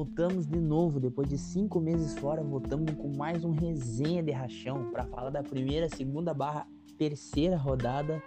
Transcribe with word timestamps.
voltamos 0.00 0.46
de 0.46 0.58
novo, 0.58 0.98
depois 0.98 1.28
de 1.28 1.36
cinco 1.36 1.78
meses 1.78 2.18
fora, 2.18 2.42
voltamos 2.42 2.90
com 2.94 3.14
mais 3.18 3.44
um 3.44 3.50
resenha 3.50 4.22
de 4.22 4.30
rachão 4.30 4.90
para 4.90 5.04
falar 5.04 5.28
da 5.28 5.42
primeira, 5.42 5.90
segunda 5.90 6.32
barra 6.32 6.66
terceira 6.96 7.54
rodada 7.54 8.22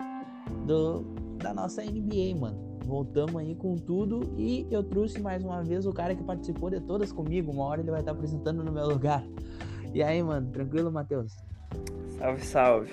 do, 0.68 1.02
da 1.40 1.52
nossa 1.52 1.82
NBA, 1.82 2.40
mano. 2.40 2.78
Voltamos 2.86 3.38
aí 3.38 3.56
com 3.56 3.76
tudo 3.76 4.36
e 4.38 4.68
eu 4.70 4.84
trouxe 4.84 5.20
mais 5.20 5.44
uma 5.44 5.64
vez 5.64 5.88
o 5.88 5.92
cara 5.92 6.14
que 6.14 6.24
participou 6.24 6.70
de 6.70 6.80
todas 6.80 7.12
comigo. 7.12 7.52
Uma 7.52 7.64
hora 7.64 7.82
ele 7.82 7.90
vai 7.90 8.02
estar 8.02 8.12
apresentando 8.12 8.64
no 8.64 8.72
meu 8.72 8.88
lugar. 8.88 9.26
E 9.96 10.04
aí, 10.04 10.22
mano, 10.22 10.52
tranquilo, 10.52 10.92
Matheus? 10.92 11.36
Salve, 12.20 12.46
salve. 12.46 12.92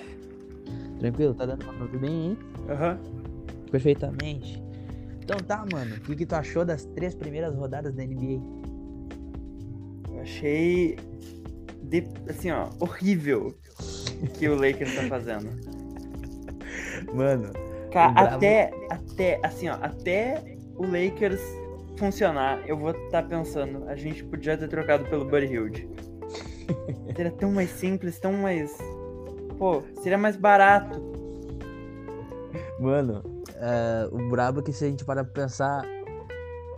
Tranquilo? 0.97 1.35
Tá 1.35 1.45
dando 1.45 1.63
pra 1.63 1.73
tudo 1.73 1.99
bem, 1.99 2.29
hein? 2.29 2.37
Aham. 2.67 2.97
Perfeitamente. 3.69 4.59
Então 5.19 5.37
tá, 5.37 5.63
mano. 5.71 5.97
O 5.97 6.01
que, 6.01 6.15
que 6.15 6.25
tu 6.25 6.33
achou 6.33 6.65
das 6.65 6.83
três 6.83 7.13
primeiras 7.13 7.55
rodadas 7.55 7.93
da 7.93 8.03
NBA? 8.03 8.61
Eu 10.21 10.23
achei. 10.23 10.97
de- 11.83 12.07
assim, 12.29 12.51
ó, 12.51 12.69
horrível 12.79 13.53
que 14.37 14.47
o 14.47 14.55
Lakers 14.55 14.95
tá 14.95 15.03
fazendo. 15.07 15.49
Mano, 17.13 17.51
Cara, 17.91 18.35
até, 18.35 18.71
até, 18.89 19.39
assim, 19.43 19.67
ó, 19.67 19.73
até 19.81 20.55
o 20.77 20.83
Lakers 20.85 21.41
funcionar, 21.97 22.61
eu 22.65 22.77
vou 22.77 22.91
estar 22.91 23.23
pensando, 23.23 23.89
a 23.89 23.95
gente 23.95 24.23
podia 24.23 24.55
ter 24.57 24.69
trocado 24.69 25.03
pelo 25.05 25.25
Buddy 25.25 25.47
Hilde. 25.47 25.89
Seria 27.15 27.31
tão 27.31 27.51
mais 27.51 27.69
simples, 27.71 28.19
tão 28.19 28.31
mais. 28.33 28.71
Pô, 29.57 29.83
seria 30.01 30.17
mais 30.17 30.37
barato. 30.37 31.01
mano, 32.79 33.21
é, 33.55 34.07
o 34.11 34.29
brabo 34.29 34.61
é 34.61 34.63
que 34.63 34.71
se 34.71 34.85
a 34.85 34.87
gente 34.87 35.03
parar 35.03 35.25
pra 35.25 35.43
pensar, 35.43 35.83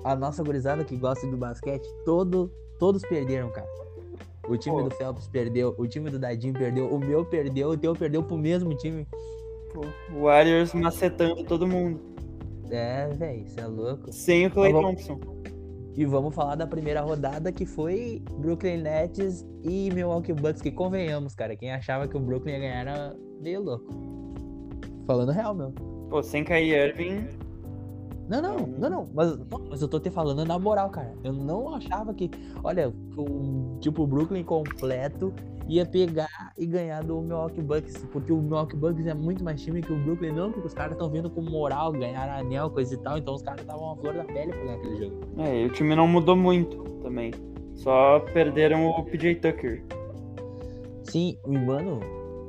a 0.04 0.16
nossa 0.16 0.42
gurizada 0.44 0.84
que 0.84 0.98
gosta 0.98 1.28
de 1.28 1.36
basquete, 1.36 1.88
todo, 2.04 2.52
todos 2.80 3.02
perderam, 3.04 3.50
cara. 3.52 3.68
O 4.48 4.58
time 4.58 4.76
Pô. 4.76 4.84
do 4.90 4.92
Phelps 4.96 5.28
perdeu, 5.28 5.74
o 5.78 5.88
time 5.88 6.10
do 6.10 6.20
Dadinho 6.20 6.54
perdeu, 6.54 6.88
o 6.88 7.00
meu 7.00 7.24
perdeu, 7.26 7.70
o 7.70 7.78
teu 7.78 7.94
perdeu 7.96 8.22
pro 8.24 8.38
mesmo 8.38 8.76
time. 8.76 9.08
Pô, 9.74 9.86
o 10.14 10.24
Warriors 10.24 10.74
macetando 10.74 11.44
todo 11.46 11.66
mundo. 11.66 12.00
É, 12.70 13.08
velho, 13.10 13.44
isso 13.44 13.60
é 13.60 13.66
louco. 13.68 14.12
Sem 14.12 14.48
o 14.48 14.52
Clay 14.52 14.74
vamos- 14.74 15.06
Thompson. 15.06 15.34
E 15.96 16.06
vamos 16.06 16.34
falar 16.34 16.56
da 16.56 16.66
primeira 16.66 17.02
rodada 17.02 17.52
que 17.52 17.66
foi 17.68 18.22
Brooklyn 18.40 18.78
Nets 18.82 19.46
e 19.62 19.92
Milwaukee 19.94 20.34
Bucks, 20.34 20.60
que 20.62 20.72
convenhamos, 20.72 21.36
cara. 21.36 21.56
Quem 21.56 21.72
achava 21.72 22.08
que 22.08 22.18
o 22.18 22.20
Brooklyn 22.20 22.54
ia 22.54 22.60
ganhar 22.60 22.80
era 22.82 23.16
meio 23.40 23.62
louco. 23.62 23.86
Falando 25.06 25.32
real, 25.32 25.54
meu. 25.54 25.72
Pô, 26.10 26.24
sem 26.24 26.44
Kyrie 26.44 26.74
Irving. 26.74 27.28
Não, 28.28 28.42
não, 28.42 28.58
não, 28.58 28.90
não. 28.90 29.06
Mas, 29.14 29.38
mas 29.70 29.82
eu 29.82 29.88
tô 29.88 30.00
te 30.00 30.10
falando 30.10 30.46
na 30.46 30.58
moral, 30.58 30.90
cara. 30.90 31.14
Eu 31.24 31.34
não 31.34 31.76
achava 31.76 32.14
que. 32.14 32.30
Olha, 32.64 32.94
o, 33.18 33.78
tipo, 33.80 34.04
o 34.04 34.08
Brooklyn 34.08 34.44
completo 34.44 35.34
ia 35.68 35.86
pegar 35.86 36.54
e 36.58 36.66
ganhar 36.66 37.04
do 37.04 37.22
Milwaukee 37.22 37.62
Bucks. 37.62 38.06
Porque 38.12 38.32
o 38.32 38.38
Milwaukee 38.38 38.76
Bucks 38.76 39.06
é 39.06 39.14
muito 39.14 39.44
mais 39.44 39.62
time 39.62 39.82
que 39.82 39.92
o 39.92 39.98
Brooklyn, 40.04 40.32
não, 40.32 40.52
porque 40.52 40.68
os 40.68 40.74
caras 40.74 40.94
estão 40.94 41.10
vindo 41.10 41.30
com 41.30 41.42
moral, 41.42 41.92
ganhar 41.92 42.30
anel, 42.30 42.70
coisa 42.70 42.94
e 42.94 42.98
tal. 42.98 43.18
Então 43.18 43.34
os 43.36 43.42
caras 43.42 43.62
estavam 43.62 43.92
a 43.92 43.96
flor 43.98 44.14
da 44.14 44.24
pele 44.24 44.52
pra 44.52 44.64
ganhar 44.64 44.76
aquele 44.78 44.98
jogo. 44.98 45.22
É, 45.38 45.62
e 45.62 45.66
o 45.66 45.70
time 45.70 45.96
não 45.96 46.08
mudou 46.08 46.36
muito 46.36 46.78
também. 47.02 47.32
Só 47.76 48.20
perderam 48.20 48.88
o 48.88 49.04
PJ 49.04 49.36
Tucker. 49.36 49.84
Sim, 51.04 51.38
e 51.46 51.58
mano, 51.58 52.00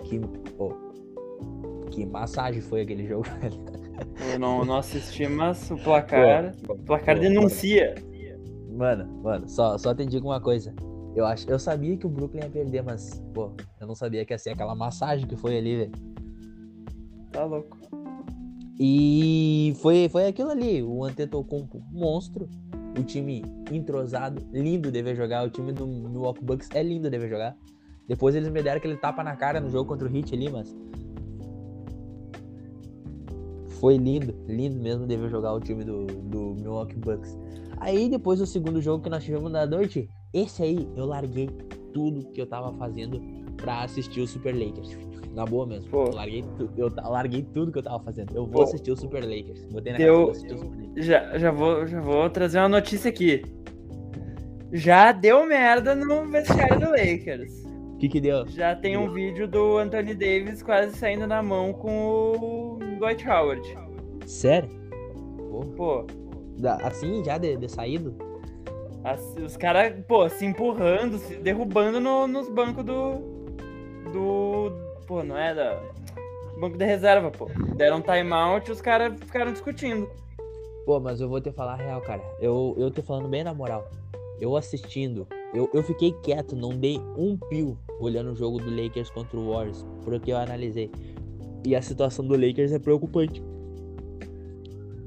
que. 0.05 0.20
pô, 0.56 0.72
que 1.91 2.06
massagem 2.06 2.61
foi 2.61 2.83
aquele 2.83 3.06
jogo, 3.06 3.25
velho. 3.41 3.83
Eu 4.33 4.39
não, 4.39 4.64
não 4.64 4.77
assisti, 4.77 5.27
mas 5.28 5.70
o 5.70 5.77
placar. 5.77 6.55
Pô, 6.67 6.75
O 6.75 6.78
placar 6.78 7.17
pô, 7.17 7.23
denuncia. 7.23 7.95
Mano, 8.70 9.06
mano, 9.23 9.48
só, 9.48 9.78
só 9.78 9.95
te 9.95 10.05
digo 10.05 10.28
uma 10.28 10.41
coisa. 10.41 10.75
Eu, 11.14 11.24
acho, 11.24 11.48
eu 11.48 11.58
sabia 11.58 11.96
que 11.96 12.07
o 12.07 12.11
Brooklyn 12.11 12.42
ia 12.42 12.51
perder, 12.51 12.83
mas, 12.83 13.23
pô, 13.33 13.52
eu 13.80 13.86
não 13.86 13.95
sabia 13.95 14.24
que 14.24 14.33
ia 14.33 14.39
ser 14.39 14.51
aquela 14.51 14.74
massagem 14.74 15.29
que 15.29 15.36
foi 15.36 15.57
ali, 15.57 15.77
velho. 15.77 15.92
Tá 17.30 17.45
louco. 17.45 17.79
E 18.79 19.73
foi, 19.80 20.08
foi 20.08 20.27
aquilo 20.27 20.51
ali, 20.51 20.83
o 20.83 21.05
Antetokounmpo 21.05 21.80
monstro, 21.92 22.48
o 22.98 23.05
time 23.05 23.45
entrosado, 23.70 24.45
lindo 24.52 24.91
de 24.91 25.02
ver 25.02 25.14
jogar, 25.14 25.45
o 25.47 25.51
time 25.51 25.73
do 25.73 25.86
Milwaukee 25.86 26.45
Bucks 26.45 26.68
é 26.74 26.83
lindo 26.83 27.08
de 27.08 27.17
ver 27.17 27.29
jogar. 27.29 27.57
Depois 28.08 28.35
eles 28.35 28.48
me 28.48 28.63
deram 28.63 28.79
aquele 28.79 28.97
tapa 28.97 29.23
na 29.23 29.36
cara 29.36 29.61
no 29.61 29.70
jogo 29.70 29.89
contra 29.89 30.08
o 30.08 30.17
Heat 30.17 30.35
ali, 30.35 30.51
mas 30.51 30.74
foi 33.84 33.98
lindo, 33.98 34.34
lindo 34.48 34.80
mesmo 34.80 35.06
de 35.06 35.14
ver 35.14 35.28
jogar 35.28 35.52
o 35.52 35.61
time 35.61 35.84
do, 35.84 36.06
do 36.06 36.55
Milwaukee 36.55 36.96
Bucks. 36.96 37.36
Aí 37.77 38.08
depois 38.08 38.39
do 38.39 38.46
segundo 38.46 38.80
jogo 38.80 39.02
que 39.05 39.11
nós 39.11 39.22
tivemos 39.22 39.52
na 39.52 39.67
noite, 39.67 40.08
esse 40.33 40.62
aí 40.62 40.89
eu 40.96 41.05
larguei 41.05 41.50
tudo 41.92 42.24
que 42.33 42.40
eu 42.40 42.46
tava 42.46 42.73
fazendo 42.78 43.20
pra 43.58 43.83
assistir 43.83 44.23
o 44.23 44.27
Super 44.27 44.55
Lakers. 44.55 44.96
Na 45.34 45.44
boa 45.44 45.67
mesmo. 45.67 45.90
Pô. 45.90 46.05
Eu 46.05 46.14
larguei, 46.14 46.42
tu- 46.56 46.70
eu 46.78 46.90
larguei 46.96 47.42
tudo 47.42 47.70
que 47.70 47.78
eu 47.78 47.83
tava 47.83 48.02
fazendo. 48.02 48.34
Eu 48.34 48.46
vou 48.46 48.52
Pô. 48.55 48.62
assistir 48.62 48.90
o 48.90 48.96
Super 48.96 49.23
Lakers. 49.23 49.67
Botei 49.67 49.92
na 49.92 49.98
Super 49.98 50.56
Lakers. 50.56 51.06
Já, 51.06 51.36
já, 51.39 51.50
vou, 51.50 51.86
já 51.86 52.00
vou 52.00 52.30
trazer 52.30 52.61
uma 52.61 52.70
notícia 52.70 53.11
aqui. 53.11 53.42
Já 54.73 55.12
deu 55.12 55.46
merda 55.46 55.94
no 55.94 56.27
vestiário 56.30 56.80
do 56.80 56.89
Lakers. 56.89 57.64
Que 58.05 58.09
que 58.11 58.20
deu? 58.20 58.47
Já 58.48 58.77
tem 58.77 58.98
um 58.98 59.11
vídeo 59.11 59.48
do 59.48 59.79
Anthony 59.79 60.15
Davis 60.15 60.63
quase 60.63 60.95
saindo 60.95 61.27
na 61.27 61.42
mão 61.42 61.73
com 61.73 62.33
o 62.33 62.79
Dwight 62.98 63.27
Howard. 63.27 63.79
Sério? 64.27 64.69
Pô, 65.51 65.61
Pô, 65.75 66.07
assim, 66.83 67.25
já 67.25 67.39
de, 67.39 67.57
de 67.57 67.67
saído? 67.67 68.15
as- 69.03 69.35
os 69.42 69.57
caras, 69.57 69.95
pô, 70.07 70.29
se 70.29 70.45
empurrando, 70.45 71.17
se 71.17 71.37
derrubando 71.37 71.98
no- 71.98 72.27
nos 72.27 72.47
bancos 72.51 72.85
do. 72.85 73.15
Do. 74.13 74.71
Pô, 75.07 75.23
não 75.25 75.39
é 75.39 75.55
da. 75.55 75.81
Banco 76.61 76.77
de 76.77 76.85
reserva, 76.85 77.31
pô. 77.31 77.48
Deram 77.75 78.03
timeout 78.03 78.69
e 78.69 78.73
os 78.73 78.83
caras 78.83 79.19
ficaram 79.19 79.51
discutindo. 79.51 80.11
Pô, 80.85 81.01
mas 81.01 81.23
eu 81.23 81.29
vou 81.31 81.41
te 81.41 81.51
falar 81.53 81.73
a 81.73 81.77
real, 81.77 82.03
cara. 82.03 82.21
Eu, 82.39 82.75
eu 82.77 82.91
te 82.91 83.01
falando 83.01 83.29
bem 83.31 83.42
na 83.42 83.55
moral. 83.55 83.89
Eu 84.39 84.55
assistindo, 84.59 85.27
eu, 85.55 85.70
eu 85.73 85.83
fiquei 85.83 86.13
quieto, 86.23 86.55
não 86.57 86.70
dei 86.70 86.98
um 87.17 87.37
pio 87.48 87.79
olhando 88.01 88.33
o 88.33 88.37
jogo 88.37 88.59
do 88.59 88.70
Lakers 88.75 89.09
contra 89.11 89.39
o 89.39 89.51
Warriors, 89.53 89.85
porque 90.05 90.33
eu 90.33 90.37
analisei. 90.37 90.91
E 91.65 91.75
a 91.75 91.81
situação 91.81 92.27
do 92.27 92.37
Lakers 92.37 92.73
é 92.73 92.79
preocupante. 92.79 93.42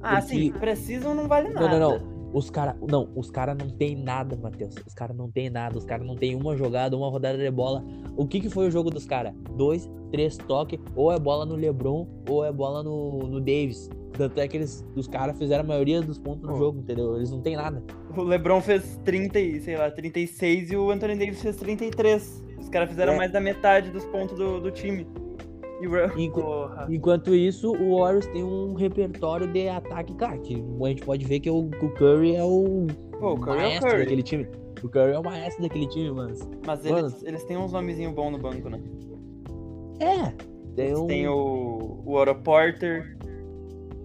Ah, 0.01 0.21
Porque- 0.21 0.35
sim, 0.35 0.51
precisam 0.53 1.13
não 1.13 1.27
vale 1.27 1.49
Não, 1.49 1.61
nada. 1.61 1.79
não, 1.79 1.99
não. 1.99 2.16
Os 2.33 2.49
caras, 2.49 2.75
não, 2.89 3.09
os 3.15 3.31
cara 3.31 3.55
não 3.55 3.69
tem 3.69 3.95
nada, 3.95 4.35
Matheus. 4.35 4.75
Os 4.85 4.93
caras 4.93 5.15
não 5.15 5.31
tem 5.31 5.49
nada. 5.49 5.77
Os 5.77 5.85
caras 5.85 6.05
não 6.05 6.15
tem 6.15 6.35
uma 6.35 6.55
jogada, 6.55 6.95
uma 6.95 7.09
rodada 7.09 7.37
de 7.37 7.49
bola. 7.49 7.83
O 8.15 8.27
que 8.27 8.39
que 8.41 8.49
foi 8.49 8.67
o 8.67 8.71
jogo 8.71 8.89
dos 8.89 9.05
caras? 9.05 9.33
Dois, 9.55 9.89
três 10.11 10.37
toques, 10.37 10.79
ou 10.95 11.11
é 11.11 11.17
bola 11.19 11.45
no 11.45 11.55
LeBron, 11.55 12.07
ou 12.29 12.43
é 12.45 12.51
bola 12.51 12.83
no, 12.83 13.19
no 13.27 13.39
Davis. 13.39 13.89
Tanto 14.13 14.39
é 14.39 14.47
que 14.47 14.57
eles, 14.57 14.85
os 14.95 15.07
caras 15.07 15.37
fizeram 15.37 15.63
a 15.63 15.67
maioria 15.67 16.01
dos 16.01 16.17
pontos 16.17 16.41
no 16.43 16.49
Pô. 16.53 16.57
jogo, 16.57 16.79
entendeu? 16.79 17.15
Eles 17.17 17.31
não 17.31 17.39
tem 17.41 17.55
nada. 17.55 17.83
O 18.15 18.23
LeBron 18.23 18.59
fez 18.61 18.99
30, 19.05 19.39
e, 19.39 19.61
sei 19.61 19.77
lá, 19.77 19.91
36 19.91 20.71
e 20.71 20.75
o 20.75 20.89
Anthony 20.89 21.15
Davis 21.15 21.41
fez 21.41 21.55
33. 21.57 22.43
Os 22.59 22.67
caras 22.69 22.89
fizeram 22.89 23.13
É. 23.13 23.17
mais 23.17 23.31
da 23.31 23.39
metade 23.39 23.91
dos 23.91 24.03
pontos 24.05 24.35
do, 24.37 24.59
do 24.59 24.71
time. 24.71 25.07
Enqu-. 26.17 26.41
Enquanto 26.89 27.35
isso, 27.35 27.71
o 27.71 27.97
Warriors 27.99 28.25
tem 28.27 28.43
um 28.43 28.73
repertório 28.73 29.47
de 29.47 29.69
ataque, 29.69 30.13
cara, 30.15 30.37
que 30.39 30.55
a 30.83 30.87
gente 30.87 31.03
pode 31.03 31.25
ver 31.25 31.39
que 31.39 31.49
o, 31.49 31.59
o 31.59 31.89
Curry 31.95 32.35
é 32.35 32.43
o 32.43 32.87
Pô, 33.19 33.33
o 33.33 33.37
Curry 33.39 33.51
é 33.51 33.61
o 33.61 33.67
maestro 33.67 33.89
Curry. 33.89 34.03
daquele 34.03 34.23
time. 34.23 34.47
O 34.83 34.89
Curry 34.89 35.11
é 35.11 35.19
o 35.19 35.23
maestro 35.23 35.63
daquele 35.63 35.87
time, 35.87 36.11
mano. 36.11 36.35
Mas 36.65 36.83
Mano. 36.83 36.99
eles, 36.99 37.23
eles 37.23 37.43
têm 37.45 37.57
uns 37.57 37.71
nomezinhos 37.71 38.13
bons 38.13 38.31
no 38.31 38.37
banco, 38.39 38.69
né? 38.69 38.79
É, 39.99 40.31
tem 40.75 40.85
Eles 40.87 40.99
um... 40.99 41.07
têm 41.07 41.27
o, 41.27 42.03
o 42.05 42.13
Otto 42.15 42.35
Porter, 42.35 43.17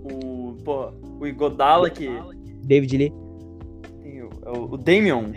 o, 0.05 0.55
pô, 0.65 0.91
o 1.21 1.27
Igodala, 1.27 1.91
que 1.91 2.09
David 2.65 2.97
Lee. 2.97 3.13
tem 4.03 4.23
o, 4.23 4.31
é 4.47 4.51
o, 4.59 4.77
Damian, 4.79 5.31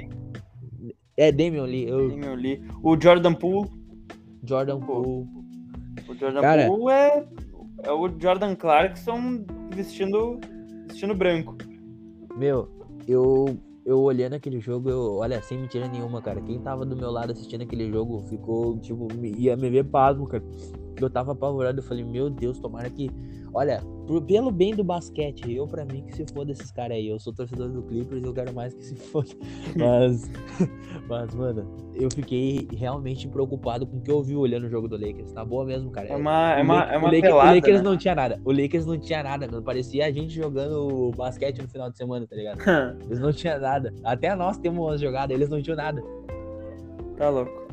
É, 1.18 1.32
Damian 1.32 1.64
Lee, 1.66 1.92
o 1.92 2.10
Damian 2.10 2.36
Lee, 2.36 2.62
o 2.82 2.98
Jordan 3.02 3.34
Poole. 3.34 3.70
Jordan. 4.46 4.80
Poole. 4.80 5.28
O 6.08 6.14
Jordan 6.16 6.42
Cara. 6.42 6.68
Poole 6.68 6.92
é, 6.94 7.26
é 7.84 7.92
o 7.92 8.08
Jordan 8.20 8.56
Clarkson 8.56 9.46
vestindo, 9.74 10.40
vestindo 10.88 11.16
branco. 11.16 11.56
Meu, 12.36 12.68
eu, 13.08 13.58
eu 13.86 14.00
olhando 14.02 14.34
aquele 14.34 14.60
jogo, 14.60 14.90
eu, 14.90 15.16
olha, 15.18 15.42
sem 15.42 15.58
mentira 15.58 15.88
nenhuma, 15.88 16.22
cara. 16.22 16.42
Quem 16.42 16.60
tava 16.60 16.86
do 16.86 16.96
meu 16.96 17.10
lado 17.12 17.32
assistindo 17.32 17.62
aquele 17.62 17.90
jogo 17.90 18.22
ficou, 18.30 18.78
tipo, 18.80 19.08
me- 19.16 19.32
ia 19.34 19.56
me 19.56 19.70
ver 19.70 19.86
pasmo, 19.86 20.28
cara. 20.28 20.44
Eu 21.00 21.10
tava 21.10 21.32
apavorado, 21.34 21.80
eu 21.80 21.84
falei, 21.84 22.04
meu 22.04 22.30
Deus, 22.30 22.60
tomara 22.60 22.90
que. 22.90 23.10
Olha, 23.58 23.82
por- 24.06 24.22
pelo 24.24 24.52
bem 24.52 24.76
do 24.76 24.84
basquete, 24.84 25.50
eu 25.56 25.66
pra 25.66 25.86
mim 25.86 26.04
que 26.04 26.14
se 26.14 26.26
foda 26.34 26.52
esses 26.52 26.70
caras 26.72 26.98
aí. 26.98 27.08
Eu 27.08 27.18
sou 27.18 27.32
torcedor 27.34 27.70
do 27.70 27.82
Clippers 27.84 28.22
e 28.22 28.26
eu 28.28 28.34
quero 28.34 28.54
mais 28.54 28.74
que 28.74 28.84
se 28.84 28.96
foda. 28.96 29.30
Mas, 29.80 30.30
mas, 31.08 31.34
mano, 31.34 31.66
eu 31.94 32.10
fiquei 32.12 32.68
realmente 32.74 33.28
preocupado 33.30 33.88
com 33.88 33.96
o 33.98 34.02
que 34.02 34.12
eu 34.12 34.22
vi 34.22 34.36
olhando 34.36 34.66
o 34.66 34.70
jogo 34.70 34.90
do 34.90 34.98
Lakers. 34.98 35.32
Na 35.32 35.46
boa 35.46 35.64
mesmo, 35.64 35.90
cara. 35.90 36.10
É 36.10 36.16
uma, 36.18 36.54
é 36.54 36.60
O 36.62 36.64
uma, 36.66 36.84
é 36.84 36.98
o 36.98 37.00
uma 37.00 37.10
Lake- 37.10 37.22
pelada, 37.22 37.52
O 37.52 37.56
Lakers 37.56 37.78
né? 37.82 37.84
não 37.90 37.98
tinha 37.98 38.16
nada. 38.16 38.42
O 38.44 38.52
Lakers 38.52 38.86
não 38.86 39.00
tinha 39.00 39.24
nada, 39.24 39.48
mano. 39.50 39.64
Parecia 39.64 40.06
a 40.06 40.12
gente 40.12 40.34
jogando 40.34 41.12
basquete 41.16 41.62
no 41.62 41.68
final 41.70 41.90
de 41.90 41.96
semana, 41.98 42.28
tá 42.28 42.36
ligado? 42.36 42.60
Eles 43.08 43.20
não 43.20 43.32
tinham 43.32 43.60
nada. 43.60 43.94
Até 44.04 44.36
nós 44.36 44.58
temos 44.58 44.80
umas 44.86 45.00
jogadas, 45.00 45.34
eles 45.36 45.48
não 45.50 45.62
tinham 45.62 45.78
nada. 45.78 46.04
tá 47.18 47.30
louco. 47.30 47.65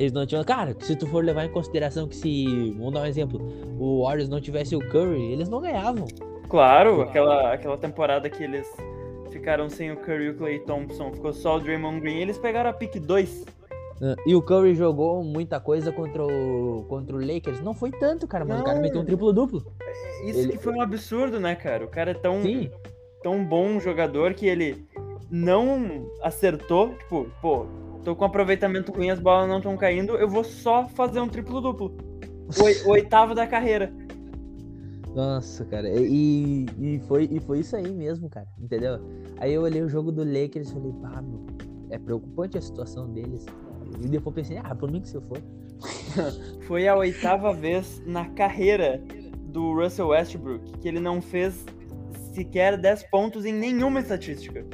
Eles 0.00 0.12
não 0.12 0.24
tinham. 0.24 0.42
Cara, 0.42 0.74
se 0.80 0.96
tu 0.96 1.06
for 1.06 1.22
levar 1.22 1.44
em 1.44 1.50
consideração 1.50 2.08
que 2.08 2.16
se. 2.16 2.70
Vamos 2.78 2.94
dar 2.94 3.02
um 3.02 3.06
exemplo. 3.06 3.38
O 3.78 4.02
Warriors 4.04 4.30
não 4.30 4.40
tivesse 4.40 4.74
o 4.74 4.78
Curry, 4.88 5.32
eles 5.32 5.46
não 5.50 5.60
ganhavam. 5.60 6.06
Claro, 6.48 7.02
aquela, 7.02 7.52
aquela 7.52 7.76
temporada 7.76 8.30
que 8.30 8.42
eles 8.42 8.66
ficaram 9.30 9.68
sem 9.68 9.92
o 9.92 9.96
Curry 9.98 10.24
e 10.24 10.30
o 10.30 10.34
Clay 10.38 10.58
Thompson, 10.60 11.12
ficou 11.12 11.32
só 11.34 11.56
o 11.58 11.60
Draymond 11.60 12.00
Green, 12.00 12.16
eles 12.16 12.38
pegaram 12.38 12.70
a 12.70 12.72
pick 12.72 12.98
2. 12.98 13.44
né? 14.00 14.16
E 14.26 14.34
o 14.34 14.40
Curry 14.42 14.74
jogou 14.74 15.22
muita 15.22 15.60
coisa 15.60 15.92
contra 15.92 16.24
o, 16.26 16.86
contra 16.88 17.14
o 17.14 17.20
Lakers. 17.20 17.60
Não 17.60 17.74
foi 17.74 17.90
tanto, 17.92 18.26
cara, 18.26 18.44
mas 18.46 18.58
o 18.58 18.64
cara 18.64 18.76
Não. 18.76 18.82
meteu 18.82 19.02
um 19.02 19.04
triplo-duplo. 19.04 19.62
Isso 20.24 20.40
Ele- 20.40 20.52
que 20.52 20.58
foi 20.58 20.72
um 20.72 20.80
absurdo, 20.80 21.38
né, 21.38 21.54
cara? 21.54 21.84
O 21.84 21.88
cara 21.88 22.12
é 22.12 22.14
tão, 22.14 22.40
Sim. 22.42 22.70
tão 23.22 23.44
bom 23.44 23.78
jogador 23.78 24.32
que 24.32 24.46
ele 24.46 24.82
não 25.30 26.06
acertou, 26.22 26.94
tipo, 26.94 27.26
pô, 27.40 27.66
tô 28.04 28.16
com 28.16 28.24
aproveitamento 28.24 28.92
ruim, 28.92 29.10
as 29.10 29.20
bolas 29.20 29.48
não 29.48 29.58
estão 29.58 29.76
caindo, 29.76 30.16
eu 30.16 30.28
vou 30.28 30.44
só 30.44 30.88
fazer 30.88 31.20
um 31.20 31.28
triplo-duplo. 31.28 31.96
O, 32.58 32.62
oi- 32.64 32.82
o 32.84 32.90
oitavo 32.90 33.34
da 33.34 33.46
carreira. 33.46 33.92
Nossa, 35.14 35.64
cara. 35.64 35.88
E, 35.88 36.66
e, 36.78 37.00
foi, 37.00 37.28
e 37.30 37.40
foi 37.40 37.60
isso 37.60 37.76
aí 37.76 37.90
mesmo, 37.92 38.28
cara. 38.28 38.46
Entendeu? 38.58 39.00
Aí 39.38 39.52
eu 39.52 39.62
olhei 39.62 39.82
o 39.82 39.88
jogo 39.88 40.12
do 40.12 40.22
Lakers 40.24 40.70
e 40.70 40.72
falei, 40.72 40.92
pá, 41.00 41.22
meu, 41.22 41.44
é 41.90 41.98
preocupante 41.98 42.56
a 42.56 42.60
situação 42.60 43.08
deles. 43.12 43.44
E 44.00 44.08
depois 44.08 44.34
pensei, 44.34 44.58
ah, 44.58 44.74
por 44.74 44.90
mim 44.90 45.00
que 45.00 45.08
se 45.08 45.16
eu 45.16 45.22
for. 45.22 45.38
Foi 46.66 46.86
a 46.86 46.96
oitava 46.96 47.52
vez 47.52 48.02
na 48.06 48.28
carreira 48.30 49.02
do 49.46 49.74
Russell 49.74 50.08
Westbrook 50.08 50.78
que 50.78 50.88
ele 50.88 51.00
não 51.00 51.20
fez 51.20 51.64
sequer 52.32 52.76
10 52.78 53.02
pontos 53.04 53.44
em 53.44 53.52
nenhuma 53.52 54.00
estatística. 54.00 54.64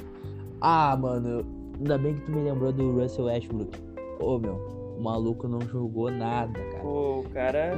Ah, 0.60 0.96
mano, 0.96 1.55
ainda 1.78 1.98
bem 1.98 2.14
que 2.14 2.22
tu 2.22 2.32
me 2.32 2.42
lembrou 2.42 2.72
do 2.72 2.92
Russell 2.92 3.26
Westbrook. 3.26 3.78
Ô, 4.20 4.38
meu, 4.38 4.54
o 4.96 5.02
maluco 5.02 5.46
não 5.46 5.60
jogou 5.60 6.10
nada, 6.10 6.58
cara. 6.58 6.82
Pô, 6.82 7.20
o 7.20 7.28
cara. 7.30 7.72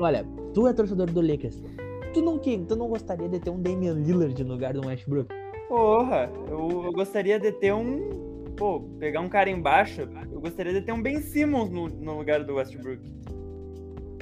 Olha, 0.00 0.24
tu 0.54 0.66
é 0.66 0.72
torcedor 0.72 1.10
do 1.10 1.20
Lakers. 1.20 1.62
Tu 2.12 2.22
não, 2.22 2.38
tu 2.38 2.76
não 2.76 2.88
gostaria 2.88 3.28
de 3.28 3.38
ter 3.40 3.50
um 3.50 3.60
Damian 3.60 3.94
Lillard 3.94 4.42
no 4.44 4.54
lugar 4.54 4.72
do 4.72 4.86
Westbrook? 4.86 5.28
Porra, 5.68 6.30
eu, 6.48 6.84
eu 6.84 6.92
gostaria 6.92 7.38
de 7.38 7.52
ter 7.52 7.74
um. 7.74 8.08
Pô, 8.56 8.80
pegar 8.98 9.20
um 9.20 9.28
cara 9.28 9.50
embaixo. 9.50 10.02
Eu 10.32 10.40
gostaria 10.40 10.72
de 10.72 10.82
ter 10.82 10.92
um 10.92 11.02
Ben 11.02 11.20
Simmons 11.20 11.70
no, 11.70 11.88
no 11.88 12.18
lugar 12.18 12.42
do 12.44 12.54
Westbrook. 12.54 13.02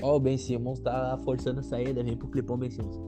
Ó, 0.02 0.16
o 0.16 0.20
Ben 0.20 0.36
Simmons 0.36 0.80
tá 0.80 1.18
forçando 1.24 1.60
a 1.60 1.62
saída, 1.62 2.02
vem 2.02 2.16
pro 2.16 2.28
clipão 2.28 2.58
Ben 2.58 2.70
Simmons. 2.70 2.98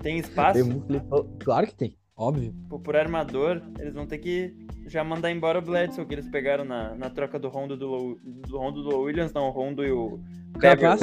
Tem 0.00 0.18
espaço? 0.18 0.62
Tem 0.62 0.62
um 0.62 0.80
clipão. 0.80 1.28
Claro 1.40 1.66
que 1.66 1.74
tem, 1.74 1.96
óbvio. 2.16 2.54
Pô, 2.68 2.78
por 2.78 2.96
armador, 2.96 3.60
eles 3.78 3.92
vão 3.92 4.06
ter 4.06 4.18
que 4.18 4.65
já 4.86 5.02
mandar 5.04 5.30
embora 5.30 5.58
o 5.58 5.62
Bledsoe 5.62 6.04
que 6.06 6.14
eles 6.14 6.28
pegaram 6.28 6.64
na, 6.64 6.94
na 6.94 7.10
troca 7.10 7.38
do 7.38 7.48
Rondo 7.48 7.76
do, 7.76 8.18
do 8.24 8.58
Rondo 8.58 8.82
do 8.82 8.98
Williams, 9.00 9.32
não, 9.32 9.48
o 9.48 9.50
Rondo 9.50 9.84
e 9.84 9.90
o. 9.90 10.18
Capaz. 10.58 11.00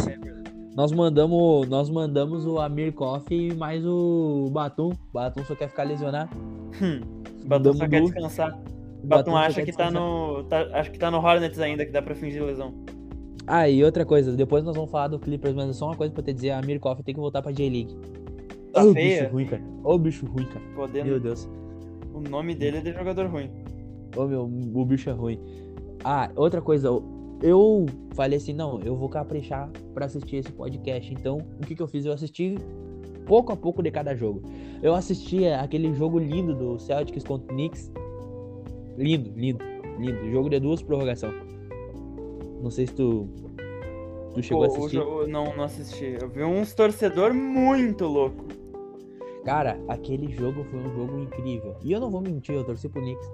Nós 0.76 0.92
mandamos, 0.92 1.68
nós 1.70 1.90
mandamos 1.90 2.46
o 2.48 2.60
Amir 2.60 2.94
Koff 2.94 3.28
e 3.34 3.54
mais 3.54 3.86
o 3.86 4.50
Batum. 4.52 4.92
Batum 5.14 5.44
só 5.46 5.54
quer 5.54 5.70
ficar 5.70 5.84
lesionado. 5.84 6.30
Hum, 6.82 7.02
Batum 7.46 7.74
só 7.74 7.88
quer 7.88 8.02
descansar. 8.02 8.52
Batum 9.04 9.34
Batum 9.34 9.36
acha 9.38 9.62
que 9.64 9.72
tá 9.72 9.84
descansar. 9.90 9.92
no. 9.94 10.44
tá- 10.46 10.70
acho 10.74 10.92
que 10.92 10.98
tá 10.98 11.12
no 11.12 11.18
Hornets 11.18 11.60
ainda, 11.60 11.86
que 11.86 11.92
dá 11.92 12.02
pra 12.02 12.16
fingir 12.16 12.44
lesão. 12.44 12.74
Ah, 13.46 13.70
e 13.70 13.84
outra 13.84 14.06
coisa, 14.06 14.32
depois 14.32 14.64
nós 14.64 14.76
vamos 14.76 14.90
falar 14.90 15.10
do 15.10 15.20
Clippers, 15.20 15.54
mas 15.54 15.70
é 15.70 15.74
só 15.74 15.88
uma 15.88 15.96
coisa 15.98 16.14
pra 16.14 16.24
te 16.24 16.34
dizer, 16.34 16.52
a 16.52 16.60
Amir 16.60 16.80
Koff 16.80 17.04
tem 17.04 17.14
que 17.14 17.20
voltar 17.20 17.42
pra 17.42 17.52
J-League. 17.52 17.96
Tá 18.72 18.84
Ô, 18.84 18.94
feia. 18.94 19.24
bicho 19.24 19.34
ruim, 19.34 19.46
cara. 19.46 19.62
Ô, 19.84 19.98
bicho 20.00 20.26
ruim, 20.26 20.46
cara. 20.46 20.66
Podendo. 20.74 21.06
Meu 21.06 21.20
Deus. 21.20 21.48
O 22.14 22.22
nome 22.22 22.56
dele 22.56 22.78
é 22.78 22.82
de 22.82 22.94
jogador 22.94 23.28
ruim. 23.28 23.52
Ô, 24.16 24.26
meu, 24.26 24.44
o 24.44 24.86
bicho 24.86 25.10
é 25.10 25.14
ruim. 25.14 25.40
Ah, 26.04 26.30
outra 26.36 26.62
coisa, 26.62 26.90
eu 27.42 27.86
falei 28.14 28.38
assim, 28.38 28.54
não, 28.54 28.80
eu 28.82 28.96
vou 28.96 29.10
caprichar 29.10 29.70
pra 29.94 30.06
assistir 30.06 30.38
esse 30.38 30.52
podcast. 30.52 31.14
Então, 31.14 31.40
o 31.62 31.66
que 31.66 31.76
que 31.76 31.82
eu 31.82 31.88
fiz? 31.88 32.06
Eu 32.06 32.14
assisti 32.14 32.56
pouco 33.26 33.52
a 33.52 33.56
pouco 33.56 33.82
de 33.82 33.92
cada 33.92 34.16
jogo. 34.16 34.42
Eu 34.82 34.94
assisti 34.94 35.48
aquele 35.48 35.94
jogo 35.94 36.20
lindo 36.20 36.54
do 36.54 36.80
Celtics 36.80 37.24
contra 37.24 37.46
o 37.52 37.56
Knicks. 37.56 37.92
Lindo, 38.98 39.32
lindo, 39.36 39.64
lindo. 40.00 40.32
Jogo 40.32 40.50
de 40.50 40.60
duas 40.60 40.82
prorrogação. 40.82 41.32
Não 42.62 42.70
sei 42.70 42.88
se 42.88 42.94
tu, 42.94 43.28
tu 44.34 44.42
chegou 44.42 44.68
Pô, 44.68 44.74
a 44.74 44.78
assistir. 44.78 44.98
não, 45.28 45.56
não 45.56 45.64
assisti. 45.64 46.18
Eu 46.22 46.30
vi 46.30 46.44
uns 46.44 46.74
torcedor 46.74 47.34
muito 47.34 48.06
louco. 48.06 48.46
Cara, 49.44 49.78
aquele 49.90 50.32
jogo 50.32 50.64
foi 50.64 50.80
um 50.80 50.94
jogo 50.96 51.20
incrível. 51.20 51.76
E 51.84 51.92
eu 51.92 52.00
não 52.00 52.10
vou 52.10 52.22
mentir, 52.22 52.56
eu 52.56 52.64
torci 52.64 52.88
pro 52.88 53.02
Knicks. 53.02 53.30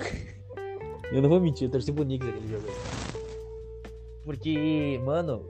eu 1.12 1.22
não 1.22 1.28
vou 1.28 1.40
mentir, 1.40 1.66
eu 1.68 1.70
torci 1.70 1.92
pro 1.92 2.04
Knicks 2.04 2.28
aquele 2.28 2.48
jogo. 2.48 2.66
Porque, 4.24 5.00
mano, 5.04 5.42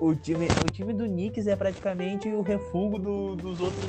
o 0.00 0.14
time, 0.14 0.46
o 0.46 0.70
time 0.72 0.92
do 0.92 1.04
Knicks 1.04 1.46
é 1.46 1.56
praticamente 1.56 2.28
o 2.28 2.42
refúgio 2.42 2.98
do- 2.98 3.36
dos 3.36 3.60
outros. 3.60 3.84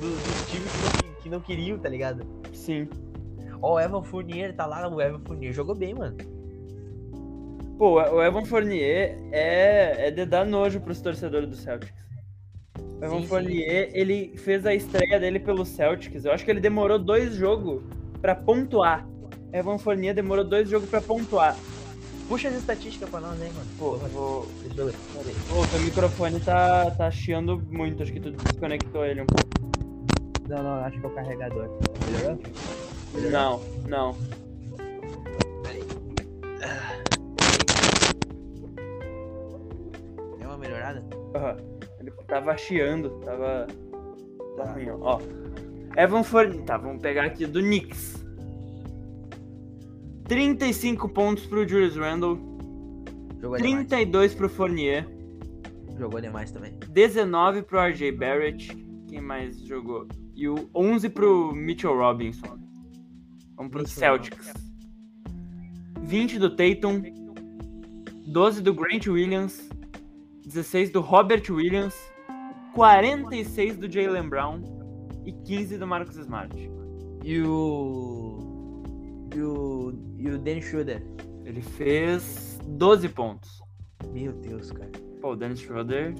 do- 0.00 0.10
dos 0.10 0.50
times 0.50 0.72
que 0.72 1.06
não, 1.06 1.14
que 1.22 1.28
não 1.30 1.40
queriam, 1.40 1.78
tá 1.78 1.88
ligado? 1.88 2.24
Sim. 2.52 2.88
Ó, 3.60 3.74
o 3.74 3.80
Evan 3.80 4.02
Fournier 4.02 4.52
tá 4.54 4.66
lá, 4.66 4.88
o 4.88 5.00
Evan 5.00 5.20
Fournier 5.20 5.52
jogou 5.52 5.74
bem, 5.74 5.94
mano. 5.94 6.16
Pô, 7.78 8.00
o 8.00 8.22
Evan 8.22 8.44
Fournier 8.44 9.18
é, 9.32 10.08
é 10.08 10.10
de 10.10 10.24
dar 10.26 10.44
nojo 10.44 10.80
pros 10.80 11.00
torcedores 11.00 11.48
do 11.48 11.56
Celtics. 11.56 11.92
O 13.00 13.04
Evan 13.04 13.16
Sim, 13.16 13.22
sim. 13.22 13.26
Fournier, 13.28 13.90
ele 13.92 14.36
fez 14.38 14.64
a 14.66 14.74
estreia 14.74 15.18
dele 15.20 15.38
pelo 15.40 15.64
Celtics. 15.64 16.24
Eu 16.24 16.32
acho 16.32 16.44
que 16.44 16.50
ele 16.50 16.60
demorou 16.60 16.98
dois 16.98 17.34
jogos 17.34 17.82
pra 18.20 18.34
pontuar. 18.34 19.06
Evan 19.52 19.76
Fournier 19.76 20.14
demorou 20.14 20.44
dois 20.44 20.68
jogos 20.68 20.88
pra 20.88 21.00
pontuar. 21.00 21.56
Puxa 22.26 22.48
as 22.48 22.54
estatísticas 22.54 23.10
pra 23.10 23.20
nós, 23.20 23.40
hein, 23.42 23.52
mano. 23.54 23.66
Pô, 23.78 23.96
vou... 23.96 24.48
Deixa 24.62 24.80
eu. 24.80 24.86
Pera 24.86 25.28
aí. 25.28 25.36
Pô, 25.48 25.66
teu 25.66 25.80
microfone 25.80 26.40
tá, 26.40 26.90
tá 26.92 27.10
chiando 27.10 27.62
muito. 27.70 28.02
Acho 28.02 28.12
que 28.12 28.20
tu 28.20 28.30
desconectou 28.30 29.04
ele 29.04 29.20
um 29.20 29.26
pouco. 29.26 29.42
Não, 30.48 30.62
não, 30.62 30.84
acho 30.84 30.98
que 30.98 31.04
é 31.04 31.08
o 31.08 31.14
carregador. 31.14 31.68
Melhorou? 32.06 32.38
Melhorou? 33.12 33.30
Não, 33.30 33.62
não. 33.88 34.16
Deu 40.38 40.48
uma 40.48 40.56
melhorada? 40.56 41.04
Aham. 41.34 41.56
Ele 42.00 42.10
tava 42.26 42.56
chiando, 42.56 43.10
tava. 43.20 43.66
Tá 44.56 44.72
ruim, 44.72 44.88
ó. 44.90 44.96
ó. 45.00 45.20
Evan 45.96 46.22
Fournier. 46.22 46.62
Tá, 46.64 46.78
vamos 46.78 47.02
pegar 47.02 47.24
aqui 47.24 47.44
do 47.46 47.60
Knicks. 47.60 48.21
35 50.24 51.08
pontos 51.08 51.46
pro 51.46 51.66
Julius 51.66 51.96
Randle, 51.96 52.36
Jogou 53.40 53.56
demais. 53.58 53.86
32 53.86 54.34
pro 54.34 54.48
Fournier, 54.48 55.06
Jogou 55.98 56.20
demais 56.20 56.50
também. 56.50 56.72
19 56.88 57.62
pro 57.62 57.80
RJ 57.80 58.12
Barrett. 58.12 58.74
Quem 59.08 59.20
mais 59.20 59.60
jogou? 59.60 60.06
E 60.34 60.48
o 60.48 60.68
11 60.74 61.08
pro 61.10 61.52
Mitchell 61.54 61.96
Robinson. 61.96 62.58
Vamos 63.56 63.70
pro 63.70 63.82
Mitchell 63.82 63.98
Celtics. 63.98 64.52
20 66.00 66.38
do 66.38 66.50
Tatum, 66.50 67.02
12 68.26 68.62
do 68.62 68.74
Grant 68.74 69.06
Williams, 69.06 69.68
16 70.44 70.90
do 70.90 71.00
Robert 71.00 71.44
Williams, 71.48 71.94
46 72.74 73.76
do 73.76 73.90
Jalen 73.90 74.28
Brown 74.28 74.62
e 75.24 75.32
15 75.32 75.78
do 75.78 75.86
Marcus 75.86 76.16
Smart. 76.16 76.56
E 77.22 77.40
o. 77.42 78.82
E 79.34 79.40
o. 79.40 79.92
E 80.22 80.30
o 80.30 80.38
Dennis 80.38 80.64
Schroeder. 80.66 81.02
Ele 81.44 81.60
fez 81.60 82.58
12 82.64 83.08
pontos. 83.08 83.60
Meu 84.12 84.32
Deus, 84.32 84.70
cara. 84.70 84.90
Pô, 85.20 85.32
o 85.32 85.36
Dennis 85.36 85.60
Schroeder 85.60 86.14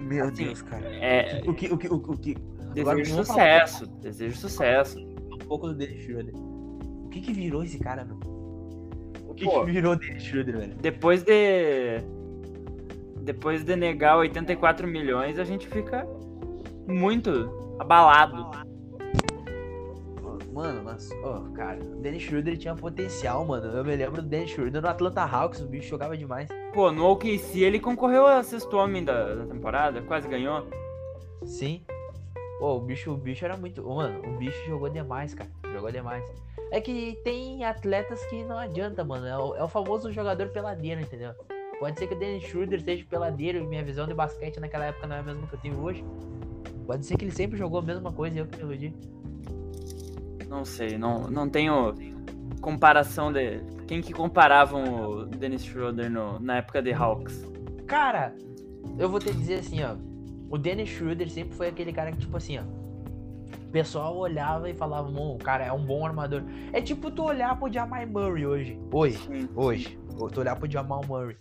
Meu 0.00 0.26
Assim, 0.26 0.44
Deus, 0.44 0.62
cara. 0.62 0.86
é 0.86 1.42
O 1.46 1.52
que. 1.52 1.72
O 1.72 1.76
que. 1.76 1.88
O, 1.88 1.96
o 1.96 2.16
que. 2.16 2.36
Agora 2.78 2.98
desejo 2.98 3.24
falar 3.24 3.66
sucesso, 3.66 3.86
desejo 4.00 4.36
sucesso. 4.36 4.98
Um 5.32 5.38
pouco 5.38 5.66
do 5.68 5.74
Dennis 5.74 6.04
Schroeder. 6.04 6.34
O 6.36 7.08
que 7.10 7.20
que 7.20 7.32
virou 7.32 7.64
esse 7.64 7.78
cara, 7.78 8.04
meu? 8.04 8.18
O 9.26 9.34
que 9.34 9.44
Pô. 9.44 9.64
que 9.64 9.72
virou 9.72 9.94
o 9.94 9.96
Dennis 9.96 10.22
Schroeder, 10.22 10.56
velho? 10.58 10.74
Depois 10.76 11.22
de 11.24 12.00
depois 13.22 13.64
de 13.64 13.74
negar 13.76 14.16
84 14.16 14.86
milhões, 14.86 15.38
a 15.38 15.44
gente 15.44 15.66
fica 15.68 16.06
muito 16.86 17.76
abalado. 17.78 18.67
Mano, 20.58 20.82
mas, 20.82 21.08
ó, 21.22 21.38
cara, 21.54 21.78
o 21.84 22.00
Dennis 22.00 22.24
Schroeder 22.24 22.58
tinha 22.58 22.74
potencial, 22.74 23.44
mano. 23.44 23.68
Eu 23.68 23.84
me 23.84 23.94
lembro 23.94 24.20
do 24.20 24.28
Dennis 24.28 24.50
Schroeder 24.50 24.82
no 24.82 24.88
Atlanta 24.88 25.22
Hawks, 25.22 25.60
o 25.60 25.68
bicho 25.68 25.86
jogava 25.86 26.16
demais. 26.16 26.48
Pô, 26.74 26.90
no 26.90 27.06
OKC 27.06 27.60
ele 27.60 27.78
concorreu 27.78 28.26
a 28.26 28.42
sexto 28.42 28.76
homem 28.76 29.04
da, 29.04 29.36
da 29.36 29.46
temporada, 29.46 30.02
quase 30.02 30.26
ganhou. 30.26 30.66
Sim. 31.44 31.84
Pô, 32.58 32.74
o 32.74 32.80
bicho, 32.80 33.12
o 33.12 33.16
bicho 33.16 33.44
era 33.44 33.56
muito. 33.56 33.84
Mano, 33.84 34.20
o 34.28 34.36
bicho 34.36 34.58
jogou 34.66 34.88
demais, 34.90 35.32
cara. 35.32 35.48
Jogou 35.72 35.92
demais. 35.92 36.24
É 36.72 36.80
que 36.80 37.16
tem 37.22 37.64
atletas 37.64 38.24
que 38.24 38.42
não 38.42 38.58
adianta, 38.58 39.04
mano. 39.04 39.28
É 39.28 39.38
o, 39.38 39.54
é 39.54 39.62
o 39.62 39.68
famoso 39.68 40.10
jogador 40.10 40.48
peladeiro, 40.48 41.00
entendeu? 41.00 41.34
Pode 41.78 41.96
ser 42.00 42.08
que 42.08 42.14
o 42.14 42.18
Dennis 42.18 42.42
Schroeder 42.42 42.80
seja 42.80 43.06
peladeiro 43.08 43.58
e 43.58 43.64
minha 43.64 43.84
visão 43.84 44.08
de 44.08 44.12
basquete 44.12 44.58
naquela 44.58 44.86
época 44.86 45.06
não 45.06 45.14
é 45.14 45.20
a 45.20 45.22
mesma 45.22 45.46
que 45.46 45.54
eu 45.54 45.60
tenho 45.60 45.80
hoje. 45.80 46.04
Pode 46.84 47.06
ser 47.06 47.16
que 47.16 47.24
ele 47.24 47.32
sempre 47.32 47.56
jogou 47.56 47.78
a 47.78 47.82
mesma 47.82 48.10
coisa 48.10 48.34
e 48.34 48.38
eu 48.40 48.46
que 48.46 48.56
me 48.56 48.64
iludi. 48.64 48.94
Não 50.48 50.64
sei, 50.64 50.96
não, 50.96 51.28
não 51.28 51.48
tenho 51.48 51.94
comparação 52.60 53.32
de. 53.32 53.60
Quem 53.86 54.00
que 54.00 54.12
comparavam 54.12 55.10
o 55.10 55.26
Dennis 55.26 55.64
Schroeder 55.64 56.10
no, 56.10 56.38
na 56.40 56.56
época 56.56 56.82
de 56.82 56.92
Hawks? 56.92 57.44
Cara, 57.86 58.34
eu 58.98 59.08
vou 59.08 59.20
te 59.20 59.32
dizer 59.32 59.60
assim, 59.60 59.82
ó. 59.82 59.96
O 60.50 60.56
Dennis 60.56 60.88
Schroeder 60.88 61.30
sempre 61.30 61.54
foi 61.54 61.68
aquele 61.68 61.92
cara 61.92 62.10
que, 62.12 62.18
tipo 62.18 62.36
assim, 62.36 62.58
ó. 62.58 62.62
O 62.62 63.70
pessoal 63.70 64.16
olhava 64.16 64.68
e 64.70 64.74
falava, 64.74 65.08
o 65.08 65.38
cara 65.38 65.64
é 65.64 65.72
um 65.72 65.84
bom 65.84 66.04
armador. 66.04 66.42
É 66.72 66.80
tipo 66.80 67.10
tu 67.10 67.24
olhar 67.24 67.58
pro 67.58 67.70
Jamal 67.70 68.06
Murray 68.06 68.46
hoje. 68.46 68.80
Hoje. 68.92 69.18
Sim. 69.18 69.48
Hoje. 69.54 69.98
Tu 70.32 70.40
olhar 70.40 70.56
pro 70.56 70.70
Jamal 70.70 71.02
Murray. 71.06 71.36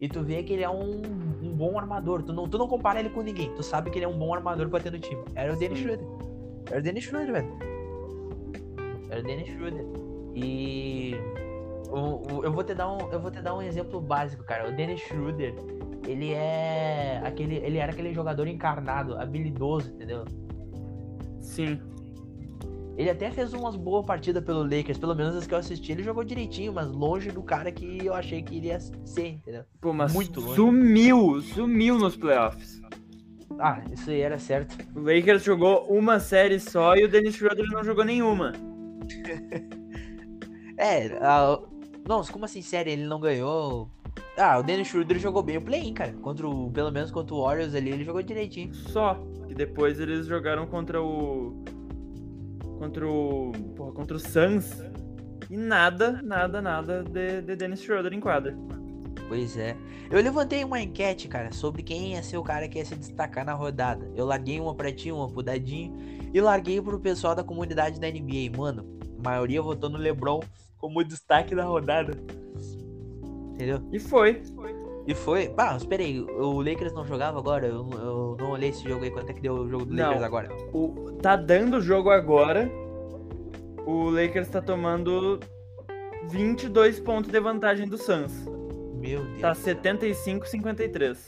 E 0.00 0.08
tu 0.08 0.22
vê 0.22 0.42
que 0.42 0.52
ele 0.52 0.62
é 0.62 0.70
um, 0.70 1.02
um 1.42 1.54
bom 1.54 1.78
armador. 1.78 2.22
Tu 2.22 2.32
não, 2.32 2.48
tu 2.48 2.56
não 2.56 2.68
compara 2.68 3.00
ele 3.00 3.10
com 3.10 3.22
ninguém. 3.22 3.52
Tu 3.54 3.62
sabe 3.62 3.90
que 3.90 3.98
ele 3.98 4.04
é 4.04 4.08
um 4.08 4.18
bom 4.18 4.32
armador 4.32 4.68
pra 4.68 4.80
ter 4.80 4.90
no 4.90 4.98
time. 4.98 5.22
Era 5.34 5.52
o 5.52 5.56
Dennis. 5.56 5.78
Schroeder. 5.78 6.06
Era 6.70 6.78
o 6.80 6.82
Dennis 6.82 7.04
Schroeder, 7.04 7.32
velho. 7.32 7.71
Era 9.12 9.20
o 9.20 9.24
Dennis 9.24 9.46
Schroeder. 9.48 9.84
E. 10.34 11.14
o- 11.90 12.34
o- 12.38 12.44
eu, 12.44 12.50
vou 12.50 12.64
te 12.64 12.74
dar 12.74 12.90
um, 12.90 13.12
eu 13.12 13.20
vou 13.20 13.30
te 13.30 13.42
dar 13.42 13.54
um 13.54 13.60
exemplo 13.60 14.00
básico, 14.00 14.42
cara. 14.44 14.70
O 14.70 14.72
Dennis 14.74 15.00
Schroeder, 15.02 15.54
ele 16.08 16.32
é. 16.32 17.20
aquele 17.22 17.56
Ele 17.56 17.76
era 17.76 17.92
aquele 17.92 18.14
jogador 18.14 18.48
encarnado, 18.48 19.18
habilidoso, 19.18 19.90
entendeu? 19.92 20.24
Sim. 21.42 21.78
Ele 22.96 23.10
até 23.10 23.30
fez 23.30 23.52
umas 23.52 23.74
boas 23.76 24.06
partidas 24.06 24.42
pelo 24.44 24.62
Lakers, 24.62 24.98
pelo 24.98 25.14
menos 25.14 25.34
as 25.36 25.46
que 25.46 25.52
eu 25.54 25.58
assisti, 25.58 25.92
ele 25.92 26.02
jogou 26.02 26.22
direitinho, 26.24 26.72
mas 26.72 26.90
longe 26.90 27.30
do 27.30 27.42
cara 27.42 27.70
que 27.72 27.98
eu 28.04 28.14
achei 28.14 28.42
que 28.42 28.54
iria 28.54 28.78
ser, 28.80 29.28
entendeu? 29.28 29.64
Pô, 29.80 29.92
mas 29.94 30.12
Muito 30.12 30.40
longe. 30.40 30.54
sumiu, 30.56 31.40
sumiu 31.40 31.98
nos 31.98 32.16
playoffs. 32.16 32.80
Ah, 33.58 33.82
isso 33.92 34.10
aí 34.10 34.20
era 34.20 34.38
certo. 34.38 34.76
O 34.94 35.00
Lakers 35.00 35.42
jogou 35.42 35.86
uma 35.88 36.18
série 36.20 36.58
só 36.60 36.94
e 36.94 37.04
o 37.04 37.08
Dennis 37.08 37.34
Schroeder 37.34 37.66
não 37.70 37.82
jogou 37.82 38.04
nenhuma. 38.04 38.52
É, 40.78 41.06
a... 41.20 41.60
nossa, 42.08 42.32
como 42.32 42.46
assim, 42.46 42.62
sério, 42.62 42.90
ele 42.90 43.04
não 43.04 43.20
ganhou? 43.20 43.90
Ah, 44.36 44.58
o 44.58 44.62
Dennis 44.62 44.88
Schroeder 44.88 45.18
jogou 45.18 45.42
bem 45.42 45.58
o 45.58 45.62
play-in, 45.62 45.92
cara. 45.92 46.12
Contra 46.14 46.48
o, 46.48 46.70
pelo 46.70 46.90
menos 46.90 47.10
contra 47.10 47.34
o 47.34 47.42
Warriors 47.42 47.74
ali, 47.74 47.90
ele 47.90 48.04
jogou 48.04 48.22
direitinho. 48.22 48.74
Só. 48.74 49.22
E 49.48 49.54
depois 49.54 50.00
eles 50.00 50.26
jogaram 50.26 50.66
contra 50.66 51.02
o. 51.02 51.62
Contra 52.78 53.06
o. 53.06 53.52
Porra, 53.76 53.92
contra 53.92 54.16
o 54.16 54.20
Suns. 54.20 54.82
E 55.50 55.56
nada, 55.56 56.22
nada, 56.22 56.62
nada 56.62 57.04
de, 57.04 57.42
de 57.42 57.54
Dennis 57.54 57.82
Schroeder 57.82 58.12
em 58.12 58.20
quadra. 58.20 58.56
Pois 59.28 59.56
é. 59.56 59.76
Eu 60.10 60.22
levantei 60.22 60.64
uma 60.64 60.80
enquete, 60.80 61.28
cara, 61.28 61.52
sobre 61.52 61.82
quem 61.82 62.12
ia 62.12 62.22
ser 62.22 62.38
o 62.38 62.42
cara 62.42 62.68
que 62.68 62.78
ia 62.78 62.84
se 62.84 62.94
destacar 62.94 63.44
na 63.44 63.52
rodada. 63.52 64.10
Eu 64.14 64.26
larguei 64.26 64.58
uma 64.60 64.74
pra 64.74 64.90
ti, 64.92 65.12
uma 65.12 65.28
pro 65.28 65.42
Dadinho, 65.42 65.94
e 66.32 66.40
larguei 66.40 66.80
pro 66.80 66.98
pessoal 66.98 67.34
da 67.34 67.44
comunidade 67.44 68.00
da 68.00 68.08
NBA. 68.08 68.56
Mano, 68.56 68.98
a 69.18 69.28
maioria 69.28 69.60
votou 69.60 69.90
no 69.90 69.98
LeBron 69.98 70.40
como 70.78 71.04
destaque 71.04 71.54
da 71.54 71.64
rodada. 71.64 72.12
Entendeu? 73.54 73.80
E 73.92 73.98
foi. 73.98 74.42
E 75.06 75.14
foi. 75.14 75.48
Pá, 75.48 75.76
espera 75.76 76.02
aí, 76.02 76.20
o 76.20 76.60
Lakers 76.60 76.92
não 76.92 77.04
jogava 77.04 77.38
agora? 77.38 77.66
Eu, 77.66 77.88
eu 77.92 78.36
não 78.38 78.50
olhei 78.52 78.70
esse 78.70 78.88
jogo 78.88 79.04
aí, 79.04 79.10
quanto 79.10 79.30
é 79.30 79.32
que 79.34 79.40
deu 79.40 79.54
o 79.54 79.68
jogo 79.68 79.84
do 79.84 79.94
Não. 79.94 80.06
Lakers 80.06 80.22
agora? 80.22 80.48
O, 80.72 81.12
tá 81.20 81.36
dando 81.36 81.78
o 81.78 81.80
jogo 81.80 82.10
agora. 82.10 82.70
O 83.84 84.10
Lakers 84.10 84.48
tá 84.48 84.62
tomando 84.62 85.40
22 86.28 87.00
pontos 87.00 87.30
de 87.30 87.40
vantagem 87.40 87.88
do 87.88 87.98
Suns. 87.98 88.32
Meu 88.94 89.24
Deus. 89.24 89.40
Tá 89.40 89.52
do 89.52 89.58
céu. 89.58 89.74
75-53. 89.74 91.18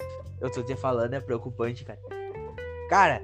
Eu 0.40 0.50
tô 0.50 0.62
te 0.62 0.76
falando, 0.76 1.14
é 1.14 1.20
preocupante, 1.20 1.84
cara. 1.84 1.98
Cara, 2.88 3.22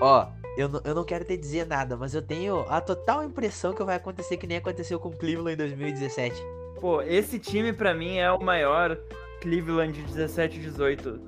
ó, 0.00 0.26
eu, 0.56 0.68
não- 0.68 0.80
eu 0.84 0.94
não 0.94 1.04
quero 1.04 1.24
te 1.24 1.36
dizer 1.36 1.66
nada, 1.66 1.96
mas 1.96 2.14
eu 2.14 2.22
tenho 2.22 2.64
a 2.68 2.80
total 2.80 3.22
impressão 3.24 3.72
que 3.74 3.82
vai 3.84 3.96
acontecer 3.96 4.36
que 4.36 4.46
nem 4.46 4.56
aconteceu 4.58 4.98
com 4.98 5.08
o 5.10 5.16
Cleveland 5.16 5.54
em 5.54 5.56
2017. 5.56 6.34
Pô, 6.80 7.02
esse 7.02 7.38
time 7.38 7.72
pra 7.72 7.94
mim 7.94 8.16
é 8.16 8.30
o 8.30 8.42
maior 8.42 8.98
Cleveland 9.40 9.92
de 9.92 10.02
17 10.02 10.56
e 10.58 10.60
18. 10.60 11.20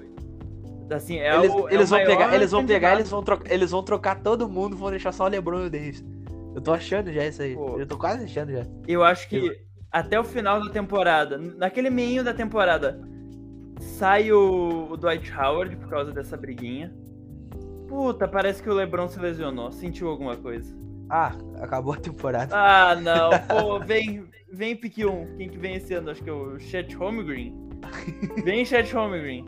Assim, 0.91 1.19
é 1.19 1.37
eles 1.37 1.53
o, 1.53 1.69
é 1.69 1.75
eles 1.75 1.91
o 1.91 1.95
vão 1.97 2.05
pegar, 2.05 2.35
eles 2.35 2.51
vão 2.51 2.67
pegar, 2.67 2.95
eles 2.95 3.11
vão 3.11 3.23
trocar, 3.23 3.53
eles 3.53 3.71
vão 3.71 3.83
trocar 3.83 4.23
todo 4.23 4.49
mundo, 4.49 4.77
vão 4.77 4.91
deixar 4.91 5.13
só 5.13 5.25
o 5.25 5.29
LeBron 5.29 5.65
e 5.65 5.67
o 5.67 5.71
Davis. 5.71 6.05
Eu 6.55 6.63
tô 6.63 6.73
achando 6.73 7.13
já 7.13 7.27
isso 7.27 7.43
aí. 7.43 7.55
Pô. 7.55 7.79
Eu 7.79 7.87
tô 7.87 7.97
quase 7.99 8.25
achando 8.25 8.53
já. 8.53 8.67
Eu 8.87 9.05
acho 9.05 9.29
que 9.29 9.61
até 9.93 10.19
o 10.19 10.25
final 10.25 10.65
da 10.65 10.71
temporada, 10.71 11.37
naquele 11.39 11.91
meio 11.91 12.25
da 12.25 12.33
temporada, 12.33 13.01
sai 13.81 14.33
o, 14.33 14.89
o 14.91 14.97
Dwight 14.97 15.31
Howard 15.33 15.77
por 15.77 15.89
causa 15.89 16.11
dessa 16.13 16.37
briguinha. 16.37 16.93
Puta, 17.89 18.29
parece 18.29 18.63
que 18.63 18.69
o 18.69 18.75
LeBron 18.75 19.09
se 19.09 19.19
lesionou, 19.19 19.73
sentiu 19.73 20.09
alguma 20.09 20.37
coisa. 20.37 20.77
Ah, 21.11 21.33
acabou 21.61 21.95
a 21.95 21.97
temporada. 21.97 22.55
Ah, 22.55 22.95
não. 22.95 23.31
Pô, 23.49 23.81
vem, 23.81 24.27
vem 24.53 24.77
pique 24.77 25.07
1. 25.07 25.37
Quem 25.37 25.49
que 25.49 25.57
vem 25.59 25.77
esse 25.77 25.95
ano? 25.95 26.11
Acho 26.11 26.23
que 26.23 26.29
é 26.29 26.33
o 26.33 26.59
Chet 26.59 26.95
Holmgren. 26.95 27.55
Vem 28.45 28.65
Chet 28.65 28.93
Holmgren. 28.95 29.45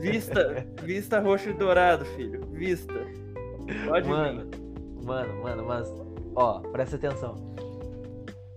Vista, 0.00 0.66
vista 0.82 1.18
roxo 1.18 1.48
e 1.48 1.52
dourado, 1.54 2.04
filho. 2.04 2.42
Vista. 2.52 2.92
Pode 3.86 4.08
Mano, 4.08 4.44
vir. 4.50 5.04
mano, 5.04 5.42
mano, 5.42 5.64
mas 5.66 5.90
ó, 6.34 6.60
presta 6.60 6.96
atenção. 6.96 7.34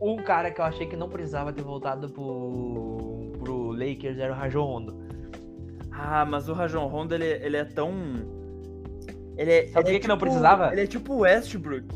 Um 0.02 0.18
cara 0.18 0.52
que 0.52 0.60
eu 0.60 0.66
achei 0.66 0.88
que 0.88 0.96
não 0.98 1.08
precisava 1.08 1.54
ter 1.54 1.62
voltado 1.64 2.10
pro, 2.10 3.32
pro 3.40 3.72
Lakers 3.72 4.18
era 4.18 4.34
o 4.34 4.36
Rajon 4.36 4.66
Rondo. 4.66 5.02
Ah, 5.92 6.26
mas 6.26 6.50
o 6.50 6.54
Rajon 6.54 6.88
Rondo, 6.88 7.14
ele, 7.14 7.26
ele 7.26 7.58
é 7.58 7.64
tão... 7.66 7.94
Ele 9.38 9.52
é, 9.52 9.68
Sabe 9.68 9.74
por 9.74 9.80
ele 9.88 9.90
é 9.90 9.94
que 9.94 10.00
que 10.02 10.08
não 10.08 10.16
tipo- 10.18 10.26
precisava? 10.26 10.72
Ele 10.72 10.82
é 10.82 10.88
tipo 10.88 11.16
Westbrook. 11.18 11.88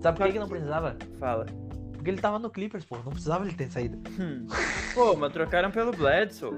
Sabe 0.00 0.16
por 0.18 0.26
que, 0.26 0.32
que 0.34 0.38
não 0.38 0.48
precisava? 0.48 0.96
Fala. 1.18 1.46
Porque 1.92 2.10
ele 2.10 2.20
tava 2.20 2.38
no 2.38 2.48
Clippers, 2.50 2.84
pô. 2.84 2.96
Não 2.98 3.12
precisava 3.12 3.44
ele 3.44 3.54
ter 3.54 3.70
saído. 3.70 3.98
Hum. 4.20 4.46
Pô, 4.94 5.16
mas 5.16 5.32
trocaram 5.32 5.70
pelo 5.70 5.90
Bledsoe. 5.92 6.56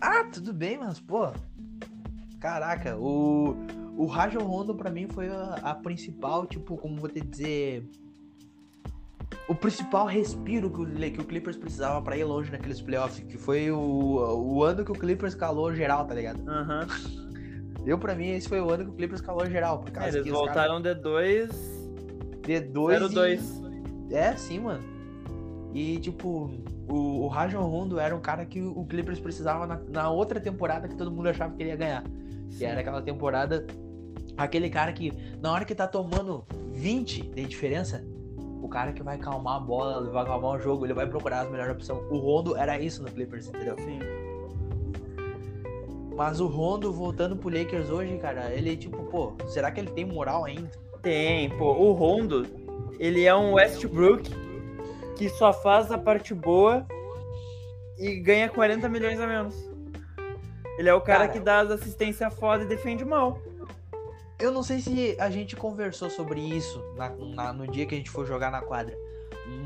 Ah, 0.00 0.24
tudo 0.32 0.52
bem, 0.52 0.78
mas, 0.78 1.00
pô. 1.00 1.32
Caraca, 2.40 2.96
o. 2.98 3.56
O 3.96 4.06
Rajon 4.06 4.40
Rondo 4.40 4.74
pra 4.74 4.90
mim 4.90 5.06
foi 5.06 5.28
a, 5.28 5.54
a 5.62 5.74
principal, 5.74 6.46
tipo, 6.46 6.76
como 6.78 6.96
vou 6.96 7.08
te 7.10 7.20
dizer. 7.20 7.86
O 9.48 9.54
principal 9.54 10.06
respiro 10.06 10.70
que 10.70 10.80
o, 10.80 10.86
que 11.12 11.20
o 11.20 11.24
Clippers 11.24 11.56
precisava 11.56 12.00
pra 12.00 12.16
ir 12.16 12.24
longe 12.24 12.50
naqueles 12.50 12.80
playoffs. 12.80 13.20
Que 13.20 13.36
foi 13.36 13.70
o, 13.70 13.78
o 13.78 14.62
ano 14.64 14.84
que 14.84 14.92
o 14.92 14.94
Clippers 14.94 15.34
calou 15.34 15.74
geral, 15.74 16.06
tá 16.06 16.14
ligado? 16.14 16.42
Aham. 16.48 16.86
Eu, 17.84 17.98
pra 17.98 18.14
mim, 18.14 18.30
esse 18.30 18.48
foi 18.48 18.60
o 18.60 18.70
ano 18.70 18.84
que 18.84 18.90
o 18.90 18.94
Clippers 18.94 19.20
calou 19.20 19.44
geral. 19.46 19.80
Por 19.80 19.90
causa 19.90 20.10
Eles 20.10 20.22
que 20.22 20.30
os 20.30 20.38
voltaram 20.38 20.80
de 20.80 20.94
2 20.94 21.82
de 22.46 22.60
2 22.60 23.02
0-2. 23.02 24.12
É, 24.12 24.36
sim, 24.36 24.60
mano. 24.60 24.82
E, 25.72 25.98
tipo, 25.98 26.50
o, 26.88 27.24
o 27.24 27.28
Rajon 27.28 27.62
Rondo 27.62 27.98
era 27.98 28.14
um 28.14 28.20
cara 28.20 28.44
que 28.44 28.60
o 28.60 28.84
Clippers 28.84 29.18
precisava 29.18 29.66
na, 29.66 29.80
na 29.88 30.10
outra 30.10 30.40
temporada 30.40 30.86
que 30.86 30.94
todo 30.94 31.10
mundo 31.10 31.28
achava 31.28 31.54
que 31.54 31.62
ele 31.62 31.70
ia 31.70 31.76
ganhar. 31.76 32.04
Que 32.56 32.64
era 32.64 32.80
aquela 32.80 33.00
temporada. 33.00 33.66
Aquele 34.36 34.68
cara 34.68 34.92
que, 34.92 35.12
na 35.40 35.52
hora 35.52 35.64
que 35.64 35.74
tá 35.74 35.86
tomando 35.86 36.44
20 36.72 37.22
de 37.22 37.44
diferença, 37.44 38.04
o 38.62 38.68
cara 38.68 38.92
que 38.92 39.02
vai 39.02 39.18
calmar 39.18 39.56
a 39.56 39.60
bola, 39.60 40.10
vai 40.10 40.24
calmar 40.24 40.56
o 40.56 40.58
jogo, 40.58 40.86
ele 40.86 40.94
vai 40.94 41.06
procurar 41.06 41.40
as 41.40 41.50
melhores 41.50 41.72
opções. 41.72 42.02
O 42.10 42.18
Rondo 42.18 42.56
era 42.56 42.78
isso 42.78 43.02
no 43.02 43.10
Clippers, 43.10 43.48
entendeu? 43.48 43.76
Sim. 43.78 43.98
Mas 46.14 46.40
o 46.40 46.46
Rondo 46.46 46.92
voltando 46.92 47.36
pro 47.36 47.48
Lakers 47.48 47.88
hoje, 47.90 48.16
cara, 48.18 48.50
ele, 48.52 48.76
tipo, 48.76 49.02
pô, 49.04 49.34
será 49.46 49.70
que 49.70 49.80
ele 49.80 49.90
tem 49.90 50.04
moral 50.04 50.44
ainda? 50.44 50.70
Tem, 51.00 51.48
pô. 51.56 51.72
O 51.72 51.92
Rondo, 51.92 52.46
ele 52.98 53.24
é 53.24 53.34
um 53.34 53.54
Westbrook 53.54 54.30
que 55.16 55.28
só 55.30 55.52
faz 55.52 55.90
a 55.90 55.98
parte 55.98 56.34
boa 56.34 56.86
e 57.98 58.16
ganha 58.20 58.48
40 58.48 58.88
milhões 58.88 59.18
a 59.20 59.26
menos. 59.26 59.54
Ele 60.78 60.88
é 60.88 60.94
o 60.94 61.00
cara, 61.00 61.20
Cara. 61.26 61.32
que 61.32 61.40
dá 61.40 61.60
as 61.60 61.70
assistências 61.70 62.32
foda 62.34 62.64
e 62.64 62.66
defende 62.66 63.04
mal. 63.04 63.38
Eu 64.38 64.50
não 64.50 64.62
sei 64.62 64.80
se 64.80 65.16
a 65.20 65.30
gente 65.30 65.54
conversou 65.54 66.10
sobre 66.10 66.40
isso 66.40 66.82
na- 66.96 67.10
na- 67.10 67.52
no 67.52 67.66
dia 67.66 67.86
que 67.86 67.94
a 67.94 67.98
gente 67.98 68.10
for 68.10 68.26
jogar 68.26 68.50
na 68.50 68.60
quadra. 68.60 68.96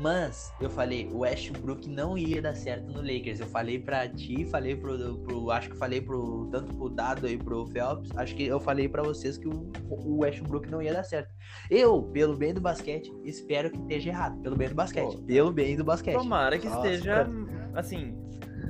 Mas 0.01 0.51
eu 0.59 0.69
falei, 0.69 1.07
o 1.11 1.19
Westbrook 1.19 1.87
não 1.87 2.17
ia 2.17 2.41
dar 2.41 2.55
certo 2.55 2.91
no 2.91 3.01
Lakers. 3.01 3.39
Eu 3.39 3.47
falei 3.47 3.79
pra 3.79 4.07
ti, 4.07 4.45
falei 4.45 4.75
pro, 4.75 5.17
pro 5.19 5.51
acho 5.51 5.69
que 5.69 5.77
falei 5.77 6.01
pro 6.01 6.47
tanto 6.51 6.73
pro 6.73 6.89
Dado 6.89 7.27
e 7.27 7.37
pro 7.37 7.67
Phelps, 7.67 8.09
acho 8.17 8.35
que 8.35 8.47
eu 8.47 8.59
falei 8.59 8.89
para 8.89 9.03
vocês 9.03 9.37
que 9.37 9.47
o, 9.47 9.71
o 9.89 10.19
Westbrook 10.19 10.69
não 10.69 10.81
ia 10.81 10.93
dar 10.93 11.03
certo. 11.03 11.33
Eu, 11.69 12.01
pelo 12.01 12.35
bem 12.35 12.53
do 12.53 12.61
basquete, 12.61 13.11
espero 13.23 13.69
que 13.69 13.77
esteja 13.79 14.09
errado, 14.09 14.41
pelo 14.41 14.55
bem 14.55 14.69
do 14.69 14.75
basquete, 14.75 15.21
pelo 15.23 15.51
bem 15.51 15.75
do 15.75 15.83
basquete. 15.83 16.15
Tomara 16.15 16.57
que 16.57 16.67
Nossa, 16.67 16.87
esteja 16.87 17.15
cara. 17.15 17.71
assim, 17.75 18.17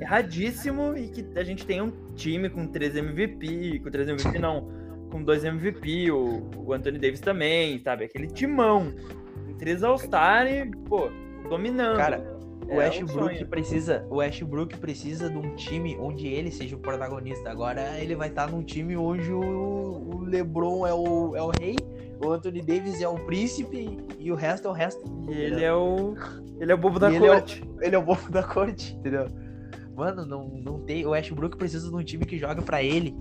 erradíssimo 0.00 0.96
e 0.96 1.08
que 1.08 1.38
a 1.38 1.44
gente 1.44 1.64
tenha 1.64 1.84
um 1.84 2.12
time 2.14 2.50
com 2.50 2.66
três 2.66 2.94
MVP, 2.94 3.80
com 3.80 3.90
três 3.90 4.08
MVP 4.08 4.38
não, 4.38 4.68
com 5.10 5.22
dois 5.22 5.44
MVP, 5.44 6.10
o, 6.10 6.50
o 6.56 6.72
Anthony 6.72 6.98
Davis 6.98 7.20
também, 7.20 7.80
sabe? 7.82 8.04
Aquele 8.04 8.26
timão 8.26 8.92
três 9.58 9.82
All-Star 9.82 10.46
e, 10.46 10.70
pô, 10.88 11.10
dominando. 11.48 11.96
Cara, 11.96 12.38
o 12.68 12.72
é 12.72 12.76
Westbrook 12.76 13.44
precisa, 13.46 14.06
o 14.10 14.16
Westbrook 14.16 14.76
precisa 14.76 15.30
de 15.30 15.38
um 15.38 15.54
time 15.56 15.96
onde 15.98 16.26
ele 16.26 16.50
seja 16.50 16.76
o 16.76 16.78
protagonista. 16.78 17.50
Agora 17.50 17.98
ele 17.98 18.14
vai 18.14 18.28
estar 18.28 18.50
num 18.50 18.62
time 18.62 18.96
onde 18.96 19.32
o, 19.32 19.40
o 19.40 20.24
LeBron 20.24 20.86
é 20.86 20.92
o, 20.92 21.34
é 21.34 21.42
o 21.42 21.50
rei, 21.58 21.76
o 22.22 22.30
Anthony 22.30 22.60
Davis 22.60 23.00
é 23.00 23.08
o 23.08 23.18
príncipe 23.26 23.98
e 24.18 24.30
o 24.30 24.34
resto 24.34 24.68
é 24.68 24.70
o 24.70 24.74
resto. 24.74 25.02
E 25.28 25.32
ele 25.32 25.64
é 25.64 25.72
o 25.72 26.14
ele 26.60 26.72
é 26.72 26.74
o 26.74 26.78
bobo 26.78 26.98
da 26.98 27.10
e 27.10 27.18
corte. 27.18 27.62
Ele 27.62 27.66
é 27.66 27.72
o, 27.72 27.84
ele 27.84 27.96
é 27.96 27.98
o 27.98 28.02
bobo 28.02 28.30
da 28.30 28.42
corte, 28.42 28.94
entendeu? 28.96 29.26
Mano, 29.94 30.26
não, 30.26 30.48
não 30.48 30.80
tem, 30.80 31.06
o 31.06 31.10
Westbrook 31.10 31.56
precisa 31.56 31.88
de 31.88 31.96
um 31.96 32.04
time 32.04 32.24
que 32.24 32.38
joga 32.38 32.62
para 32.62 32.82
ele. 32.82 33.16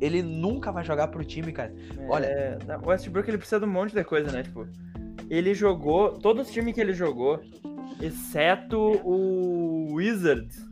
Ele 0.00 0.22
nunca 0.22 0.70
vai 0.70 0.84
jogar 0.84 1.08
pro 1.08 1.24
time, 1.24 1.50
cara. 1.50 1.74
É, 1.98 2.06
Olha, 2.08 2.58
o 2.84 2.88
Westbrook 2.88 3.28
ele 3.28 3.38
precisa 3.38 3.58
de 3.58 3.64
um 3.64 3.70
monte 3.70 3.94
de 3.94 4.04
coisa, 4.04 4.30
né? 4.30 4.42
Tipo, 4.42 4.68
ele 5.28 5.54
jogou, 5.54 6.12
todos 6.12 6.46
os 6.46 6.52
times 6.52 6.74
que 6.74 6.80
ele 6.80 6.92
jogou, 6.92 7.40
exceto 8.00 8.78
o 9.04 9.94
Wizards, 9.94 10.64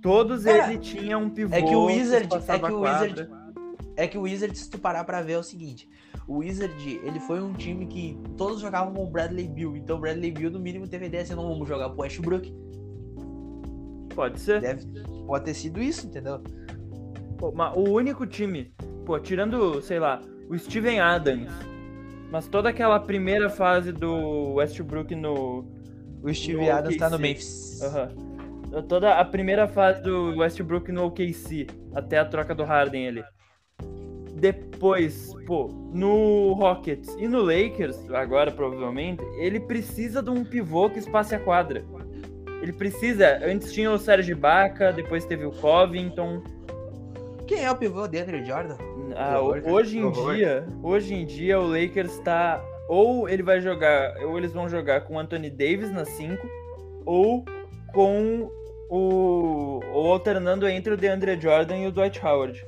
todos 0.00 0.46
é, 0.46 0.70
ele 0.70 0.78
tinha 0.78 1.16
um 1.18 1.30
pivô. 1.30 1.54
É 1.54 1.62
que 1.62 1.74
o 1.74 1.86
Wizard, 1.86 2.28
é 2.48 2.58
que 2.58 2.72
o 2.72 2.80
Wizard, 2.80 3.28
é 3.96 4.06
que 4.06 4.18
o 4.18 4.22
Wizard, 4.22 4.58
se 4.58 4.70
tu 4.70 4.78
parar 4.78 5.04
pra 5.04 5.22
ver, 5.22 5.34
é 5.34 5.38
o 5.38 5.42
seguinte. 5.42 5.88
O 6.28 6.38
Wizard, 6.38 7.00
ele 7.04 7.20
foi 7.20 7.40
um 7.40 7.52
time 7.52 7.86
que 7.86 8.18
todos 8.36 8.60
jogavam 8.60 8.92
com 8.92 9.04
o 9.04 9.10
Bradley 9.10 9.46
Bill. 9.46 9.76
Então 9.76 9.96
o 9.96 10.00
Bradley 10.00 10.30
Bill, 10.30 10.50
no 10.50 10.58
mínimo, 10.58 10.86
teve 10.88 11.06
ideia 11.06 11.22
assim, 11.22 11.34
não 11.34 11.48
vamos 11.48 11.68
jogar 11.68 11.88
pro 11.90 12.02
Westbrook. 12.02 12.52
Pode 14.14 14.40
ser. 14.40 14.60
Deve, 14.60 14.86
pode 15.26 15.44
ter 15.44 15.54
sido 15.54 15.80
isso, 15.80 16.06
entendeu? 16.06 16.40
Pô, 17.38 17.52
mas 17.52 17.76
o 17.76 17.90
único 17.90 18.26
time, 18.26 18.72
pô, 19.04 19.18
tirando, 19.20 19.80
sei 19.82 20.00
lá, 20.00 20.20
o 20.48 20.58
Steven 20.58 21.00
Adams, 21.00 21.52
mas 22.30 22.48
toda 22.48 22.68
aquela 22.68 22.98
primeira 22.98 23.48
fase 23.48 23.92
do 23.92 24.54
Westbrook 24.54 25.14
no. 25.14 25.64
O 26.22 26.32
Steve 26.32 26.68
Adams 26.68 26.96
tá 26.96 27.08
no 27.08 27.18
Memphis. 27.18 27.80
Uhum. 27.82 28.82
Toda 28.82 29.14
a 29.14 29.24
primeira 29.24 29.68
fase 29.68 30.02
do 30.02 30.36
Westbrook 30.38 30.90
no 30.90 31.06
OKC, 31.06 31.66
até 31.94 32.18
a 32.18 32.24
troca 32.24 32.54
do 32.54 32.64
Harden 32.64 33.08
ali. 33.08 33.24
Depois, 34.34 35.32
pô, 35.46 35.68
no 35.92 36.52
Rockets 36.52 37.14
e 37.18 37.26
no 37.26 37.40
Lakers, 37.40 38.10
agora 38.10 38.50
provavelmente, 38.50 39.22
ele 39.38 39.60
precisa 39.60 40.22
de 40.22 40.28
um 40.28 40.44
pivô 40.44 40.90
que 40.90 40.98
espace 40.98 41.34
a 41.34 41.38
quadra. 41.38 41.84
Ele 42.60 42.72
precisa. 42.72 43.38
Antes 43.44 43.72
tinha 43.72 43.90
o 43.90 43.98
Serge 43.98 44.34
Baca, 44.34 44.92
depois 44.92 45.24
teve 45.24 45.46
o 45.46 45.52
Covington. 45.52 46.42
Quem 47.46 47.64
é 47.64 47.70
o 47.70 47.76
pivô 47.76 48.06
de 48.08 48.18
Andrew 48.18 48.44
Jordan? 48.44 48.76
Ah, 49.18 49.40
hoje 49.40 49.98
em 49.98 50.10
dia, 50.10 50.68
hoje 50.82 51.14
em 51.14 51.24
dia 51.24 51.58
o 51.58 51.66
Lakers 51.66 52.12
está 52.12 52.62
ou 52.86 53.28
ele 53.28 53.42
vai 53.42 53.60
jogar, 53.60 54.14
ou 54.22 54.36
eles 54.36 54.52
vão 54.52 54.68
jogar 54.68 55.00
com 55.02 55.14
o 55.14 55.18
Anthony 55.18 55.48
Davis 55.48 55.90
na 55.90 56.04
5 56.04 56.46
ou 57.04 57.44
com 57.94 58.50
o 58.90 59.80
ou 59.90 60.12
alternando 60.12 60.68
entre 60.68 60.92
o 60.92 60.96
DeAndre 60.96 61.40
Jordan 61.40 61.78
e 61.78 61.86
o 61.86 61.92
Dwight 61.92 62.24
Howard. 62.24 62.62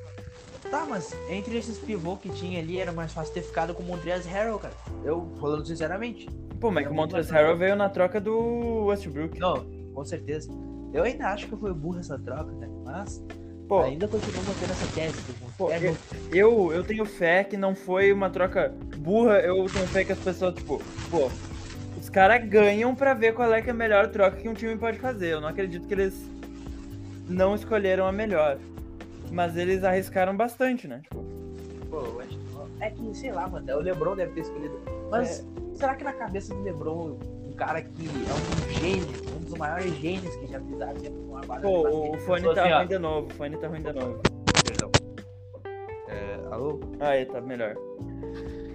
Tá, 0.71 0.87
mas 0.89 1.15
entre 1.31 1.57
esses 1.57 1.79
pivô 1.79 2.17
que 2.17 2.29
tinha 2.31 2.61
ali 2.61 2.81
era 2.81 2.93
mais 2.93 3.13
fácil 3.13 3.33
ter 3.33 3.43
ficado 3.43 3.75
com 3.75 3.83
o 3.83 3.87
Montrezl 3.87 4.29
Harrell, 4.29 4.59
cara. 4.59 4.75
Eu 5.05 5.31
falando 5.41 5.67
sinceramente. 5.67 6.29
Pô, 6.61 6.71
mas 6.71 6.87
que 6.87 6.93
o 6.93 6.95
Montrezl 6.95 7.33
Harrell 7.33 7.57
veio 7.57 7.77
na 7.77 7.89
troca 7.89 8.21
do 8.21 8.87
Westbrook. 8.87 9.39
Não, 9.39 9.67
com 9.95 10.05
certeza. 10.05 10.51
Eu 10.93 11.05
ainda 11.05 11.29
acho 11.29 11.47
que 11.47 11.57
foi 11.57 11.73
burra 11.73 12.01
essa 12.01 12.19
troca, 12.19 12.53
né? 12.53 12.69
Mas 12.85 13.23
Pô, 13.69 13.81
ainda 13.83 14.09
continuo 14.09 14.43
mantendo 14.45 14.73
essa 14.73 14.95
tese. 14.95 15.19
Pô, 15.59 15.73
é 15.73 15.93
eu, 16.33 16.73
eu 16.73 16.85
tenho 16.85 17.05
fé 17.05 17.43
que 17.43 17.57
não 17.57 17.75
foi 17.75 18.13
uma 18.13 18.31
troca 18.31 18.73
burra. 18.99 19.41
Eu 19.41 19.67
tenho 19.67 19.87
fé 19.89 20.05
que 20.05 20.13
as 20.13 20.19
pessoas, 20.21 20.55
tipo, 20.55 20.81
pô, 21.11 21.29
os 21.99 22.09
caras 22.09 22.49
ganham 22.49 22.95
pra 22.95 23.13
ver 23.13 23.35
qual 23.35 23.53
é 23.53 23.61
que 23.61 23.69
é 23.69 23.73
a 23.73 23.75
melhor 23.75 24.07
troca 24.07 24.37
que 24.37 24.49
um 24.49 24.55
time 24.55 24.77
pode 24.77 25.01
fazer. 25.01 25.33
Eu 25.33 25.41
não 25.41 25.49
acredito 25.49 25.85
que 25.89 25.93
eles 25.93 26.15
não 27.29 27.57
escolheram 27.57 28.07
a 28.07 28.13
melhor. 28.13 28.57
Mas 29.33 29.57
eles 29.57 29.83
arriscaram 29.83 30.37
bastante, 30.37 30.87
né? 30.87 31.01
Tipo, 31.03 31.25
pô, 31.91 32.23
é 32.81 32.91
que, 32.91 33.15
sei 33.17 33.33
lá, 33.33 33.49
mano, 33.49 33.77
o 33.77 33.81
Lebron 33.81 34.15
deve 34.15 34.33
ter 34.35 34.43
escolhido. 34.43 34.81
Mas 35.11 35.41
é... 35.41 35.77
será 35.77 35.97
que 35.97 36.05
na 36.05 36.13
cabeça 36.13 36.55
do 36.55 36.63
Lebron, 36.63 37.19
um 37.45 37.53
cara 37.53 37.83
que 37.83 38.07
é 38.07 38.71
um 38.71 38.81
gênio, 38.81 39.07
dos 39.41 39.59
maiores 39.59 39.93
gênios 39.97 40.37
que 40.37 40.47
já 40.47 40.61
pisaram 40.61 40.95
dentro 40.95 41.21
de 41.21 41.27
uma 41.27 41.41
quadra. 41.41 41.69
Pô, 41.69 42.13
o 42.15 42.19
fone 42.21 42.55
tá 42.55 42.63
assim, 42.63 42.73
ruim 42.75 42.87
de 42.87 42.99
novo, 42.99 43.27
o 43.27 43.35
fone 43.35 43.57
tá 43.57 43.67
ruim 43.67 43.83
de 43.83 43.93
novo. 43.93 44.38
Alô? 46.51 46.81
Aí, 47.01 47.27
tá 47.27 47.41
melhor. 47.41 47.75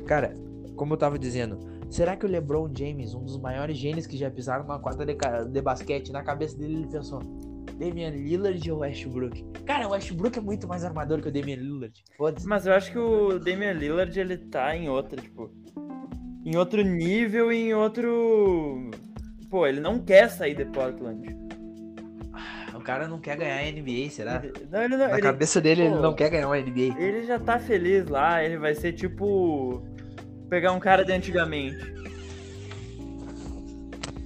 Cara, 0.05 0.35
como 0.75 0.93
eu 0.93 0.97
tava 0.97 1.17
dizendo, 1.17 1.59
será 1.89 2.15
que 2.15 2.25
o 2.25 2.29
LeBron 2.29 2.69
James, 2.75 3.13
um 3.13 3.23
dos 3.23 3.39
maiores 3.39 3.77
gênios 3.77 4.07
que 4.07 4.17
já 4.17 4.29
pisaram 4.29 4.63
numa 4.63 4.79
quadra 4.79 5.05
de, 5.05 5.15
de 5.49 5.61
basquete, 5.61 6.11
na 6.11 6.23
cabeça 6.23 6.57
dele 6.57 6.75
ele 6.75 6.87
pensou: 6.87 7.19
Damian 7.77 8.09
Lillard 8.09 8.71
ou 8.71 8.79
Westbrook? 8.79 9.43
Cara, 9.65 9.87
o 9.87 9.91
Westbrook 9.91 10.37
é 10.37 10.41
muito 10.41 10.67
mais 10.67 10.83
armador 10.83 11.21
que 11.21 11.29
o 11.29 11.31
Damian 11.31 11.57
Lillard. 11.57 12.03
Foda-se. 12.17 12.47
Mas 12.47 12.65
eu 12.65 12.73
acho 12.73 12.91
que 12.91 12.97
o 12.97 13.39
Damian 13.39 13.73
Lillard 13.73 14.19
ele 14.19 14.37
tá 14.37 14.75
em 14.75 14.89
outra, 14.89 15.21
tipo, 15.21 15.51
em 16.45 16.57
outro 16.57 16.81
nível 16.83 17.51
e 17.51 17.69
em 17.69 17.73
outro 17.73 18.91
pô, 19.53 19.67
ele 19.67 19.79
não 19.79 19.99
quer 19.99 20.29
sair 20.31 20.55
de 20.55 20.65
Portland. 20.65 21.27
O 22.83 22.85
cara 22.85 23.07
não 23.07 23.17
quer 23.17 23.37
ganhar 23.37 23.71
NBA, 23.71 24.09
será? 24.09 24.43
Não, 24.69 24.83
ele 24.83 24.97
não, 24.97 25.07
Na 25.07 25.13
ele, 25.13 25.21
cabeça 25.21 25.61
dele, 25.61 25.83
pô, 25.83 25.87
ele 25.87 26.01
não 26.01 26.13
quer 26.13 26.29
ganhar 26.29 26.47
uma 26.47 26.59
NBA. 26.59 26.99
Ele 26.99 27.23
já 27.23 27.39
tá 27.39 27.57
feliz 27.57 28.09
lá, 28.09 28.43
ele 28.43 28.57
vai 28.57 28.75
ser 28.75 28.91
tipo. 28.91 29.81
Pegar 30.49 30.73
um 30.73 30.81
cara 30.81 31.05
de 31.05 31.13
antigamente. 31.13 31.93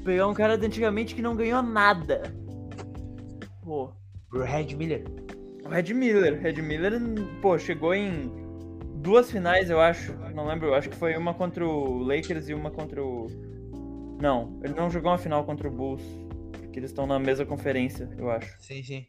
Pegar 0.03 0.27
um 0.27 0.33
cara 0.33 0.57
de 0.57 0.65
antigamente 0.65 1.13
que 1.13 1.21
não 1.21 1.35
ganhou 1.35 1.61
nada. 1.61 2.33
Pô. 3.63 3.91
O 4.33 4.39
Red 4.39 4.75
Miller. 4.75 5.05
O 5.63 5.69
Red 5.69 5.93
Miller. 5.93 6.41
Red 6.41 6.59
Miller, 6.59 6.93
pô, 7.43 7.59
chegou 7.59 7.93
em 7.93 8.31
duas 8.95 9.29
finais, 9.29 9.69
eu 9.69 9.79
acho. 9.79 10.13
Não 10.33 10.47
lembro, 10.47 10.65
eu 10.65 10.73
acho 10.73 10.89
que 10.89 10.95
foi 10.95 11.15
uma 11.15 11.31
contra 11.31 11.63
o 11.63 11.99
Lakers 11.99 12.49
e 12.49 12.55
uma 12.55 12.71
contra 12.71 13.03
o 13.03 13.27
não, 14.19 14.57
ele 14.63 14.73
não 14.73 14.89
jogou 14.89 15.11
uma 15.11 15.17
final 15.17 15.43
contra 15.43 15.67
o 15.67 15.71
Bulls. 15.71 16.01
Porque 16.77 16.81
eles 16.81 16.91
estão 16.91 17.07
na 17.07 17.17
mesma 17.17 17.43
conferência, 17.43 18.07
eu 18.19 18.29
acho. 18.29 18.55
Sim, 18.59 18.83
sim. 18.83 19.07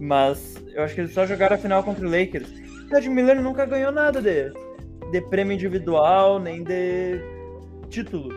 Mas 0.00 0.56
eu 0.72 0.82
acho 0.82 0.94
que 0.94 1.02
eles 1.02 1.12
só 1.12 1.26
jogaram 1.26 1.54
a 1.54 1.58
final 1.58 1.84
contra 1.84 2.06
o 2.06 2.10
Lakers. 2.10 2.48
O 2.90 2.96
Ed 2.96 3.10
Miller 3.10 3.42
nunca 3.42 3.66
ganhou 3.66 3.92
nada 3.92 4.22
de, 4.22 4.50
de 5.10 5.20
prêmio 5.28 5.52
individual, 5.52 6.38
nem 6.38 6.64
de 6.64 7.20
título. 7.90 8.32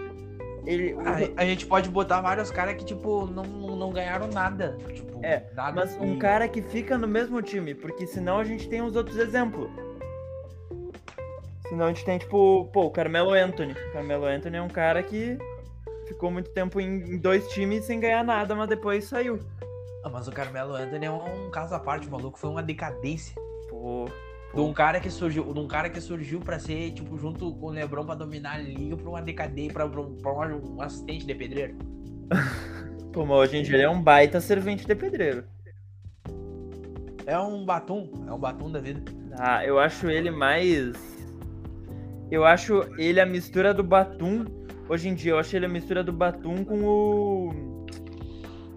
Ele, 0.66 0.98
a, 1.00 1.44
a 1.44 1.46
gente 1.46 1.66
pode 1.66 1.90
botar 1.90 2.20
vários 2.20 2.52
caras 2.52 2.76
que, 2.76 2.84
tipo, 2.84 3.26
não, 3.28 3.44
não 3.44 3.90
ganharam 3.94 4.28
nada. 4.28 4.78
Tipo, 4.94 5.24
é, 5.24 5.46
nada 5.56 5.72
mas 5.72 5.96
que... 5.96 6.04
um 6.04 6.20
cara 6.20 6.46
que 6.50 6.62
fica 6.62 6.98
no 6.98 7.08
mesmo 7.08 7.42
time, 7.42 7.74
porque 7.74 8.06
senão 8.06 8.38
a 8.38 8.44
gente 8.44 8.68
tem 8.68 8.82
os 8.82 8.98
outros 8.98 9.16
exemplos. 9.18 9.72
Senão 11.70 11.86
a 11.86 11.88
gente 11.88 12.04
tem, 12.04 12.18
tipo, 12.18 12.66
pô, 12.74 12.88
o 12.88 12.92
Carmelo 12.92 13.32
Anthony. 13.32 13.72
O 13.72 13.94
Carmelo 13.94 14.26
Anthony 14.26 14.58
é 14.58 14.62
um 14.62 14.68
cara 14.68 15.02
que 15.02 15.38
ficou 16.08 16.32
muito 16.32 16.50
tempo 16.52 16.80
em 16.80 17.18
dois 17.18 17.48
times 17.50 17.86
sem 17.86 18.00
ganhar 18.00 18.24
nada, 18.24 18.56
mas 18.56 18.70
depois 18.70 19.06
saiu. 19.06 19.40
Ah, 20.04 20.10
mas 20.10 20.28
o 20.28 20.32
Carmelo 20.32 20.74
Anthony 20.74 21.06
é 21.06 21.12
um, 21.12 21.50
caso 21.52 21.76
à 21.76 21.80
parte, 21.80 22.10
maluco. 22.10 22.40
Foi 22.40 22.50
uma 22.50 22.64
decadência. 22.64 23.36
Pô. 23.70 24.06
De 24.54 24.62
um 24.62 24.72
cara 24.74 25.00
que 25.00 25.10
surgiu, 25.10 25.54
de 25.54 25.60
um 25.60 25.68
cara 25.68 25.90
que 25.90 26.00
surgiu 26.00 26.40
para 26.40 26.58
ser, 26.58 26.92
tipo, 26.92 27.18
junto 27.18 27.54
com 27.56 27.68
o 27.68 27.70
Lebron 27.70 28.06
para 28.06 28.16
dominar 28.16 28.56
a 28.56 28.58
liga 28.60 28.96
pra 28.96 29.10
uma 29.10 29.22
decadência, 29.22 29.74
pra 29.74 29.86
um 29.86 30.82
assistente 30.82 31.26
de 31.26 31.36
pedreiro. 31.36 31.76
Pô, 33.12 33.26
mas 33.26 33.38
hoje 33.38 33.58
em 33.58 33.64
dia 33.64 33.76
ele 33.76 33.84
é 33.84 33.90
um 33.90 34.02
baita 34.02 34.40
servente 34.40 34.88
de 34.88 34.96
pedreiro. 34.96 35.44
É 37.26 37.38
um 37.38 37.66
batum, 37.66 38.10
é 38.26 38.32
um 38.32 38.40
batum 38.40 38.72
da 38.72 38.80
vida. 38.80 39.04
Ah, 39.38 39.66
eu 39.66 39.78
acho 39.78 40.10
ele 40.10 40.32
mais. 40.32 40.94
Eu 42.32 42.46
acho 42.46 42.84
ele 42.98 43.20
a 43.20 43.26
mistura 43.26 43.74
do 43.74 43.84
Batum 43.84 44.46
Hoje 44.90 45.10
em 45.10 45.14
dia, 45.14 45.32
eu 45.32 45.40
acho 45.40 45.56
ele 45.56 45.66
a 45.66 45.70
mistura 45.70 46.04
do 46.04 46.14
Batum 46.14 46.64
com 46.64 46.84
o. 46.84 47.86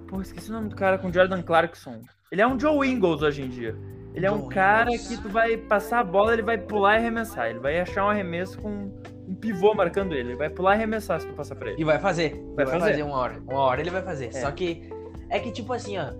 Pô, 0.08 0.20
esqueci 0.20 0.50
o 0.50 0.52
nome 0.52 0.68
do 0.68 0.76
cara, 0.76 0.98
com 0.98 1.08
o 1.08 1.12
Jordan 1.12 1.42
Clarkson. 1.42 2.00
Ele 2.32 2.40
é 2.42 2.46
um 2.46 2.58
Joe 2.58 2.88
Ingles 2.88 3.22
hoje 3.22 3.42
em 3.42 3.48
dia. 3.48 3.76
Ele 4.12 4.26
é 4.26 4.30
um 4.30 4.48
cara 4.48 4.90
que 4.90 5.16
tu 5.22 5.28
vai 5.28 5.56
passar 5.56 6.00
a 6.00 6.04
bola, 6.04 6.32
ele 6.32 6.42
vai 6.42 6.58
pular 6.58 6.94
e 6.94 6.98
arremessar. 6.98 7.48
Ele 7.48 7.60
vai 7.60 7.78
achar 7.78 8.04
um 8.04 8.08
arremesso 8.08 8.58
com 8.58 8.90
um 9.28 9.34
pivô 9.36 9.72
marcando 9.72 10.12
ele. 10.14 10.30
Ele 10.30 10.36
vai 10.36 10.50
pular 10.50 10.72
e 10.72 10.74
arremessar 10.78 11.20
se 11.20 11.28
tu 11.28 11.32
passar 11.32 11.54
pra 11.54 11.70
ele. 11.70 11.80
E 11.80 11.84
vai 11.84 11.98
fazer. 12.00 12.30
Vai 12.56 12.64
Vai, 12.64 12.80
fazer. 12.80 12.90
fazer. 12.90 13.02
uma 13.04 13.16
hora. 13.16 13.40
Uma 13.48 13.60
hora 13.60 13.80
ele 13.80 13.90
vai 13.90 14.02
fazer. 14.02 14.26
É. 14.26 14.32
Só 14.32 14.50
que 14.50 14.90
é 15.28 15.38
que 15.38 15.52
tipo 15.52 15.72
assim, 15.72 15.96
ó. 15.96 16.12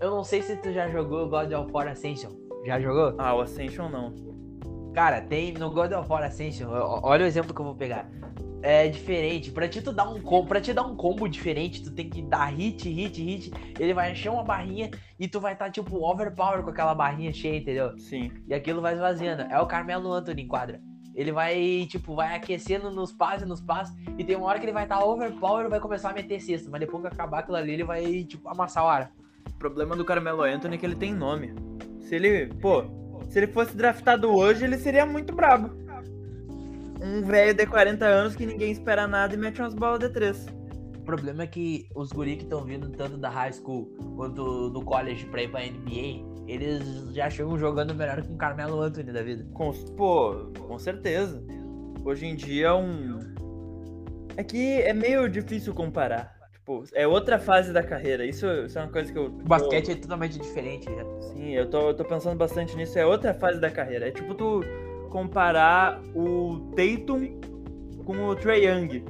Eu 0.00 0.10
não 0.10 0.22
sei 0.22 0.42
se 0.42 0.56
tu 0.56 0.70
já 0.72 0.88
jogou 0.88 1.26
God 1.28 1.50
of 1.52 1.72
War 1.72 1.88
Ascension. 1.88 2.30
Já 2.66 2.78
jogou? 2.78 3.14
Ah, 3.16 3.34
o 3.34 3.40
Ascension 3.40 3.88
não. 3.88 4.14
Cara, 4.94 5.22
tem 5.22 5.54
no 5.54 5.70
God 5.70 5.92
of 5.92 6.08
War 6.10 6.22
Ascension, 6.24 6.68
olha 6.70 7.24
o 7.24 7.26
exemplo 7.26 7.54
que 7.54 7.60
eu 7.60 7.64
vou 7.64 7.74
pegar. 7.74 8.08
É 8.60 8.88
diferente, 8.88 9.52
pra 9.52 9.68
ti 9.68 9.80
tu 9.80 9.92
dar 9.92 10.08
um 10.08 10.20
combo, 10.20 10.48
para 10.48 10.60
te 10.60 10.72
dar 10.72 10.82
um 10.82 10.96
combo 10.96 11.28
diferente, 11.28 11.82
tu 11.82 11.92
tem 11.92 12.10
que 12.10 12.20
dar 12.22 12.46
hit, 12.46 12.88
hit, 12.88 13.22
hit, 13.22 13.52
ele 13.78 13.94
vai 13.94 14.10
encher 14.10 14.30
uma 14.30 14.42
barrinha 14.42 14.90
e 15.18 15.28
tu 15.28 15.38
vai 15.38 15.52
estar 15.52 15.70
tipo 15.70 16.04
overpower 16.04 16.64
com 16.64 16.70
aquela 16.70 16.92
barrinha 16.92 17.32
cheia, 17.32 17.56
entendeu? 17.56 17.96
Sim. 17.98 18.32
E 18.48 18.54
aquilo 18.54 18.82
vai 18.82 18.94
esvaziando. 18.94 19.42
É 19.42 19.60
o 19.60 19.66
Carmelo 19.66 20.12
Anthony 20.12 20.42
em 20.42 20.48
quadra. 20.48 20.80
Ele 21.14 21.32
vai, 21.32 21.86
tipo, 21.88 22.14
vai 22.14 22.34
aquecendo 22.36 22.90
nos 22.90 23.12
passes, 23.12 23.46
nos 23.46 23.60
passes, 23.60 23.94
e 24.16 24.24
tem 24.24 24.36
uma 24.36 24.46
hora 24.46 24.58
que 24.58 24.64
ele 24.64 24.72
vai 24.72 24.84
estar 24.84 25.04
overpower 25.04 25.66
e 25.66 25.68
vai 25.68 25.80
começar 25.80 26.10
a 26.10 26.12
meter 26.12 26.40
cesta, 26.40 26.70
mas 26.70 26.80
depois 26.80 27.02
que 27.02 27.08
acabar 27.08 27.40
aquilo 27.40 27.56
ali, 27.56 27.72
ele 27.72 27.84
vai, 27.84 28.24
tipo, 28.24 28.48
amassar 28.48 28.84
o 28.84 28.88
ar. 28.88 29.12
O 29.48 29.58
problema 29.58 29.96
do 29.96 30.04
Carmelo 30.04 30.42
Anthony 30.42 30.76
é 30.76 30.78
que 30.78 30.86
ele 30.86 30.94
tem 30.94 31.12
nome. 31.12 31.54
Se 32.00 32.14
ele, 32.14 32.46
pô, 32.60 32.84
se 33.28 33.38
ele 33.38 33.48
fosse 33.48 33.76
draftado 33.76 34.32
hoje, 34.32 34.64
ele 34.64 34.78
seria 34.78 35.04
muito 35.04 35.34
brabo. 35.34 35.87
Um 37.00 37.22
velho 37.22 37.54
de 37.54 37.66
40 37.66 38.04
anos 38.04 38.34
que 38.36 38.44
ninguém 38.44 38.72
espera 38.72 39.06
nada 39.06 39.34
e 39.34 39.36
mete 39.36 39.60
umas 39.60 39.74
bolas 39.74 40.00
de 40.00 40.08
três. 40.08 40.46
O 40.96 41.02
problema 41.04 41.44
é 41.44 41.46
que 41.46 41.88
os 41.94 42.10
guri 42.10 42.36
que 42.36 42.42
estão 42.42 42.64
vindo 42.64 42.90
tanto 42.90 43.16
da 43.16 43.30
high 43.30 43.52
school 43.52 43.86
quanto 44.16 44.68
do 44.70 44.82
college 44.82 45.24
pra 45.26 45.42
ir 45.42 45.50
pra 45.50 45.60
NBA, 45.60 46.44
eles 46.46 47.14
já 47.14 47.30
chegam 47.30 47.56
jogando 47.58 47.94
melhor 47.94 48.20
que 48.22 48.32
o 48.32 48.36
Carmelo 48.36 48.80
Anthony 48.80 49.12
da 49.12 49.22
vida. 49.22 49.46
Com, 49.54 49.72
pô, 49.96 50.50
com 50.58 50.78
certeza. 50.78 51.42
Hoje 52.04 52.26
em 52.26 52.34
dia 52.34 52.74
um. 52.74 53.18
É 54.36 54.42
que 54.42 54.82
é 54.82 54.92
meio 54.92 55.28
difícil 55.28 55.74
comparar. 55.74 56.36
Tipo, 56.52 56.84
é 56.94 57.06
outra 57.06 57.38
fase 57.38 57.72
da 57.72 57.82
carreira. 57.82 58.26
Isso, 58.26 58.46
isso 58.46 58.78
é 58.78 58.82
uma 58.82 58.92
coisa 58.92 59.12
que 59.12 59.18
eu. 59.18 59.26
O 59.26 59.44
basquete 59.44 59.92
é 59.92 59.94
totalmente 59.94 60.38
diferente. 60.38 60.84
Já. 60.84 61.20
Sim, 61.32 61.54
eu 61.54 61.68
tô, 61.70 61.88
eu 61.88 61.94
tô 61.94 62.04
pensando 62.04 62.36
bastante 62.36 62.76
nisso. 62.76 62.98
É 62.98 63.06
outra 63.06 63.32
fase 63.32 63.60
da 63.60 63.70
carreira. 63.70 64.08
É 64.08 64.10
tipo 64.10 64.34
tu 64.34 64.62
comparar 65.08 66.00
o 66.14 66.70
Tatum 66.76 67.40
com 68.04 68.26
o 68.26 68.34
Trae 68.36 68.64
Young. 68.66 69.04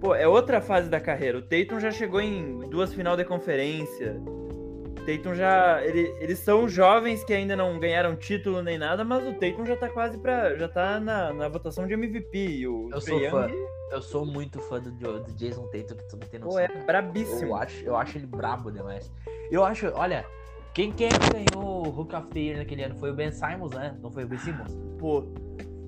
Pô, 0.00 0.14
é 0.14 0.26
outra 0.26 0.60
fase 0.60 0.88
da 0.88 1.00
carreira. 1.00 1.38
O 1.38 1.42
Tatum 1.42 1.78
já 1.78 1.90
chegou 1.90 2.20
em 2.20 2.58
duas 2.68 2.92
final 2.92 3.16
de 3.16 3.24
conferência. 3.24 4.20
O 4.26 5.04
Tatum 5.06 5.34
já. 5.34 5.84
ele- 5.84 6.12
eles 6.20 6.38
são 6.40 6.68
jovens 6.68 7.22
que 7.24 7.32
ainda 7.32 7.54
não 7.56 7.78
ganharam 7.78 8.16
título 8.16 8.62
nem 8.62 8.78
nada, 8.78 9.04
mas 9.04 9.22
o 9.26 9.32
Tatum 9.34 9.64
já 9.64 9.76
tá 9.76 9.88
quase 9.88 10.18
pra. 10.18 10.56
já 10.56 10.68
tá 10.68 10.98
na, 11.00 11.32
na 11.32 11.48
votação 11.48 11.86
de 11.86 11.94
MVP. 11.94 12.66
O 12.66 12.88
Eu 12.92 13.00
sou 13.00 13.20
fã. 13.30 13.46
Young, 13.46 13.54
Eu 13.92 14.02
sou 14.02 14.24
muito 14.26 14.58
fã 14.60 14.80
do, 14.80 14.90
do 14.90 15.32
Jason 15.34 15.66
Tatum, 15.68 15.94
que 15.96 16.08
tu 16.08 16.16
não 16.16 16.26
tem 16.28 16.40
noção. 16.40 16.52
pô, 16.52 16.58
é 16.58 16.68
brabíssimo. 16.84 17.50
Eu 17.50 17.56
acho, 17.56 17.84
eu 17.84 17.96
acho 17.96 18.18
ele 18.18 18.26
brabo 18.26 18.70
demais. 18.72 19.10
Eu 19.50 19.64
acho, 19.64 19.86
olha, 19.94 20.24
quem, 20.74 20.90
quem 20.92 21.06
é 21.06 21.10
que 21.10 21.30
ganhou 21.54 21.86
o 21.86 22.00
Hook 22.00 22.14
of 22.14 22.28
the 22.28 22.40
Year 22.40 22.58
naquele 22.58 22.82
ano? 22.84 22.94
Foi 22.96 23.10
o 23.10 23.14
Ben 23.14 23.30
Simmons, 23.30 23.72
né? 23.72 23.96
Não 24.02 24.10
foi 24.10 24.24
o 24.24 24.28
Ben 24.28 24.38
Simmons? 24.38 24.72
Pô, 24.98 25.24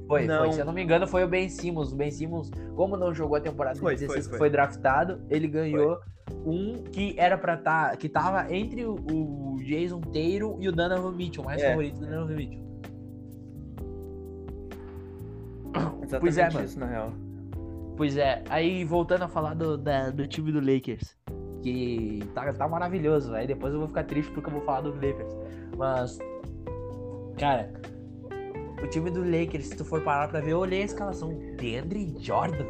Foi, 0.06 0.26
Não. 0.26 0.44
foi. 0.44 0.52
Se 0.52 0.60
eu 0.60 0.66
não 0.66 0.72
me 0.74 0.82
engano, 0.82 1.06
foi 1.06 1.24
o 1.24 1.28
Ben 1.28 1.48
Simmons. 1.48 1.90
O 1.92 1.96
Ben 1.96 2.10
Simmons, 2.10 2.50
como 2.76 2.94
não 2.96 3.14
jogou 3.14 3.36
a 3.36 3.40
temporada 3.40 3.78
Foi, 3.78 3.94
de 3.94 4.00
16 4.00 4.12
foi, 4.12 4.22
que 4.22 4.28
foi. 4.30 4.38
foi 4.38 4.50
draftado, 4.50 5.22
ele 5.30 5.48
ganhou 5.48 5.98
um 6.44 6.82
que 6.92 7.14
era 7.18 7.38
pra 7.38 7.54
estar. 7.54 7.96
que 7.96 8.06
tava 8.08 8.54
entre 8.54 8.84
o, 8.84 8.96
o 8.96 9.56
Jason 9.64 10.00
Tatum 10.02 10.58
e 10.60 10.68
o 10.68 10.72
Donovan 10.72 11.12
Mitchell, 11.12 11.42
mais 11.44 11.62
É. 11.62 11.70
favorito 11.70 11.98
do 12.00 12.06
Donovan 12.06 12.34
Mitchell. 12.34 12.64
exatamente 16.02 16.20
Pois 16.20 16.38
é, 16.38 16.50
mano. 16.50 16.64
isso, 16.66 16.78
na 16.78 16.86
real. 16.86 17.12
Pois 17.96 18.16
é, 18.16 18.42
aí 18.50 18.84
voltando 18.84 19.22
a 19.22 19.28
falar 19.28 19.54
do, 19.54 19.78
da- 19.78 20.10
do 20.10 20.26
time 20.26 20.52
do 20.52 20.60
Lakers, 20.60 21.16
que 21.64 22.22
tá, 22.35 22.53
tá 22.53 22.68
maravilhoso, 22.68 23.35
aí 23.35 23.46
depois 23.46 23.72
eu 23.72 23.79
vou 23.79 23.88
ficar 23.88 24.05
triste 24.05 24.31
porque 24.33 24.50
eu 24.50 24.53
vou 24.53 24.62
falar 24.62 24.83
do 24.83 24.90
Lakers. 24.90 25.35
Mas, 25.79 26.18
cara, 27.38 27.72
o 28.83 28.87
time 28.87 29.11
do 29.11 29.24
Lakers, 29.24 29.68
se 29.68 29.77
tu 29.77 29.85
for 29.85 30.03
parar 30.03 30.29
pra 30.29 30.40
ver, 30.40 30.50
eu 30.50 30.59
olhei 30.59 30.83
a 30.83 30.85
escalação, 30.85 31.35
DeAndre 31.57 32.14
Jordan, 32.20 32.66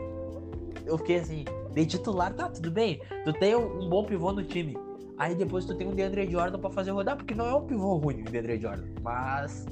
eu 0.86 0.96
fiquei 0.98 1.16
assim, 1.16 1.44
de 1.72 1.86
titular, 1.86 2.32
tá, 2.34 2.48
tudo 2.48 2.70
bem, 2.70 3.02
tu 3.24 3.32
tem 3.32 3.56
um, 3.56 3.82
um 3.82 3.88
bom 3.88 4.04
pivô 4.04 4.30
no 4.30 4.44
time, 4.44 4.78
aí 5.18 5.34
depois 5.34 5.64
tu 5.64 5.74
tem 5.74 5.88
um 5.88 5.94
DeAndre 5.94 6.30
Jordan 6.30 6.60
pra 6.60 6.70
fazer 6.70 6.92
rodar, 6.92 7.16
porque 7.16 7.34
não 7.34 7.46
é 7.46 7.54
um 7.56 7.66
pivô 7.66 7.96
ruim 7.96 8.20
o 8.20 8.30
DeAndre 8.30 8.60
Jordan, 8.60 8.86
mas 9.02 9.66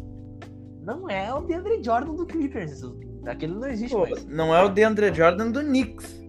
não 0.83 1.09
é 1.09 1.33
o 1.33 1.43
DeAndre 1.43 1.81
Jordan 1.81 2.15
do 2.15 2.27
Clippers, 2.27 2.83
aquele 3.25 3.55
não 3.55 3.69
existe 3.69 3.95
Pô, 3.95 4.01
mais. 4.01 4.27
não 4.27 4.53
é 4.53 4.65
o 4.65 4.69
DeAndre 4.69 5.15
Jordan 5.15 5.53
do 5.53 5.61
Knicks. 5.61 6.22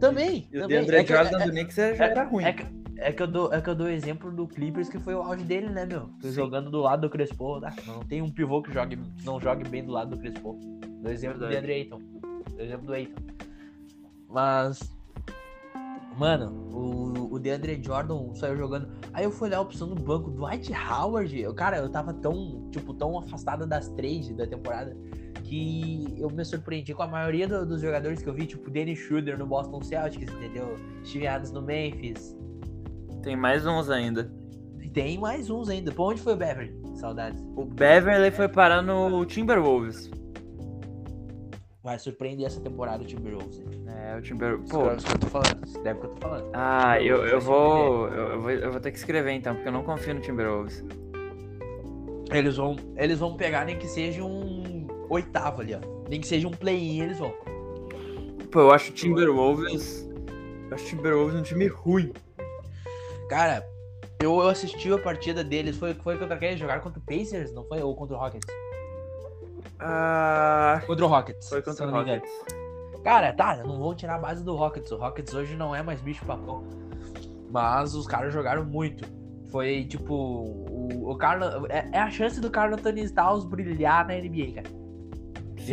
Também, 0.00 0.48
E 0.52 0.56
o 0.58 0.60
também. 0.62 0.68
DeAndre 0.78 0.96
É 0.96 1.04
que- 1.04 1.12
Jordan 1.12 1.38
é- 1.40 1.44
do 1.46 1.50
Knicks 1.50 1.76
já 1.76 1.84
é- 1.86 1.96
era 2.10 2.24
ruim. 2.24 2.44
É 2.44 2.52
que, 2.52 2.66
é 2.98 3.12
que 3.12 3.22
eu 3.22 3.26
dou, 3.26 3.52
é 3.52 3.60
que 3.60 3.68
eu 3.70 3.74
dou 3.74 3.88
exemplo 3.88 4.30
do 4.30 4.46
Clippers, 4.46 4.88
que 4.88 4.98
foi 4.98 5.14
o 5.14 5.20
auge 5.22 5.44
dele, 5.44 5.68
né, 5.70 5.84
meu? 5.86 6.08
Sim. 6.20 6.32
Jogando 6.32 6.70
do 6.70 6.80
lado 6.80 7.02
do 7.02 7.10
Crespo. 7.10 7.60
ah, 7.64 7.72
Não 7.86 8.00
tem 8.00 8.22
um 8.22 8.30
pivô 8.30 8.62
que 8.62 8.72
jogue, 8.72 8.98
não 9.24 9.40
jogue 9.40 9.68
bem 9.68 9.84
do 9.84 9.92
lado 9.92 10.10
do 10.10 10.18
Crespo. 10.18 10.54
Do 11.02 11.10
exemplo 11.10 11.38
do 11.38 11.46
Verdade. 11.48 11.66
DeAndre 11.66 11.72
Ayton. 11.72 11.98
Do 12.54 12.60
exemplo 12.62 12.86
do 12.86 12.92
Ayton. 12.92 13.22
Mas. 14.28 14.80
Mano, 16.16 16.50
o, 16.72 17.34
o 17.34 17.38
DeAndre 17.38 17.80
Jordan 17.80 18.34
saiu 18.34 18.56
jogando. 18.56 18.88
Aí 19.12 19.24
eu 19.24 19.30
fui 19.30 19.48
olhar 19.48 19.58
a 19.58 19.60
opção 19.60 19.86
no 19.86 19.94
banco. 19.94 20.30
Dwight 20.32 20.72
Howard. 20.72 21.38
Eu, 21.40 21.54
cara, 21.54 21.76
eu 21.78 21.88
tava 21.88 22.12
tão, 22.12 22.68
tipo, 22.72 22.92
tão 22.92 23.16
afastado 23.16 23.66
das 23.66 23.88
trades 23.90 24.34
da 24.34 24.44
temporada 24.46 24.96
que 25.48 26.14
eu 26.18 26.28
me 26.30 26.44
surpreendi 26.44 26.92
com 26.94 27.02
a 27.02 27.06
maioria 27.06 27.48
do- 27.48 27.64
dos 27.64 27.80
jogadores 27.80 28.20
que 28.22 28.28
eu 28.28 28.34
vi, 28.34 28.46
tipo 28.46 28.70
Dennis 28.70 28.98
Schroeder 28.98 29.38
no 29.38 29.46
Boston 29.46 29.80
Celtics, 29.82 30.32
entendeu? 30.32 30.76
Steve 31.04 31.26
Adams 31.26 31.50
no 31.52 31.62
Memphis. 31.62 32.36
Tem 33.22 33.34
mais 33.34 33.66
uns 33.66 33.88
ainda. 33.88 34.30
Tem 34.92 35.18
mais 35.18 35.48
uns 35.50 35.68
ainda. 35.68 35.90
Pô, 35.92 36.10
onde 36.10 36.20
foi 36.20 36.34
o 36.34 36.36
Beverly? 36.36 36.74
Saudades. 36.96 37.42
O 37.56 37.64
Beverly 37.64 38.30
foi 38.30 38.48
parar 38.48 38.82
no 38.82 39.24
Timberwolves. 39.24 40.10
Vai 41.82 41.98
surpreender 41.98 42.46
essa 42.46 42.60
temporada 42.60 43.02
o 43.02 43.06
Timberwolves. 43.06 43.62
É, 43.86 44.16
o 44.16 44.20
Timberwolves. 44.20 44.70
Pô, 44.70 44.80
Pô, 44.82 44.92
isso 44.94 45.06
que 45.06 45.12
eu 45.12 45.18
tô 45.18 45.26
falando. 45.28 45.64
Isso 45.66 45.82
deve 45.82 46.00
que 46.00 46.06
eu 46.06 46.10
tô 46.10 46.16
falando. 46.28 46.50
ah, 46.52 47.00
eu, 47.00 47.24
eu 47.26 47.40
vou. 47.40 48.08
Eu, 48.08 48.28
eu 48.32 48.40
vou. 48.40 48.50
Eu 48.50 48.70
vou 48.72 48.80
ter 48.80 48.90
que 48.90 48.98
escrever 48.98 49.32
então, 49.32 49.54
porque 49.54 49.68
eu 49.68 49.72
não 49.72 49.82
confio 49.82 50.14
no 50.14 50.20
Timberwolves. 50.20 50.84
Eles 52.30 52.56
vão, 52.58 52.76
eles 52.96 53.18
vão 53.18 53.36
pegar 53.36 53.64
nem 53.64 53.78
que 53.78 53.86
seja 53.86 54.22
um 54.22 54.77
oitavo 55.08 55.62
ali, 55.62 55.74
ó. 55.74 55.80
Nem 56.08 56.20
que 56.20 56.26
seja 56.26 56.46
um 56.48 56.52
play-in, 56.52 57.00
eles 57.02 57.18
vão. 57.18 57.32
Pô, 58.50 58.60
eu 58.60 58.70
acho 58.70 58.90
o 58.90 58.94
Timberwolves. 58.94 60.08
Eu 60.70 60.74
acho 60.74 60.84
o 60.84 60.88
Timberwolves 60.88 61.36
um 61.36 61.42
time 61.42 61.66
ruim. 61.66 62.12
Cara, 63.28 63.66
eu, 64.20 64.40
assisti 64.48 64.92
a 64.92 64.98
partida 64.98 65.44
deles. 65.44 65.76
Foi, 65.76 65.94
foi 65.94 66.18
contra 66.18 66.36
quem? 66.36 66.56
Jogaram 66.56 66.80
contra 66.80 66.98
o 66.98 67.02
Pacers, 67.02 67.52
não 67.52 67.64
foi? 67.64 67.82
Ou 67.82 67.94
contra 67.94 68.16
o 68.16 68.18
Rockets? 68.18 68.48
Ah. 69.78 70.82
Contra 70.86 71.04
o 71.04 71.08
Rockets. 71.08 71.48
Foi 71.48 71.62
contra 71.62 71.86
o. 71.86 71.90
Rockets. 71.90 72.30
Cara, 73.04 73.32
tá, 73.32 73.56
não 73.58 73.78
vão 73.78 73.94
tirar 73.94 74.16
a 74.16 74.18
base 74.18 74.42
do 74.42 74.56
Rockets. 74.56 74.90
O 74.90 74.96
Rockets 74.96 75.34
hoje 75.34 75.54
não 75.54 75.74
é 75.74 75.82
mais 75.82 76.00
bicho 76.00 76.24
papão. 76.24 76.64
Mas 77.50 77.94
os 77.94 78.06
caras 78.06 78.32
jogaram 78.32 78.64
muito. 78.64 79.08
Foi 79.50 79.84
tipo. 79.84 80.14
O, 80.14 81.10
o 81.10 81.16
Carlos. 81.16 81.48
É, 81.68 81.88
é 81.92 81.98
a 81.98 82.10
chance 82.10 82.40
do 82.40 82.50
Carlos 82.50 82.78
Anthony 82.78 83.08
Towns 83.10 83.44
brilhar 83.44 84.06
na 84.06 84.14
NBA, 84.14 84.62
cara. 84.62 84.77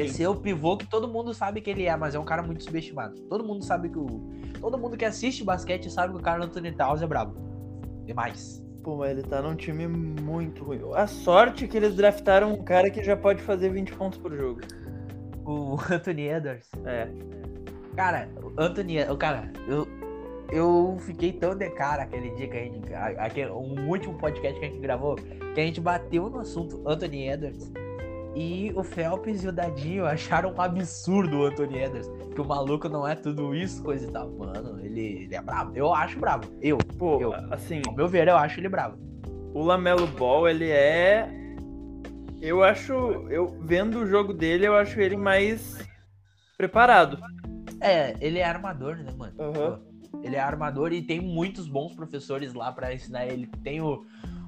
Esse 0.01 0.23
é 0.23 0.29
o 0.29 0.35
pivô 0.35 0.77
que 0.77 0.85
todo 0.89 1.07
mundo 1.07 1.33
sabe 1.33 1.61
que 1.61 1.69
ele 1.69 1.85
é, 1.85 1.95
mas 1.95 2.15
é 2.15 2.19
um 2.19 2.25
cara 2.25 2.41
muito 2.43 2.63
subestimado. 2.63 3.19
Todo 3.23 3.43
mundo 3.43 3.63
sabe 3.63 3.89
que 3.89 3.97
o. 3.97 4.07
Todo 4.59 4.77
mundo 4.77 4.97
que 4.97 5.05
assiste 5.05 5.43
basquete 5.43 5.89
sabe 5.91 6.13
que 6.13 6.19
o 6.19 6.23
Carlos 6.23 6.47
Anthony 6.47 6.71
Towns 6.71 7.01
é 7.01 7.07
brabo. 7.07 7.35
Demais. 8.05 8.63
Pô, 8.83 8.97
mas 8.97 9.11
ele 9.11 9.23
tá 9.23 9.41
num 9.41 9.55
time 9.55 9.87
muito 9.87 10.63
ruim. 10.63 10.79
A 10.93 11.07
sorte 11.07 11.65
é 11.65 11.67
que 11.67 11.75
eles 11.75 11.95
draftaram 11.95 12.53
um 12.53 12.63
cara 12.63 12.89
que 12.89 13.03
já 13.03 13.17
pode 13.17 13.41
fazer 13.41 13.69
20 13.69 13.93
pontos 13.93 14.19
por 14.19 14.35
jogo. 14.35 14.61
O 15.45 15.77
Anthony 15.91 16.27
Edwards. 16.27 16.69
É. 16.85 17.07
Cara, 17.95 18.29
o 18.43 18.53
Anthony, 18.61 19.01
o 19.03 19.17
cara, 19.17 19.51
eu, 19.67 19.87
eu 20.51 20.97
fiquei 20.99 21.31
tão 21.33 21.55
de 21.55 21.69
cara 21.71 22.03
aquele 22.03 22.29
dia 22.35 22.47
que 22.47 22.57
a 22.57 22.61
gente. 22.63 22.93
a- 22.93 23.55
um 23.55 23.87
último 23.89 24.15
podcast 24.17 24.59
que 24.59 24.65
a 24.65 24.69
gente 24.69 24.81
gravou, 24.81 25.15
que 25.15 25.59
a 25.59 25.63
gente 25.65 25.81
bateu 25.81 26.29
no 26.29 26.39
assunto 26.39 26.81
Anthony 26.87 27.29
Edwards. 27.29 27.71
E 28.35 28.73
o 28.75 28.83
Phelps 28.83 29.43
e 29.43 29.47
o 29.47 29.51
Dadinho 29.51 30.05
acharam 30.05 30.53
um 30.53 30.61
absurdo 30.61 31.37
o 31.39 31.45
Anthony 31.45 31.77
Edwards. 31.79 32.09
Que 32.33 32.41
o 32.41 32.45
maluco 32.45 32.89
não 32.89 33.07
é 33.07 33.15
tudo 33.15 33.55
isso, 33.55 33.81
coisa 33.81 34.05
e 34.07 34.11
tal. 34.11 34.29
Mano, 34.31 34.79
ele, 34.85 35.23
ele 35.23 35.35
é 35.35 35.41
brabo. 35.41 35.71
Eu 35.73 35.93
acho 35.93 36.19
brabo. 36.19 36.45
Eu, 36.61 36.77
Pô, 36.77 37.19
Eu. 37.21 37.33
assim, 37.53 37.81
ao 37.87 37.93
meu 37.95 38.07
ver, 38.09 38.27
eu 38.27 38.35
acho 38.35 38.59
ele 38.59 38.67
brabo. 38.67 38.97
o 39.53 39.63
Lamelo 39.63 40.05
Ball, 40.05 40.49
ele 40.49 40.69
é. 40.69 41.29
Eu 42.41 42.61
acho. 42.61 42.93
Eu 43.29 43.57
vendo 43.61 43.99
o 43.99 44.05
jogo 44.05 44.33
dele, 44.33 44.67
eu 44.67 44.75
acho 44.75 44.99
ele 44.99 45.15
mais 45.15 45.77
preparado. 46.57 47.17
É, 47.79 48.15
ele 48.19 48.39
é 48.39 48.43
armador, 48.45 48.97
né, 48.97 49.11
mano? 49.17 49.33
Pô, 49.37 50.19
Ele 50.21 50.35
é 50.35 50.39
armador 50.39 50.91
e 50.91 51.01
tem 51.01 51.21
muitos 51.21 51.67
bons 51.67 51.93
professores 51.95 52.53
lá 52.53 52.71
pra 52.71 52.93
ensinar 52.93 53.25
ele. 53.27 53.47
Tem 53.63 53.81
o, 53.81 54.03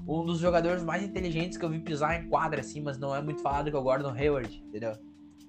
um 0.08 0.24
dos 0.24 0.40
jogadores 0.40 0.84
mais 0.84 1.04
inteligentes 1.04 1.58
que 1.58 1.66
eu 1.66 1.70
vi 1.70 1.80
pisar 1.80 2.22
em 2.24 2.30
quadra, 2.30 2.62
assim, 2.62 2.82
mas 2.82 2.98
não 2.98 3.14
é 3.14 3.22
muito 3.22 3.42
falado 3.42 3.70
que 3.70 3.76
é 3.76 3.80
o 3.80 3.84
Gordon 3.84 4.12
Hayward, 4.12 4.64
entendeu? 4.68 4.94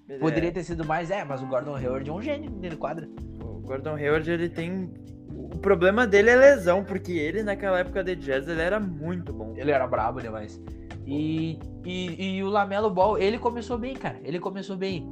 Ele 0.08 0.18
Poderia 0.18 0.48
é- 0.48 0.52
ter 0.52 0.64
sido 0.64 0.84
mais, 0.84 1.10
é, 1.10 1.22
mas 1.24 1.42
o 1.42 1.46
Gordon 1.46 1.76
Hayward 1.76 2.08
é 2.08 2.12
um 2.12 2.20
gênio 2.20 2.50
nele 2.50 2.76
quadra. 2.76 3.08
O 3.40 3.60
Gordon 3.60 3.94
Hayward, 3.94 4.28
ele 4.30 4.48
tem. 4.48 4.90
O 5.30 5.58
problema 5.58 6.06
dele 6.06 6.30
é 6.30 6.36
lesão, 6.36 6.82
porque 6.82 7.12
ele, 7.12 7.42
naquela 7.42 7.78
época 7.78 8.02
de 8.02 8.16
jazz, 8.16 8.48
ele 8.48 8.60
era 8.60 8.80
muito 8.80 9.32
bom. 9.32 9.54
Ele 9.56 9.70
era 9.70 9.86
brabo 9.86 10.20
demais. 10.20 10.60
E, 11.06 11.58
e, 11.84 12.36
e 12.36 12.42
o 12.42 12.48
Lamelo 12.48 12.90
Ball, 12.90 13.18
ele 13.18 13.38
começou 13.38 13.78
bem, 13.78 13.94
cara. 13.94 14.18
Ele 14.24 14.38
começou 14.40 14.76
bem. 14.76 15.06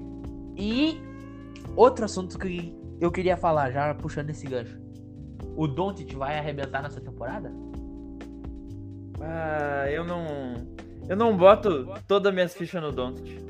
E 0.57 0.99
outro 1.75 2.05
assunto 2.05 2.39
que 2.39 2.75
eu 3.01 3.11
queria 3.11 3.37
falar, 3.37 3.71
já 3.71 3.95
puxando 3.95 4.31
esse 4.31 4.47
gancho. 4.47 4.79
O 5.55 5.67
Doncic 5.67 6.15
vai 6.15 6.39
arrebentar 6.39 6.83
nessa 6.83 7.01
temporada? 7.01 7.53
Ah, 9.21 9.87
eu 9.91 10.05
não. 10.05 10.67
Eu 11.09 11.17
não 11.17 11.37
boto 11.37 11.89
todas 12.09 12.29
as 12.31 12.35
minhas 12.35 12.55
fichas 12.55 12.83
no 12.83 12.91
Doncic. 12.93 13.45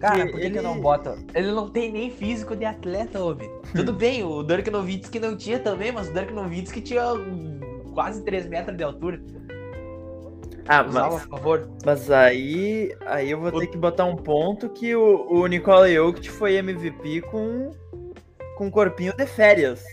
Cara, 0.00 0.26
por 0.26 0.32
que, 0.32 0.40
que 0.40 0.46
ele- 0.46 0.58
eu 0.58 0.62
não 0.62 0.80
boto? 0.80 1.14
Ele 1.34 1.50
não 1.52 1.68
tem 1.70 1.90
nem 1.92 2.10
físico 2.10 2.54
de 2.56 2.64
atleta, 2.64 3.22
homem. 3.22 3.50
Tudo 3.74 3.92
bem, 3.94 4.22
o 4.24 4.42
Dirk 4.42 4.70
Nowitzki 4.70 5.18
não 5.20 5.36
tinha 5.36 5.58
também, 5.58 5.92
mas 5.92 6.08
o 6.08 6.12
Dirk 6.12 6.32
Nowitzki 6.32 6.80
tinha 6.82 7.02
quase 7.94 8.22
3 8.24 8.46
metros 8.46 8.76
de 8.76 8.82
altura. 8.84 9.20
Ah, 10.66 10.82
Usava 10.86 11.14
mas, 11.14 11.24
favor. 11.26 11.68
mas 11.84 12.10
aí, 12.10 12.94
aí 13.06 13.30
eu 13.30 13.38
vou 13.38 13.50
O- 13.54 13.60
ter 13.60 13.66
que 13.66 13.76
botar 13.76 14.06
um 14.06 14.16
ponto 14.16 14.68
que 14.70 14.94
o, 14.96 15.26
o 15.30 15.46
Nikola 15.46 15.90
Jokic 15.90 16.30
foi 16.30 16.54
MVP 16.56 17.20
com, 17.22 17.70
com 18.56 18.66
um 18.66 18.70
corpinho 18.70 19.14
de 19.14 19.26
férias. 19.26 19.84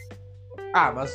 Ah, 0.74 0.91
mas 0.94 1.12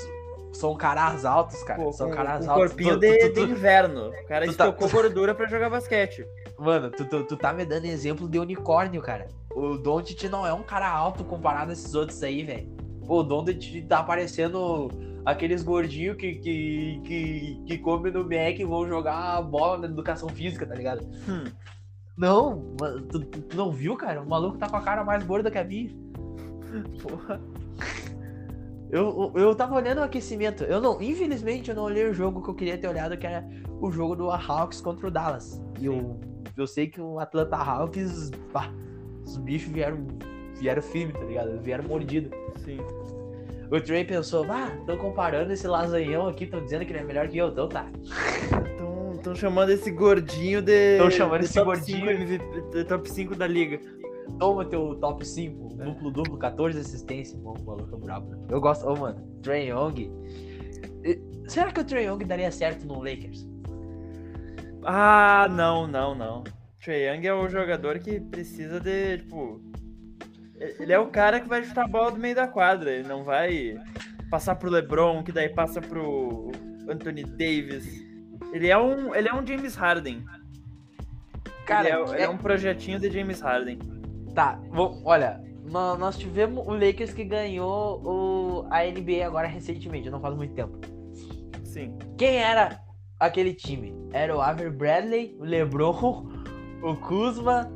são 0.57 0.75
caras 0.77 1.25
altos, 1.25 1.63
cara. 1.63 1.83
Pô, 1.83 1.93
são 1.93 2.11
caras 2.11 2.45
com 2.45 2.53
altos. 2.53 2.69
corpinho 2.69 2.95
Tu- 2.95 3.01
de, 3.01 3.19
tu- 3.19 3.33
tu- 3.35 3.47
de 3.47 3.53
inverno. 3.53 4.09
O 4.11 4.27
cara 4.27 4.45
tá- 4.47 4.51
estocou 4.51 4.89
gordura 4.89 5.35
pra 5.35 5.47
jogar 5.47 5.71
basquete. 5.71 6.27
Mano, 6.59 6.91
tu, 6.91 7.05
tu, 7.05 7.25
tu 7.25 7.37
tá 7.37 7.53
me 7.53 7.65
dando 7.65 7.85
exemplo 7.87 8.29
de 8.29 8.39
unicórnio, 8.39 9.01
cara. 9.03 9.29
O 9.55 9.77
Doncic 9.79 10.25
não 10.29 10.47
é 10.47 10.53
um 10.53 10.63
cara 10.63 10.89
alto 10.91 11.25
comparado 11.25 11.71
a 11.71 11.73
esses 11.73 11.95
outros 11.95 12.23
aí, 12.23 12.43
velho. 12.45 12.69
Pô, 13.07 13.21
o 13.21 13.23
Doncic 13.23 13.87
tá 13.87 14.03
parecendo 14.03 14.89
aqueles 15.25 15.63
gordinhos 15.63 16.17
que, 16.17 16.35
que, 16.37 17.01
que, 17.05 17.63
que 17.67 17.79
comem 17.79 18.13
no 18.13 18.23
Mac 18.25 18.59
e 18.59 18.65
vão 18.65 18.87
jogar 18.87 19.41
bola 19.43 19.79
na 19.79 19.87
educação 19.87 20.29
física, 20.29 20.67
tá 20.67 20.75
ligado? 20.75 21.07
Hum. 21.29 21.45
Não, 22.17 22.75
tu- 23.11 23.21
tu 23.21 23.57
não 23.57 23.71
viu, 23.71 23.95
cara? 23.97 24.23
O 24.23 24.29
maluco 24.29 24.57
tá 24.57 24.69
com 24.69 24.77
a 24.77 24.81
cara 24.81 25.05
mais 25.05 25.23
gorda 25.25 25.51
que 25.51 25.59
a 25.59 25.65
minha. 25.65 25.91
Porra. 27.03 27.41
Eu, 28.91 29.33
eu, 29.35 29.55
tava 29.55 29.75
olhando 29.75 29.99
o 29.99 30.03
aquecimento. 30.03 30.65
Eu 30.65 30.81
não, 30.81 31.01
infelizmente, 31.03 31.71
eu 31.71 31.77
não 31.77 31.85
olhei 31.85 32.09
o 32.09 32.15
jogo 32.15 32.43
que 32.43 32.51
eu 32.51 32.55
queria 32.55 32.79
ter 32.79 32.89
olhado, 32.89 33.17
que 33.17 33.27
era 33.27 33.47
o 33.81 33.91
jogo 33.91 34.15
do 34.15 34.31
Hawks 34.31 34.81
contra 34.81 35.09
o 35.09 35.11
Dallas. 35.11 35.61
E 35.81 35.87
eu, 35.87 36.21
eu 36.57 36.67
sei 36.67 36.87
que 36.87 37.01
o 37.01 37.19
Atlanta 37.19 37.57
Hawks, 37.57 38.31
pá, 38.53 38.73
os 39.25 39.37
bichos 39.39 39.73
vieram, 39.73 40.07
vieram 40.61 40.83
firme, 40.83 41.13
tá 41.13 41.25
ligado? 41.25 41.61
Vieram 41.61 41.85
mordido. 41.85 42.31
Sim. 42.65 42.79
O 43.71 43.81
Trey 43.81 44.05
pensou, 44.05 44.47
ah, 44.49 44.71
tô 44.87 44.97
comparando 44.97 45.53
esse 45.53 45.67
lasanhão 45.67 46.29
aqui, 46.29 46.47
tão 46.47 46.63
dizendo 46.63 46.85
que 46.87 46.93
ele 46.93 47.01
é 47.01 47.05
melhor 47.05 47.27
que 47.29 47.37
eu, 47.37 47.49
então 47.49 47.69
tá. 47.69 47.87
Estão 49.17 49.35
chamando 49.35 49.71
esse 49.71 49.91
gordinho 49.91 50.63
de. 50.63 50.99
Tão 50.99 51.11
chamando 51.11 51.41
de 51.41 51.47
esse 51.47 51.55
top 51.55 51.67
gordinho. 51.67 51.99
5 51.99 52.11
MVP, 52.11 52.63
de 52.71 52.85
top 52.85 53.11
5 53.11 53.35
da 53.35 53.47
liga. 53.49 53.81
Toma 54.39 54.65
teu 54.65 54.95
top 54.97 55.25
5, 55.27 55.77
É. 55.81 55.85
duplo, 55.85 56.11
duplo, 56.11 56.37
14 56.39 56.79
assistências. 56.79 57.41
Mano, 57.41 57.61
o 57.61 57.65
maluco 57.67 57.97
é 57.97 57.99
brabo. 57.99 58.31
né? 58.31 58.39
Eu 58.51 58.61
gosto, 58.61 58.87
ô 58.87 58.97
mano, 58.97 59.21
Trey 59.43 59.71
Young. 59.71 60.11
Será 61.49 61.71
que 61.73 61.81
o 61.81 61.85
Trey 61.85 62.07
Young 62.07 62.25
daria 62.25 62.51
certo 62.51 62.87
no 62.87 62.99
Lakers? 62.99 63.47
Ah, 64.85 65.49
não, 65.51 65.87
não, 65.87 66.15
não. 66.15 66.45
Trae 66.85 67.07
Young 67.09 67.27
é 67.27 67.35
o 67.35 67.49
jogador 67.49 67.99
que 67.99 68.21
precisa 68.21 68.79
de, 68.81 69.19
tipo. 69.19 69.61
Ele 70.59 70.93
é 70.93 70.99
o 70.99 71.09
cara 71.09 71.41
que 71.41 71.49
vai 71.49 71.63
chutar 71.63 71.85
a 71.85 71.89
bola 71.89 72.11
do 72.13 72.19
meio 72.19 72.35
da 72.35 72.47
quadra. 72.49 72.91
Ele 72.91 73.07
não 73.07 73.23
vai 73.25 73.77
passar 74.31 74.55
pro 74.57 74.71
LeBron, 74.71 75.23
que 75.23 75.31
daí 75.33 75.49
passa 75.51 75.81
pro 75.81 76.51
Anthony 76.89 77.25
Davis. 77.25 78.05
Ele 78.53 78.69
é 78.69 78.79
um, 78.79 79.15
ele 79.15 79.29
é 79.29 79.35
um 79.35 79.47
James 79.47 79.75
Harden. 79.75 80.25
Cara, 81.67 81.89
ele 81.89 81.97
é, 81.97 82.03
ele 82.15 82.23
é- 82.23 82.25
é 82.25 82.29
um 82.29 82.39
projetinho 82.39 82.99
de 82.99 83.11
James 83.11 83.41
Harden. 83.41 83.79
Tá, 84.37 84.61
vo- 84.71 85.01
olha, 85.05 85.41
nó- 85.69 85.97
nós 85.97 86.17
tivemos 86.19 86.65
o 86.69 86.73
Lakers 86.75 87.13
que 87.13 87.25
ganhou 87.25 88.01
o, 88.05 88.67
a 88.71 88.85
NBA 88.85 89.27
agora 89.27 89.49
recentemente, 89.49 90.11
não 90.11 90.21
faz 90.21 90.37
muito 90.37 90.55
tempo. 90.55 90.79
Sim. 91.65 91.97
Quem 92.19 92.37
era 92.37 92.79
aquele 93.19 93.55
time? 93.55 93.95
Era 94.13 94.37
o 94.37 94.41
Aver 94.43 94.71
Bradley, 94.71 95.35
o 95.41 95.45
LeBron, 95.45 96.27
o 96.83 96.95
Kuzma, 96.97 97.73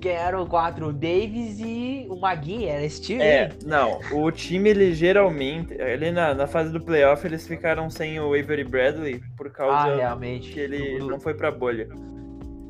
quem 0.00 0.12
era 0.12 0.40
o 0.40 0.46
4? 0.46 0.88
O 0.88 0.92
Davis 0.92 1.58
e 1.60 2.06
o 2.10 2.16
Magui, 2.20 2.64
era 2.66 2.84
esse 2.84 3.00
time? 3.00 3.22
É, 3.22 3.48
não. 3.64 4.00
O 4.12 4.30
time, 4.32 4.70
ele 4.70 4.92
geralmente. 4.94 5.80
Ali 5.80 6.10
na, 6.10 6.34
na 6.34 6.46
fase 6.48 6.72
do 6.72 6.80
playoff, 6.80 7.24
eles 7.26 7.46
ficaram 7.46 7.88
sem 7.88 8.18
o 8.20 8.34
Avery 8.34 8.64
Bradley 8.64 9.20
por 9.36 9.46
Ah, 9.46 9.50
causa 9.50 9.96
realmente. 9.96 10.52
que 10.52 10.58
ele 10.60 10.98
não, 10.98 11.06
não 11.08 11.20
foi 11.20 11.34
pra 11.34 11.50
bolha. 11.52 11.88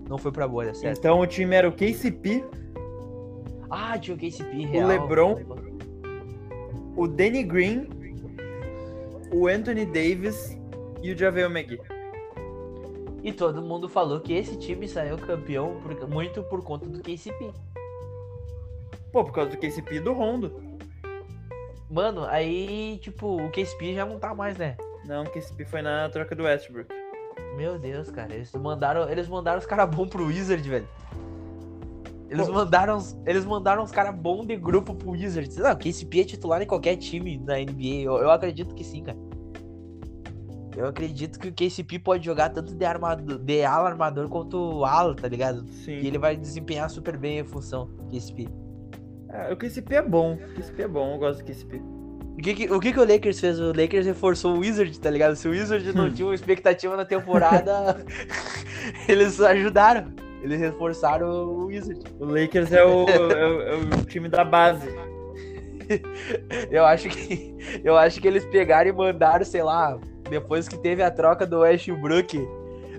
não 0.08 0.16
foi 0.18 0.30
pra 0.32 0.46
bolha, 0.48 0.72
certo? 0.74 0.98
Então 0.98 1.20
o 1.20 1.26
time 1.26 1.54
era 1.54 1.68
o 1.68 1.72
KCP, 1.72 2.42
Ah, 3.70 3.98
tinha 3.98 4.14
o 4.14 4.18
KCP, 4.18 4.66
real. 4.66 4.88
LeBron. 4.88 5.36
o 6.96 7.06
Danny 7.06 7.42
Green, 7.44 7.86
o 9.32 9.46
Anthony 9.46 9.84
Davis 9.86 10.58
e 11.02 11.12
o 11.12 11.16
JaVale 11.16 11.44
McGee. 11.52 11.80
E 13.22 13.32
todo 13.32 13.60
mundo 13.62 13.88
falou 13.88 14.20
que 14.20 14.32
esse 14.32 14.56
time 14.56 14.88
saiu 14.88 15.16
campeão 15.18 15.80
por- 15.82 16.08
muito 16.08 16.42
por 16.44 16.62
conta 16.64 16.86
do 16.88 17.00
KCP. 17.00 17.50
Pô, 19.12 19.24
por 19.24 19.32
causa 19.32 19.50
do 19.50 19.56
KCP 19.56 19.96
e 19.96 20.00
do 20.00 20.12
Rondo. 20.12 20.52
Mano, 21.90 22.24
aí, 22.26 22.98
tipo, 23.00 23.36
o 23.42 23.50
KCP 23.50 23.94
já 23.94 24.04
não 24.04 24.18
tá 24.18 24.34
mais, 24.34 24.56
né? 24.58 24.76
Não, 25.06 25.22
o 25.24 25.30
KCP 25.30 25.64
foi 25.64 25.82
na 25.82 26.08
troca 26.10 26.34
do 26.34 26.42
Westbrook. 26.44 26.88
Meu 27.56 27.78
Deus, 27.78 28.10
cara, 28.10 28.34
eles 28.34 28.52
mandaram, 28.52 29.08
eles 29.08 29.26
mandaram 29.28 29.58
os 29.58 29.66
caras 29.66 29.88
bons 29.94 30.08
pro 30.08 30.26
Wizard, 30.26 30.68
velho. 30.68 30.86
Eles 32.30 32.48
mandaram, 32.48 32.98
eles 33.26 33.44
mandaram 33.44 33.82
os 33.82 33.90
caras 33.90 34.14
bons 34.14 34.46
de 34.46 34.56
grupo 34.56 34.94
pro 34.94 35.10
Wizard. 35.12 35.58
Não, 35.58 35.74
que 35.74 35.88
esse 35.88 36.06
é 36.12 36.24
titular 36.24 36.60
em 36.60 36.66
qualquer 36.66 36.96
time 36.96 37.38
da 37.38 37.54
NBA. 37.58 38.02
Eu, 38.02 38.16
eu 38.18 38.30
acredito 38.30 38.74
que 38.74 38.84
sim, 38.84 39.02
cara. 39.02 39.16
Eu 40.76 40.86
acredito 40.86 41.40
que 41.40 41.48
o 41.48 41.52
KCP 41.52 41.98
pode 41.98 42.24
jogar 42.24 42.50
tanto 42.50 42.72
de, 42.74 42.84
armador, 42.84 43.38
de 43.38 43.64
ala 43.64 43.88
armador 43.88 44.28
quanto 44.28 44.84
ala, 44.84 45.14
tá 45.14 45.26
ligado? 45.26 45.66
Sim. 45.68 45.92
E 45.92 46.06
ele 46.06 46.18
vai 46.18 46.36
desempenhar 46.36 46.88
super 46.88 47.16
bem 47.16 47.40
a 47.40 47.44
função, 47.44 47.88
KCP. 48.10 48.46
Ah, 49.30 49.48
o 49.52 49.56
KCP 49.56 49.96
é 49.96 50.02
bom. 50.02 50.34
O 50.34 50.54
KCP 50.54 50.82
é 50.82 50.88
bom, 50.88 51.14
eu 51.14 51.18
gosto 51.18 51.40
do 51.40 51.44
KCP. 51.46 51.80
O 51.80 52.36
que, 52.40 52.54
que- 52.54 52.72
o 52.72 52.78
que, 52.78 52.92
que 52.92 53.00
o 53.00 53.04
Lakers 53.04 53.40
fez? 53.40 53.58
O 53.58 53.72
Lakers 53.72 54.06
reforçou 54.06 54.54
o 54.54 54.58
Wizard, 54.60 55.00
tá 55.00 55.10
ligado? 55.10 55.34
Se 55.34 55.48
o 55.48 55.50
Wizard 55.50 55.92
não 55.92 56.08
tinha 56.14 56.28
uma 56.28 56.34
expectativa 56.34 56.96
na 56.96 57.04
temporada, 57.04 58.04
eles 59.08 59.40
ajudaram. 59.40 60.12
Eles 60.42 60.60
reforçaram 60.60 61.28
o 61.28 61.66
Wizard. 61.66 62.00
O 62.18 62.24
Lakers 62.24 62.72
é 62.72 62.84
o, 62.84 63.06
é 63.08 63.72
é 63.72 63.74
o 63.76 64.04
time 64.04 64.28
da 64.28 64.44
base. 64.44 64.88
Eu 66.70 66.84
acho 66.84 67.08
que 67.08 67.56
eu 67.82 67.96
acho 67.96 68.20
que 68.20 68.28
eles 68.28 68.44
pegaram 68.44 68.90
e 68.90 68.92
mandaram, 68.92 69.42
sei 69.44 69.62
lá, 69.62 69.98
depois 70.28 70.68
que 70.68 70.76
teve 70.76 71.02
a 71.02 71.10
troca 71.10 71.46
do 71.46 71.60
Westbrook, 71.60 72.36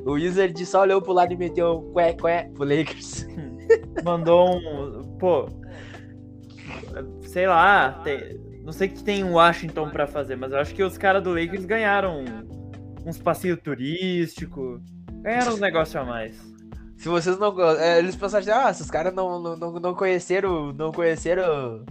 o 0.06 0.13
Wizard 0.13 0.65
só 0.65 0.82
olhou 0.82 0.99
pro 0.99 1.13
lado 1.13 1.32
e 1.32 1.38
meteu 1.38 1.80
um 1.88 1.93
qué, 1.93 2.13
qué 2.13 2.49
pro 2.56 2.63
Lakers. 2.63 3.28
Mandou 4.04 4.56
um. 4.56 5.04
Pô. 5.19 5.45
Sei 7.21 7.45
lá. 7.47 8.02
tem- 8.04 8.39
não 8.63 8.71
sei 8.73 8.88
o 8.88 8.91
que 8.91 9.04
tem 9.04 9.19
em 9.21 9.32
Washington 9.32 9.89
pra 9.89 10.06
fazer, 10.08 10.36
mas 10.36 10.52
eu 10.52 10.58
acho 10.60 10.73
que 10.73 10.84
os 10.84 10.97
caras 10.97 11.23
do 11.23 11.32
Lakers 11.34 11.65
ganharam 11.65 12.25
uns 13.06 13.17
passeios 13.19 13.60
turísticos. 13.63 14.82
Ganharam 15.21 15.54
uns 15.54 15.60
negócios 15.60 15.95
a 15.95 16.04
mais. 16.04 16.49
Se 17.00 17.08
vocês 17.08 17.40
não. 17.40 17.56
é, 17.80 17.98
eles 17.98 18.16
pensaram 18.16 18.42
assim, 18.42 18.52
ah, 18.52 18.70
esses 18.70 18.92
caras 18.92 19.14
não, 19.14 19.40
não, 19.40 19.80
não, 19.80 19.96
conheceram. 19.96 20.74
Não 20.74 20.92
conheceram 20.92 21.86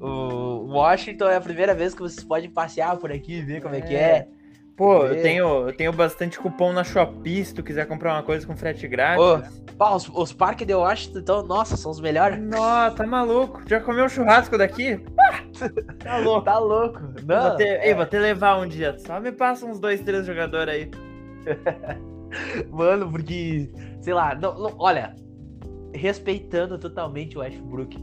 o 0.00 0.72
Washington, 0.72 1.26
é 1.28 1.36
a 1.36 1.40
primeira 1.40 1.74
vez 1.74 1.92
que 1.94 2.00
vocês 2.00 2.24
podem 2.24 2.48
passear 2.48 2.96
por 2.96 3.12
aqui 3.12 3.38
e 3.38 3.42
ver 3.42 3.60
como 3.60 3.74
é, 3.74 3.80
que 3.82 3.94
é. 3.94 4.26
Pô, 4.74 5.04
É. 5.06 5.10
eu 5.10 5.22
tenho, 5.22 5.68
eu 5.68 5.76
tenho 5.76 5.92
bastante 5.92 6.38
cupom 6.38 6.72
na 6.72 6.82
Shopee 6.82 7.44
se 7.44 7.52
tu 7.52 7.62
quiser 7.62 7.86
comprar 7.86 8.14
uma 8.14 8.22
coisa 8.22 8.46
com 8.46 8.56
frete 8.56 8.88
grátis. 8.88 9.22
Ô, 9.22 9.42
Pá, 9.76 9.94
os, 9.94 10.08
os 10.08 10.32
parques 10.32 10.66
de 10.66 10.74
Washington, 10.74 11.18
então, 11.18 11.42
nossa, 11.46 11.76
são 11.76 11.90
os 11.90 12.00
melhores. 12.00 12.40
Nossa, 12.40 12.96
tá 12.96 13.06
maluco? 13.06 13.60
Já 13.68 13.80
comeu 13.80 14.08
churrasco 14.08 14.56
daqui? 14.56 14.98
Ah, 15.20 15.42
tá 16.02 16.18
louco. 16.18 16.44
Tá 16.44 16.58
louco. 16.58 17.00
Vou 17.00 17.22
Não, 17.26 17.56
te, 17.56 17.64
é, 17.64 17.88
Ei, 17.88 17.94
vou 17.94 18.06
te 18.06 18.18
levar 18.18 18.56
um 18.58 18.66
dia. 18.66 18.96
Só 18.98 19.20
me 19.20 19.30
passa 19.30 19.66
uns 19.66 19.78
dois, 19.78 20.00
três 20.00 20.24
jogadores 20.24 20.72
aí. 20.74 20.90
Mano, 22.70 23.10
porque, 23.10 23.70
sei 24.00 24.14
lá, 24.14 24.34
não, 24.34 24.58
não- 24.58 24.74
olha, 24.78 25.14
respeitando 25.94 26.78
totalmente 26.78 27.36
o 27.36 27.40
Westbrook, 27.40 27.96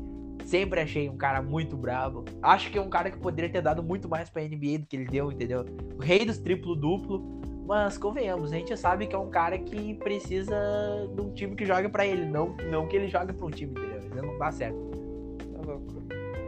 sempre 0.45 0.79
achei 0.81 1.09
um 1.09 1.17
cara 1.17 1.41
muito 1.41 1.75
bravo. 1.75 2.25
Acho 2.41 2.71
que 2.71 2.77
é 2.77 2.81
um 2.81 2.89
cara 2.89 3.09
que 3.11 3.17
poderia 3.17 3.49
ter 3.49 3.61
dado 3.61 3.83
muito 3.83 4.07
mais 4.09 4.29
pra 4.29 4.43
NBA 4.43 4.79
do 4.79 4.85
que 4.85 4.95
ele 4.95 5.05
deu, 5.05 5.31
entendeu? 5.31 5.65
O 5.97 6.01
rei 6.01 6.25
dos 6.25 6.37
triplo-duplo, 6.37 7.23
mas 7.67 7.97
convenhamos, 7.97 8.51
a 8.51 8.55
gente 8.55 8.75
sabe 8.77 9.07
que 9.07 9.15
é 9.15 9.17
um 9.19 9.29
cara 9.29 9.57
que 9.57 9.95
precisa 9.95 10.55
de 11.15 11.21
um 11.21 11.31
time 11.33 11.55
que 11.55 11.65
jogue 11.65 11.89
pra 11.89 12.05
ele, 12.05 12.25
não, 12.25 12.55
não 12.69 12.87
que 12.87 12.95
ele 12.95 13.07
jogue 13.07 13.33
pra 13.33 13.45
um 13.45 13.49
time, 13.51 13.71
entendeu? 13.71 14.23
Não 14.23 14.37
dá 14.37 14.51
certo. 14.51 14.77
Tá. 15.65 15.95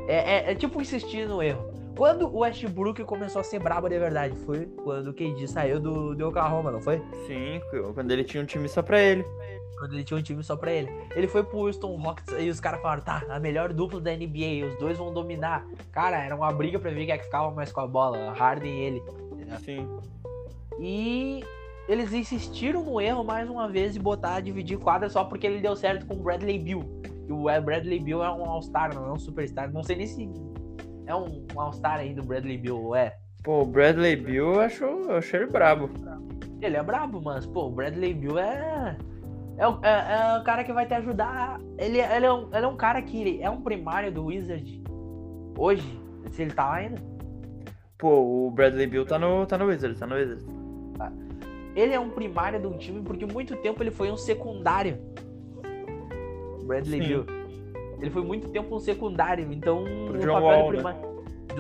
É, 0.07 0.49
é, 0.49 0.51
é 0.51 0.55
tipo 0.55 0.79
insistir 0.81 1.27
no 1.27 1.41
erro. 1.41 1.76
Quando 1.97 2.27
o 2.27 2.39
Westbrook 2.41 3.03
começou 3.05 3.41
a 3.41 3.43
ser 3.43 3.57
brabo 3.59 3.89
de 3.89 3.97
verdade? 3.97 4.35
Foi 4.45 4.67
quando 4.83 5.07
o 5.07 5.13
KD 5.13 5.47
saiu 5.47 5.79
do, 5.79 6.13
do 6.13 6.27
Oklahoma, 6.27 6.71
não 6.71 6.79
foi? 6.79 7.01
Sim, 7.25 7.59
quando 7.95 8.11
ele 8.11 8.23
tinha 8.23 8.43
um 8.43 8.45
time 8.45 8.69
só 8.69 8.83
pra 8.83 9.01
ele. 9.01 9.25
Quando 9.79 9.93
ele 9.93 10.03
tinha 10.03 10.19
um 10.19 10.21
time 10.21 10.43
só 10.43 10.55
pra 10.55 10.71
ele. 10.71 10.91
Ele 11.15 11.27
foi 11.27 11.43
pro 11.43 11.57
Houston 11.57 11.95
Rockets 11.95 12.35
e 12.37 12.49
os 12.49 12.59
caras 12.59 12.81
falaram, 12.81 13.01
tá, 13.01 13.23
a 13.27 13.39
melhor 13.39 13.73
dupla 13.73 13.99
da 13.99 14.11
NBA, 14.11 14.67
os 14.71 14.77
dois 14.79 14.95
vão 14.95 15.11
dominar. 15.11 15.65
Cara, 15.91 16.23
era 16.23 16.35
uma 16.35 16.51
briga 16.51 16.77
pra 16.77 16.91
ver 16.91 17.05
quem 17.05 17.15
é 17.15 17.17
que 17.17 17.25
ficava 17.25 17.49
mais 17.49 17.71
com 17.71 17.81
a 17.81 17.87
bola, 17.87 18.31
Harden 18.31 18.71
e 18.71 18.79
ele. 18.79 19.03
Sim. 19.65 19.87
E 20.79 21.43
eles 21.89 22.13
insistiram 22.13 22.83
no 22.83 23.01
erro 23.01 23.23
mais 23.23 23.49
uma 23.49 23.67
vez 23.67 23.93
de 23.93 23.99
botar, 23.99 24.39
dividir 24.39 24.77
quadra 24.77 25.09
só 25.09 25.23
porque 25.23 25.47
ele 25.47 25.61
deu 25.61 25.75
certo 25.75 26.05
com 26.05 26.13
o 26.13 26.17
Bradley 26.17 26.59
Bill. 26.59 26.83
E 27.27 27.31
o 27.31 27.43
Bradley 27.61 27.99
Bill 27.99 28.23
é 28.23 28.31
um 28.31 28.45
All-Star, 28.45 28.93
não 28.93 29.07
é 29.07 29.11
um 29.11 29.17
Superstar. 29.17 29.71
Não 29.71 29.83
sei 29.83 29.95
nem 29.95 30.05
se 30.05 30.29
é 31.07 31.15
um 31.15 31.45
All-Star 31.55 31.99
aí 31.99 32.13
do 32.13 32.21
Bradley 32.23 32.57
Bill, 32.57 32.93
é. 32.95 33.17
Pô, 33.43 33.61
o 33.61 33.65
Bradley 33.65 34.15
Bill 34.15 34.53
eu 34.55 34.59
acho, 34.61 34.83
eu 34.83 35.15
acho 35.17 35.35
ele 35.35 35.45
brabo. 35.47 35.89
Ele 36.61 36.75
é 36.75 36.83
brabo, 36.83 37.21
mas, 37.23 37.45
pô, 37.45 37.67
o 37.67 37.71
Bradley 37.71 38.13
Bill 38.13 38.37
é. 38.37 38.97
É, 39.57 39.67
o- 39.67 39.79
é, 39.83 40.35
é 40.35 40.39
o 40.39 40.43
cara 40.43 40.63
que 40.63 40.71
vai 40.73 40.85
te 40.85 40.93
ajudar. 40.93 41.59
Ele, 41.77 41.99
ele, 41.99 42.25
é 42.25 42.31
um, 42.33 42.47
ele 42.53 42.65
é 42.65 42.67
um 42.67 42.75
cara 42.75 43.01
que 43.01 43.41
é 43.41 43.49
um 43.49 43.61
primário 43.61 44.11
do 44.11 44.25
Wizard 44.25 44.83
hoje, 45.57 45.99
se 46.31 46.41
ele 46.43 46.51
tá 46.51 46.65
lá 46.67 46.75
ainda. 46.75 47.01
Pô, 47.97 48.47
o 48.47 48.51
Bradley 48.51 48.85
Bill 48.85 49.05
tá 49.05 49.17
no, 49.17 49.45
tá 49.47 49.57
no 49.57 49.65
Wizards, 49.65 49.99
tá 49.99 50.05
no 50.05 50.15
Wizards. 50.15 50.45
Ele 51.75 51.93
é 51.93 51.99
um 51.99 52.09
primário 52.09 52.59
de 52.59 52.65
um 52.67 52.75
time 52.77 53.01
porque 53.01 53.25
muito 53.25 53.55
tempo 53.57 53.81
ele 53.83 53.91
foi 53.91 54.11
um 54.11 54.17
secundário. 54.17 54.97
Bradley 56.65 57.01
Sim. 57.01 57.07
Bill. 57.07 57.25
Ele 57.99 58.11
foi 58.11 58.23
muito 58.23 58.49
tempo 58.49 58.75
um 58.75 58.79
secundário, 58.79 59.51
então 59.51 59.83
Pro 59.83 60.17
o 60.17 60.19
John 60.19 60.33
papel 60.33 60.41
Wall, 60.41 60.73
né? 60.73 60.95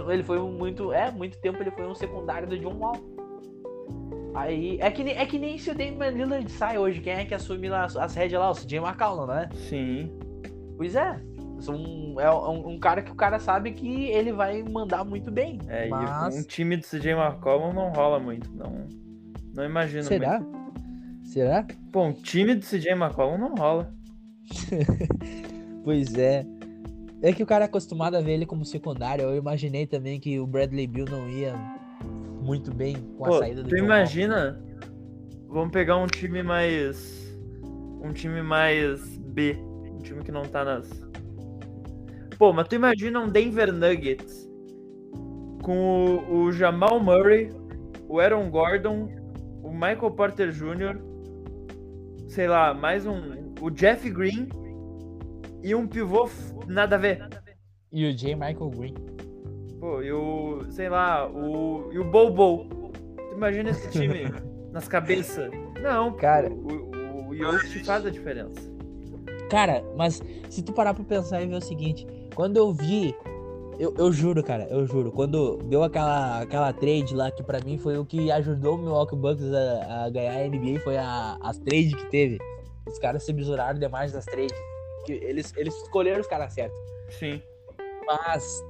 Ele 0.09 0.23
foi 0.23 0.39
um 0.39 0.51
muito, 0.51 0.93
é, 0.93 1.11
muito 1.11 1.37
tempo 1.39 1.61
ele 1.61 1.71
foi 1.71 1.87
um 1.87 1.95
secundário 1.95 2.47
do 2.47 2.57
John 2.57 2.75
Wall. 2.77 2.95
Aí 4.35 4.77
é 4.79 4.91
que 4.91 5.03
nem, 5.03 5.17
é 5.17 5.25
que 5.25 5.39
nem 5.39 5.57
se 5.57 5.71
o 5.71 5.75
Damian 5.75 6.11
Lillard 6.11 6.51
sai 6.51 6.77
hoje, 6.77 7.01
quem 7.01 7.13
é 7.13 7.25
que 7.25 7.33
assume 7.33 7.67
lá 7.69 7.85
as, 7.85 7.97
as 7.97 8.13
rédeas 8.13 8.39
lá? 8.39 8.51
O 8.51 8.53
CJ 8.53 8.77
McCollum, 8.77 9.25
né? 9.25 9.49
Sim. 9.55 10.11
Pois 10.77 10.95
é. 10.95 11.19
São- 11.59 12.19
é 12.19 12.31
um, 12.31 12.69
um 12.69 12.79
cara 12.79 13.01
que 13.01 13.11
o 13.11 13.15
cara 13.15 13.39
sabe 13.39 13.71
que 13.71 14.05
ele 14.05 14.31
vai 14.31 14.61
mandar 14.61 15.03
muito 15.03 15.31
bem. 15.31 15.59
É, 15.67 15.87
mas... 15.87 16.35
e 16.35 16.39
um 16.39 16.43
time 16.43 16.77
do 16.77 16.85
CJ 16.85 17.13
McCollum 17.13 17.73
não 17.73 17.89
rola 17.89 18.19
muito. 18.19 18.51
Não, 18.53 18.85
não 19.55 19.65
imagino 19.65 20.03
Será? 20.03 20.39
muito. 20.39 20.57
Será? 21.23 21.65
Pô, 21.91 22.03
um 22.03 22.13
time 22.13 22.53
do 22.53 22.63
CJ 22.63 22.91
McCollum 22.91 23.39
não 23.39 23.55
rola. 23.55 23.91
Pois 25.87 26.17
é. 26.17 26.45
É 27.21 27.31
que 27.31 27.41
o 27.41 27.45
cara 27.45 27.63
é 27.63 27.67
acostumado 27.67 28.17
a 28.17 28.19
ver 28.19 28.33
ele 28.33 28.45
como 28.45 28.65
secundário. 28.65 29.23
Eu 29.23 29.37
imaginei 29.37 29.87
também 29.87 30.19
que 30.19 30.37
o 30.37 30.45
Bradley 30.45 30.85
Bill 30.85 31.05
não 31.09 31.29
ia 31.29 31.55
muito 32.41 32.75
bem 32.75 32.97
com 33.17 33.23
a 33.23 33.29
Pô, 33.29 33.39
saída 33.39 33.63
do 33.63 33.69
tu 33.69 33.77
imagina? 33.77 34.61
Vamos 35.47 35.71
pegar 35.71 35.95
um 35.95 36.05
time 36.05 36.43
mais. 36.43 37.33
Um 38.03 38.11
time 38.11 38.41
mais 38.41 39.17
B. 39.17 39.57
Um 39.93 39.99
time 39.99 40.25
que 40.25 40.31
não 40.31 40.41
tá 40.43 40.65
nas. 40.65 40.89
Pô, 42.37 42.51
mas 42.51 42.67
tu 42.67 42.75
imagina 42.75 43.21
um 43.21 43.29
Denver 43.29 43.71
Nuggets 43.71 44.45
com 45.63 46.19
o, 46.29 46.35
o 46.39 46.51
Jamal 46.51 46.99
Murray, 46.99 47.49
o 48.09 48.19
Aaron 48.19 48.49
Gordon, 48.49 49.07
o 49.63 49.71
Michael 49.71 50.11
Porter 50.11 50.51
Jr., 50.51 50.99
sei 52.27 52.49
lá, 52.49 52.73
mais 52.73 53.07
um. 53.07 53.53
O 53.61 53.69
Jeff 53.69 54.09
Green 54.09 54.49
e 55.67 55.75
um 55.75 55.85
pivô 55.85 56.29
nada 56.65 56.95
a 56.95 56.99
ver. 56.99 57.27
E 57.91 58.05
o 58.05 58.15
J. 58.15 58.35
Michael 58.35 58.69
Green. 58.69 58.93
Pô, 59.81 60.01
e 60.01 60.09
o. 60.13 60.63
sei 60.69 60.87
lá, 60.87 61.29
o. 61.29 61.89
E 61.91 61.99
o 61.99 62.05
Bobo. 62.05 62.69
Tu 63.17 63.35
imagina 63.35 63.71
esse 63.71 63.91
time 63.91 64.31
nas 64.71 64.87
cabeças? 64.87 65.51
Não, 65.81 66.13
Cara. 66.13 66.49
O, 66.49 66.71
o, 66.71 67.27
o 67.27 67.35
Yost 67.35 67.83
faz 67.83 68.05
a 68.05 68.09
diferença. 68.09 68.61
Cara, 69.49 69.83
mas 69.97 70.21
se 70.49 70.61
tu 70.61 70.71
parar 70.71 70.93
pra 70.93 71.03
pensar 71.03 71.41
e 71.41 71.47
ver 71.47 71.55
o 71.55 71.61
seguinte, 71.61 72.07
quando 72.33 72.55
eu 72.55 72.71
vi, 72.71 73.13
eu, 73.77 73.93
eu 73.97 74.11
juro, 74.13 74.41
cara, 74.41 74.67
eu 74.69 74.85
juro, 74.85 75.11
quando 75.11 75.57
deu 75.65 75.83
aquela, 75.83 76.41
aquela 76.41 76.71
trade 76.71 77.13
lá, 77.13 77.29
que 77.29 77.43
pra 77.43 77.59
mim 77.59 77.77
foi 77.77 77.97
o 77.97 78.05
que 78.05 78.31
ajudou 78.31 78.75
o 78.75 78.77
Milwaukee 78.77 79.15
Bucks 79.17 79.53
a, 79.53 80.05
a 80.05 80.09
ganhar 80.09 80.33
a 80.33 80.47
NBA, 80.47 80.79
foi 80.79 80.97
a, 80.97 81.37
as 81.41 81.57
trades 81.59 81.93
que 81.93 82.09
teve. 82.09 82.37
Os 82.85 82.97
caras 82.99 83.23
se 83.23 83.33
misuraram 83.33 83.77
demais 83.77 84.13
nas 84.13 84.23
trades. 84.25 84.55
Que 85.07 85.13
Eles, 85.13 85.53
eles 85.57 85.75
escolheram 85.83 86.21
os 86.21 86.27
caras 86.27 86.53
certos. 86.53 86.77
Sim. 87.09 87.41
Mas 88.05 88.63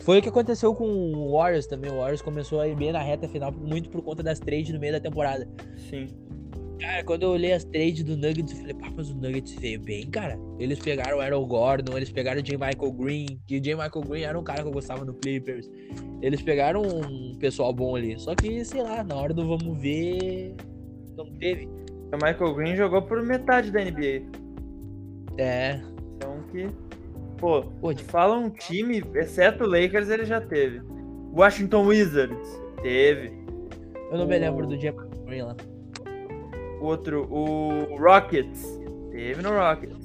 foi 0.00 0.18
o 0.18 0.22
que 0.22 0.28
aconteceu 0.28 0.74
com 0.74 0.84
o 0.86 1.32
Warriors 1.32 1.66
também. 1.66 1.90
O 1.90 1.98
Warriors 1.98 2.22
começou 2.22 2.60
a 2.60 2.68
ir 2.68 2.74
bem 2.74 2.92
na 2.92 3.02
reta 3.02 3.28
final, 3.28 3.52
muito 3.52 3.88
por 3.88 4.02
conta 4.02 4.22
das 4.22 4.38
trades 4.38 4.72
no 4.72 4.80
meio 4.80 4.92
da 4.92 5.00
temporada. 5.00 5.48
Sim. 5.88 6.08
Cara, 6.80 7.04
quando 7.04 7.22
eu 7.22 7.30
olhei 7.30 7.52
as 7.52 7.64
trades 7.64 8.02
do 8.02 8.16
Nuggets, 8.16 8.52
eu 8.52 8.58
falei, 8.58 8.74
pá, 8.74 8.92
mas 8.94 9.08
o 9.08 9.14
Nuggets 9.14 9.54
veio 9.54 9.80
bem, 9.80 10.06
cara. 10.10 10.38
Eles 10.58 10.78
pegaram 10.78 11.18
o 11.18 11.20
Aaron 11.20 11.46
Gordon, 11.46 11.96
eles 11.96 12.10
pegaram 12.10 12.40
o 12.40 12.42
J. 12.42 12.58
Michael 12.58 12.92
Green, 12.92 13.40
que 13.46 13.56
o 13.56 13.60
J. 13.60 13.74
Michael 13.74 14.04
Green 14.06 14.22
era 14.22 14.38
um 14.38 14.42
cara 14.42 14.62
que 14.62 14.68
eu 14.68 14.72
gostava 14.72 15.04
no 15.04 15.14
Clippers. 15.14 15.70
Eles 16.20 16.42
pegaram 16.42 16.82
um 16.82 17.34
pessoal 17.38 17.72
bom 17.72 17.94
ali. 17.94 18.18
Só 18.18 18.34
que, 18.34 18.64
sei 18.64 18.82
lá, 18.82 19.04
na 19.04 19.14
hora 19.14 19.32
do 19.32 19.46
vamos 19.46 19.80
ver, 19.80 20.54
não 21.16 21.26
teve. 21.38 21.66
O 21.66 22.16
Michael 22.16 22.54
Green 22.54 22.76
jogou 22.76 23.02
por 23.02 23.22
metade 23.22 23.70
da 23.70 23.80
NBA. 23.80 24.43
É. 25.38 25.80
Então 26.16 26.38
que. 26.50 26.68
Pô, 27.38 27.62
Pô, 27.80 27.94
fala 28.06 28.36
um 28.36 28.48
time, 28.50 29.02
exceto 29.14 29.64
o 29.64 29.66
Lakers, 29.66 30.08
ele 30.08 30.24
já 30.24 30.40
teve. 30.40 30.80
Washington 31.36 31.86
Wizards, 31.86 32.62
teve. 32.82 33.32
eu 34.10 34.18
não 34.18 34.26
me 34.26 34.36
O- 34.36 34.40
lembro 34.40 34.66
do 34.66 34.76
J. 34.78 34.92
Michael 34.92 35.24
Green 35.26 35.42
lá. 35.42 35.56
Outro, 36.80 37.26
o 37.30 37.96
Rockets, 37.98 38.80
teve 39.10 39.42
no 39.42 39.50
Rockets. 39.50 40.02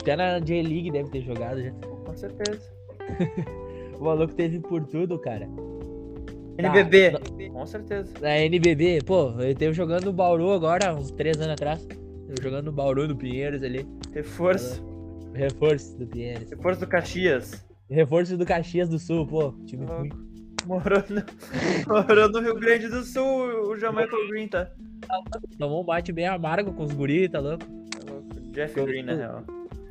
Até 0.00 0.14
na 0.16 0.38
J-League 0.38 0.90
deve 0.92 1.10
ter 1.10 1.20
jogado 1.22 1.62
já. 1.62 1.72
Com 2.04 2.16
certeza. 2.16 2.60
O 3.98 4.04
maluco 4.04 4.32
teve 4.32 4.60
por 4.60 4.84
tudo, 4.86 5.18
cara. 5.18 5.48
Tá, 6.56 6.68
NBB, 6.68 7.50
com 7.50 7.66
certeza. 7.66 8.12
Na 8.20 8.38
NBB, 8.38 9.00
pô, 9.04 9.32
ele 9.40 9.56
teve 9.56 9.72
jogando 9.72 10.04
no 10.04 10.12
Bauru 10.12 10.52
agora, 10.52 10.94
uns 10.94 11.10
três 11.10 11.36
anos 11.38 11.54
atrás. 11.54 11.84
Jogando 12.42 12.66
no 12.66 12.72
Bauru, 12.72 13.08
no 13.08 13.16
Pinheiros 13.16 13.62
ali. 13.62 13.86
Reforço. 14.12 14.84
Reforço 15.34 15.96
do 15.98 16.06
Pinheiros. 16.06 16.50
Reforço 16.50 16.80
do 16.80 16.86
Caxias. 16.86 17.64
Reforço 17.90 18.36
do 18.36 18.44
Caxias 18.44 18.88
do 18.88 18.98
Sul, 18.98 19.26
pô. 19.26 19.52
Time 19.66 19.86
Louco. 19.86 20.00
ruim. 20.02 20.10
Morou 20.66 21.02
no, 21.08 21.22
morou 21.88 22.28
no 22.30 22.40
Rio 22.40 22.54
Grande 22.56 22.88
do 22.88 23.02
Sul, 23.02 23.70
o 23.70 23.76
Jamaica 23.78 24.14
Green, 24.28 24.48
tá? 24.48 24.68
Tomou 25.58 25.80
um 25.82 25.84
bate 25.84 26.12
bem 26.12 26.26
amargo 26.26 26.72
com 26.74 26.82
os 26.82 26.92
guris, 26.92 27.30
tá 27.30 27.40
louco? 27.40 27.64
Tá 27.64 28.12
louco. 28.12 28.28
Jeff 28.52 28.74
Green, 28.84 29.02
na 29.04 29.14
real. 29.14 29.44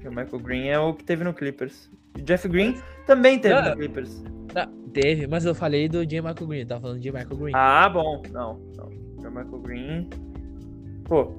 Jamaica 0.03 0.37
Green 0.37 0.67
é 0.67 0.77
o 0.77 0.93
que 0.93 1.03
teve 1.03 1.23
no 1.23 1.33
Clippers. 1.33 1.89
O 2.15 2.21
Jeff 2.21 2.47
Green 2.47 2.75
também 3.07 3.39
teve 3.39 3.55
Ah. 3.55 3.69
no 3.71 3.75
Clippers. 3.77 4.23
Tá, 4.53 4.69
teve, 4.93 5.25
mas 5.25 5.45
eu 5.45 5.55
falei 5.55 5.89
do 5.89 6.05
J. 6.05 6.21
Michael 6.21 6.47
Green, 6.47 6.65
tava 6.67 6.81
falando 6.81 6.99
de 6.99 7.11
Michael 7.11 7.37
Green. 7.37 7.53
Ah, 7.55 7.89
bom. 7.89 8.21
Não, 8.31 8.59
não. 8.75 8.89
Jamaica 9.23 9.57
Green. 9.59 10.09
Pô. 11.05 11.33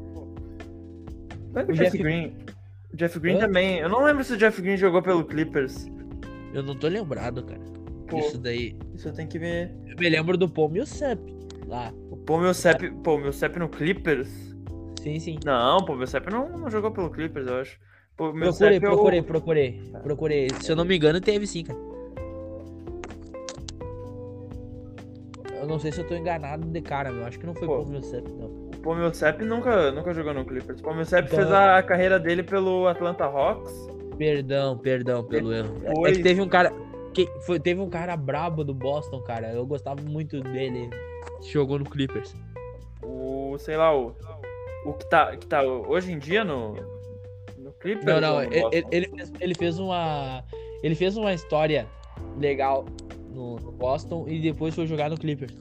O 1.66 1.70
O 1.70 1.74
Jeff 1.74 1.96
Green. 1.98 2.36
O 2.92 2.96
Jeff 2.96 3.18
Green 3.20 3.36
Hã? 3.36 3.40
também. 3.40 3.78
Eu 3.78 3.88
não 3.88 4.02
lembro 4.04 4.22
se 4.24 4.32
o 4.32 4.36
Jeff 4.36 4.60
Green 4.62 4.76
jogou 4.76 5.02
pelo 5.02 5.24
Clippers. 5.24 5.86
Eu 6.54 6.62
não 6.62 6.74
tô 6.74 6.88
lembrado, 6.88 7.42
cara. 7.44 7.60
Pô, 8.08 8.18
Isso 8.18 8.38
daí. 8.38 8.74
isso 8.94 9.08
eu 9.08 9.12
tenho 9.12 9.28
que 9.28 9.38
ver. 9.38 9.70
Eu 9.86 9.96
me 9.98 10.08
lembro 10.08 10.36
do 10.38 10.48
Paul 10.48 10.70
Millsap 10.70 11.20
lá. 11.66 11.92
O 12.10 12.16
Paul 12.16 12.40
Millsap, 12.40 12.88
pô, 13.04 13.18
Millsap 13.18 13.58
no 13.58 13.68
Clippers? 13.68 14.56
Sim, 15.02 15.18
sim. 15.20 15.38
Não, 15.44 15.84
pô, 15.84 15.94
Millsap 15.94 16.26
não, 16.30 16.48
não 16.58 16.70
jogou 16.70 16.90
pelo 16.90 17.10
Clippers, 17.10 17.46
eu 17.46 17.56
acho. 17.60 17.78
Pô, 18.16 18.32
Procurei, 18.32 18.74
é 18.74 18.78
o- 18.78 18.80
procurei, 18.80 19.22
procurei. 19.22 19.80
Procurei. 20.02 20.48
Se 20.60 20.72
eu 20.72 20.76
não 20.76 20.84
me 20.84 20.96
engano, 20.96 21.20
teve 21.20 21.46
sim, 21.46 21.62
cara. 21.62 21.78
Não 25.68 25.78
sei 25.78 25.92
se 25.92 26.00
eu 26.00 26.06
tô 26.06 26.14
enganado 26.14 26.66
de 26.66 26.80
cara, 26.80 27.10
meu. 27.12 27.24
Acho 27.24 27.38
que 27.38 27.46
não 27.46 27.54
foi 27.54 27.66
Pô. 27.68 27.74
Paul 27.76 27.86
Millsap, 27.86 28.28
não. 28.32 28.68
O 28.84 28.94
Millsap 28.94 29.42
nunca, 29.44 29.90
nunca 29.92 30.12
jogou 30.14 30.32
no 30.34 30.44
Clippers. 30.44 30.80
O 30.82 30.94
Millsap 30.94 31.26
Então- 31.26 31.38
fez 31.38 31.52
a 31.52 31.82
carreira 31.82 32.18
dele 32.18 32.42
pelo 32.42 32.86
Atlanta 32.88 33.24
Hawks. 33.24 33.72
Perdão, 34.16 34.76
perdão 34.78 35.22
pelo 35.24 35.52
erro. 35.52 35.76
É 36.06 36.12
que 36.12 36.22
teve 36.22 36.40
um 36.40 36.48
cara. 36.48 36.72
Que 37.14 37.26
foi, 37.46 37.60
teve 37.60 37.80
um 37.80 37.88
cara 37.88 38.16
brabo 38.16 38.64
do 38.64 38.74
Boston, 38.74 39.20
cara. 39.22 39.52
Eu 39.52 39.64
gostava 39.66 40.00
muito 40.02 40.40
dele. 40.40 40.90
Jogou 41.42 41.78
no 41.78 41.84
Clippers. 41.84 42.34
O, 43.02 43.56
sei 43.58 43.76
lá, 43.76 43.96
o, 43.96 44.14
o 44.84 44.92
que, 44.92 45.08
tá, 45.08 45.36
que 45.36 45.46
tá 45.46 45.62
hoje 45.62 46.12
em 46.12 46.18
dia 46.18 46.44
no, 46.44 46.74
no 47.56 47.72
Clippers. 47.80 48.04
Não, 48.06 48.20
não, 48.20 48.42
ele- 48.42 48.86
ele 48.90 49.08
fez, 49.08 49.32
ele 49.40 49.54
fez 49.54 49.78
uma. 49.78 50.42
Ele 50.82 50.94
fez 50.94 51.16
uma 51.16 51.32
história 51.32 51.86
legal 52.38 52.84
no, 53.38 53.56
no 53.56 53.72
Boston 53.72 54.26
e 54.28 54.40
depois 54.40 54.74
foi 54.74 54.86
jogar 54.86 55.08
no 55.08 55.16
Clippers. 55.16 55.54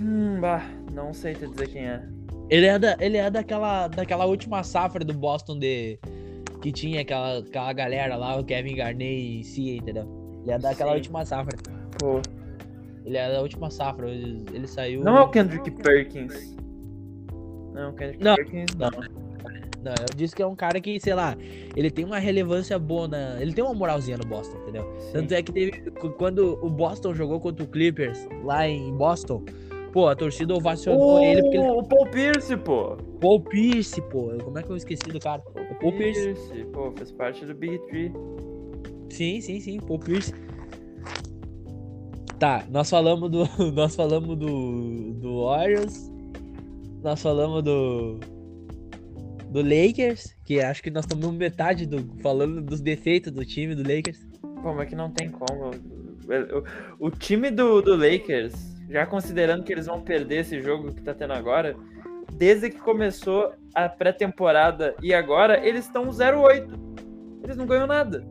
Hum, 0.00 0.40
bah, 0.40 0.64
não 0.92 1.12
sei 1.12 1.34
te 1.34 1.46
dizer 1.46 1.68
quem 1.68 1.86
é. 1.86 2.02
Ele 2.48 2.66
é, 2.66 2.78
da, 2.78 2.96
ele 2.98 3.16
é 3.18 3.30
daquela, 3.30 3.86
daquela 3.86 4.24
última 4.24 4.64
safra 4.64 5.04
do 5.04 5.12
Boston 5.12 5.58
de. 5.58 5.98
Que 6.62 6.72
tinha 6.72 7.02
aquela, 7.02 7.38
aquela 7.38 7.72
galera 7.72 8.16
lá, 8.16 8.38
o 8.38 8.44
Kevin 8.44 8.74
Garnett 8.74 9.40
e 9.40 9.44
Cia, 9.44 9.76
entendeu? 9.76 10.06
Ele 10.42 10.52
é 10.52 10.58
daquela 10.58 10.90
Sim. 10.90 10.96
última 10.96 11.24
safra. 11.24 11.56
Pô. 11.98 12.20
Ele 13.04 13.16
é 13.16 13.32
da 13.32 13.40
última 13.40 13.70
safra. 13.70 14.10
Ele, 14.10 14.44
ele 14.52 14.66
saiu. 14.66 15.02
Não 15.02 15.16
é 15.16 15.20
o 15.20 15.28
Kendrick 15.28 15.70
Perkins. 15.70 16.56
Não, 17.72 17.90
o 17.90 17.92
Kendrick 17.94 18.22
Não. 18.22 18.34
Perkins 18.34 18.74
não. 18.76 18.90
Não, 18.90 19.29
eu 19.88 20.14
disse 20.14 20.36
que 20.36 20.42
é 20.42 20.46
um 20.46 20.54
cara 20.54 20.80
que, 20.80 21.00
sei 21.00 21.14
lá, 21.14 21.36
ele 21.74 21.90
tem 21.90 22.04
uma 22.04 22.18
relevância 22.18 22.78
boa 22.78 23.08
na. 23.08 23.40
Ele 23.40 23.52
tem 23.52 23.64
uma 23.64 23.74
moralzinha 23.74 24.18
no 24.18 24.24
Boston, 24.26 24.58
entendeu? 24.62 24.84
Tanto 25.12 25.32
é 25.32 25.42
que 25.42 25.52
teve. 25.52 25.90
Quando 26.18 26.58
o 26.62 26.68
Boston 26.68 27.14
jogou 27.14 27.40
contra 27.40 27.64
o 27.64 27.68
Clippers 27.68 28.28
lá 28.44 28.68
em 28.68 28.92
Boston, 28.92 29.42
pô, 29.92 30.08
a 30.08 30.14
torcida 30.14 30.54
ovacionou 30.54 31.22
ele 31.22 31.42
porque 31.42 31.56
ele. 31.56 31.70
O 31.70 31.82
Paul 31.82 32.06
Pierce, 32.06 32.56
pô. 32.56 32.96
Paul 33.20 33.40
Pierce, 33.40 34.00
pô. 34.02 34.32
Como 34.44 34.58
é 34.58 34.62
que 34.62 34.70
eu 34.70 34.76
esqueci 34.76 35.08
do 35.08 35.18
cara? 35.20 35.42
O 35.48 35.74
Paul 35.76 35.92
Pierce. 35.92 36.34
Pô, 36.72 36.92
fez 36.92 37.10
parte 37.12 37.44
do 37.46 37.54
Big 37.54 37.78
Three. 37.86 38.12
Sim, 39.08 39.40
sim, 39.40 39.60
sim, 39.60 39.80
Paul 39.80 39.98
Pierce. 39.98 40.32
Tá, 42.38 42.64
nós 42.70 42.88
falamos 42.88 43.30
do. 43.30 43.44
Nós 43.72 43.94
falamos 43.94 44.36
do. 44.36 45.12
Do 45.14 45.44
Warriors. 45.44 46.10
Nós 47.02 47.20
falamos 47.20 47.62
do. 47.62 48.18
Do 49.50 49.62
Lakers, 49.62 50.36
que 50.44 50.60
acho 50.60 50.82
que 50.82 50.90
nós 50.90 51.06
tomamos 51.06 51.36
metade 51.36 51.84
do. 51.84 52.16
Falando 52.22 52.62
dos 52.62 52.80
defeitos 52.80 53.32
do 53.32 53.44
time 53.44 53.74
do 53.74 53.82
Lakers. 53.82 54.24
Pô, 54.62 54.72
mas 54.74 54.88
que 54.88 54.94
não 54.94 55.10
tem 55.10 55.28
como. 55.28 55.70
O, 57.00 57.06
o 57.06 57.10
time 57.10 57.50
do, 57.50 57.82
do 57.82 57.96
Lakers, 57.96 58.54
já 58.88 59.04
considerando 59.06 59.64
que 59.64 59.72
eles 59.72 59.86
vão 59.86 60.00
perder 60.00 60.40
esse 60.40 60.62
jogo 60.62 60.94
que 60.94 61.02
tá 61.02 61.12
tendo 61.12 61.32
agora, 61.32 61.74
desde 62.32 62.70
que 62.70 62.78
começou 62.78 63.52
a 63.74 63.88
pré-temporada 63.88 64.94
e 65.02 65.12
agora, 65.12 65.66
eles 65.66 65.84
estão 65.84 66.08
0-8. 66.08 66.68
Eles 67.42 67.56
não 67.56 67.66
ganham 67.66 67.86
nada. 67.86 68.24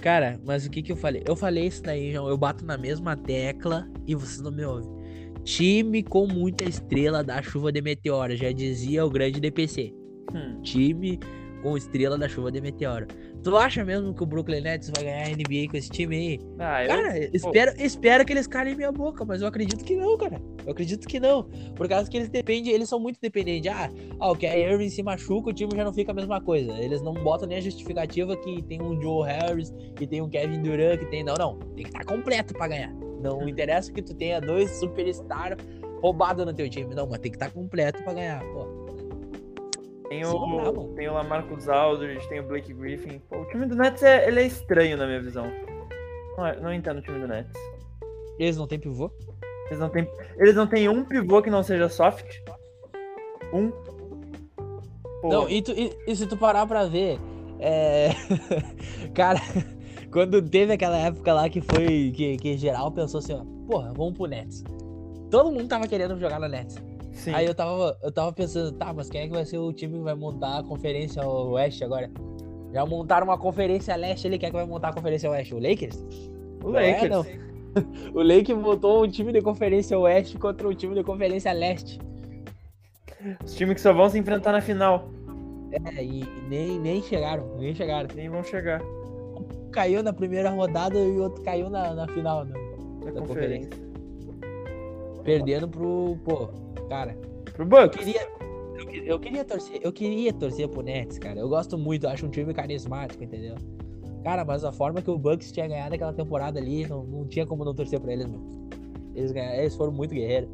Cara, 0.00 0.38
mas 0.44 0.66
o 0.66 0.70
que 0.70 0.82
que 0.82 0.92
eu 0.92 0.96
falei? 0.96 1.22
Eu 1.26 1.36
falei 1.36 1.66
isso 1.66 1.82
daí, 1.82 2.12
João. 2.12 2.28
Eu 2.28 2.36
bato 2.36 2.64
na 2.64 2.76
mesma 2.76 3.16
tecla 3.16 3.88
e 4.06 4.14
vocês 4.14 4.40
não 4.40 4.52
me 4.52 4.64
ouvem. 4.64 4.90
Time 5.44 6.02
com 6.02 6.26
muita 6.26 6.64
estrela 6.64 7.22
da 7.24 7.42
chuva 7.42 7.72
de 7.72 7.82
meteoro, 7.82 8.36
já 8.36 8.52
dizia 8.52 9.04
o 9.04 9.10
grande 9.10 9.40
DPC. 9.40 9.92
Hum. 10.34 10.60
time 10.62 11.18
com 11.62 11.76
estrela 11.76 12.18
da 12.18 12.28
chuva 12.28 12.50
de 12.50 12.60
meteoro. 12.60 13.06
Tu 13.42 13.56
acha 13.56 13.84
mesmo 13.84 14.12
que 14.12 14.22
o 14.22 14.26
Brooklyn 14.26 14.60
Nets 14.60 14.90
vai 14.94 15.04
ganhar 15.04 15.26
a 15.26 15.30
NBA 15.30 15.70
com 15.70 15.76
esse 15.76 15.88
time 15.88 16.16
aí? 16.16 16.40
Ah, 16.58 16.84
eu, 16.84 16.88
Cara, 16.88 17.18
espero, 17.32 17.72
espero 17.78 18.24
que 18.24 18.32
eles 18.32 18.46
calem 18.46 18.74
minha 18.74 18.92
boca, 18.92 19.24
mas 19.24 19.40
eu 19.40 19.48
acredito 19.48 19.84
que 19.84 19.96
não, 19.96 20.16
cara. 20.18 20.40
Eu 20.64 20.72
acredito 20.72 21.08
que 21.08 21.18
não. 21.18 21.44
Por 21.74 21.88
causa 21.88 22.10
que 22.10 22.16
eles 22.16 22.28
dependem, 22.28 22.72
eles 22.72 22.88
são 22.88 23.00
muito 23.00 23.18
dependentes. 23.20 23.70
Ah, 23.72 23.90
ah 24.20 24.30
o 24.30 24.36
Kyrie 24.36 24.64
Irving 24.64 24.90
se 24.90 25.02
machuca, 25.02 25.50
o 25.50 25.52
time 25.52 25.74
já 25.74 25.84
não 25.84 25.92
fica 25.92 26.12
a 26.12 26.14
mesma 26.14 26.40
coisa. 26.40 26.72
Eles 26.72 27.00
não 27.00 27.14
botam 27.14 27.48
nem 27.48 27.58
a 27.58 27.60
justificativa 27.60 28.36
que 28.36 28.62
tem 28.62 28.82
um 28.82 29.00
Joe 29.00 29.26
Harris, 29.26 29.72
que 29.96 30.06
tem 30.06 30.20
um 30.20 30.28
Kevin 30.28 30.62
Durant, 30.62 30.98
que 30.98 31.06
tem. 31.06 31.24
Não, 31.24 31.34
não. 31.34 31.58
Tem 31.58 31.84
que 31.84 31.90
estar 31.90 32.04
completo 32.04 32.54
pra 32.54 32.68
ganhar. 32.68 32.92
Não 33.20 33.48
interessa 33.48 33.92
que 33.92 34.02
tu 34.02 34.14
tenha 34.14 34.40
dois 34.40 34.70
superstars 34.72 35.56
roubados 36.00 36.44
no 36.44 36.52
teu 36.52 36.68
time. 36.68 36.94
Não, 36.94 37.06
mas 37.08 37.20
tem 37.20 37.30
que 37.30 37.36
estar 37.36 37.50
completo 37.50 38.02
pra 38.02 38.14
ganhar. 38.14 38.42
Pô. 38.52 38.81
Tem 40.12 40.24
o, 40.26 40.92
tem 40.94 41.08
o 41.08 41.14
Lamarcus 41.14 41.68
Aldridge, 41.68 42.28
tem 42.28 42.40
o 42.40 42.42
Blake 42.42 42.72
Griffin. 42.74 43.18
Pô, 43.30 43.38
o 43.40 43.44
time 43.48 43.64
do 43.66 43.74
Nets 43.74 44.02
é, 44.02 44.28
ele 44.28 44.40
é 44.40 44.46
estranho 44.46 44.96
na 44.96 45.06
minha 45.06 45.20
visão. 45.22 45.46
Não, 46.36 46.46
é- 46.46 46.60
não 46.60 46.72
entendo 46.72 46.98
o 46.98 47.02
time 47.02 47.18
do 47.18 47.26
Nets. 47.28 47.52
Eles 48.38 48.56
não 48.56 48.66
têm 48.66 48.78
pivô? 48.78 49.10
Eles 49.68 49.78
não 49.78 49.88
têm, 49.88 50.06
eles 50.36 50.54
não 50.54 50.66
têm 50.66 50.88
um 50.88 51.04
pivô 51.04 51.40
que 51.40 51.48
não 51.50 51.62
seja 51.62 51.88
soft. 51.88 52.26
Um. 53.52 53.70
Pô, 55.22 55.28
Não, 55.28 55.48
e, 55.48 55.62
tu- 55.62 55.72
e- 55.72 55.96
e 56.06 56.14
se 56.16 56.26
tu 56.26 56.36
parar 56.36 56.66
pra 56.66 56.84
ver, 56.84 57.18
é. 57.58 58.10
Cara, 59.14 59.38
quando 60.12 60.42
teve 60.42 60.72
aquela 60.74 60.98
época 60.98 61.32
lá 61.32 61.48
que 61.48 61.60
foi. 61.60 62.12
Que, 62.14 62.36
que 62.36 62.56
geral 62.58 62.90
pensou 62.92 63.18
assim, 63.18 63.34
ó, 63.34 63.44
porra, 63.66 63.92
vamos 63.94 64.14
pro 64.14 64.26
Nets. 64.26 64.62
Todo 65.30 65.50
mundo 65.50 65.68
tava 65.68 65.86
querendo 65.88 66.18
jogar 66.18 66.38
no 66.40 66.48
Nets. 66.48 66.76
Sim. 67.12 67.32
Aí 67.34 67.46
eu 67.46 67.54
tava, 67.54 67.96
eu 68.02 68.12
tava 68.12 68.32
pensando, 68.32 68.72
tá, 68.72 68.92
mas 68.92 69.08
quem 69.08 69.22
é 69.22 69.26
que 69.26 69.32
vai 69.32 69.44
ser 69.44 69.58
o 69.58 69.72
time 69.72 69.98
que 69.98 70.04
vai 70.04 70.14
montar 70.14 70.58
a 70.58 70.62
conferência 70.62 71.26
Oeste 71.26 71.84
agora? 71.84 72.10
Já 72.72 72.86
montaram 72.86 73.26
uma 73.26 73.38
conferência 73.38 73.94
leste 73.96 74.26
ali, 74.26 74.38
quem 74.38 74.46
é 74.48 74.50
que 74.50 74.56
vai 74.56 74.66
montar 74.66 74.88
a 74.88 74.92
conferência 74.92 75.30
Oeste? 75.30 75.54
O 75.54 75.58
Lakers? 75.58 75.96
o 76.62 76.70
Não 76.70 76.78
é, 76.78 76.92
Lakers. 76.92 77.10
não. 77.10 77.52
O 78.12 78.22
Lakers 78.22 78.58
montou 78.58 79.02
um 79.02 79.08
time 79.08 79.32
de 79.32 79.40
conferência 79.40 79.98
Oeste 79.98 80.36
contra 80.36 80.68
um 80.68 80.74
time 80.74 80.94
de 80.94 81.02
conferência 81.02 81.50
Leste. 81.52 81.98
Os 83.42 83.54
times 83.54 83.76
que 83.76 83.80
só 83.80 83.94
vão 83.94 84.10
se 84.10 84.18
enfrentar 84.18 84.52
na 84.52 84.60
final. 84.60 85.08
É, 85.70 86.04
e 86.04 86.22
nem, 86.50 86.78
nem 86.78 87.02
chegaram, 87.02 87.56
nem 87.58 87.74
chegaram. 87.74 88.14
Nem 88.14 88.28
vão 88.28 88.42
chegar 88.44 88.82
caiu 89.72 90.02
na 90.02 90.12
primeira 90.12 90.50
rodada 90.50 90.98
e 90.98 91.18
o 91.18 91.22
outro 91.22 91.42
caiu 91.42 91.68
na, 91.68 91.94
na 91.94 92.06
final, 92.06 92.44
né? 92.44 92.54
na 93.04 93.10
Da 93.10 93.20
conferência. 93.20 93.70
Perdendo 95.24 95.68
pro. 95.68 96.16
Pô, 96.24 96.48
cara. 96.88 97.16
Pro 97.52 97.64
Eu 97.64 97.66
Bucks. 97.66 97.98
queria. 97.98 98.28
Eu, 98.78 98.86
que- 98.86 99.02
eu 99.06 99.20
queria 99.20 99.44
torcer. 99.44 99.80
Eu 99.82 99.92
queria 99.92 100.32
torcer 100.32 100.68
pro 100.68 100.82
Nets, 100.82 101.18
cara. 101.18 101.38
Eu 101.40 101.48
gosto 101.48 101.76
muito, 101.78 102.04
eu 102.04 102.10
acho 102.10 102.26
um 102.26 102.30
time 102.30 102.52
carismático, 102.52 103.22
entendeu? 103.22 103.54
Cara, 104.24 104.44
mas 104.44 104.64
a 104.64 104.70
forma 104.72 105.02
que 105.02 105.10
o 105.10 105.18
Bucks 105.18 105.50
tinha 105.52 105.66
ganhado 105.66 105.94
aquela 105.94 106.12
temporada 106.12 106.58
ali, 106.60 106.86
não, 106.86 107.02
não 107.04 107.26
tinha 107.26 107.44
como 107.46 107.64
não 107.64 107.74
torcer 107.74 107.98
pra 108.00 108.12
eles, 108.12 108.26
meu. 108.26 108.40
Eles, 109.14 109.32
ganharam, 109.32 109.58
eles 109.60 109.74
foram 109.76 109.92
muito 109.92 110.14
guerreiros. 110.14 110.48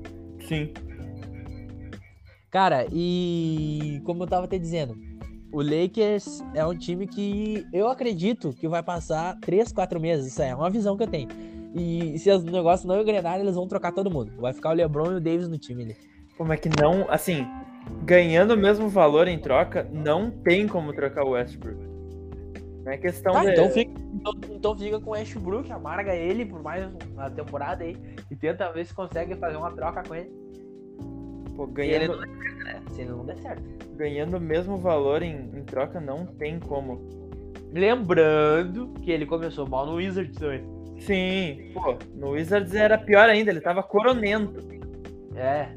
Sim. 0.46 0.72
Cara, 2.50 2.86
e 2.92 4.00
como 4.04 4.22
eu 4.22 4.26
tava 4.26 4.48
te 4.48 4.58
dizendo, 4.58 4.96
o 5.52 5.60
Lakers 5.60 6.42
é 6.54 6.64
um 6.64 6.74
time 6.76 7.06
que 7.06 7.64
eu 7.72 7.88
acredito 7.88 8.52
que 8.54 8.66
vai 8.66 8.82
passar 8.82 9.38
3, 9.40 9.70
4 9.70 10.00
meses. 10.00 10.26
Isso 10.28 10.42
aí 10.42 10.48
é 10.48 10.54
uma 10.54 10.70
visão 10.70 10.96
que 10.96 11.02
eu 11.02 11.06
tenho. 11.08 11.28
E 11.74 12.18
se 12.18 12.30
os 12.30 12.42
negócios 12.44 12.84
não 12.86 13.00
engrenarem, 13.00 13.42
eles 13.42 13.54
vão 13.54 13.68
trocar 13.68 13.92
todo 13.92 14.10
mundo. 14.10 14.32
Vai 14.38 14.52
ficar 14.52 14.70
o 14.70 14.72
LeBron 14.72 15.12
e 15.12 15.14
o 15.16 15.20
Davis 15.20 15.48
no 15.48 15.58
time 15.58 15.84
ali. 15.84 15.96
Como 16.36 16.52
é 16.52 16.56
que 16.56 16.68
não. 16.80 17.06
Assim, 17.10 17.46
ganhando 18.04 18.54
o 18.54 18.56
mesmo 18.56 18.88
valor 18.88 19.28
em 19.28 19.38
troca, 19.38 19.88
não 19.92 20.30
tem 20.30 20.66
como 20.66 20.92
trocar 20.92 21.24
o 21.24 21.30
Westbrook. 21.30 21.86
Não 22.84 22.92
é 22.92 22.96
questão 22.96 23.32
Tá, 23.34 23.44
de. 23.44 23.50
então 23.52 23.68
fica, 23.70 23.92
então, 24.14 24.32
então 24.50 24.78
fica 24.78 24.98
com 25.00 25.10
o 25.10 25.14
Ashbrook, 25.14 25.70
amarga 25.70 26.14
ele 26.14 26.46
por 26.46 26.62
mais 26.62 26.88
uma 27.12 27.30
temporada 27.30 27.84
aí 27.84 27.94
e 28.30 28.36
tenta 28.36 28.72
ver 28.72 28.86
se 28.86 28.94
consegue 28.94 29.34
fazer 29.36 29.56
uma 29.58 29.70
troca 29.72 30.02
com 30.02 30.14
ele. 30.14 30.30
Pô, 31.54 31.66
Se 31.66 31.82
ele 31.82 32.06
ganhando, 32.06 32.16
não 32.16 32.20
der 32.20 32.28
certo, 32.38 32.64
né? 32.64 32.82
Se 32.92 33.00
ele 33.02 33.10
não 33.10 33.26
der 33.26 33.36
certo. 33.38 33.62
ganhando 33.96 34.36
o 34.36 34.40
mesmo 34.40 34.76
valor 34.78 35.22
em, 35.22 35.50
em 35.54 35.64
troca, 35.64 36.00
não 36.00 36.24
tem 36.24 36.58
como. 36.58 37.00
Lembrando 37.72 38.94
que 39.02 39.10
ele 39.10 39.26
começou 39.26 39.68
mal 39.68 39.84
no 39.84 39.96
Wizards 39.96 40.36
também. 40.38 40.64
Sim, 40.98 41.70
pô, 41.74 41.96
no 42.14 42.30
Wizards 42.30 42.74
era 42.74 42.98
pior 42.98 43.28
ainda, 43.28 43.50
ele 43.50 43.60
tava 43.60 43.82
coronento. 43.82 44.60
É. 45.36 45.68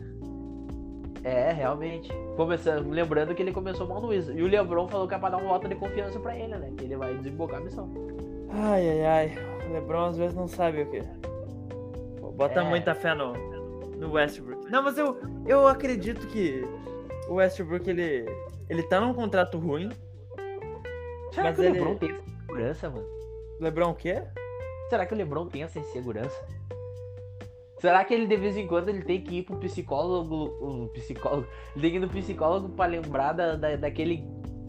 É, 1.24 1.52
realmente. 1.52 2.10
Começando, 2.36 2.90
lembrando 2.90 3.36
que 3.36 3.42
ele 3.44 3.52
começou 3.52 3.88
mal 3.88 4.02
no 4.02 4.08
Wizards. 4.08 4.40
E 4.40 4.44
o 4.44 4.48
LeBron 4.48 4.88
falou 4.88 5.08
que 5.08 5.14
é 5.14 5.20
pra 5.20 5.30
dar 5.30 5.38
um 5.38 5.48
voto 5.48 5.68
de 5.68 5.76
confiança 5.76 6.20
pra 6.20 6.36
ele, 6.36 6.56
né? 6.56 6.72
Que 6.76 6.86
ele 6.86 6.96
vai 6.98 7.14
desembocar 7.16 7.60
a 7.60 7.64
missão. 7.64 7.92
Ai, 8.50 8.90
ai, 8.90 9.06
ai. 9.06 9.36
O 9.70 9.74
LeBron 9.74 10.06
às 10.06 10.18
vezes 10.18 10.36
não 10.36 10.48
sabe 10.48 10.82
o 10.82 10.90
que. 10.90 11.02
Pô, 12.20 12.32
bota 12.32 12.62
É. 12.62 12.64
muita 12.64 12.96
fé 12.96 13.14
no, 13.14 13.34
no 13.98 14.14
Westbrook. 14.14 14.72
Não, 14.72 14.82
mas 14.82 14.98
eu, 14.98 15.20
eu 15.46 15.68
acredito 15.68 16.26
que 16.28 16.66
o 17.30 17.36
Westbrook, 17.36 17.88
ele, 17.88 18.26
ele 18.68 18.82
tá 18.84 19.00
num 19.00 19.14
contrato 19.14 19.60
ruim. 19.60 19.90
Será 21.32 21.50
Mas 21.50 21.56
que 21.56 21.62
o 21.62 21.66
ele- 21.66 21.74
LeBron 21.80 21.96
tem 21.98 22.10
essa 22.10 22.22
insegurança, 22.30 22.90
mano? 22.90 23.06
LeBron 23.60 23.92
o 23.92 23.96
quê? 23.96 24.24
Será 24.92 25.06
que 25.06 25.14
o 25.14 25.18
LeBron 25.18 25.48
tem 25.48 25.64
essa 25.64 25.80
insegurança? 25.80 26.38
Será 27.80 28.04
que 28.04 28.14
ele 28.14 28.28
de 28.28 28.36
vez 28.36 28.58
em 28.58 28.68
quando 28.68 28.90
ele 28.90 29.02
tem 29.04 29.22
que 29.22 29.38
ir 29.38 29.44
pro 29.44 29.56
psicólogo, 29.56 30.54
um 30.62 30.90
psicólogo, 30.90 31.48
ele 31.74 31.82
tem 31.82 31.92
que 31.92 31.96
ir 31.96 32.00
no 32.02 32.10
psicólogo 32.10 32.68
pra 32.76 32.88
lembrar 32.88 33.32
da, 33.32 33.56
da- 33.56 33.78
daquele 33.78 34.28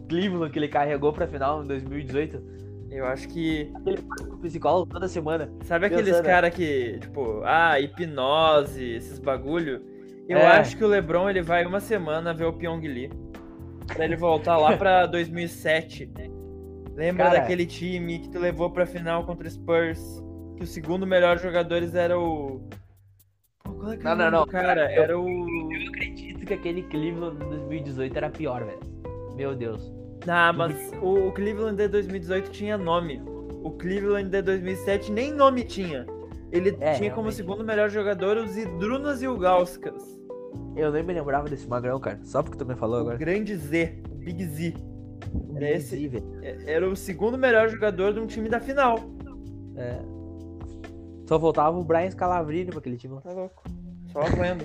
Cleveland 0.08 0.52
que 0.52 0.60
ele 0.60 0.68
carregou 0.68 1.12
pra 1.12 1.26
final 1.26 1.64
em 1.64 1.66
2018? 1.66 2.40
Eu 2.88 3.04
acho 3.06 3.26
que. 3.30 3.72
Ele 3.84 3.96
vai 3.96 4.28
pro 4.28 4.38
psicólogo 4.38 4.86
toda 4.92 5.08
semana. 5.08 5.52
Sabe 5.64 5.86
aqueles 5.86 6.16
né? 6.18 6.22
cara 6.22 6.52
que, 6.52 7.00
tipo, 7.00 7.40
ah, 7.44 7.80
hipnose, 7.80 8.84
esses 8.94 9.18
bagulho? 9.18 9.82
Eu 10.28 10.38
É. 10.38 10.46
acho 10.58 10.76
que 10.76 10.84
o 10.84 10.86
LeBron 10.86 11.28
ele 11.28 11.42
vai 11.42 11.66
uma 11.66 11.80
semana 11.80 12.32
ver 12.32 12.44
o 12.44 12.52
Pyong 12.52 12.80
Lee. 12.86 13.10
Pra 13.92 14.04
ele 14.04 14.14
voltar 14.14 14.56
lá 14.56 14.76
pra 14.76 15.04
2007. 15.10 16.08
Lembra 16.94 17.24
Cara. 17.26 17.40
daquele 17.40 17.64
time 17.66 18.18
que 18.18 18.28
tu 18.28 18.38
levou 18.38 18.70
pra 18.70 18.84
final 18.86 19.24
contra 19.24 19.46
o 19.46 19.50
Spurs? 19.50 20.22
Que 20.56 20.64
o 20.64 20.66
segundo 20.66 21.06
melhor 21.06 21.38
jogadores 21.38 21.94
era 21.94 22.18
o. 22.18 22.60
Pô, 23.64 23.72
qual 23.72 23.92
é 23.92 23.96
que 23.96 24.04
Não, 24.04 24.12
o 24.12 24.16
não, 24.16 24.30
não. 24.30 24.46
cara? 24.46 24.92
Eu- 24.94 25.02
Era 25.02 25.18
o. 25.18 25.72
Eu 25.72 25.88
acredito 25.88 26.44
que 26.46 26.54
aquele 26.54 26.82
Cleveland 26.84 27.38
de 27.38 27.44
2018 27.48 28.16
era 28.16 28.30
pior, 28.30 28.64
velho. 28.64 28.80
Meu 29.34 29.54
Deus. 29.54 29.92
Ah, 30.28 30.52
mas 30.52 30.92
o, 31.00 31.28
o 31.28 31.32
Cleveland 31.32 31.76
de 31.76 31.88
2018 31.88 32.50
tinha 32.50 32.76
nome. 32.76 33.20
O 33.64 33.70
Cleveland 33.72 34.28
de 34.28 34.42
2007 34.42 35.10
nem 35.10 35.32
nome 35.32 35.64
tinha. 35.64 36.06
Ele 36.52 36.68
É, 36.80 36.92
tinha 36.94 37.10
como 37.10 37.22
realmente. 37.22 37.34
segundo 37.36 37.64
melhor 37.64 37.88
jogador 37.88 38.36
os 38.36 38.56
Idrunas 38.56 39.22
e 39.22 39.26
o 39.28 39.38
Gauskas. 39.38 40.20
Eu 40.76 40.92
nem 40.92 41.02
me 41.02 41.14
lembrava 41.14 41.48
desse 41.48 41.66
magrão, 41.66 41.98
cara. 41.98 42.20
Só 42.24 42.42
porque 42.42 42.58
tu 42.58 42.66
me 42.66 42.74
falou 42.76 42.98
O 42.98 43.00
agora. 43.00 43.16
grande 43.16 43.56
Z, 43.56 44.02
o 44.10 44.14
Big 44.16 44.44
Z. 44.44 44.74
Era 45.54 45.70
esse-. 45.70 46.22
É- 46.42 46.74
Era 46.74 46.88
o 46.88 46.96
segundo 46.96 47.36
melhor 47.38 47.68
jogador 47.68 48.12
de 48.14 48.20
um 48.20 48.26
time 48.26 48.48
da 48.48 48.60
final. 48.60 48.98
É. 49.76 50.00
Só 51.26 51.38
faltava 51.40 51.78
o 51.78 51.84
Brian 51.84 52.10
Scalabrine 52.10 52.70
pra 52.70 52.78
aquele 52.78 52.96
time. 52.96 53.20
Tá 53.20 53.32
louco. 53.32 53.62
Só 54.12 54.20
aguendo. 54.20 54.64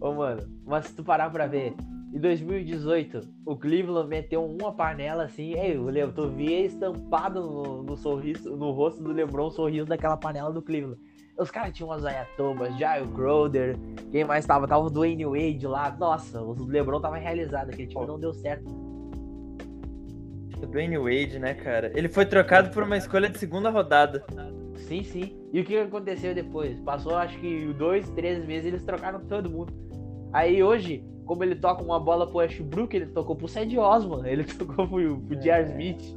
Ô, 0.00 0.12
mano, 0.12 0.42
mas 0.64 0.86
se 0.86 0.94
tu 0.94 1.04
parar 1.04 1.30
pra 1.30 1.46
ver, 1.46 1.74
em 2.12 2.18
2018, 2.18 3.20
o 3.46 3.56
Cleveland 3.56 4.08
meteu 4.08 4.44
uma 4.44 4.72
panela 4.72 5.24
assim, 5.24 5.52
ei, 5.52 5.76
o 5.78 5.84
Leo, 5.84 6.10
tu 6.10 6.28
via 6.30 6.64
estampado 6.64 7.40
no, 7.40 7.82
no 7.82 7.96
sorriso, 7.96 8.56
no 8.56 8.70
rosto 8.70 9.02
do 9.02 9.12
LeBron 9.12 9.46
o 9.46 9.50
sorriso 9.50 9.86
daquela 9.86 10.16
panela 10.16 10.50
do 10.50 10.62
Cleveland. 10.62 10.98
Os 11.38 11.50
caras 11.50 11.72
tinham 11.72 11.90
o 11.90 11.96
Isaiah 11.96 12.26
Thomas, 12.36 12.76
Jair 12.78 13.06
Crowder, 13.08 13.76
quem 14.10 14.24
mais 14.24 14.44
tava? 14.44 14.66
Tava 14.66 14.84
o 14.86 14.90
Dwayne 14.90 15.24
Wade 15.24 15.66
lá. 15.66 15.94
Nossa, 15.98 16.42
o 16.42 16.64
LeBron 16.64 17.00
tava 17.00 17.16
realizado, 17.16 17.68
aquele 17.70 17.86
time 17.88 18.06
não 18.06 18.18
deu 18.18 18.32
certo. 18.32 18.64
O 20.62 20.66
Dwayne 20.66 20.98
Wade, 20.98 21.38
né, 21.38 21.54
cara? 21.54 21.90
Ele 21.94 22.08
foi 22.08 22.26
trocado 22.26 22.70
por 22.70 22.82
uma 22.82 22.96
escolha 22.96 23.28
de 23.28 23.38
segunda 23.38 23.70
rodada. 23.70 24.24
Sim, 24.76 25.02
sim. 25.02 25.36
E 25.52 25.60
o 25.60 25.64
que 25.64 25.76
aconteceu 25.76 26.34
depois? 26.34 26.78
Passou 26.80 27.16
acho 27.16 27.38
que 27.38 27.72
dois, 27.78 28.08
três 28.10 28.44
meses 28.44 28.66
eles 28.66 28.82
trocaram 28.84 29.20
todo 29.20 29.48
mundo. 29.50 29.72
Aí 30.32 30.62
hoje, 30.62 31.04
como 31.24 31.42
ele 31.42 31.54
toca 31.56 31.82
uma 31.82 31.98
bola 31.98 32.26
pro 32.26 32.40
Ashbrook, 32.40 32.94
ele 32.94 33.06
tocou 33.06 33.34
pro 33.36 33.48
Sad 33.48 33.76
Osman, 33.78 34.26
ele 34.26 34.44
tocou 34.54 34.86
pro, 34.86 35.18
pro 35.20 35.36
É. 35.36 35.40
J.R. 35.40 35.64
Smith. 35.70 36.16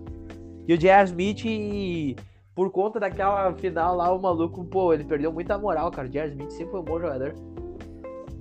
E 0.67 0.73
o 0.73 0.77
J.R. 0.77 1.05
Smith, 1.05 2.17
por 2.55 2.69
conta 2.71 2.99
daquela 2.99 3.53
final 3.53 3.95
lá, 3.95 4.13
o 4.13 4.21
maluco, 4.21 4.63
pô, 4.65 4.93
ele 4.93 5.03
perdeu 5.03 5.31
muita 5.31 5.57
moral, 5.57 5.89
cara. 5.91 6.07
O 6.07 6.11
J.R. 6.11 6.29
Smith 6.31 6.51
sempre 6.51 6.71
foi 6.71 6.79
um 6.81 6.83
bom 6.85 6.99
jogador. 6.99 7.33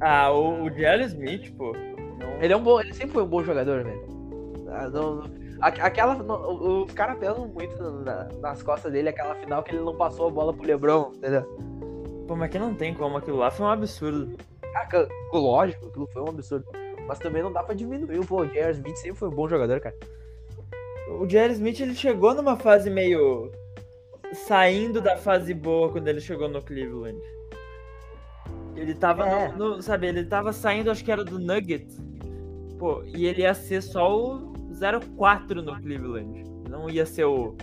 Ah, 0.01 0.31
o, 0.33 0.65
o 0.65 0.71
Jelly 0.71 1.05
Smith, 1.05 1.53
pô. 1.57 1.73
Não... 1.73 2.43
Ele 2.43 2.53
é 2.53 2.57
um 2.57 2.63
bom, 2.63 2.81
ele 2.81 2.93
sempre 2.93 3.13
foi 3.13 3.23
um 3.23 3.29
bom 3.29 3.43
jogador, 3.43 3.85
velho. 3.85 4.03
Ah, 4.69 4.89
não- 4.89 5.17
não- 5.17 5.42
aquela, 5.63 6.17
o- 6.23 6.85
os 6.85 6.93
caras 6.93 7.19
pesam 7.19 7.47
muito 7.49 7.77
na- 8.05 8.29
nas 8.41 8.63
costas 8.63 8.93
dele, 8.93 9.09
aquela 9.09 9.35
final 9.37 9.63
que 9.63 9.75
ele 9.75 9.85
não 9.85 9.97
passou 9.97 10.29
a 10.29 10.31
bola 10.31 10.53
pro 10.53 10.67
LeBron, 10.67 11.13
entendeu? 11.17 11.43
Pô, 12.27 12.37
mas 12.37 12.51
que 12.51 12.59
não 12.59 12.75
tem 12.75 12.95
como. 12.95 13.17
Aquilo 13.17 13.39
lá 13.39 13.51
foi 13.51 13.67
um 13.67 13.71
absurdo. 13.71 14.37
Ah, 14.75 14.87
ca- 14.87 15.09
lógico, 15.33 15.87
aquilo 15.87 16.07
foi 16.13 16.23
um 16.23 16.29
absurdo. 16.29 16.65
Mas 17.07 17.19
também 17.19 17.43
não 17.43 17.53
dá 17.53 17.63
pra 17.63 17.75
diminuir. 17.75 18.25
Pô, 18.27 18.43
o 18.43 18.47
J.R. 18.47 18.73
Smith 18.73 18.97
sempre 18.97 19.19
foi 19.19 19.29
um 19.29 19.33
bom 19.35 19.49
jogador, 19.49 19.81
cara. 19.81 19.97
O 21.21 21.29
Jerry 21.29 21.53
Smith, 21.55 21.81
ele 21.81 21.95
chegou 21.95 22.33
numa 22.35 22.57
fase 22.57 22.89
meio... 22.89 23.51
Saindo 24.33 25.01
da 25.01 25.17
fase 25.17 25.53
boa 25.53 25.91
quando 25.91 26.09
ele 26.09 26.21
chegou 26.21 26.49
no 26.49 26.63
Cleveland. 26.63 27.21
Ele 28.75 28.95
tava, 28.95 29.27
É. 29.29 29.49
no, 29.53 29.77
no- 29.77 29.83
sabe, 29.83 30.07
ele 30.07 30.25
tava 30.25 30.53
saindo, 30.53 30.91
acho 30.91 31.05
que 31.05 31.13
era 31.13 31.23
do 31.25 31.39
Nuggets. 31.39 32.01
Pô, 32.79 33.03
e 33.05 33.27
ele 33.27 33.43
ia 33.43 33.53
ser 33.53 33.83
só 33.83 34.11
o 34.11 34.52
04 35.17 35.63
no 35.63 35.81
Cleveland. 35.81 36.45
Não 36.69 36.89
ia 36.89 37.07
ser 37.07 37.25
o, 37.25 37.57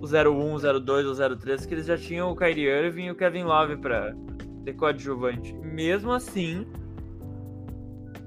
o 0.00 0.06
01, 0.06 0.54
o 0.54 0.80
02 0.80 1.06
ou 1.06 1.36
03, 1.36 1.66
que 1.66 1.74
eles 1.74 1.86
já 1.86 1.96
tinham 1.96 2.30
o 2.30 2.36
Kyrie 2.36 2.66
Irving 2.66 3.06
e 3.06 3.10
o 3.10 3.14
Kevin 3.14 3.44
Love 3.44 3.76
pra 3.76 4.14
ter 4.64 4.74
coadjuvante. 4.74 5.52
Mesmo 5.54 6.12
assim, 6.12 6.66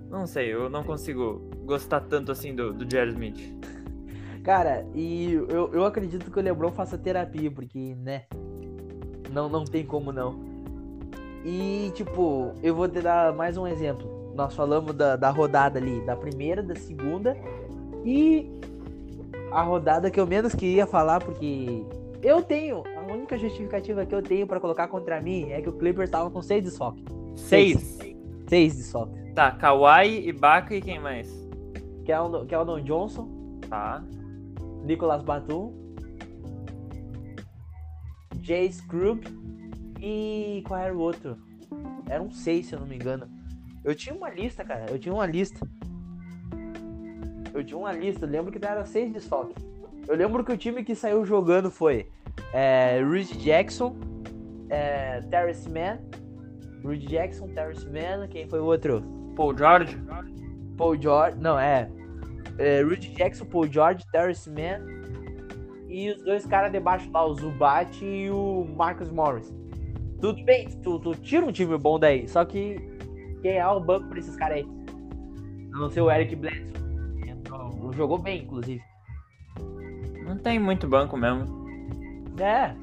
não 0.09 0.27
sei, 0.27 0.53
eu 0.53 0.69
não 0.69 0.83
consigo 0.83 1.41
gostar 1.65 2.01
tanto 2.01 2.31
assim 2.31 2.55
do, 2.55 2.73
do 2.73 2.89
Jerry 2.89 3.11
Smith. 3.11 3.63
Cara, 4.43 4.85
e 4.93 5.33
eu, 5.33 5.71
eu 5.73 5.85
acredito 5.85 6.29
que 6.29 6.37
o 6.37 6.41
LeBron 6.41 6.71
faça 6.71 6.97
terapia, 6.97 7.49
porque, 7.49 7.95
né? 7.95 8.25
Não, 9.31 9.47
não 9.47 9.63
tem 9.63 9.85
como 9.85 10.11
não. 10.11 10.39
E, 11.45 11.91
tipo, 11.95 12.53
eu 12.61 12.75
vou 12.75 12.87
te 12.87 13.01
dar 13.01 13.33
mais 13.33 13.57
um 13.57 13.65
exemplo. 13.65 14.33
Nós 14.35 14.55
falamos 14.55 14.93
da, 14.93 15.15
da 15.15 15.29
rodada 15.29 15.79
ali, 15.79 16.01
da 16.05 16.15
primeira, 16.15 16.61
da 16.61 16.75
segunda. 16.75 17.35
E 18.05 18.49
a 19.51 19.61
rodada 19.61 20.09
que 20.11 20.19
eu 20.19 20.27
menos 20.27 20.53
queria 20.53 20.85
falar, 20.85 21.19
porque 21.19 21.83
eu 22.21 22.41
tenho. 22.41 22.83
A 22.97 23.11
única 23.11 23.37
justificativa 23.37 24.05
que 24.05 24.15
eu 24.15 24.21
tenho 24.21 24.47
pra 24.47 24.59
colocar 24.59 24.87
contra 24.87 25.21
mim 25.21 25.51
é 25.51 25.61
que 25.61 25.69
o 25.69 25.73
Clippers 25.73 26.09
tava 26.09 26.29
com 26.31 26.41
seis 26.41 26.63
desfalques. 26.63 27.03
Seis. 27.35 27.99
Seis 28.47 28.75
desfalques. 28.75 29.33
Tá, 29.33 29.51
Kawhi, 29.51 30.27
Ibaka 30.27 30.75
e 30.75 30.81
quem 30.81 30.99
mais? 30.99 31.31
Keldon, 32.05 32.45
Keldon 32.45 32.81
Johnson, 32.81 33.43
Tá. 33.69 34.03
Nicolas 34.83 35.23
Batum, 35.23 35.73
Jay 38.41 38.71
Scrub 38.71 39.23
e 40.01 40.61
qual 40.67 40.79
era 40.79 40.93
o 40.93 40.99
outro? 40.99 41.37
Eram 42.09 42.29
seis, 42.29 42.67
se 42.67 42.75
eu 42.75 42.79
não 42.79 42.87
me 42.87 42.95
engano. 42.95 43.27
Eu 43.83 43.95
tinha 43.95 44.13
uma 44.13 44.29
lista, 44.29 44.63
cara. 44.63 44.85
Eu 44.89 44.99
tinha 44.99 45.13
uma 45.13 45.25
lista. 45.25 45.65
Eu 47.53 47.63
tinha 47.63 47.77
uma 47.77 47.91
lista. 47.91 48.25
Lembro 48.25 48.51
que 48.51 48.63
era 48.65 48.85
seis 48.85 49.11
desfalques. 49.11 49.63
Eu 50.07 50.15
lembro 50.15 50.43
que 50.43 50.51
o 50.51 50.57
time 50.57 50.83
que 50.83 50.95
saiu 50.95 51.25
jogando 51.25 51.71
foi 51.71 52.09
é, 52.53 53.01
Reed 53.03 53.31
Jackson, 53.37 53.95
é, 54.69 55.21
Terrence 55.21 55.69
Mann, 55.69 55.99
Reed 56.83 57.07
Jackson, 57.07 57.47
Terrence 57.47 57.85
Mann, 57.85 58.27
quem 58.27 58.47
foi 58.47 58.59
o 58.59 58.65
outro? 58.65 59.01
Paul 59.35 59.57
George? 59.57 59.97
Paul 60.77 61.01
George, 61.01 61.37
não, 61.39 61.57
é, 61.57 61.89
é 62.57 62.81
Rudy 62.81 63.13
Jackson, 63.13 63.45
Paul 63.45 63.71
George, 63.71 64.03
Terrence 64.11 64.49
Mann 64.49 64.85
e 65.87 66.09
os 66.09 66.23
dois 66.23 66.45
caras 66.45 66.71
debaixo 66.71 67.09
lá, 67.11 67.25
o 67.25 67.35
Zubat 67.35 68.03
e 68.03 68.29
o 68.29 68.65
Marcus 68.75 69.09
Morris. 69.09 69.53
Tudo 70.19 70.43
bem, 70.43 70.67
tu, 70.81 70.99
tu 70.99 71.15
tira 71.15 71.45
um 71.45 71.51
time 71.51 71.77
bom 71.77 71.99
daí, 71.99 72.27
só 72.27 72.43
que 72.43 72.77
quem 73.41 73.57
é 73.57 73.67
o 73.67 73.79
banco 73.79 74.07
pra 74.09 74.19
esses 74.19 74.35
caras 74.35 74.57
aí? 74.57 74.67
A 75.73 75.77
não 75.77 75.89
ser 75.89 76.01
o 76.01 76.11
Eric 76.11 76.35
Bledsoe. 76.35 76.82
Jogou 77.91 78.17
bem, 78.17 78.43
inclusive. 78.43 78.81
Não 80.25 80.37
tem 80.37 80.57
muito 80.59 80.87
banco 80.87 81.17
mesmo. 81.17 81.45
É. 82.39 82.73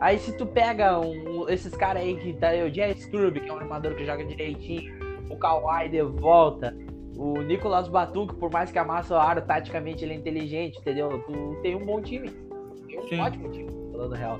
Aí 0.00 0.18
se 0.18 0.36
tu 0.36 0.46
pega 0.46 0.98
um- 0.98 1.48
esses 1.48 1.74
caras 1.74 2.02
aí 2.02 2.16
que 2.16 2.32
tá 2.34 2.48
aí, 2.48 2.62
o 2.68 2.72
Jay 2.72 2.94
Scrub, 2.94 3.38
que 3.40 3.48
é 3.48 3.52
um 3.52 3.58
armador 3.58 3.94
que 3.94 4.04
joga 4.04 4.24
direitinho, 4.24 4.92
o 5.30 5.36
Kawhi 5.36 5.88
de 5.88 6.02
volta, 6.02 6.74
o 7.16 7.40
Nicolas 7.42 7.88
Batum, 7.88 8.26
que 8.26 8.34
por 8.34 8.50
mais 8.50 8.70
que 8.72 8.78
amassa 8.78 9.14
o 9.14 9.18
aro, 9.18 9.42
taticamente 9.42 10.04
ele 10.04 10.14
é 10.14 10.16
inteligente, 10.16 10.78
entendeu? 10.78 11.22
Tu 11.26 11.58
tem 11.62 11.74
um 11.76 11.84
bom 11.84 12.00
time. 12.00 12.30
Tem 12.86 12.98
um 12.98 13.08
Sim. 13.08 13.20
ótimo 13.20 13.50
time, 13.50 13.70
falando 13.92 14.14
real. 14.14 14.38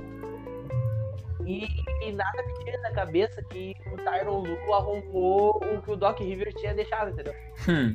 E, 1.45 1.67
e 2.07 2.11
nada 2.11 2.43
me 2.43 2.53
tira 2.63 2.81
da 2.81 2.91
cabeça 2.91 3.41
que 3.43 3.75
o 3.91 3.97
Tyron 3.97 4.43
Lu 4.43 4.73
arrumou 4.73 5.57
o 5.57 5.81
que 5.81 5.91
o 5.91 5.95
Doc 5.95 6.19
Rivers 6.19 6.53
tinha 6.55 6.73
deixado, 6.73 7.11
entendeu? 7.11 7.33
Hum. 7.67 7.93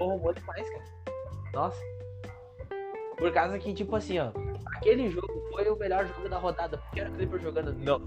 arrumou 0.00 0.32
demais, 0.34 0.68
cara. 0.70 0.84
Nossa. 1.54 1.80
Por 3.16 3.32
causa 3.32 3.58
que, 3.58 3.72
tipo 3.72 3.94
assim, 3.94 4.18
ó, 4.18 4.30
aquele 4.76 5.08
jogo 5.08 5.32
foi 5.52 5.68
o 5.70 5.76
melhor 5.76 6.06
jogo 6.06 6.28
da 6.28 6.38
rodada. 6.38 6.78
Porque 6.78 7.00
era 7.00 7.10
o 7.10 7.14
Clippers 7.14 7.42
jogando. 7.42 7.74
Não. 7.74 8.00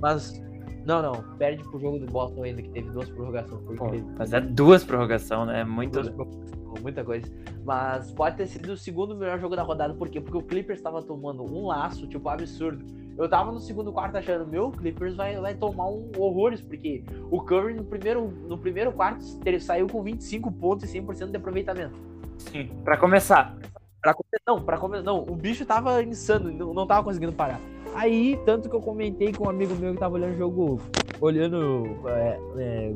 Mas. 0.00 0.40
Não, 0.86 1.02
não. 1.02 1.36
Perde 1.36 1.64
pro 1.64 1.80
jogo 1.80 1.98
do 1.98 2.06
Boston 2.06 2.44
ainda, 2.44 2.62
que 2.62 2.68
teve 2.68 2.90
duas 2.90 3.08
prorrogações. 3.08 3.60
Pô, 3.76 3.86
mas 4.18 4.32
é 4.32 4.40
duas 4.40 4.84
prorrogação, 4.84 5.44
né? 5.46 5.64
Muito. 5.64 6.00
Prorrogações, 6.00 6.54
muita 6.82 7.04
coisa. 7.04 7.26
Mas 7.64 8.12
pode 8.12 8.36
ter 8.36 8.46
sido 8.46 8.72
o 8.72 8.76
segundo 8.76 9.16
melhor 9.16 9.38
jogo 9.40 9.56
da 9.56 9.62
rodada. 9.62 9.94
Por 9.94 10.08
quê? 10.08 10.20
Porque 10.20 10.36
o 10.36 10.42
Clippers 10.42 10.80
tava 10.80 11.02
tomando 11.02 11.42
um 11.42 11.66
laço, 11.66 12.06
tipo, 12.06 12.28
absurdo. 12.28 12.84
Eu 13.16 13.28
tava 13.28 13.52
no 13.52 13.60
segundo 13.60 13.92
quarto 13.92 14.16
achando, 14.16 14.46
meu, 14.46 14.66
o 14.66 14.72
Clippers 14.72 15.14
vai, 15.14 15.36
vai 15.40 15.54
tomar 15.54 15.88
um 15.88 16.10
horrores, 16.18 16.60
porque 16.60 17.04
o 17.30 17.40
Curry 17.40 17.74
no 17.74 17.84
primeiro, 17.84 18.26
no 18.48 18.58
primeiro 18.58 18.92
quarto 18.92 19.24
ele 19.44 19.60
saiu 19.60 19.86
com 19.86 20.02
25 20.02 20.50
pontos 20.50 20.92
e 20.92 21.00
100% 21.00 21.30
de 21.30 21.36
aproveitamento. 21.36 22.13
Sim. 22.38 22.70
Pra 22.84 22.96
começar. 22.96 23.56
Pra. 24.00 24.14
Não, 24.46 24.62
pra 24.62 24.78
come... 24.78 25.00
não, 25.00 25.22
o 25.22 25.34
bicho 25.34 25.64
tava 25.64 26.02
insano, 26.02 26.50
não, 26.50 26.74
não 26.74 26.86
tava 26.86 27.02
conseguindo 27.02 27.32
parar. 27.32 27.60
Aí, 27.94 28.38
tanto 28.44 28.68
que 28.68 28.74
eu 28.74 28.80
comentei 28.80 29.32
com 29.32 29.46
um 29.46 29.50
amigo 29.50 29.74
meu 29.76 29.94
que 29.94 30.00
tava 30.00 30.14
olhando 30.14 30.34
o 30.34 30.38
jogo, 30.38 30.80
olhando. 31.20 31.84
é, 32.08 32.38
é, 32.58 32.94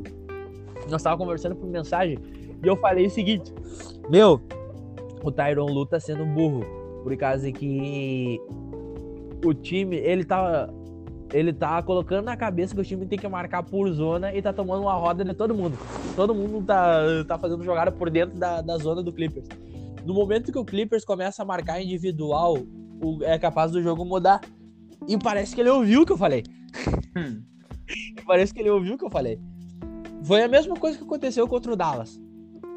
nós 0.91 1.03
tava 1.03 1.17
conversando 1.17 1.57
por 1.57 1.67
mensagem, 1.67 2.19
e 2.63 2.67
eu 2.67 2.77
falei 2.77 3.07
o 3.07 3.11
seguinte: 3.11 3.53
Meu, 4.11 4.41
o 5.23 5.31
Tyron 5.31 5.67
Lu 5.67 5.87
tá 5.87 5.99
sendo 6.01 6.27
burro, 6.27 6.65
por 7.03 7.17
causa 7.17 7.51
que 7.53 8.41
o 9.45 9.55
time, 9.55 9.97
ele 9.97 10.25
tá. 10.25 10.69
Ele 11.33 11.53
tá 11.53 11.83
colocando 11.83 12.25
na 12.25 12.37
cabeça 12.37 12.75
que 12.75 12.81
o 12.81 12.85
time 12.85 13.05
tem 13.07 13.19
que 13.19 13.29
marcar 13.29 13.63
por 13.63 13.91
zona 13.93 14.35
e 14.35 14.41
tá 14.41 14.53
tomando 14.53 14.83
uma 14.83 14.95
roda 14.95 15.25
de 15.25 15.35
todo 15.35 15.55
mundo. 15.55 15.77
Todo 16.17 16.35
mundo 16.35 16.65
tá, 16.65 17.01
tá 17.27 17.39
fazendo 17.39 17.63
jogada 17.63 17.93
por 17.93 18.09
dentro 18.09 18.39
da, 18.39 18.63
da 18.63 18.79
zona 18.79 19.03
do 19.03 19.13
Clippers. 19.13 19.47
No 20.07 20.15
momento 20.15 20.51
que 20.51 20.59
o 20.59 20.65
Clippers 20.65 21.05
começa 21.05 21.43
a 21.43 21.45
marcar 21.45 21.83
individual, 21.83 22.57
o- 23.03 23.23
é 23.23 23.39
capaz 23.39 23.71
do 23.73 23.83
jogo 23.83 24.05
mudar. 24.07 24.41
E 25.07 25.19
parece 25.19 25.55
que 25.55 25.61
ele 25.61 25.69
ouviu 25.71 26.03
o 26.03 26.07
que 26.07 26.13
eu 26.13 26.17
falei. 26.19 26.45
Hum. 27.17 27.43
Parece 28.27 28.53
que 28.53 28.61
ele 28.61 28.69
ouviu 28.71 28.95
o 28.95 28.99
que 28.99 29.05
eu 29.05 29.11
falei. 29.11 29.39
Foi 30.23 30.43
a 30.43 30.49
mesma 30.49 30.75
coisa 30.77 30.99
que 30.99 31.05
aconteceu 31.05 31.47
contra 31.49 31.73
o 31.73 31.77
Dallas. 31.77 32.21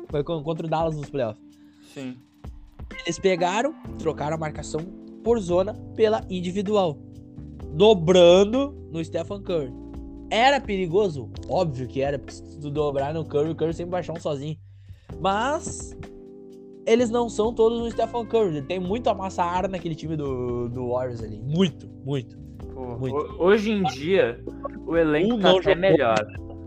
Foi 0.09 0.23
con- 0.23 0.41
contra 0.43 0.65
o 0.65 0.69
Dallas 0.69 0.95
nos 0.95 1.09
playoffs. 1.09 1.43
Sim. 1.93 2.15
Eles 3.05 3.19
pegaram, 3.19 3.73
trocaram 3.99 4.35
a 4.35 4.39
marcação 4.39 4.79
por 5.23 5.37
zona 5.39 5.73
pela 5.95 6.23
individual. 6.29 6.97
Dobrando 7.73 8.73
no 8.91 9.03
Stephen 9.03 9.41
Curry. 9.41 9.73
Era 10.29 10.59
perigoso? 10.61 11.29
Óbvio 11.49 11.87
que 11.87 12.01
era, 12.01 12.17
porque 12.17 12.33
se 12.33 12.59
tu 12.59 12.69
dobrar 12.69 13.13
no 13.13 13.25
Curry, 13.25 13.49
o 13.51 13.55
Curry 13.55 13.73
sempre 13.73 13.91
vai 13.91 13.99
achar 13.99 14.13
um 14.13 14.19
sozinho. 14.19 14.55
Mas 15.19 15.95
eles 16.85 17.09
não 17.09 17.27
são 17.29 17.53
todos 17.53 17.79
no 17.79 17.91
Stephen 17.91 18.25
Curry. 18.25 18.61
Tem 18.61 18.79
muito 18.79 19.09
amassa 19.09 19.43
ar 19.43 19.67
naquele 19.67 19.93
time 19.95 20.15
do, 20.15 20.69
do 20.69 20.89
Warriors 20.89 21.21
ali. 21.21 21.39
Muito, 21.41 21.89
muito. 22.05 22.39
Pô, 22.73 22.97
Muito. 22.97 23.15
ho- 23.15 23.43
Hoje 23.45 23.71
em 23.71 23.83
dia, 23.83 24.41
o 24.87 24.95
elenco 24.95 25.37
tá 25.37 25.49
não 25.51 25.57
até 25.57 25.75
melhor. 25.75 26.15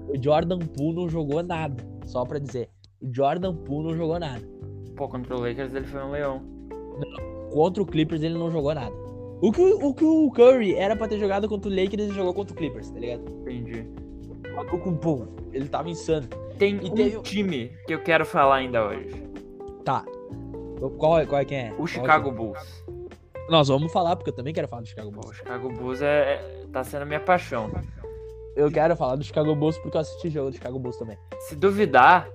O 0.08 0.22
Jordan 0.22 0.58
Poole 0.58 0.96
não 0.96 1.08
jogou 1.08 1.42
nada. 1.42 1.82
Só 2.04 2.24
pra 2.24 2.38
dizer. 2.38 2.68
O 3.00 3.12
Jordan 3.12 3.54
Poole 3.54 3.88
não 3.88 3.96
jogou 3.96 4.18
nada. 4.20 4.42
Pô, 4.94 5.08
contra 5.08 5.34
o 5.36 5.40
Lakers 5.40 5.74
ele 5.74 5.86
foi 5.86 6.02
um 6.04 6.10
leão. 6.10 6.42
Contra 7.50 7.82
o 7.82 7.86
Clippers 7.86 8.22
ele 8.22 8.34
não 8.38 8.50
jogou 8.50 8.74
nada. 8.74 8.94
O 9.46 9.52
que 9.52 9.60
o, 9.60 9.88
o 9.88 9.94
que 9.94 10.04
o 10.04 10.30
Curry 10.30 10.74
era 10.74 10.96
pra 10.96 11.06
ter 11.06 11.18
jogado 11.18 11.48
contra 11.48 11.70
o 11.70 11.74
Lakers, 11.74 12.04
ele 12.04 12.14
jogou 12.14 12.32
contra 12.32 12.54
o 12.54 12.56
Clippers, 12.56 12.90
tá 12.90 12.98
ligado? 12.98 13.22
Entendi. 13.42 13.86
O 14.72 14.92
Poole. 14.92 15.28
Ele 15.52 15.68
tava 15.68 15.90
insano. 15.90 16.26
Tem 16.58 16.76
E 16.76 16.90
um 16.90 16.94
teve- 16.94 17.20
time 17.22 17.72
que 17.86 17.92
eu 17.94 18.02
quero 18.02 18.24
falar 18.24 18.56
ainda 18.56 18.86
hoje. 18.86 19.22
Tá. 19.84 20.04
Qual 20.98 21.18
é, 21.18 21.26
qual 21.26 21.40
é 21.40 21.44
quem 21.44 21.58
é? 21.58 21.74
O 21.78 21.84
é 21.84 21.86
Chicago 21.86 22.30
quem 22.30 22.34
Bulls. 22.34 22.84
é? 22.88 23.50
Nós 23.50 23.68
vamos 23.68 23.92
falar, 23.92 24.16
porque 24.16 24.30
eu 24.30 24.34
também 24.34 24.54
quero 24.54 24.66
falar 24.68 24.82
do 24.82 24.88
Chicago 24.88 25.10
Bulls. 25.10 25.30
o 25.30 25.34
Chicago 25.34 25.68
Bulls 25.70 26.00
é, 26.00 26.06
é- 26.34 26.66
tá 26.72 26.82
sendo 26.82 27.02
a 27.02 27.04
minha 27.04 27.20
paixão. 27.20 27.70
Eu 28.56 28.70
quero 28.70 28.96
falar 28.96 29.16
do 29.16 29.24
Chicago 29.24 29.54
Bulls 29.54 29.76
porque 29.78 29.96
eu 29.96 30.00
assisti 30.00 30.30
jogo 30.30 30.50
do 30.50 30.54
Chicago 30.56 30.78
Bulls 30.78 30.96
também. 30.96 31.18
Se 31.40 31.54
duvidar, 31.56 32.28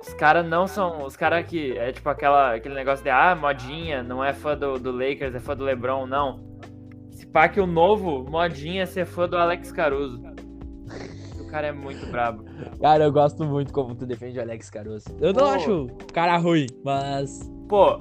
os 0.00 0.14
caras 0.14 0.46
não 0.46 0.66
são. 0.66 1.04
Os 1.04 1.16
caras 1.16 1.46
que. 1.46 1.76
É 1.76 1.92
tipo 1.92 2.08
aquela, 2.08 2.54
aquele 2.54 2.74
negócio 2.74 3.02
de 3.02 3.10
ah, 3.10 3.34
modinha, 3.34 4.02
não 4.02 4.24
é 4.24 4.32
fã 4.32 4.56
do, 4.56 4.78
do 4.78 4.92
Lakers, 4.92 5.34
é 5.34 5.40
fã 5.40 5.56
do 5.56 5.64
LeBron, 5.64 6.06
não. 6.06 6.46
Se 7.10 7.26
pá 7.26 7.48
que 7.48 7.60
o 7.60 7.66
novo 7.66 8.24
modinha 8.30 8.82
é 8.82 8.86
ser 8.86 9.04
fã 9.06 9.28
do 9.28 9.36
Alex 9.36 9.72
Caruso. 9.72 10.22
O 11.40 11.50
cara 11.50 11.68
é 11.68 11.72
muito 11.72 12.06
brabo. 12.10 12.44
Cara, 12.80 13.04
eu 13.04 13.12
gosto 13.12 13.44
muito 13.44 13.72
como 13.72 13.94
tu 13.94 14.06
defende 14.06 14.38
o 14.38 14.42
Alex 14.42 14.70
Caruso. 14.70 15.06
Eu 15.20 15.32
não 15.32 15.46
Pô. 15.46 15.50
acho 15.50 15.84
o 15.84 16.12
cara 16.12 16.36
ruim, 16.36 16.66
mas. 16.84 17.50
Pô, 17.68 17.98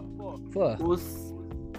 Pô, 0.52 0.76
os. 0.86 1.34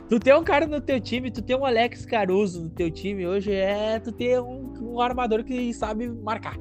tu 0.09 0.19
ter 0.19 0.35
um 0.35 0.43
cara 0.43 0.67
no 0.67 0.81
teu 0.81 1.01
time, 1.01 1.31
tu 1.31 1.43
ter 1.43 1.55
um 1.55 1.65
Alex 1.65 2.05
Caruso 2.05 2.65
no 2.65 2.71
teu 2.71 2.91
time 2.91 3.27
hoje 3.27 3.53
é 3.53 4.01
tu 4.01 4.11
ter 4.11 4.41
um, 4.41 4.73
um 4.81 5.01
armador 5.01 5.45
que 5.45 5.73
sabe 5.75 6.09
marcar. 6.09 6.57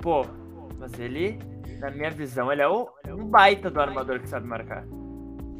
Pô, 0.00 0.24
mas 0.78 0.98
ele, 0.98 1.38
na 1.78 1.90
minha 1.90 2.10
visão, 2.10 2.50
ele 2.52 2.62
é 2.62 2.68
o, 2.68 2.88
um 3.10 3.24
baita 3.26 3.70
do 3.70 3.80
armador 3.80 4.20
que 4.20 4.28
sabe 4.28 4.46
marcar. 4.46 4.86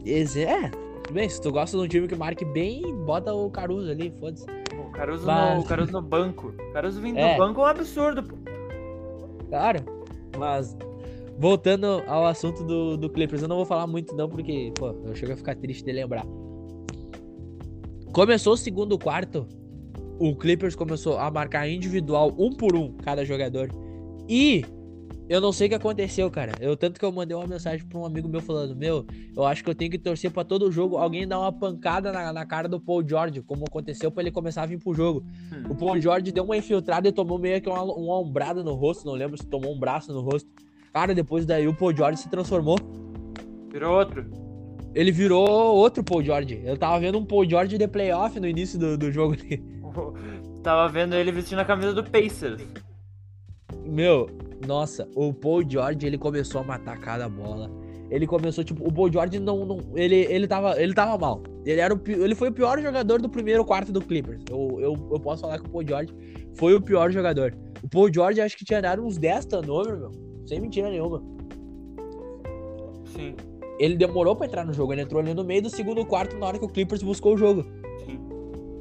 Esse 0.05 0.45
é. 0.45 0.71
Tudo 0.71 1.15
bem, 1.15 1.29
se 1.29 1.41
tu 1.41 1.51
gosta 1.53 1.77
de 1.77 1.83
um 1.85 1.89
time 1.89 2.09
que 2.09 2.17
marque 2.17 2.45
bem, 2.45 2.83
bota 3.05 3.33
o 3.33 3.51
Caruso 3.51 3.91
ali, 3.91 4.13
foda-se. 4.19 4.45
O 4.79 4.91
Caruso, 4.93 5.27
Mas- 5.27 5.55
no, 5.57 5.61
o 5.61 5.65
Caruso 5.65 5.93
no 5.93 6.03
banco. 6.03 6.49
O 6.71 6.73
Caruso 6.73 7.01
vindo 7.01 7.19
É. 7.19 7.35
do 7.35 7.39
banco 7.39 7.61
é 7.61 7.65
um 7.65 7.67
absurdo, 7.67 8.23
pô. 8.23 8.37
Claro. 9.49 9.81
Mas, 10.39 10.77
voltando 11.39 12.03
ao 12.07 12.27
assunto 12.27 12.65
do, 12.65 12.97
do 12.97 13.09
Clippers, 13.11 13.43
eu 13.43 13.49
não 13.49 13.57
vou 13.57 13.65
falar 13.65 13.87
muito 13.87 14.15
não, 14.17 14.29
porque, 14.29 14.73
pô, 14.77 14.89
eu 15.05 15.15
chego 15.15 15.33
a 15.33 15.37
ficar 15.37 15.55
triste 15.57 15.85
de 15.85 15.93
lembrar. 15.93 16.25
Começou 18.13 18.55
o 18.55 18.57
segundo 18.57 18.99
quarto, 18.99 19.47
o 20.19 20.35
Clippers 20.35 20.75
começou 20.75 21.19
a 21.19 21.31
marcar 21.31 21.69
individual, 21.69 22.33
um 22.39 22.51
por 22.51 22.75
um, 22.75 22.93
cada 22.99 23.25
jogador. 23.25 23.69
E 24.29 24.65
eu 25.29 25.41
não 25.41 25.53
sei 25.53 25.67
o 25.67 25.71
que 25.71 25.75
aconteceu, 25.75 26.31
cara. 26.31 26.53
Eu 26.61 26.77
tanto 26.77 27.01
que 27.01 27.05
eu 27.05 27.11
mandei 27.11 27.37
uma 27.37 27.47
mensagem 27.47 27.85
pra 27.87 27.99
um 27.99 28.07
amigo 28.07 28.29
meu 28.29 28.41
falando: 28.41 28.77
Meu, 28.77 29.05
eu 29.35 29.45
acho 29.45 29.65
que 29.65 29.71
eu 29.71 29.75
tenho 29.75 29.91
que 29.91 29.99
torcer 29.99 30.31
pra 30.31 30.45
todo 30.45 30.71
jogo 30.71 30.97
alguém 30.97 31.27
dar 31.27 31.41
uma 31.41 31.53
pancada 31.53 32.13
na, 32.13 32.33
na 32.33 32.47
cara 32.47 32.69
do 32.69 32.81
Paul 32.81 33.07
George, 33.07 33.43
como 33.43 33.65
aconteceu 33.67 34.11
pra 34.11 34.23
ele 34.23 34.31
começar 34.31 34.63
a 34.63 34.67
vir 34.67 34.79
pro 34.79 34.95
jogo. 34.95 35.25
Hum. 35.53 35.71
O 35.71 35.75
Paul 35.75 36.01
George 36.01 36.31
deu 36.31 36.45
uma 36.45 36.57
infiltrada 36.57 37.09
e 37.09 37.13
tomou 37.13 37.39
meio 37.39 37.61
que 37.61 37.69
uma, 37.69 37.83
uma 37.83 38.21
ombrada 38.21 38.63
no 38.63 38.75
rosto, 38.75 39.05
não 39.05 39.15
lembro 39.15 39.37
se 39.37 39.47
tomou 39.47 39.75
um 39.75 39.79
braço 39.79 40.13
no 40.13 40.21
rosto. 40.21 40.49
Cara, 40.93 41.15
depois 41.15 41.45
daí 41.45 41.67
o 41.67 41.75
Paul 41.75 41.95
George 41.95 42.21
se 42.21 42.29
transformou. 42.29 42.79
Virou 43.71 43.99
outro. 43.99 44.25
Ele 44.95 45.13
virou 45.13 45.47
outro 45.47 46.03
Paul 46.03 46.23
George. 46.23 46.63
Eu 46.65 46.79
tava 46.79 46.99
vendo 46.99 47.19
um 47.19 47.25
Paul 47.25 47.47
George 47.47 47.77
de 47.77 47.87
playoff 47.87 48.41
no 48.41 48.49
início 48.49 48.79
do, 48.79 48.97
do 48.97 49.13
jogo 49.13 49.35
ali. 49.35 49.63
Tava 50.63 50.89
vendo 50.89 51.15
ele 51.15 51.31
vestindo 51.31 51.61
a 51.61 51.65
camisa 51.65 51.93
do 51.93 52.03
Pacers. 52.03 52.61
Meu, 53.85 54.29
nossa, 54.65 55.09
o 55.15 55.35
Paul 55.35 55.69
George, 55.69 56.07
ele 56.07 56.17
começou 56.17 56.61
a 56.61 56.65
matar 56.65 56.99
cada 56.99 57.29
bola. 57.29 57.71
Ele 58.11 58.27
começou, 58.27 58.63
tipo, 58.63 58.87
o 58.87 58.93
Paul 58.93 59.13
George 59.13 59.39
não. 59.41 59.65
não 59.67 59.81
ele, 59.95 60.15
ele, 60.15 60.47
tava, 60.47 60.81
ele 60.81 60.95
tava 60.95 61.19
mal. 61.19 61.43
Ele, 61.65 61.81
era 61.81 61.93
o, 61.93 62.01
ele 62.07 62.35
foi 62.35 62.49
o 62.51 62.53
pior 62.53 62.81
jogador 62.81 63.21
do 63.21 63.29
primeiro 63.29 63.65
quarto 63.65 63.93
do 63.93 64.01
Clippers. 64.01 64.43
Eu, 64.49 64.79
eu, 64.81 65.09
eu 65.13 65.21
posso 65.21 65.43
falar 65.43 65.59
que 65.59 65.67
o 65.67 65.71
Paul 65.71 65.87
George 65.87 66.15
foi 66.55 66.75
o 66.75 66.81
pior 66.81 67.11
jogador. 67.11 67.55
O 67.83 67.89
Paul 67.89 68.13
George 68.13 68.41
acho 68.41 68.57
que 68.57 68.65
tinha 68.65 68.81
dado 68.81 69.05
uns 69.05 69.19
10 69.19 69.47
turnovers, 69.47 69.99
meu. 69.99 70.13
Sem 70.47 70.61
mentira 70.61 70.89
nenhuma. 70.89 71.21
Sim, 73.07 73.35
Ele 73.81 73.97
demorou 73.97 74.37
pra 74.37 74.47
entrar 74.47 74.65
no 74.65 74.73
jogo. 74.73 74.93
Ele 74.93 75.03
entrou 75.03 75.21
ali 75.21 75.35
no 75.35 75.43
meio 75.43 75.63
do 75.63 75.71
segundo 75.71 76.07
quarto 76.07 76.37
na 76.37 76.47
hora 76.47 76.59
que 76.59 76.65
o 76.65 76.69
Clippers 76.69 77.03
buscou 77.03 77.35
o 77.35 77.37
jogo. 77.37 77.65
sim. 78.05 78.19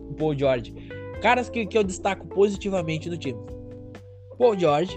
o 0.09 0.13
Paul 0.13 0.37
George. 0.37 0.73
Caras 1.21 1.49
que, 1.49 1.65
que 1.65 1.77
eu 1.77 1.83
destaco 1.83 2.27
positivamente 2.27 3.09
no 3.09 3.17
time. 3.17 3.39
Paul 4.37 4.59
George 4.59 4.95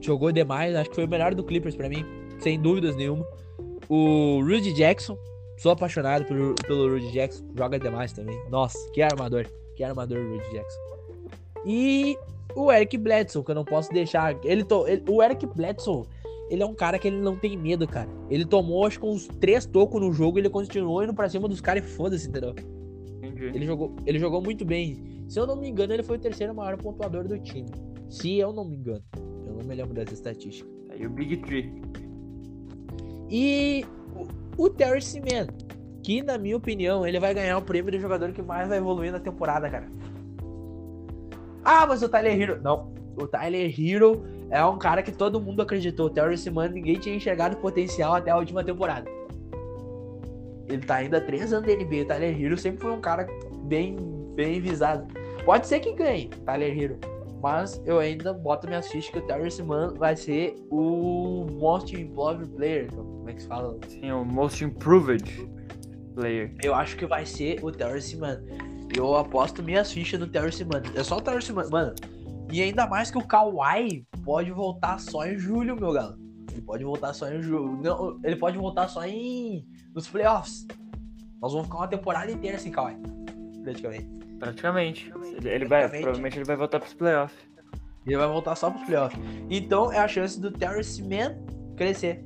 jogou 0.00 0.32
demais, 0.32 0.74
acho 0.74 0.88
que 0.90 0.94
foi 0.96 1.04
o 1.04 1.08
melhor 1.08 1.34
do 1.34 1.44
Clippers 1.44 1.74
pra 1.76 1.88
mim, 1.88 2.04
sem 2.38 2.60
dúvidas 2.60 2.96
nenhuma. 2.96 3.26
O 3.88 4.40
Rudy 4.42 4.72
Jackson, 4.72 5.16
sou 5.58 5.72
apaixonado 5.72 6.24
pelo, 6.24 6.54
pelo 6.66 6.88
Rudy 6.94 7.10
Jackson, 7.12 7.44
joga 7.56 7.78
demais 7.78 8.12
também. 8.12 8.38
Nossa, 8.50 8.78
que 8.92 9.02
armador, 9.02 9.46
que 9.76 9.82
armador 9.82 10.18
o 10.18 10.28
Rudy 10.30 10.50
Jackson. 10.52 10.80
E 11.66 12.16
o 12.54 12.70
Eric 12.72 12.96
Bledsoe, 12.96 13.44
que 13.44 13.50
eu 13.50 13.54
não 13.54 13.64
posso 13.64 13.92
deixar. 13.92 14.36
Ele, 14.44 14.64
to, 14.64 14.86
ele- 14.88 15.02
o 15.08 15.22
Eric 15.22 15.44
Bledsoe, 15.46 16.04
ele 16.48 16.62
é 16.62 16.66
um 16.66 16.74
cara 16.74 16.98
que 16.98 17.08
ele 17.08 17.18
não 17.18 17.36
tem 17.36 17.56
medo, 17.56 17.86
cara. 17.86 18.08
Ele 18.30 18.44
tomou 18.44 18.86
acho 18.86 18.98
que 18.98 19.06
uns 19.06 19.26
três 19.40 19.66
tocos 19.66 20.00
no 20.00 20.12
jogo 20.12 20.38
ele 20.38 20.48
continuou 20.48 21.02
indo 21.02 21.14
pra 21.14 21.28
cima 21.28 21.48
dos 21.48 21.60
caras 21.60 21.84
e 21.84 21.86
foda-se, 21.86 22.28
entendeu? 22.28 22.54
Entendi. 23.22 23.44
Ele 23.54 23.66
jogou, 23.66 23.94
ele 24.06 24.18
jogou 24.18 24.40
muito 24.42 24.64
bem. 24.64 25.02
Se 25.28 25.38
eu 25.38 25.46
não 25.46 25.54
me 25.56 25.68
engano, 25.68 25.92
ele 25.92 26.02
foi 26.02 26.16
o 26.16 26.20
terceiro 26.20 26.54
maior 26.54 26.76
pontuador 26.76 27.28
do 27.28 27.38
time. 27.38 27.68
Se 28.08 28.36
eu 28.38 28.52
não 28.52 28.64
me 28.64 28.76
engano. 28.76 29.02
Não 29.60 29.66
me 29.66 29.74
lembro 29.74 29.92
dessa 29.92 30.14
estatística. 30.14 30.68
Aí 30.88 31.06
o 31.06 31.10
Big 31.10 31.36
Tree. 31.38 31.70
E 33.28 33.84
o, 34.56 34.64
o 34.64 34.70
Terrence 34.70 35.20
Mann, 35.20 35.48
que 36.02 36.22
na 36.22 36.38
minha 36.38 36.56
opinião, 36.56 37.06
ele 37.06 37.20
vai 37.20 37.34
ganhar 37.34 37.58
o 37.58 37.62
prêmio 37.62 37.92
de 37.92 38.00
jogador 38.00 38.32
que 38.32 38.40
mais 38.40 38.68
vai 38.68 38.78
evoluir 38.78 39.12
na 39.12 39.20
temporada, 39.20 39.68
cara. 39.68 39.86
Ah, 41.62 41.86
mas 41.86 42.02
o 42.02 42.08
Tyler 42.08 42.40
Hero. 42.40 42.62
Não. 42.62 42.94
O 43.16 43.26
Tyler 43.26 43.70
Hero 43.78 44.24
é 44.48 44.64
um 44.64 44.78
cara 44.78 45.02
que 45.02 45.12
todo 45.12 45.38
mundo 45.38 45.60
acreditou. 45.60 46.06
O 46.06 46.10
Terrence 46.10 46.50
Mann, 46.50 46.70
ninguém 46.70 46.98
tinha 46.98 47.14
enxergado 47.14 47.56
o 47.56 47.60
potencial 47.60 48.14
até 48.14 48.30
a 48.30 48.38
última 48.38 48.64
temporada. 48.64 49.10
Ele 50.68 50.82
tá 50.86 50.96
ainda 50.96 51.18
há 51.18 51.20
três 51.20 51.52
anos 51.52 51.68
da 51.68 51.74
NBA. 51.74 52.02
O 52.02 52.06
Tyler 52.06 52.42
Hero 52.42 52.56
sempre 52.56 52.80
foi 52.80 52.92
um 52.92 53.00
cara 53.00 53.28
bem, 53.64 53.94
bem 54.34 54.58
visado. 54.58 55.06
Pode 55.44 55.66
ser 55.66 55.80
que 55.80 55.92
ganhe, 55.92 56.30
Tyler 56.46 56.82
Hero. 56.82 57.19
Mas 57.40 57.80
eu 57.86 57.98
ainda 57.98 58.32
boto 58.34 58.66
minhas 58.66 58.88
fichas 58.88 59.10
que 59.10 59.18
o 59.18 59.26
Terrence 59.26 59.62
Mann 59.62 59.94
vai 59.94 60.14
ser 60.14 60.54
o 60.70 61.46
Most 61.52 61.98
Improved 61.98 62.50
Player. 62.54 62.92
Como 62.92 63.28
é 63.28 63.32
que 63.32 63.42
se 63.42 63.48
fala? 63.48 63.78
Sim, 63.88 64.10
o 64.10 64.24
Most 64.24 64.62
Improved 64.62 65.50
Player. 66.14 66.54
Eu 66.62 66.74
acho 66.74 66.96
que 66.96 67.06
vai 67.06 67.24
ser 67.24 67.64
o 67.64 67.72
Terrence 67.72 68.14
Mann. 68.16 68.42
Eu 68.94 69.16
aposto 69.16 69.62
minhas 69.62 69.90
fichas 69.90 70.20
no 70.20 70.26
Terrence 70.26 70.62
Mann. 70.64 70.82
É 70.94 71.02
só 71.02 71.16
o 71.16 71.20
Terrence 71.20 71.50
Mann. 71.52 71.70
Mano, 71.70 71.94
e 72.52 72.60
ainda 72.60 72.86
mais 72.86 73.10
que 73.10 73.16
o 73.16 73.26
Kawhi 73.26 74.04
pode 74.24 74.50
voltar 74.50 74.98
só 74.98 75.24
em 75.24 75.38
julho, 75.38 75.76
meu 75.76 75.92
galo. 75.92 76.16
Ele 76.52 76.62
pode 76.62 76.84
voltar 76.84 77.14
só 77.14 77.32
em 77.32 77.40
julho. 77.40 77.80
Não, 77.80 78.18
ele 78.24 78.36
pode 78.36 78.58
voltar 78.58 78.88
só 78.88 79.06
em. 79.06 79.64
nos 79.94 80.08
playoffs. 80.08 80.66
Nós 81.40 81.52
vamos 81.52 81.68
ficar 81.68 81.78
uma 81.78 81.88
temporada 81.88 82.30
inteira 82.30 82.58
sem 82.58 82.70
Kawhi. 82.70 82.96
Praticamente. 83.62 84.08
Praticamente. 84.40 85.12
Ele, 85.36 85.48
ele 85.48 85.64
vai, 85.66 85.80
Praticamente. 85.82 86.02
provavelmente 86.02 86.38
ele 86.38 86.44
vai 86.44 86.56
voltar 86.56 86.80
pros 86.80 86.94
playoffs. 86.94 87.38
Ele 88.06 88.16
vai 88.16 88.26
voltar 88.26 88.56
só 88.56 88.70
pros 88.70 88.84
playoffs. 88.84 89.20
Então 89.48 89.92
é 89.92 89.98
a 89.98 90.08
chance 90.08 90.40
do 90.40 90.50
Terrence 90.50 91.00
Mann 91.02 91.36
crescer. 91.76 92.22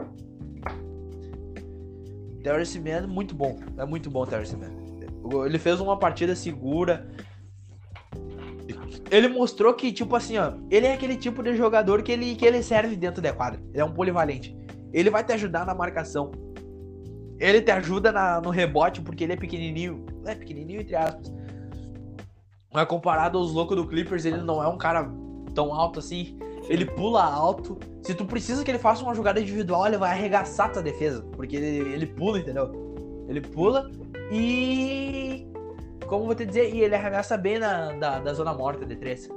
Terrence 2.43 2.79
Mann, 2.79 3.07
muito 3.09 3.35
bom. 3.35 3.59
É 3.77 3.85
muito 3.85 4.11
bom 4.11 4.23
o 4.23 4.27
Terrence 4.27 4.57
Mann. 4.57 4.73
Ele 5.47 5.59
fez 5.59 5.81
uma 5.81 5.99
partida 5.99 6.37
segura. 6.37 7.09
Ele 9.11 9.29
mostrou 9.29 9.73
que, 9.75 9.93
tipo 9.93 10.15
assim, 10.17 10.39
ó, 10.39 10.53
ele 10.71 10.87
é 10.87 10.93
aquele 10.95 11.17
tipo 11.17 11.43
de 11.43 11.55
jogador 11.57 12.03
que 12.03 12.12
ele, 12.12 12.35
que 12.37 12.45
ele 12.45 12.62
serve 12.62 12.97
dentro 12.97 13.23
da 13.23 13.33
quadra. 13.33 13.61
Ele 13.73 13.81
é 13.81 13.85
um 13.85 13.93
polivalente. 13.93 14.57
Ele 14.93 15.11
vai 15.11 15.25
te 15.25 15.33
ajudar 15.33 15.67
na 15.67 15.75
marcação. 15.75 16.31
Ele 17.39 17.61
te 17.61 17.71
ajuda 17.71 18.12
na- 18.12 18.41
no 18.41 18.51
rebote 18.51 19.01
porque 19.01 19.25
ele 19.25 19.33
é 19.33 19.37
pequenininho. 19.37 20.05
É 20.27 20.35
pequenininho, 20.35 20.81
entre 20.83 20.95
aspas. 20.95 21.33
Mas 22.75 22.89
comparado 22.89 23.39
aos 23.39 23.53
loucos 23.53 23.77
do 23.77 23.87
Clippers, 23.87 24.25
ele 24.25 24.39
não 24.39 24.61
é 24.61 24.66
um 24.66 24.77
cara 24.77 25.09
tão 25.55 25.72
alto 25.72 26.01
assim. 26.01 26.37
Ele 26.68 26.85
pula 26.85 27.22
alto. 27.22 27.79
Se 28.03 28.14
tu 28.14 28.25
precisa 28.27 28.64
que 28.64 28.70
ele 28.70 28.81
faça 28.81 29.05
uma 29.05 29.14
jogada 29.14 29.41
individual, 29.41 29.87
ele 29.87 29.97
vai 29.97 30.11
arregaçar 30.11 30.72
tua 30.72 30.83
defesa. 30.83 31.22
Porque 31.37 31.55
ele, 31.55 31.93
ele 31.93 32.07
pula, 32.07 32.41
entendeu? 32.41 32.72
Ele 33.29 33.41
pula 33.41 33.89
e. 34.33 35.47
como 36.09 36.25
vou 36.25 36.35
te 36.35 36.45
dizer, 36.45 36.75
e 36.75 36.81
ele 36.81 36.97
arremessa 36.97 37.37
bem 37.37 37.61
na, 37.61 37.93
da, 37.93 38.18
da 38.18 38.35
zona 38.35 38.53
morta 38.53 38.85
de 38.85 38.97
três. 38.97 39.29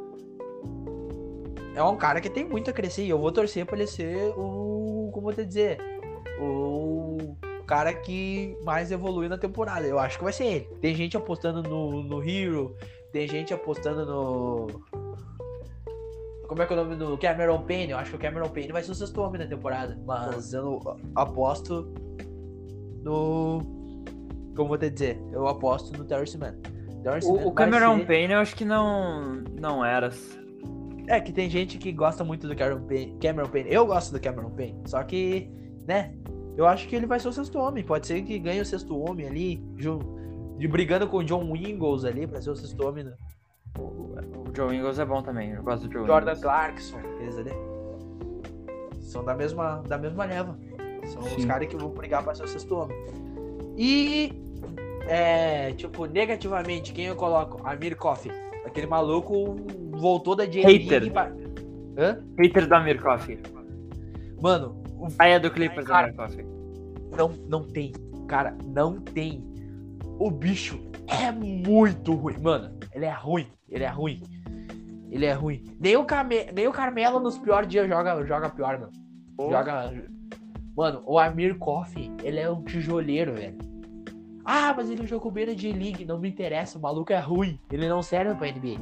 É 1.76 1.84
um 1.84 1.96
cara 1.96 2.20
que 2.20 2.32
tem 2.32 2.44
muito 2.44 2.72
a 2.72 2.74
crescer 2.74 3.04
e 3.04 3.10
eu 3.12 3.20
vou 3.20 3.32
torcer 3.32 3.68
pra 3.68 3.76
ele 3.76 3.86
ser 3.86 4.34
o. 4.36 5.12
Como 5.14 5.26
vou 5.26 5.34
te 5.34 5.46
dizer? 5.46 5.78
O 6.40 7.36
cara 7.68 7.94
que 7.94 8.58
mais 8.64 8.92
evolui 8.92 9.28
na 9.28 9.38
temporada. 9.38 9.86
Eu 9.86 10.00
acho 10.00 10.18
que 10.18 10.24
vai 10.24 10.34
ser 10.34 10.46
ele. 10.46 10.70
Tem 10.82 10.96
gente 10.96 11.18
apostando 11.18 11.62
no, 11.62 12.02
no 12.02 12.28
Hero, 12.28 12.76
tem 13.12 13.28
gente 13.28 13.54
apostando 13.54 14.06
no. 14.06 14.68
Como 16.48 16.62
é 16.62 16.66
que 16.66 16.74
é 16.74 16.78
o 16.78 16.84
nome 16.84 16.96
do 16.96 17.18
Cameron 17.18 17.62
Payne? 17.64 17.92
Eu 17.92 17.98
acho 17.98 18.12
que 18.12 18.16
o 18.16 18.20
Cameron 18.20 18.50
Payne 18.50 18.72
vai 18.72 18.82
ser 18.82 18.92
o 18.92 18.96
sexto 18.96 19.20
homem 19.22 19.40
da 19.40 19.48
temporada. 19.48 20.00
Mas 20.06 20.54
eu 20.54 20.80
aposto 21.16 21.92
no. 23.04 23.60
Como 24.56 24.70
vou 24.70 24.78
te 24.78 24.90
dizer? 24.90 25.22
Eu 25.32 25.48
aposto 25.48 25.96
no 25.98 26.06
Terrence 26.06 26.38
Mann. 26.38 26.56
Terrence 27.04 27.28
O, 27.28 27.34
o 27.34 27.54
vai 27.54 27.66
Cameron 27.66 27.98
ser- 28.00 28.08
Payne 28.08 28.34
eu 28.34 28.40
acho 28.40 28.56
que 28.56 28.66
não, 28.66 29.44
não 29.60 29.84
era. 29.86 30.10
É 31.08 31.20
que 31.22 31.32
tem 31.32 31.50
gente 31.50 31.78
que 31.78 31.92
gosta 31.92 32.24
muito 32.24 32.48
do 32.48 32.56
Cameron 32.56 32.82
Payne. 32.88 33.18
Cameron 33.22 33.50
Payne. 33.50 33.72
Eu 33.72 33.86
gosto 33.86 34.12
do 34.12 34.20
Cameron 34.20 34.50
Payne. 34.52 34.82
Só 34.86 35.04
que, 35.04 35.50
né? 35.86 36.14
Eu 36.58 36.66
acho 36.66 36.88
que 36.88 36.96
ele 36.96 37.06
vai 37.06 37.20
ser 37.20 37.28
o 37.28 37.34
sexto 37.34 37.60
homem. 37.60 37.84
Pode 37.84 38.08
ser 38.08 38.22
que 38.24 38.40
ganhe 38.40 38.60
o 38.62 38.66
sexto 38.66 38.98
homem 38.98 39.28
ali, 39.28 39.64
ju- 39.78 40.00
de 40.58 40.68
brigando 40.68 41.08
com 41.08 41.18
o 41.18 41.24
John 41.24 41.52
Wingles 41.52 42.04
ali 42.06 42.26
pra 42.26 42.42
ser 42.42 42.50
o 42.50 42.56
sexto 42.56 42.86
homem. 42.86 43.04
Né? 43.04 43.14
O, 43.78 43.82
o 43.82 44.46
Joe 44.56 44.76
Ingles 44.76 45.00
é 45.00 45.06
bom 45.06 45.22
também. 45.22 45.52
Eu 45.52 45.64
gosto 45.64 45.88
do 45.88 45.94
Joe 45.94 46.08
Jordan 46.08 46.32
Ingles. 46.32 46.44
Clarkson, 46.44 47.00
eles 47.20 47.38
ali. 47.38 47.52
São 49.00 49.24
da 49.24 49.36
mesma, 49.36 49.84
da 49.88 49.98
mesma 49.98 50.26
leva. 50.26 50.58
São 51.06 51.22
os 51.22 51.30
Sim. 51.30 51.48
caras 51.48 51.68
que 51.68 51.78
vão 51.78 51.90
brigar 51.90 52.24
pra 52.24 52.34
ser 52.36 52.44
o 52.44 52.48
sexto 52.48 52.76
homem. 52.76 52.98
E, 53.78 54.34
é, 55.08 55.72
tipo, 55.74 56.06
negativamente, 56.06 56.92
quem 56.92 57.06
eu 57.06 57.16
coloco? 57.16 57.62
Amir 57.66 57.96
Coffey. 57.96 58.32
Aquele 58.66 58.88
maluco 58.88 59.56
voltou 59.92 60.36
da 60.36 60.46
J-League 60.46 60.90
Hater. 60.90 61.12
pra... 61.12 61.32
Hã? 61.98 62.24
Hater 62.38 62.68
do 62.68 62.76
Amir 62.76 63.02
Coffey. 63.02 63.40
Mano, 64.42 64.84
o 65.00 65.08
Aí 65.20 65.32
é 65.32 65.40
do 65.40 65.50
Clippers 65.50 65.86
do 65.86 65.90
Cara. 65.90 66.08
Amir 66.08 66.18
Coffey. 66.18 66.46
Não, 67.16 67.30
não 67.48 67.64
tem. 67.64 67.94
Cara, 68.28 68.58
não 68.66 69.00
tem. 69.00 69.44
O 70.20 70.32
bicho 70.32 70.80
é 71.08 71.32
muito 71.32 72.14
ruim. 72.14 72.38
Mano, 72.42 72.78
ele 72.94 73.06
é 73.06 73.12
ruim. 73.14 73.48
Ele 73.70 73.84
é 73.84 73.88
ruim. 73.90 74.22
Ele 75.12 75.26
é 75.26 75.34
ruim. 75.34 75.64
Nem 75.80 75.96
o, 75.96 76.04
Came... 76.06 76.52
Nem 76.54 76.68
o 76.68 76.72
Carmelo 76.72 77.20
nos 77.20 77.38
piores 77.38 77.68
dias 77.70 77.88
joga, 77.88 78.26
joga 78.26 78.50
pior, 78.50 78.80
mano. 78.80 78.92
Joga. 79.40 79.94
Mano, 80.76 81.02
o 81.06 81.18
Amir 81.18 81.58
Coffey, 81.58 82.12
ele 82.24 82.40
é 82.40 82.50
um 82.50 82.64
tijoleiro, 82.64 83.34
velho. 83.34 83.58
Ah, 84.44 84.74
mas 84.76 84.90
ele 84.90 85.06
jogou 85.08 85.32
bem 85.32 85.46
na 85.46 85.54
J-League. 85.54 86.06
Não 86.06 86.20
me 86.20 86.30
interessa, 86.30 86.78
o 86.78 86.82
maluco 86.82 87.12
é 87.14 87.20
ruim. 87.20 87.60
Ele 87.72 87.88
não 87.88 88.02
serve 88.02 88.34
pra 88.36 88.48
NBA. 88.52 88.78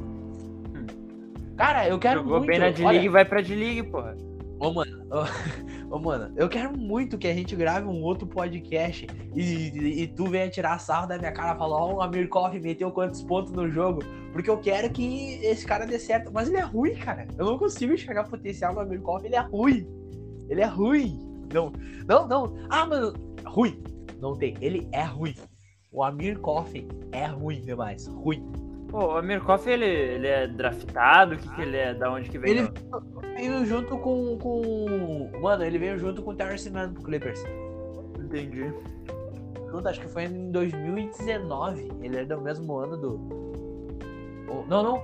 Cara, 1.56 1.88
eu 1.88 1.98
quero 1.98 2.20
Jogou 2.20 2.38
muito. 2.38 2.46
bem 2.48 2.58
na 2.58 2.66
olha- 2.66 2.74
D-League 2.74 3.08
vai 3.08 3.24
pra 3.24 3.40
D-League, 3.40 3.82
porra. 3.84 4.16
Ô, 4.60 4.72
mano, 4.72 5.06
ô, 5.10 5.24
ô, 5.90 5.98
mano, 5.98 6.32
eu 6.36 6.48
quero 6.48 6.76
muito 6.76 7.18
que 7.18 7.26
a 7.26 7.34
gente 7.34 7.54
grave 7.54 7.86
um 7.86 8.02
outro 8.02 8.26
podcast 8.26 9.06
e, 9.34 9.42
e, 9.42 10.02
e 10.02 10.06
tu 10.08 10.26
venha 10.26 10.48
tirar 10.48 10.78
sarro 10.78 11.06
da 11.06 11.18
minha 11.18 11.32
cara 11.32 11.54
e 11.54 11.58
falar, 11.58 11.76
ó, 11.76 11.94
o 11.94 12.02
Amir 12.02 12.28
Koff 12.28 12.58
meteu 12.58 12.90
quantos 12.90 13.22
pontos 13.22 13.52
no 13.52 13.68
jogo, 13.68 14.02
porque 14.32 14.50
eu 14.50 14.58
quero 14.58 14.90
que 14.90 15.34
esse 15.44 15.64
cara 15.66 15.86
dê 15.86 15.98
certo. 15.98 16.30
Mas 16.32 16.48
ele 16.48 16.58
é 16.58 16.62
ruim, 16.62 16.94
cara. 16.94 17.26
Eu 17.38 17.46
não 17.46 17.58
consigo 17.58 17.92
enxergar 17.92 18.24
potencial 18.24 18.74
no 18.74 18.80
Amir 18.80 19.00
Koff, 19.00 19.24
ele 19.24 19.36
é 19.36 19.40
ruim. 19.40 19.86
Ele 20.48 20.60
é 20.60 20.66
ruim. 20.66 21.18
Não, 21.52 21.72
não, 22.06 22.26
não. 22.26 22.54
Ah, 22.68 22.86
mano, 22.86 23.12
ruim. 23.44 23.82
Não 24.20 24.36
tem. 24.36 24.56
Ele 24.60 24.88
é 24.92 25.02
ruim. 25.02 25.34
O 25.92 26.02
Amir 26.02 26.38
Koff 26.40 26.86
é 27.12 27.26
ruim 27.26 27.62
demais. 27.62 28.06
Ruim. 28.06 28.44
Pô, 28.96 29.08
o 29.08 29.16
Amir 29.18 29.42
Coffey, 29.42 29.74
ele, 29.74 29.84
ele 29.84 30.26
é 30.26 30.46
draftado? 30.46 31.34
O 31.34 31.36
que, 31.36 31.46
que 31.54 31.60
ele 31.60 31.76
é? 31.76 31.92
Da 31.92 32.10
onde 32.10 32.30
que 32.30 32.38
veio? 32.38 32.60
Ele 32.60 32.72
veio 33.36 33.66
junto 33.66 33.98
com, 33.98 34.38
com. 34.38 35.30
Mano, 35.38 35.64
ele 35.64 35.76
veio 35.76 35.98
junto 35.98 36.22
com 36.22 36.30
o 36.30 36.34
Terrence 36.34 36.70
Mann 36.70 36.94
pro 36.94 37.02
Clippers. 37.02 37.44
Entendi. 38.18 38.72
junto, 39.70 39.86
acho 39.86 40.00
que 40.00 40.08
foi 40.08 40.24
em 40.24 40.50
2019. 40.50 41.92
Ele 42.00 42.20
é 42.20 42.24
do 42.24 42.40
mesmo 42.40 42.74
ano 42.78 42.96
do. 42.96 43.18
Não, 44.66 44.82
não. 44.82 45.02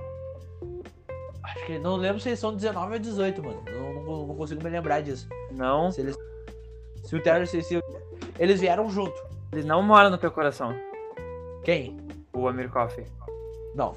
Acho 1.43 1.65
que. 1.67 1.77
Não 1.77 1.95
lembro 1.95 2.19
se 2.19 2.29
eles 2.29 2.39
são 2.39 2.55
19 2.55 2.93
ou 2.93 2.99
18, 2.99 3.43
mano. 3.43 3.63
Não, 3.71 3.93
não, 3.93 4.25
não 4.25 4.35
consigo 4.35 4.63
me 4.63 4.71
lembrar 4.71 5.01
disso. 5.01 5.29
Não, 5.51 5.91
Se 5.91 6.01
eles. 6.01 6.17
Se 7.03 7.15
o 7.15 7.21
Terrence. 7.21 7.61
Se, 7.61 7.79
eles 8.39 8.59
vieram 8.59 8.89
junto. 8.89 9.23
ele 9.51 9.67
não 9.67 9.83
mora 9.83 10.09
no 10.09 10.17
teu 10.17 10.31
coração, 10.31 10.73
Quem? 11.63 11.95
o 12.33 12.47
Amir 12.47 12.71
Coffey. 12.71 13.05
Não. 13.75 13.95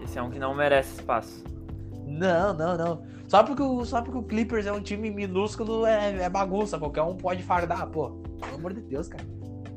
Esse 0.00 0.18
é 0.18 0.22
um 0.22 0.30
que 0.30 0.38
não 0.38 0.54
merece 0.54 0.94
espaço. 0.96 1.42
Não, 2.06 2.54
não, 2.54 2.76
não. 2.76 3.02
Só 3.28 3.42
porque, 3.42 3.62
o, 3.62 3.84
só 3.84 4.02
porque 4.02 4.18
o 4.18 4.22
Clippers 4.22 4.66
é 4.66 4.72
um 4.72 4.80
time 4.80 5.10
minúsculo 5.10 5.84
é, 5.84 6.22
é 6.22 6.28
bagunça. 6.28 6.78
Qualquer 6.78 7.02
um 7.02 7.16
pode 7.16 7.42
fardar, 7.42 7.88
pô. 7.88 8.10
Pelo 8.40 8.54
amor 8.54 8.72
de 8.72 8.82
Deus, 8.82 9.08
cara. 9.08 9.24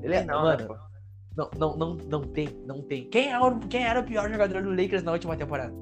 Ele 0.01 0.16
é. 0.16 0.24
não, 0.24 0.43
mano, 0.43 0.70
né, 0.70 0.80
não, 1.36 1.49
não, 1.57 1.78
não, 1.78 1.93
não 1.95 2.22
tem, 2.22 2.49
não 2.66 2.82
tem. 2.82 3.05
Quem, 3.05 3.32
é 3.32 3.39
o, 3.39 3.60
quem 3.60 3.84
era 3.84 3.99
o 3.99 4.03
pior 4.03 4.30
jogador 4.30 4.62
do 4.62 4.70
Lakers 4.70 5.03
na 5.03 5.14
última 5.14 5.36
temporada? 5.36 5.74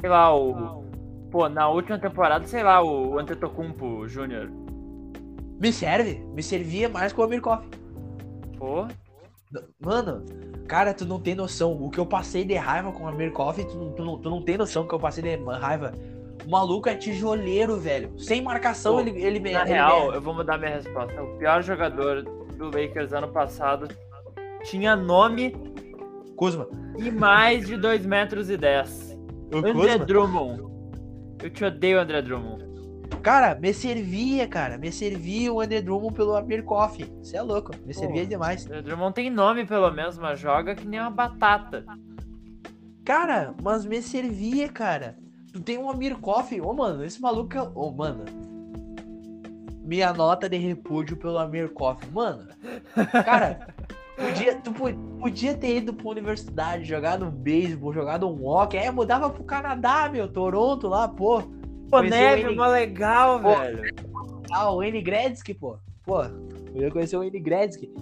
Sei 0.00 0.08
lá, 0.08 0.34
o. 0.34 0.84
Pô, 1.30 1.48
na 1.48 1.68
última 1.68 1.98
temporada, 1.98 2.46
sei 2.46 2.62
lá, 2.62 2.82
o 2.82 3.18
Antetokounmpo 3.18 4.06
Jr. 4.06 4.50
Me 5.60 5.72
serve. 5.72 6.24
Me 6.34 6.42
servia 6.42 6.88
mais 6.88 7.12
que 7.12 7.20
o 7.20 7.24
Amir 7.24 7.40
Koff. 7.40 7.68
Pô, 8.56 8.86
Mano, 9.80 10.24
cara, 10.68 10.94
tu 10.94 11.04
não 11.04 11.18
tem 11.20 11.34
noção. 11.34 11.72
O 11.72 11.90
que 11.90 11.98
eu 11.98 12.06
passei 12.06 12.44
de 12.44 12.54
raiva 12.54 12.92
com 12.92 13.04
o 13.04 13.08
Amir 13.08 13.32
Koff, 13.32 13.62
tu, 13.64 13.76
não- 13.76 13.92
tu, 13.92 14.04
não, 14.04 14.18
tu 14.18 14.30
não 14.30 14.42
tem 14.42 14.56
noção 14.56 14.86
que 14.86 14.94
eu 14.94 14.98
passei 14.98 15.22
de 15.22 15.36
raiva. 15.36 15.92
O 16.46 16.50
maluco 16.50 16.88
é 16.88 16.94
tijoleiro, 16.94 17.76
velho. 17.76 18.18
Sem 18.18 18.40
marcação, 18.42 18.94
Pô, 18.94 19.00
ele, 19.00 19.10
ele, 19.22 19.40
na 19.40 19.60
ele 19.62 19.70
real, 19.70 20.14
eu 20.14 20.20
vou 20.22 20.34
mudar 20.34 20.56
minha 20.58 20.70
resposta. 20.74 21.20
O 21.22 21.36
pior 21.38 21.62
jogador 21.62 22.22
do 22.56 22.66
Lakers 22.66 23.12
ano 23.12 23.28
passado 23.28 23.88
tinha 24.64 24.94
nome 24.96 25.52
Kuzma. 26.36 26.66
e 26.98 27.10
mais 27.10 27.66
de 27.66 27.76
2 27.76 28.06
metros 28.06 28.48
e 28.48 28.56
10. 28.56 29.18
O 29.52 29.58
André 29.58 29.72
Kuzma? 29.72 30.06
Drummond. 30.06 30.62
Eu 31.42 31.50
te 31.50 31.64
odeio, 31.64 32.00
André 32.00 32.22
Drummond. 32.22 32.64
Cara, 33.22 33.54
me 33.54 33.72
servia, 33.74 34.48
cara. 34.48 34.78
Me 34.78 34.90
servia 34.90 35.52
o 35.52 35.60
André 35.60 35.82
Drummond 35.82 36.14
pelo 36.14 36.34
Amir 36.36 36.64
Koff. 36.64 37.04
Você 37.22 37.36
é 37.36 37.42
louco. 37.42 37.72
Me 37.84 37.92
servia 37.92 38.24
demais. 38.26 38.64
André 38.66 38.82
Drummond 38.82 39.14
tem 39.14 39.28
nome, 39.30 39.66
pelo 39.66 39.90
menos, 39.90 40.16
mas 40.18 40.40
joga 40.40 40.74
que 40.74 40.86
nem 40.86 41.00
uma 41.00 41.10
batata. 41.10 41.84
Cara, 43.04 43.54
mas 43.62 43.84
me 43.84 44.00
servia, 44.00 44.68
cara. 44.68 45.16
Tu 45.52 45.60
tem 45.60 45.76
um 45.78 45.90
Amir 45.90 46.16
Koff. 46.18 46.58
Ô, 46.60 46.72
mano, 46.72 47.04
esse 47.04 47.20
maluco 47.20 47.56
é. 47.56 47.62
Ô, 47.74 47.90
mano. 47.90 48.24
Minha 49.84 50.12
nota 50.12 50.48
de 50.48 50.56
repúdio 50.56 51.16
pelo 51.16 51.38
Amir 51.38 51.70
Koff. 51.72 52.06
Mano, 52.12 52.46
cara, 53.24 53.68
podia, 54.16 54.54
tu 54.56 54.72
po- 54.72 54.94
podia 55.18 55.54
ter 55.54 55.78
ido 55.78 55.92
pra 55.92 56.08
universidade, 56.10 56.84
jogado 56.84 57.26
um 57.26 57.30
beisebol, 57.30 57.92
jogado 57.92 58.28
um 58.28 58.46
hockey. 58.46 58.78
Aí 58.78 58.90
mudava 58.90 59.28
pro 59.28 59.42
Canadá, 59.44 60.08
meu. 60.08 60.28
Toronto 60.28 60.86
lá, 60.88 61.08
pô. 61.08 61.42
Pô, 61.90 62.00
neve, 62.02 62.42
ele- 62.42 62.54
mó 62.56 62.66
legal, 62.66 63.40
Pô. 63.40 63.54
velho. 63.56 63.94
Ah, 64.52 64.70
o 64.70 64.78
Wayne 64.78 65.00
Gretzky, 65.02 65.54
pô. 65.54 65.76
Pô, 66.04 66.22
eu 66.74 66.82
ia 66.82 66.90
conhecer 66.90 67.16
o 67.16 67.20
Wayne 67.20 67.40
Gretzky. 67.40 67.92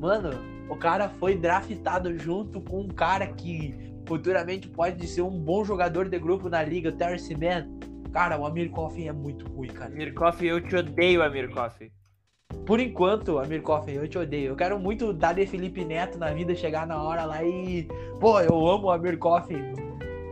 Mano, 0.00 0.30
o 0.68 0.76
cara 0.76 1.08
foi 1.08 1.36
draftado 1.36 2.16
junto 2.18 2.60
com 2.60 2.80
um 2.82 2.88
cara 2.88 3.26
que 3.26 3.74
futuramente 4.06 4.68
pode 4.68 5.06
ser 5.06 5.22
um 5.22 5.30
bom 5.30 5.64
jogador 5.64 6.08
de 6.08 6.18
grupo 6.18 6.48
na 6.48 6.62
liga, 6.62 6.88
o 6.88 6.92
Terrence 6.92 7.34
Mann. 7.34 7.68
Cara, 8.12 8.38
o 8.38 8.44
Amir 8.44 8.70
Coffin 8.70 9.08
é 9.08 9.12
muito 9.12 9.46
ruim, 9.48 9.68
cara. 9.68 9.90
Amir 9.90 10.12
Coffey, 10.12 10.48
eu 10.48 10.60
te 10.60 10.76
odeio, 10.76 11.22
Amir 11.22 11.48
Coffey. 11.50 11.90
Por 12.66 12.78
enquanto, 12.78 13.38
Amir 13.38 13.62
Coffin, 13.62 13.92
eu 13.92 14.06
te 14.06 14.18
odeio. 14.18 14.48
Eu 14.50 14.56
quero 14.56 14.78
muito 14.78 15.12
dar 15.12 15.32
de 15.34 15.46
Felipe 15.46 15.84
Neto 15.84 16.18
na 16.18 16.30
vida, 16.30 16.54
chegar 16.54 16.86
na 16.86 17.02
hora 17.02 17.24
lá 17.24 17.42
e. 17.42 17.88
Pô, 18.20 18.38
eu 18.40 18.66
amo 18.68 18.88
o 18.88 18.90
Amir 18.90 19.16
Coffin. 19.18 19.62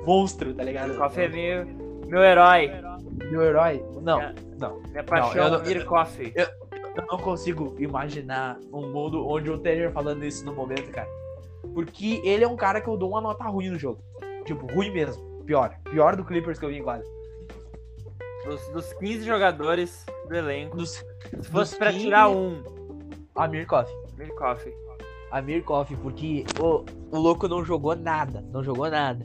Monstro, 0.04 0.52
tá 0.52 0.62
ligado? 0.62 0.90
Amir 0.90 0.98
Coffey 0.98 1.24
é 1.24 1.28
meu, 1.28 1.66
meu 2.06 2.22
herói. 2.22 2.70
Meu 3.30 3.42
herói. 3.42 3.84
Não, 4.02 4.20
É. 4.20 4.34
não. 4.58 4.80
Minha 4.90 5.04
paixão, 5.04 5.44
eu 5.44 5.50
não- 5.50 5.58
Amir 5.58 5.84
Coffey. 5.84 6.32
Eu 6.36 7.06
não 7.10 7.18
consigo 7.18 7.76
imaginar 7.78 8.58
um 8.72 8.90
mundo 8.92 9.26
onde 9.26 9.50
o 9.50 9.58
Taylor 9.58 9.92
falando 9.92 10.24
isso 10.24 10.44
no 10.44 10.52
momento, 10.54 10.90
cara. 10.90 11.08
Porque 11.74 12.20
ele 12.24 12.42
é 12.44 12.48
um 12.48 12.56
cara 12.56 12.80
que 12.80 12.88
eu 12.88 12.96
dou 12.96 13.10
uma 13.10 13.20
nota 13.20 13.44
ruim 13.44 13.68
no 13.70 13.78
jogo. 13.78 14.02
Tipo, 14.44 14.66
ruim 14.74 14.90
mesmo. 14.90 15.22
Pior. 15.44 15.74
Pior 15.84 16.16
do 16.16 16.24
Clippers 16.24 16.58
que 16.58 16.64
eu 16.64 16.68
vi 16.70 16.82
quadra. 16.82 17.06
Dos, 18.44 18.68
dos 18.70 18.92
15 18.94 19.24
jogadores 19.24 20.04
do 20.28 20.34
elenco, 20.34 20.76
Dos, 20.76 21.04
se 21.40 21.50
fosse 21.50 21.76
pra 21.76 21.92
15, 21.92 22.04
tirar 22.04 22.28
um, 22.30 22.62
Amir 23.36 23.66
Koff. 23.66 23.92
Amir 24.14 24.34
Coffey. 24.34 24.72
Amir 25.30 25.62
Koff, 25.62 25.94
porque 25.96 26.44
o, 26.60 26.84
o 27.14 27.18
louco 27.20 27.46
não 27.46 27.64
jogou 27.64 27.94
nada. 27.94 28.40
Não 28.50 28.64
jogou 28.64 28.90
nada. 28.90 29.24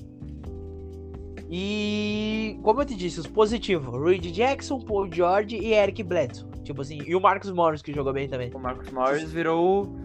E 1.49 2.59
como 2.63 2.81
eu 2.81 2.85
te 2.85 2.95
disse, 2.95 3.19
os 3.19 3.27
positivos: 3.27 4.01
Reed 4.03 4.25
Jackson, 4.31 4.79
Paul 4.79 5.11
George 5.11 5.57
e 5.57 5.73
Eric 5.73 6.01
Bledsoe. 6.03 6.49
Tipo 6.63 6.81
assim, 6.81 6.99
e 7.05 7.15
o 7.15 7.21
Marcus 7.21 7.51
Morris 7.51 7.81
que 7.81 7.93
jogou 7.93 8.11
bem 8.11 8.27
também. 8.27 8.51
O 8.53 8.59
Marcus 8.59 8.89
Morris 8.91 9.31
virou, 9.31 9.95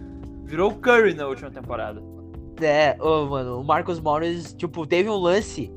virou 0.45 0.71
o 0.71 0.75
Curry 0.75 1.15
na 1.15 1.27
última 1.27 1.51
temporada. 1.51 2.03
É, 2.61 2.97
ô, 3.01 3.27
mano, 3.27 3.61
o 3.61 3.65
Marcos 3.65 3.99
Morris, 3.99 4.53
tipo, 4.53 4.87
teve 4.87 5.09
um 5.09 5.17
lance 5.17 5.73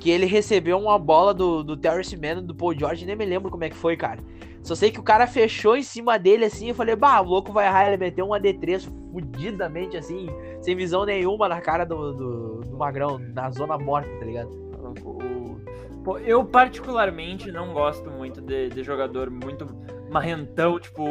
que 0.00 0.10
ele 0.10 0.26
recebeu 0.26 0.78
uma 0.78 0.98
bola 0.98 1.34
do, 1.34 1.62
do 1.62 1.76
Terrence 1.76 2.16
Mann, 2.16 2.42
do 2.42 2.54
Paul 2.54 2.78
George, 2.78 3.04
nem 3.04 3.14
me 3.14 3.26
lembro 3.26 3.50
como 3.50 3.64
é 3.64 3.68
que 3.68 3.76
foi, 3.76 3.96
cara. 3.96 4.20
Só 4.62 4.74
sei 4.74 4.90
que 4.90 4.98
o 4.98 5.02
cara 5.02 5.26
fechou 5.26 5.76
em 5.76 5.82
cima 5.82 6.18
dele 6.18 6.46
assim, 6.46 6.70
eu 6.70 6.74
falei, 6.74 6.96
bah, 6.96 7.20
o 7.20 7.24
louco 7.24 7.52
vai 7.52 7.66
errar, 7.66 7.88
ele 7.88 7.98
meteu 7.98 8.24
um 8.24 8.30
AD3 8.30 8.90
fudidamente 9.12 9.94
assim, 9.94 10.26
sem 10.62 10.74
visão 10.74 11.04
nenhuma 11.04 11.50
na 11.50 11.60
cara 11.60 11.84
do, 11.84 12.12
do, 12.14 12.60
do 12.60 12.76
Magrão, 12.78 13.18
na 13.18 13.50
zona 13.50 13.76
morta, 13.76 14.08
tá 14.18 14.24
ligado? 14.24 14.48
O- 16.06 16.18
eu 16.18 16.44
particularmente 16.44 17.50
não 17.50 17.72
gosto 17.72 18.10
muito 18.10 18.40
de, 18.40 18.68
de 18.68 18.82
jogador 18.82 19.30
muito 19.30 19.66
marrentão, 20.10 20.78
tipo. 20.78 21.04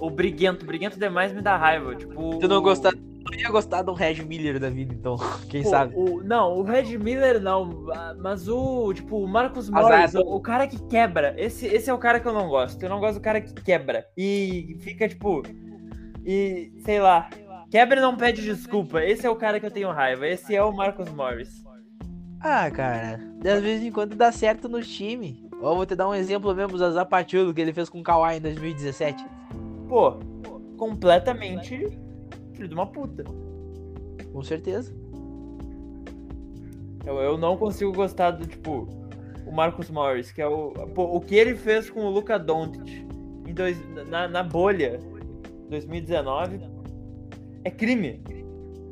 O 0.00 0.10
briguento. 0.10 0.66
Briguento 0.66 0.98
demais 0.98 1.32
me 1.32 1.40
dá 1.40 1.56
raiva. 1.56 1.94
Tipo. 1.94 2.38
Tu 2.40 2.48
não 2.48 2.58
o- 2.58 2.62
gostar, 2.62 2.92
não 2.94 3.38
ia 3.38 3.48
gostar 3.50 3.88
um 3.88 3.92
Reg 3.94 4.24
Miller 4.24 4.58
da 4.58 4.68
vida, 4.68 4.92
então, 4.92 5.16
quem 5.48 5.62
Pô, 5.62 5.68
sabe? 5.70 5.94
o- 5.96 6.22
não, 6.24 6.58
o 6.58 6.62
Red 6.62 6.98
Miller 6.98 7.40
não, 7.40 7.86
mas 8.18 8.48
o, 8.48 8.92
tipo, 8.92 9.18
o 9.22 9.28
Marcos 9.28 9.70
Morris, 9.70 10.14
o, 10.14 10.20
o 10.20 10.40
cara 10.40 10.66
que 10.66 10.82
quebra, 10.88 11.34
esse, 11.38 11.66
esse 11.66 11.88
é 11.88 11.94
o 11.94 11.98
cara 11.98 12.18
que 12.18 12.26
eu 12.26 12.32
não 12.32 12.48
gosto. 12.48 12.82
Eu 12.82 12.90
não 12.90 12.98
gosto 12.98 13.18
do 13.18 13.22
cara 13.22 13.40
que 13.40 13.54
quebra 13.54 14.06
e 14.16 14.76
fica, 14.80 15.08
tipo, 15.08 15.42
e, 16.26 16.72
sei 16.84 17.00
lá, 17.00 17.30
quebra 17.70 17.98
e 17.98 18.02
não 18.02 18.16
pede 18.16 18.42
desculpa. 18.42 19.04
Esse 19.04 19.24
é 19.26 19.30
o 19.30 19.36
cara 19.36 19.60
que 19.60 19.66
eu 19.66 19.70
tenho 19.70 19.90
raiva, 19.92 20.26
esse 20.26 20.54
é 20.56 20.62
o 20.62 20.72
Marcos 20.72 21.08
Morris. 21.12 21.62
Ah, 22.42 22.68
cara, 22.70 23.20
de 23.40 23.60
vez 23.60 23.82
em 23.82 23.92
quando 23.92 24.16
dá 24.16 24.32
certo 24.32 24.68
no 24.68 24.82
time. 24.82 25.48
Ó, 25.60 25.76
vou 25.76 25.86
te 25.86 25.94
dar 25.94 26.08
um 26.08 26.14
exemplo 26.14 26.52
mesmo, 26.54 26.74
o 26.74 26.78
Zaza 26.78 27.04
Pachulo, 27.04 27.54
que 27.54 27.60
ele 27.60 27.72
fez 27.72 27.88
com 27.88 28.00
o 28.00 28.02
Kawhi 28.02 28.38
em 28.38 28.40
2017. 28.40 29.24
Pô, 29.88 30.18
completamente 30.76 31.88
filho 32.52 32.68
de 32.68 32.74
uma 32.74 32.86
puta. 32.86 33.24
Com 34.32 34.42
certeza. 34.42 34.92
Eu, 37.06 37.14
eu 37.18 37.38
não 37.38 37.56
consigo 37.56 37.92
gostar 37.92 38.32
do, 38.32 38.46
tipo, 38.46 38.88
o 39.46 39.52
Marcos 39.52 39.88
Morris, 39.90 40.32
que 40.32 40.42
é 40.42 40.46
o. 40.46 40.72
Pô, 40.94 41.16
o 41.16 41.20
que 41.20 41.36
ele 41.36 41.54
fez 41.54 41.88
com 41.88 42.00
o 42.00 42.10
Luca 42.10 42.38
Doncic 42.38 43.06
em 43.46 43.54
dois, 43.54 43.80
na, 44.08 44.26
na 44.26 44.42
bolha 44.42 44.98
2019 45.68 46.60
é 47.64 47.70
crime. 47.70 48.20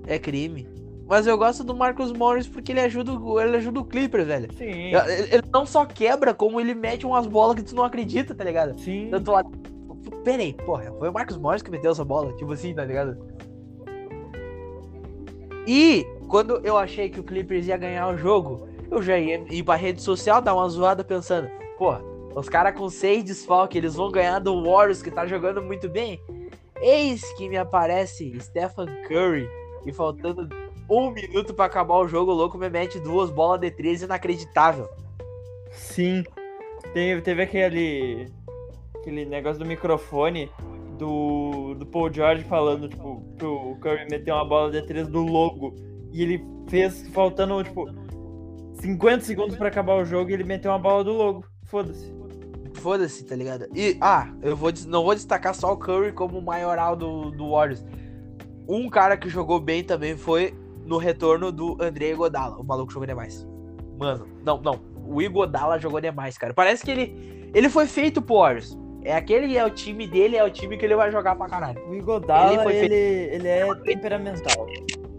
É 0.07 0.19
crime. 0.19 0.67
Mas 1.11 1.27
eu 1.27 1.37
gosto 1.37 1.65
do 1.65 1.75
Marcos 1.75 2.13
Morris 2.13 2.47
porque 2.47 2.71
ele 2.71 2.79
ajuda, 2.81 3.13
o- 3.13 3.41
ele 3.41 3.57
ajuda 3.57 3.81
o 3.81 3.85
Clippers, 3.85 4.25
velho. 4.29 4.49
Sim. 4.55 4.93
Ele, 4.95 5.43
não 5.53 5.67
só 5.67 5.85
quebra, 5.85 6.33
como 6.33 6.61
ele 6.61 6.73
mete 6.73 7.05
umas 7.05 7.27
bolas 7.27 7.57
que 7.57 7.63
tu 7.65 7.75
não 7.75 7.83
acredita, 7.83 8.33
tá 8.33 8.45
ligado? 8.45 8.79
Sim. 8.79 9.09
Tanto 9.11 9.33
lá. 9.33 9.43
Pera 10.23 10.41
aí, 10.41 10.55
porra, 10.55 10.93
foi 11.01 11.09
o 11.09 11.13
Marcos 11.13 11.37
Morris 11.37 11.63
que 11.63 11.71
meteu 11.71 11.91
essa 11.91 12.05
bola, 12.05 12.33
tipo 12.35 12.53
assim, 12.53 12.73
tá 12.73 12.85
ligado? 12.85 13.19
E 15.67 16.07
quando 16.29 16.65
eu 16.65 16.77
achei 16.77 17.09
que 17.11 17.19
o 17.19 17.25
Clippers 17.25 17.67
ia 17.67 17.77
ganhar 17.77 18.07
o 18.09 18.17
jogo, 18.17 18.69
eu 18.89 19.03
já 19.03 19.19
ia 19.19 19.45
ir 19.51 19.65
pra 19.65 19.75
rede 19.75 20.01
social 20.01 20.41
dar 20.41 20.55
uma 20.55 20.69
zoada 20.69 21.03
pensando, 21.03 21.49
porra, 21.77 22.01
os 22.37 22.49
caras 22.49 22.77
com 22.79 22.89
seis 22.89 23.25
desfalques, 23.25 23.77
eles 23.77 23.95
vão 23.97 24.13
ganhar 24.13 24.39
do 24.39 24.63
Warriors 24.63 25.03
que 25.03 25.11
tá 25.11 25.27
jogando 25.27 25.61
muito 25.61 25.89
bem. 25.89 26.21
Eis 26.81 27.21
que 27.35 27.49
me 27.49 27.57
aparece 27.57 28.33
Stephen 28.41 28.87
Curry 29.09 29.49
e 29.85 29.93
faltando 29.93 30.49
um 30.91 31.11
minuto 31.11 31.55
pra 31.55 31.67
acabar 31.67 31.97
o 31.99 32.09
jogo, 32.09 32.33
o 32.33 32.35
louco 32.35 32.59
me 32.59 32.69
mete 32.69 32.99
duas 32.99 33.31
bolas 33.31 33.61
de 33.61 33.71
13 33.71 34.07
inacreditável. 34.07 34.89
Sim. 35.71 36.25
Teve, 36.93 37.23
teve 37.23 37.43
aquele. 37.43 38.29
Aquele 38.97 39.25
negócio 39.25 39.59
do 39.59 39.65
microfone 39.65 40.51
do, 40.99 41.75
do 41.75 41.87
Paul 41.87 42.13
George 42.13 42.45
falando, 42.45 42.89
tipo, 42.89 43.23
pro 43.39 43.77
Curry 43.81 44.07
meter 44.11 44.33
uma 44.33 44.45
bola 44.45 44.71
de 44.71 44.83
três 44.83 45.09
do 45.09 45.21
logo. 45.21 45.75
E 46.13 46.23
ele 46.23 46.45
fez 46.69 47.09
faltando, 47.09 47.63
tipo, 47.65 47.89
50 48.81 49.25
segundos 49.25 49.57
pra 49.57 49.69
acabar 49.69 49.95
o 49.95 50.05
jogo 50.05 50.31
e 50.31 50.35
ele 50.35 50.45
meteu 50.45 50.71
uma 50.71 50.79
bola 50.79 51.05
do 51.05 51.13
logo. 51.13 51.45
Foda-se. 51.65 52.13
Foda-se, 52.75 53.25
tá 53.25 53.37
ligado? 53.37 53.67
E, 53.75 53.97
ah, 54.01 54.33
eu 54.43 54.57
vou, 54.57 54.71
não 54.87 55.05
vou 55.05 55.15
destacar 55.15 55.55
só 55.55 55.73
o 55.73 55.77
Curry 55.77 56.13
como 56.13 56.39
o 56.39 56.43
maioral 56.43 56.97
do, 56.97 57.31
do 57.31 57.51
Warriors. 57.51 57.85
Um 58.69 58.89
cara 58.89 59.17
que 59.17 59.29
jogou 59.29 59.61
bem 59.61 59.83
também 59.83 60.17
foi 60.17 60.55
no 60.91 60.99
retorno 60.99 61.53
do 61.53 61.77
André 61.81 62.13
Godala. 62.15 62.59
O 62.59 62.65
maluco 62.65 62.93
jogou 62.93 63.07
demais. 63.07 63.47
Mano, 63.97 64.27
não, 64.45 64.61
não. 64.61 64.81
O 65.07 65.23
Igodala 65.23 65.79
jogou 65.79 66.01
demais, 66.01 66.37
cara. 66.37 66.53
Parece 66.53 66.85
que 66.85 66.91
ele, 66.91 67.51
ele 67.55 67.69
foi 67.69 67.87
feito 67.87 68.21
pro 68.21 68.39
Warriors. 68.39 68.77
É 69.03 69.15
aquele 69.15 69.57
é 69.57 69.65
o 69.65 69.71
time 69.71 70.07
dele, 70.07 70.37
é 70.37 70.45
o 70.45 70.51
time 70.51 70.77
que 70.77 70.85
ele 70.85 70.97
vai 70.97 71.13
jogar 71.13 71.37
pra 71.37 71.49
caralho. 71.49 71.81
O 71.89 71.95
Igodala, 71.95 72.55
Ele 72.55 72.63
foi 72.63 72.77
ele, 72.77 72.95
ele 72.95 73.49
é 73.49 73.75
temperamental. 73.77 74.67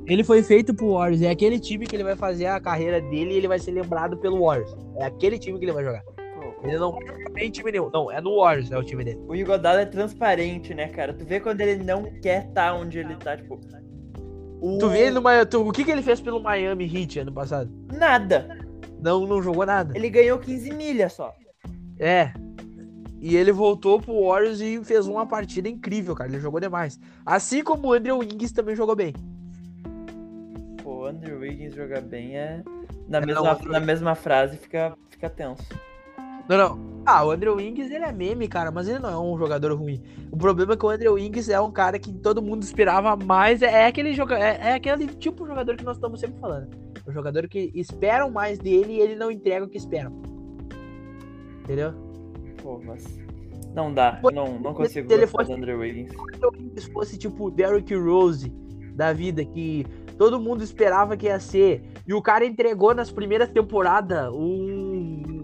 Ele 0.05 0.23
foi 0.25 0.43
feito 0.43 0.73
pro 0.73 0.91
Warriors. 0.91 1.21
É 1.21 1.29
aquele 1.29 1.57
time 1.57 1.87
que 1.87 1.95
ele 1.95 2.03
vai 2.03 2.17
fazer 2.17 2.47
a 2.47 2.59
carreira 2.59 2.99
dele 2.99 3.33
e 3.33 3.37
ele 3.37 3.47
vai 3.47 3.57
ser 3.57 3.71
lembrado 3.71 4.17
pelo 4.17 4.45
Warriors. 4.45 4.75
É 4.97 5.05
aquele 5.05 5.39
time 5.39 5.57
que 5.57 5.63
ele 5.63 5.71
vai 5.71 5.85
jogar. 5.85 6.03
Ele 6.63 6.77
não 6.77 6.97
em 7.37 7.49
time 7.49 7.71
nenhum. 7.71 7.89
Não, 7.91 8.11
é 8.11 8.19
no 8.19 8.39
Warriors, 8.41 8.71
é 8.71 8.77
o 8.77 8.83
time 8.83 9.03
dele. 9.03 9.19
O 9.25 9.35
Igodala 9.35 9.81
é 9.81 9.85
transparente, 9.85 10.73
né, 10.73 10.89
cara? 10.89 11.13
Tu 11.13 11.25
vê 11.25 11.39
quando 11.39 11.61
ele 11.61 11.81
não 11.83 12.03
quer 12.21 12.47
estar 12.47 12.73
onde 12.73 12.99
ele 12.99 13.15
tá, 13.15 13.37
tipo. 13.37 13.59
O... 14.61 14.77
Tu 14.77 14.89
vê 14.89 14.99
ele 15.07 15.15
no 15.15 15.21
Miami. 15.21 15.45
tu- 15.47 15.67
o 15.67 15.71
que, 15.71 15.83
que 15.83 15.89
ele 15.91 16.03
fez 16.03 16.21
pelo 16.21 16.39
Miami 16.41 16.85
Heat 16.85 17.19
ano 17.19 17.31
passado? 17.33 17.69
Nada. 17.91 18.59
Não, 19.01 19.25
não 19.25 19.41
jogou 19.41 19.65
nada. 19.65 19.97
Ele 19.97 20.09
ganhou 20.09 20.37
15 20.37 20.71
milhas 20.71 21.13
só. 21.13 21.33
É. 21.99 22.31
E 23.19 23.35
ele 23.35 23.51
voltou 23.51 23.99
pro 23.99 24.27
Warriors 24.27 24.61
e 24.61 24.83
fez 24.83 25.07
uma 25.07 25.25
partida 25.25 25.67
incrível, 25.67 26.15
cara. 26.15 26.29
Ele 26.29 26.39
jogou 26.39 26.59
demais. 26.59 26.99
Assim 27.25 27.63
como 27.63 27.87
o 27.87 27.93
Andrew 27.93 28.19
Wiggins 28.19 28.51
também 28.51 28.75
jogou 28.75 28.95
bem. 28.95 29.13
Pô, 30.83 31.01
o 31.01 31.05
Andrew 31.05 31.39
Wiggins 31.39 31.73
jogar 31.75 32.01
bem 32.01 32.37
é. 32.37 32.63
Na, 33.07 33.17
É, 33.19 33.25
mesma, 33.25 33.53
não, 33.63 33.71
na 33.71 33.79
mesma 33.79 34.15
frase 34.15 34.57
fica, 34.57 34.95
fica 35.09 35.29
tenso. 35.29 35.63
Não, 36.51 36.57
não. 36.57 36.91
Ah, 37.05 37.25
o 37.25 37.31
Andrew 37.31 37.55
Wiggins, 37.55 37.89
ele 37.89 38.03
é 38.03 38.11
meme, 38.11 38.47
cara, 38.47 38.69
mas 38.71 38.87
ele 38.87 38.99
não 38.99 39.09
é 39.09 39.17
um 39.17 39.37
jogador 39.37 39.73
ruim. 39.73 40.03
O 40.31 40.37
problema 40.37 40.73
é 40.73 40.77
que 40.77 40.85
o 40.85 40.89
Andrew 40.89 41.13
Wiggins 41.13 41.49
é 41.49 41.59
um 41.59 41.71
cara 41.71 41.97
que 41.97 42.13
todo 42.13 42.41
mundo 42.41 42.61
esperava 42.61 43.15
mais. 43.15 43.61
É, 43.61 43.83
é 43.83 43.85
aquele 43.87 44.13
joga 44.13 44.37
é, 44.37 44.59
é 44.61 44.73
aquele 44.73 45.07
tipo 45.07 45.43
de 45.43 45.49
jogador 45.49 45.75
que 45.77 45.83
nós 45.83 45.95
estamos 45.97 46.19
sempre 46.19 46.39
falando. 46.39 46.69
O 47.07 47.11
jogador 47.11 47.47
que 47.47 47.71
esperam 47.73 48.29
mais 48.29 48.59
dele 48.59 48.93
e 48.93 48.99
ele 48.99 49.15
não 49.15 49.31
entrega 49.31 49.65
o 49.65 49.69
que 49.69 49.77
esperam. 49.77 50.11
Entendeu? 51.63 51.93
Pô, 52.61 52.79
mas. 52.85 53.19
Não 53.73 53.93
dá. 53.93 54.19
Não, 54.33 54.59
não 54.59 54.73
consigo 54.73 55.11
Ele 55.11 55.21
gostar 55.21 55.45
foi- 55.45 55.45
do 55.45 55.53
Andrew 55.53 55.79
Wiggins. 55.79 56.11
se 56.11 56.45
o 56.45 56.49
Wiggins 56.51 56.85
fosse 56.91 57.17
tipo 57.17 57.45
o 57.45 57.51
Derrick 57.51 57.95
Rose 57.95 58.49
da 58.93 59.13
vida, 59.13 59.43
que 59.45 59.85
todo 60.17 60.39
mundo 60.39 60.63
esperava 60.63 61.15
que 61.15 61.25
ia 61.25 61.39
ser, 61.39 61.81
e 62.05 62.13
o 62.13 62.21
cara 62.21 62.45
entregou 62.45 62.93
nas 62.93 63.09
primeiras 63.09 63.49
temporadas 63.49 64.29
um 64.33 65.40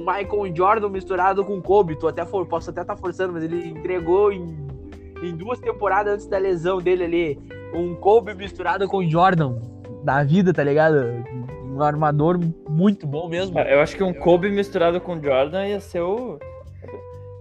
Michael 0.00 0.54
Jordan 0.54 0.88
misturado 0.88 1.44
com 1.44 1.60
Kobe, 1.60 1.96
tu 1.96 2.08
até 2.08 2.24
for, 2.24 2.46
posso 2.46 2.70
até 2.70 2.80
estar 2.82 2.96
forçando, 2.96 3.32
mas 3.32 3.42
ele 3.44 3.68
entregou 3.68 4.32
em, 4.32 4.56
em 5.22 5.36
duas 5.36 5.58
temporadas 5.60 6.14
antes 6.14 6.26
da 6.26 6.38
lesão 6.38 6.78
dele 6.78 7.04
ali, 7.04 7.40
um 7.74 7.94
Kobe 7.94 8.34
misturado 8.34 8.88
com 8.88 9.02
Jordan 9.08 9.56
da 10.02 10.22
vida, 10.24 10.52
tá 10.52 10.64
ligado? 10.64 10.96
Um 11.64 11.82
armador 11.82 12.38
muito 12.68 13.06
bom 13.06 13.28
mesmo. 13.28 13.58
Eu 13.58 13.80
acho 13.80 13.96
que 13.96 14.02
um 14.02 14.12
Kobe 14.12 14.50
misturado 14.50 15.00
com 15.00 15.20
Jordan 15.22 15.66
ia 15.66 15.80
ser 15.80 16.00
o. 16.00 16.38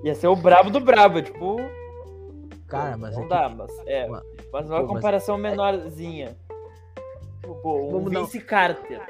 Ia 0.03 0.15
ser 0.15 0.27
o 0.27 0.35
brabo 0.35 0.69
do 0.69 0.79
brabo, 0.79 1.21
tipo. 1.21 1.57
Cara, 2.67 2.95
mas 2.95 3.15
Não 3.15 3.21
é 3.21 3.23
que- 3.23 3.29
dá, 3.29 3.49
mas. 3.49 3.71
É. 3.87 4.07
Mas- 4.07 4.23
Mas 4.51 4.69
uma 4.69 4.77
Pô, 4.77 4.83
mas- 4.83 4.95
comparação 4.95 5.37
menorzinha. 5.37 6.35
Pô, 7.41 7.87
o 7.87 7.91
Vamos 7.91 8.33
Carter. 8.45 9.01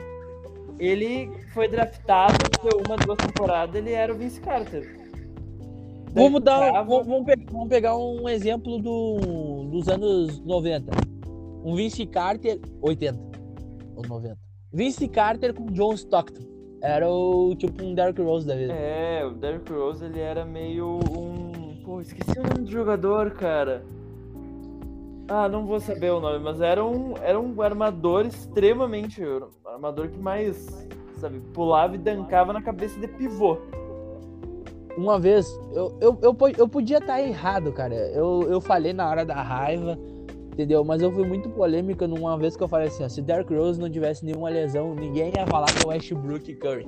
Ele 0.80 1.30
foi 1.54 1.68
draftado, 1.68 2.38
deu 2.64 2.82
uma, 2.88 2.96
duas 2.96 3.18
temporadas, 3.18 3.76
ele 3.76 3.92
era 3.92 4.14
o 4.14 4.18
Vince 4.18 4.40
Carter. 4.40 4.98
Daí 6.12 6.24
Vamos, 6.24 6.42
dar, 6.42 6.82
vamos, 6.84 7.06
vamos 7.52 7.68
pegar 7.68 7.98
um 7.98 8.28
exemplo 8.28 8.80
do, 8.80 9.68
dos 9.70 9.88
anos 9.90 10.40
90. 10.40 10.92
Um 11.64 11.76
Vince 11.76 12.06
Carter, 12.06 12.60
80 12.82 13.20
ou 13.96 14.08
90. 14.08 14.38
Vince 14.72 15.08
Carter 15.08 15.54
com 15.54 15.66
John 15.68 15.94
Stockton. 15.94 16.48
Era 16.82 17.10
o 17.10 17.54
tipo 17.56 17.84
um 17.84 17.94
Derrick 17.94 18.22
Rose 18.22 18.48
da 18.48 18.56
vida. 18.56 18.74
É, 18.74 19.26
o 19.26 19.32
Derrick 19.32 19.72
Rose 19.72 20.04
ele 20.06 20.20
era 20.20 20.46
meio 20.46 21.00
um. 21.12 21.82
Pô, 21.84 22.00
esqueci 22.00 22.40
o 22.40 22.44
nome 22.44 22.66
do 22.66 22.72
jogador, 22.72 23.32
cara. 23.32 23.84
Ah, 25.30 25.48
não 25.48 25.66
vou 25.66 25.80
saber 25.80 26.12
o 26.12 26.20
nome, 26.20 26.40
mas 26.40 26.60
era 26.60 26.84
um, 26.84 27.14
era 27.22 27.40
um 27.40 27.62
armador 27.62 28.26
extremamente. 28.26 29.24
Um 29.24 29.48
armador 29.68 30.08
que 30.10 30.18
mais, 30.18 30.88
sabe, 31.20 31.40
pulava 31.54 31.94
e 31.96 32.00
dancava 32.00 32.52
na 32.52 32.62
cabeça 32.62 33.00
de 33.00 33.08
pivô. 33.08 33.58
Uma 34.98 35.20
vez, 35.20 35.48
eu, 35.74 35.96
eu, 36.02 36.20
eu, 36.22 36.34
po- 36.34 36.48
eu 36.50 36.68
podia 36.68 36.98
estar 36.98 37.22
errado, 37.22 37.72
cara. 37.72 37.94
Eu, 37.94 38.42
eu 38.50 38.60
falei 38.60 38.92
na 38.92 39.08
hora 39.08 39.24
da 39.24 39.36
raiva, 39.36 39.98
entendeu? 40.52 40.84
Mas 40.84 41.02
eu 41.02 41.12
fui 41.12 41.26
muito 41.26 41.48
polêmica 41.52 42.08
numa 42.08 42.36
vez 42.38 42.58
que 42.58 42.64
eu 42.64 42.68
falei 42.68 42.88
assim: 42.88 43.04
ó, 43.04 43.08
se 43.08 43.22
Derrick 43.22 43.54
Rose 43.54 43.80
não 43.80 43.90
tivesse 43.90 44.26
nenhuma 44.26 44.50
lesão, 44.50 44.96
ninguém 44.96 45.32
ia 45.36 45.46
falar 45.46 45.68
que 45.68 45.80
é 45.80 45.86
o 45.86 45.90
Westbrook 45.90 46.52
e 46.52 46.56
Curry. 46.56 46.86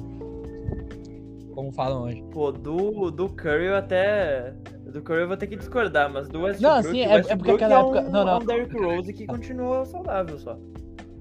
Como 1.54 1.72
falam 1.72 2.04
hoje. 2.04 2.24
Pô, 2.32 2.52
do, 2.52 3.12
do 3.12 3.30
Curry 3.30 3.66
eu 3.68 3.76
até. 3.76 4.56
Do 4.92 5.02
Curry 5.02 5.22
eu 5.22 5.28
vou 5.28 5.38
ter 5.38 5.48
que 5.48 5.56
discordar, 5.56 6.12
mas 6.12 6.28
do 6.30 6.42
Westbrook... 6.42 6.84
Não, 6.84 6.92
sim, 6.92 7.02
é- 7.02 7.16
é 7.16 7.36
porque 7.36 7.52
aquela 7.52 7.76
é 7.76 7.78
um, 7.80 7.96
época- 7.96 8.02
não, 8.10 8.26
não. 8.26 8.34
é 8.34 8.38
um 8.38 8.46
Derrick 8.46 8.78
Rose 8.78 9.14
que 9.14 9.26
continua 9.26 9.86
saudável 9.86 10.38
só. 10.38 10.58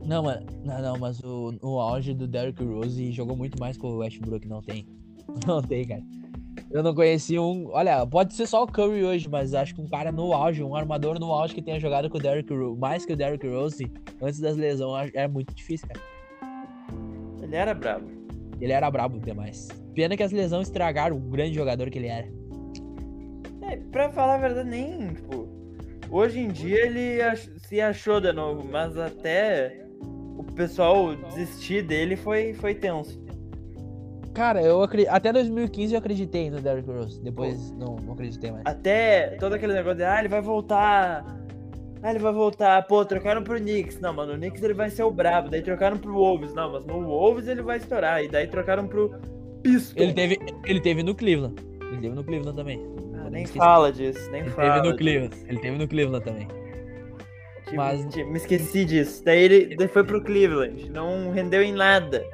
Não, 0.04 0.22
mano, 0.22 0.46
não, 0.64 0.82
não, 0.82 0.98
mas 0.98 1.20
o, 1.22 1.54
o 1.62 1.78
auge 1.78 2.14
do 2.14 2.26
Derrick 2.26 2.62
Rose 2.64 3.12
jogou 3.12 3.36
muito 3.36 3.58
mais 3.60 3.76
com 3.76 3.88
o 3.88 3.98
Westbrook, 3.98 4.48
não 4.48 4.60
tem. 4.62 4.86
Não 5.46 5.62
tem, 5.62 5.86
cara. 5.86 6.02
Eu 6.72 6.82
não 6.82 6.92
conheci 6.92 7.38
um. 7.38 7.68
Olha, 7.70 8.04
pode 8.04 8.34
ser 8.34 8.46
só 8.46 8.64
o 8.64 8.66
Curry 8.66 9.04
hoje, 9.04 9.28
mas 9.28 9.54
acho 9.54 9.74
que 9.74 9.80
um 9.80 9.86
cara 9.88 10.10
no 10.10 10.32
auge, 10.32 10.62
um 10.62 10.74
armador 10.74 11.20
no 11.20 11.32
auge 11.32 11.54
que 11.54 11.62
tenha 11.62 11.78
jogado 11.78 12.10
com 12.10 12.18
o 12.18 12.20
Derrick 12.20 12.52
Rose, 12.52 12.78
mais 12.78 13.06
que 13.06 13.12
o 13.12 13.16
Derrick 13.16 13.46
Rose, 13.46 13.90
antes 14.20 14.40
das 14.40 14.56
lesões, 14.56 15.10
é 15.14 15.28
muito 15.28 15.54
difícil, 15.54 15.86
cara. 15.88 16.00
Ele 17.42 17.54
era 17.56 17.72
brabo. 17.74 18.06
Ele 18.60 18.72
era 18.72 18.90
brabo 18.90 19.18
demais. 19.20 19.68
Pena 19.94 20.16
que 20.16 20.22
as 20.22 20.32
lesões 20.32 20.66
estragaram 20.66 21.16
o 21.16 21.20
grande 21.20 21.54
jogador 21.54 21.88
que 21.90 21.98
ele 21.98 22.08
era. 22.08 22.28
Pra 23.76 24.10
falar 24.10 24.34
a 24.36 24.38
verdade, 24.38 24.68
nem, 24.68 25.08
tipo... 25.14 25.48
Hoje 26.10 26.40
em 26.40 26.48
dia 26.48 26.86
ele 26.86 27.22
ach- 27.22 27.48
se 27.68 27.80
achou 27.80 28.20
de 28.20 28.32
novo, 28.32 28.66
mas 28.68 28.98
até 28.98 29.86
o 30.02 30.42
pessoal 30.56 31.14
desistir 31.14 31.82
dele 31.82 32.16
foi, 32.16 32.52
foi 32.54 32.74
tenso. 32.74 33.22
Cara, 34.34 34.60
eu 34.62 34.82
até 35.08 35.32
2015 35.32 35.94
eu 35.94 35.98
acreditei 35.98 36.50
no 36.50 36.60
Derrick 36.60 36.88
Rose. 36.90 37.20
Depois 37.22 37.70
não, 37.72 37.96
não 37.96 38.14
acreditei 38.14 38.50
mais. 38.50 38.64
Até 38.66 39.36
todo 39.38 39.52
aquele 39.54 39.72
negócio 39.72 39.98
de, 39.98 40.04
ah, 40.04 40.18
ele 40.18 40.28
vai 40.28 40.40
voltar. 40.40 41.24
Ah, 42.02 42.10
ele 42.10 42.18
vai 42.18 42.32
voltar. 42.32 42.86
Pô, 42.86 43.04
trocaram 43.04 43.42
pro 43.44 43.58
Knicks. 43.58 44.00
Não, 44.00 44.12
mano, 44.12 44.32
o 44.32 44.36
Knicks 44.36 44.62
ele 44.62 44.74
vai 44.74 44.88
ser 44.90 45.02
o 45.02 45.10
brabo. 45.10 45.48
Daí 45.48 45.62
trocaram 45.62 45.98
pro 45.98 46.12
Wolves. 46.14 46.54
Não, 46.54 46.72
mas 46.72 46.84
no 46.86 47.04
Wolves 47.04 47.46
ele 47.46 47.62
vai 47.62 47.76
estourar. 47.78 48.24
E 48.24 48.28
daí 48.28 48.46
trocaram 48.46 48.86
pro 48.88 49.10
Pistons. 49.62 49.94
Ele 49.96 50.12
teve, 50.12 50.38
ele 50.64 50.80
teve 50.80 51.02
no 51.02 51.14
Cleveland. 51.14 51.54
Ele 51.92 52.00
teve 52.00 52.14
no 52.14 52.24
Cleveland 52.24 52.56
também. 52.56 52.80
Nem 53.30 53.42
esquecer. 53.44 53.58
fala 53.64 53.92
disso, 53.92 54.30
nem 54.30 54.42
Ele 54.42 54.50
fala. 54.50 54.68
teve 54.74 54.78
no 54.78 54.84
disso. 54.84 54.98
Cleveland. 54.98 55.36
Ele 55.48 55.58
teve 55.58 55.78
no 55.78 55.88
Cleveland 55.88 56.24
também. 56.24 56.48
Mas- 57.72 58.04
Me 58.16 58.36
esqueci 58.36 58.84
disso. 58.84 59.24
Daí 59.24 59.42
ele 59.44 59.88
foi 59.88 60.02
pro 60.02 60.22
Cleveland. 60.22 60.90
Não 60.90 61.30
rendeu 61.30 61.62
em 61.62 61.72
nada. 61.72 62.24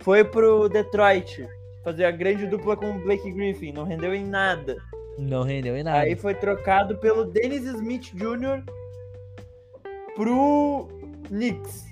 Foi 0.00 0.24
pro 0.24 0.68
Detroit. 0.68 1.46
Fazer 1.84 2.04
a 2.06 2.10
grande 2.10 2.46
dupla 2.46 2.76
com 2.76 2.90
o 2.90 2.98
Blake 3.00 3.30
Griffin. 3.32 3.72
Não 3.72 3.84
rendeu 3.84 4.14
em 4.14 4.24
nada. 4.24 4.76
Não 5.18 5.42
rendeu 5.42 5.76
em 5.76 5.82
nada. 5.82 5.98
Aí 6.00 6.16
foi 6.16 6.34
trocado 6.34 6.96
pelo 6.98 7.24
Dennis 7.26 7.64
Smith 7.64 8.14
Jr. 8.14 8.62
pro 10.14 10.88
Knicks. 11.28 11.86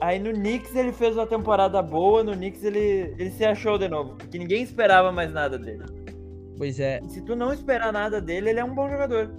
Aí 0.00 0.18
no 0.18 0.32
Knicks 0.32 0.74
ele 0.74 0.92
fez 0.92 1.16
uma 1.16 1.26
temporada 1.26 1.80
boa, 1.82 2.22
no 2.24 2.32
Knicks 2.32 2.64
ele, 2.64 3.14
ele 3.18 3.30
se 3.30 3.44
achou 3.44 3.76
de 3.78 3.86
novo, 3.88 4.14
porque 4.16 4.38
ninguém 4.38 4.62
esperava 4.62 5.12
mais 5.12 5.32
nada 5.32 5.58
dele. 5.58 5.84
Pois 6.60 6.78
é. 6.78 7.00
Se 7.08 7.22
tu 7.22 7.34
não 7.34 7.54
esperar 7.54 7.90
nada 7.90 8.20
dele, 8.20 8.50
ele 8.50 8.60
é 8.60 8.64
um 8.64 8.74
bom 8.74 8.86
jogador. 8.86 9.30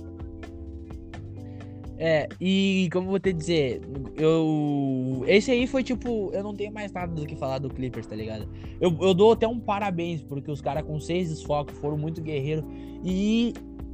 É, 1.96 2.28
e 2.42 2.90
como 2.92 3.06
eu 3.06 3.10
vou 3.12 3.20
te 3.20 3.32
dizer, 3.32 3.80
eu. 4.18 5.24
Esse 5.28 5.52
aí 5.52 5.68
foi 5.68 5.84
tipo. 5.84 6.32
Eu 6.34 6.42
não 6.42 6.56
tenho 6.56 6.74
mais 6.74 6.92
nada 6.92 7.14
do 7.14 7.24
que 7.28 7.36
falar 7.36 7.60
do 7.60 7.70
Clippers, 7.70 8.08
tá 8.08 8.16
ligado? 8.16 8.50
Eu, 8.82 8.98
eu 9.00 9.14
dou 9.14 9.34
até 9.34 9.48
um 9.48 9.60
parabéns, 9.60 10.24
porque 10.24 10.50
os 10.50 10.62
caras 10.62 10.82
com 10.82 11.00
seis 11.00 11.30
desfoques 11.30 11.78
foram 11.78 11.96
muito 11.96 12.24
guerreiros. 12.24 12.66
E 13.04 13.54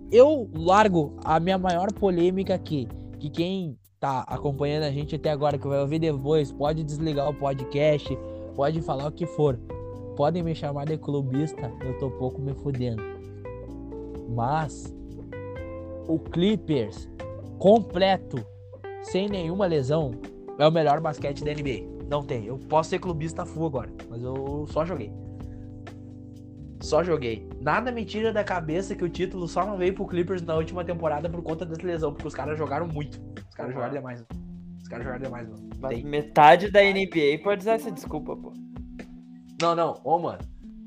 eu 0.09 0.49
largo 0.55 1.17
a 1.21 1.38
minha 1.38 1.57
maior 1.57 1.91
polêmica 1.91 2.55
aqui. 2.55 2.88
Que 3.19 3.30
quem 3.30 3.78
tá 3.99 4.21
acompanhando 4.21 4.84
a 4.84 4.91
gente 4.91 5.17
até 5.17 5.32
agora, 5.32 5.57
que 5.57 5.67
vai 5.67 5.82
ouvir 5.82 5.99
depois, 5.99 6.49
pode 6.49 6.82
desligar 6.82 7.30
o 7.30 7.34
podcast, 7.34 8.17
pode 8.55 8.82
falar 8.82 9.07
o 9.07 9.11
que 9.11 9.25
for. 9.25 9.59
Podem 10.15 10.41
me 10.41 10.55
chamar 10.55 10.86
de 10.86 10.97
clubista, 10.97 11.69
eu 11.86 11.99
tô 11.99 12.09
pouco 12.09 12.41
me 12.41 12.53
fudendo. 12.53 13.16
Mas 14.28 14.93
o 16.07 16.19
Clippers 16.19 17.09
completo, 17.57 18.45
sem 19.03 19.28
nenhuma 19.28 19.65
lesão, 19.65 20.11
é 20.57 20.67
o 20.67 20.71
melhor 20.71 20.99
basquete 20.99 21.43
da 21.43 21.53
NBA. 21.53 21.97
Não 22.09 22.23
tem. 22.23 22.45
Eu 22.45 22.57
posso 22.57 22.89
ser 22.89 22.99
clubista 22.99 23.45
full 23.45 23.67
agora, 23.67 23.89
mas 24.09 24.21
eu 24.21 24.65
só 24.69 24.86
joguei. 24.86 25.11
Só 26.82 27.03
joguei. 27.03 27.47
Nada 27.59 27.91
me 27.91 28.05
tira 28.05 28.32
da 28.32 28.43
cabeça 28.43 28.95
que 28.95 29.03
o 29.03 29.09
título 29.09 29.47
só 29.47 29.65
não 29.65 29.78
veio 29.78 29.93
pro 29.93 30.07
Clippers 30.07 30.41
na 30.41 30.55
última 30.55 30.86
temporada 30.86 31.30
por 31.30 31.41
conta 31.41 31.65
dessa 31.65 31.86
lesão, 31.86 32.13
porque 32.13 32.28
os 32.28 32.36
caras 32.36 32.57
jogaram 32.57 32.88
muito. 32.88 33.19
Os 33.49 33.55
caras 33.55 33.73
jogaram 33.73 33.93
demais. 33.93 34.23
Os 34.82 34.88
caras 34.88 35.03
jogaram 35.03 35.23
demais, 35.23 35.49
mano. 35.49 35.69
Tem. 35.89 36.03
metade 36.03 36.71
da 36.71 36.82
NBA 36.82 37.43
pode 37.43 37.61
usar 37.61 37.73
essa 37.73 37.91
desculpa, 37.91 38.36
pô. 38.36 38.53
Não, 39.61 39.75
não. 39.75 39.99
Ô, 40.03 40.19
mano. 40.19 40.39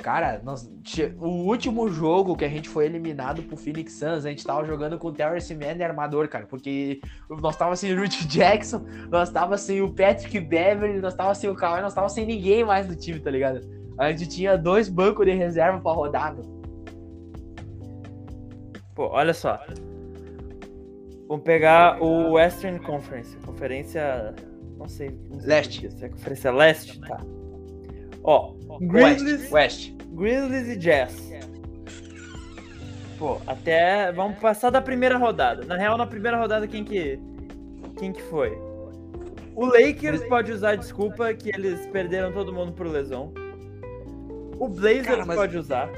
Cara, 0.02 0.40
nós, 0.42 0.70
o 1.18 1.28
último 1.46 1.88
jogo 1.88 2.36
que 2.36 2.44
a 2.44 2.48
gente 2.48 2.68
foi 2.68 2.86
eliminado 2.86 3.42
pro 3.42 3.56
Phoenix 3.56 3.92
Suns, 3.92 4.24
a 4.24 4.30
gente 4.30 4.44
tava 4.44 4.64
jogando 4.64 4.98
com 4.98 5.08
o 5.08 5.12
Terrence 5.12 5.54
Mann 5.54 5.76
e 5.76 5.82
armador, 5.82 6.26
cara. 6.28 6.46
Porque 6.46 7.00
nós 7.28 7.56
tava 7.56 7.76
sem 7.76 7.92
o 7.92 8.00
Ruth 8.00 8.24
Jackson, 8.26 8.84
nós 9.10 9.30
tava 9.30 9.58
sem 9.58 9.82
o 9.82 9.92
Patrick 9.92 10.40
Beverly, 10.40 11.00
nós 11.00 11.14
tava 11.14 11.34
sem 11.34 11.50
o 11.50 11.54
Kawhi, 11.54 11.82
nós 11.82 11.94
tava 11.94 12.08
sem 12.08 12.24
ninguém 12.26 12.64
mais 12.64 12.88
no 12.88 12.96
time, 12.96 13.20
tá 13.20 13.30
ligado? 13.30 13.60
A 13.98 14.10
gente 14.10 14.28
tinha 14.28 14.56
dois 14.56 14.88
bancos 14.88 15.26
de 15.26 15.32
reserva 15.32 15.78
pra 15.78 15.92
rodar, 15.92 16.34
meu. 16.34 16.44
Pô, 18.94 19.08
olha 19.08 19.34
só. 19.34 19.60
Vamos 21.28 21.44
pegar 21.44 22.02
o 22.02 22.32
Western 22.32 22.80
Conference, 22.80 23.36
conferência. 23.44 24.34
Não 24.78 24.88
sei. 24.88 25.10
Não 25.30 25.38
sei 25.38 25.48
Leste. 25.48 25.88
que 25.88 26.04
é, 26.04 26.08
conferência 26.08 26.50
Leste? 26.50 27.00
Tá. 27.00 27.20
Ó, 28.22 28.52
Grizzlies, 28.80 29.50
West, 29.50 29.52
West. 29.52 29.92
Grizzlies 30.12 30.68
e 30.68 30.76
Jazz. 30.76 31.30
Pô, 33.18 33.38
até. 33.46 34.10
Vamos 34.12 34.38
passar 34.38 34.70
da 34.70 34.80
primeira 34.80 35.18
rodada. 35.18 35.64
Na 35.64 35.76
real, 35.76 35.98
na 35.98 36.06
primeira 36.06 36.38
rodada, 36.38 36.66
quem 36.66 36.84
que. 36.84 37.18
Quem 37.98 38.12
que 38.12 38.22
foi? 38.22 38.56
O 39.54 39.66
Lakers 39.66 40.24
pode 40.24 40.50
usar 40.52 40.70
a 40.70 40.76
desculpa 40.76 41.34
que 41.34 41.50
eles 41.50 41.86
perderam 41.88 42.32
todo 42.32 42.52
mundo 42.52 42.72
por 42.72 42.86
lesão. 42.86 43.32
O 44.58 44.68
Blazers 44.68 45.06
Cara, 45.06 45.26
mas- 45.26 45.36
pode 45.36 45.58
usar. 45.58 45.90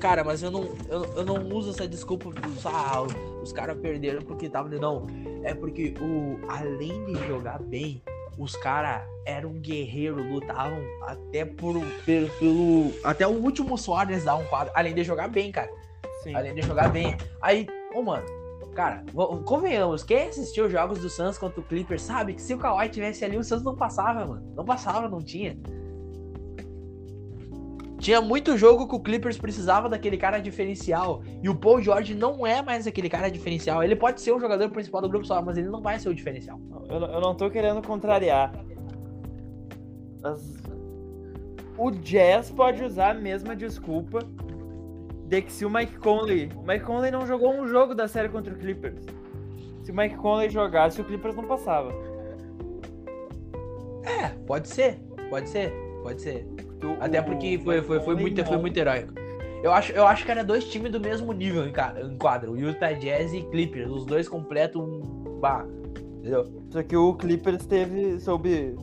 Cara, 0.00 0.22
mas 0.22 0.42
eu 0.42 0.50
não, 0.50 0.68
eu, 0.88 1.04
eu 1.16 1.24
não 1.24 1.48
uso 1.48 1.70
essa 1.70 1.88
desculpa 1.88 2.30
por 2.30 2.34
ah, 2.66 3.02
os 3.42 3.52
caras 3.52 3.78
perderam 3.78 4.22
porque 4.22 4.48
tava. 4.48 4.68
Não. 4.68 5.06
É 5.42 5.54
porque 5.54 5.94
o, 6.00 6.38
além 6.48 7.04
de 7.06 7.14
jogar 7.26 7.60
bem, 7.62 8.02
os 8.38 8.54
caras 8.56 9.02
eram 9.24 9.52
guerreiros, 9.54 10.24
lutavam 10.26 10.78
até 11.02 11.44
por, 11.44 11.80
pelo, 12.04 12.28
pelo. 12.38 12.92
Até 13.02 13.26
o 13.26 13.30
último 13.30 13.76
eles 14.08 14.24
davam 14.24 14.44
um 14.44 14.48
quadro. 14.48 14.72
Além 14.74 14.94
de 14.94 15.02
jogar 15.02 15.28
bem, 15.28 15.50
cara. 15.50 15.70
Sim. 16.22 16.34
Além 16.34 16.54
de 16.54 16.62
jogar 16.62 16.88
bem. 16.88 17.16
Aí, 17.40 17.66
ô 17.94 18.02
mano, 18.02 18.26
cara, 18.74 19.04
convenhamos, 19.44 20.04
quem 20.04 20.28
assistiu 20.28 20.66
os 20.66 20.72
jogos 20.72 20.98
do 20.98 21.08
Suns 21.08 21.38
contra 21.38 21.60
o 21.60 21.64
Clippers 21.64 22.02
sabe 22.02 22.34
que 22.34 22.42
se 22.42 22.52
o 22.52 22.58
Kawhi 22.58 22.88
tivesse 22.88 23.24
ali, 23.24 23.36
o 23.36 23.44
Suns 23.44 23.62
não 23.62 23.74
passava, 23.74 24.26
mano. 24.26 24.52
Não 24.54 24.64
passava, 24.64 25.08
não 25.08 25.22
tinha. 25.22 25.58
Tinha 28.06 28.20
muito 28.20 28.56
jogo 28.56 28.86
que 28.86 28.94
o 28.94 29.00
Clippers 29.00 29.36
precisava 29.36 29.88
daquele 29.88 30.16
cara 30.16 30.38
diferencial. 30.38 31.24
E 31.42 31.48
o 31.48 31.56
Paul 31.56 31.82
George 31.82 32.14
não 32.14 32.46
é 32.46 32.62
mais 32.62 32.86
aquele 32.86 33.08
cara 33.08 33.28
diferencial. 33.28 33.82
Ele 33.82 33.96
pode 33.96 34.20
ser 34.20 34.30
o 34.30 34.38
jogador 34.38 34.70
principal 34.70 35.02
do 35.02 35.08
grupo 35.08 35.26
só, 35.26 35.42
mas 35.42 35.58
ele 35.58 35.68
não 35.68 35.82
vai 35.82 35.98
ser 35.98 36.10
o 36.10 36.14
diferencial. 36.14 36.56
Eu, 36.88 37.00
não- 37.00 37.12
eu 37.12 37.20
não 37.20 37.34
tô 37.34 37.50
querendo 37.50 37.84
contrariar. 37.84 38.52
Mas 40.22 40.54
o 41.76 41.90
Jazz 41.90 42.48
pode 42.52 42.84
usar 42.84 43.10
a 43.10 43.14
mesma 43.14 43.56
desculpa 43.56 44.20
de 45.26 45.42
que 45.42 45.52
se 45.52 45.64
o 45.64 45.68
Mike 45.68 45.98
Conley. 45.98 46.48
O 46.54 46.62
Mike 46.64 46.84
Conley 46.84 47.10
não 47.10 47.26
jogou 47.26 47.52
um 47.60 47.66
jogo 47.66 47.92
da 47.92 48.06
série 48.06 48.28
contra 48.28 48.54
o 48.54 48.56
Clippers. 48.56 49.04
Se 49.82 49.90
o 49.90 49.96
Mike 49.96 50.14
Conley 50.14 50.48
jogasse, 50.48 51.00
o 51.00 51.04
Clippers 51.04 51.34
não 51.34 51.42
passava. 51.42 51.90
É, 54.04 54.28
pode 54.46 54.68
ser. 54.68 55.00
Pode 55.28 55.48
ser. 55.48 55.72
Pode 56.04 56.22
ser. 56.22 56.46
O- 56.82 56.96
Até 57.02 57.20
o- 57.20 57.24
porque 57.24 57.56
o 57.56 57.60
foi, 57.60 57.82
foi, 57.82 58.00
foi, 58.00 58.16
muito, 58.16 58.44
foi 58.44 58.56
muito 58.58 58.76
heróico. 58.76 59.12
Eu 59.62 59.72
acho, 59.72 59.92
eu 59.92 60.06
acho 60.06 60.24
que 60.24 60.30
era 60.30 60.44
dois 60.44 60.64
times 60.70 60.92
do 60.92 61.00
mesmo 61.00 61.32
nível 61.32 61.64
em, 61.66 61.72
em 62.04 62.16
quadro. 62.18 62.52
O 62.52 62.56
Utah 62.56 62.92
Jazz 62.92 63.32
e 63.32 63.42
Clippers. 63.42 63.90
Os 63.90 64.04
dois 64.06 64.28
completam 64.28 64.82
um. 64.82 65.38
Bah, 65.40 65.64
entendeu? 66.18 66.44
Só 66.70 66.82
que 66.82 66.96
o 66.96 67.14
Clippers 67.14 67.66
teve. 67.66 68.20
soube 68.20 68.76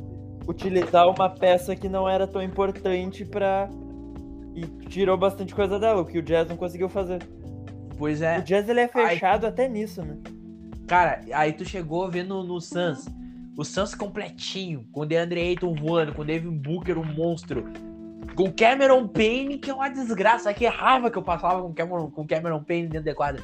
utilizar 0.47 1.07
uma 1.09 1.29
peça 1.29 1.75
que 1.75 1.87
não 1.87 2.09
era 2.09 2.27
tão 2.27 2.41
importante 2.41 3.23
pra. 3.23 3.69
E 4.55 4.65
tirou 4.87 5.17
bastante 5.17 5.53
coisa 5.55 5.79
dela, 5.79 6.01
o 6.01 6.05
que 6.05 6.19
o 6.19 6.21
Jazz 6.21 6.47
não 6.49 6.57
conseguiu 6.57 6.89
fazer. 6.89 7.19
Pois 7.97 8.21
O 8.21 8.25
é. 8.25 8.41
Jazz 8.41 8.67
ele 8.69 8.81
é 8.81 8.87
fechado 8.87 9.45
até 9.47 9.67
nisso, 9.69 10.03
né? 10.03 10.17
Cara, 10.87 11.21
aí 11.33 11.53
tu 11.53 11.63
chegou 11.65 12.09
vendo 12.09 12.43
no 12.43 12.59
Suns. 12.59 13.05
O 13.57 13.63
Suns 13.63 13.95
completinho, 13.95 14.85
com 14.91 15.01
o 15.01 15.05
DeAndre 15.05 15.39
Ayton 15.39 15.73
voando, 15.75 16.13
com 16.13 16.23
o 16.23 16.25
Devin 16.25 16.51
Booker, 16.57 16.97
um 16.99 17.05
monstro. 17.05 17.63
Com 18.35 18.51
Cameron 18.51 19.07
Payne, 19.07 19.57
que 19.57 19.69
é 19.69 19.73
uma 19.73 19.89
desgraça. 19.89 20.53
Que 20.53 20.65
raiva 20.65 21.11
que 21.11 21.17
eu 21.17 21.23
passava 21.23 21.61
com 21.61 21.73
Cameron, 21.73 22.09
com 22.09 22.25
Cameron 22.25 22.63
Payne 22.63 22.87
dentro 22.87 23.05
da 23.05 23.15
quadra. 23.15 23.43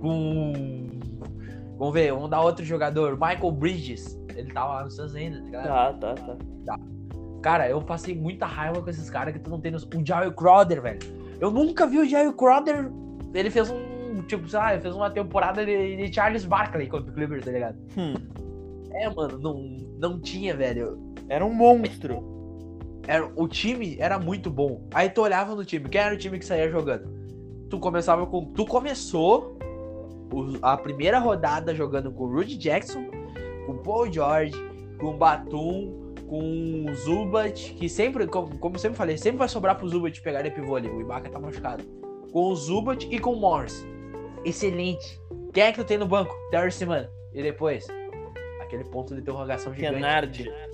Com. 0.00 0.52
Vamos 1.78 1.94
ver, 1.94 2.12
vamos 2.12 2.30
dar 2.30 2.40
outro 2.40 2.64
jogador. 2.64 3.12
Michael 3.12 3.52
Bridges. 3.52 4.18
Ele 4.34 4.52
tava 4.52 4.74
lá 4.74 4.84
no 4.84 4.90
Suns 4.90 5.14
ainda, 5.14 5.38
tá 5.38 5.44
ligado? 5.44 6.00
Tá, 6.00 6.14
tá, 6.14 6.36
tá. 6.66 6.78
Cara, 7.42 7.68
eu 7.68 7.82
passei 7.82 8.14
muita 8.14 8.46
raiva 8.46 8.80
com 8.80 8.88
esses 8.88 9.10
caras 9.10 9.32
que 9.32 9.40
tu 9.40 9.50
não 9.50 9.60
tem 9.60 9.72
noção. 9.72 9.88
O 9.94 10.06
Jerry 10.06 10.32
Crowder, 10.34 10.80
velho. 10.80 10.98
Eu 11.40 11.50
nunca 11.50 11.86
vi 11.86 11.98
o 11.98 12.04
Jerry 12.04 12.32
Crowder 12.34 12.90
ele 13.34 13.50
fez 13.50 13.70
um, 13.70 14.22
tipo, 14.26 14.46
sei 14.48 14.58
lá, 14.58 14.72
ele 14.74 14.82
fez 14.82 14.94
uma 14.94 15.10
temporada 15.10 15.64
de, 15.64 15.96
de 15.96 16.12
Charles 16.14 16.44
Barkley 16.44 16.86
contra 16.86 17.10
o 17.10 17.14
Clippers, 17.14 17.44
tá 17.44 17.50
ligado? 17.50 17.78
Hum, 17.96 18.14
É, 18.92 19.08
mano, 19.08 19.38
não, 19.38 19.54
não 19.98 20.20
tinha, 20.20 20.54
velho. 20.54 20.98
era 21.28 21.44
um 21.44 21.52
monstro. 21.52 22.41
Era, 23.06 23.30
o 23.34 23.48
time 23.48 23.96
era 23.98 24.18
muito 24.18 24.50
bom. 24.50 24.86
Aí 24.94 25.08
tu 25.08 25.22
olhava 25.22 25.54
no 25.54 25.64
time, 25.64 25.88
quem 25.88 26.00
era 26.00 26.14
o 26.14 26.18
time 26.18 26.38
que 26.38 26.44
saía 26.44 26.70
jogando? 26.70 27.10
Tu 27.68 27.78
começava 27.78 28.26
com. 28.26 28.46
Tu 28.52 28.64
começou 28.66 29.58
a 30.62 30.76
primeira 30.76 31.18
rodada 31.18 31.74
jogando 31.74 32.10
com 32.12 32.24
o 32.24 32.32
Rudy 32.32 32.56
Jackson, 32.56 33.04
com 33.66 33.72
o 33.72 33.78
Paul 33.78 34.10
George, 34.10 34.54
com 34.98 35.08
o 35.08 35.16
Batum, 35.16 36.14
com 36.28 36.86
o 36.88 36.94
Zubat, 36.94 37.74
que 37.74 37.88
sempre, 37.88 38.26
como, 38.26 38.56
como 38.58 38.76
eu 38.76 38.78
sempre 38.78 38.96
falei, 38.96 39.18
sempre 39.18 39.38
vai 39.38 39.48
sobrar 39.48 39.76
pro 39.76 39.88
Zubat 39.88 40.20
pegar 40.22 40.42
de 40.42 40.50
pivô 40.50 40.76
ali. 40.76 40.88
O 40.88 41.00
Ibaka 41.00 41.28
tá 41.28 41.38
machucado. 41.38 41.84
Com 42.32 42.44
o 42.44 42.56
Zubat 42.56 43.06
e 43.10 43.18
com 43.18 43.32
o 43.32 43.36
Morris. 43.36 43.86
Excelente. 44.44 45.20
Quem 45.52 45.64
é 45.64 45.72
que 45.72 45.78
tu 45.82 45.86
tem 45.86 45.98
no 45.98 46.06
banco? 46.06 46.34
Terry 46.50 46.70
Mann. 46.86 47.06
E 47.34 47.42
depois? 47.42 47.86
Aquele 48.62 48.84
ponto 48.84 49.14
de 49.14 49.20
interrogação 49.20 49.74
gigante. 49.74 49.96
Kennard. 49.96 50.71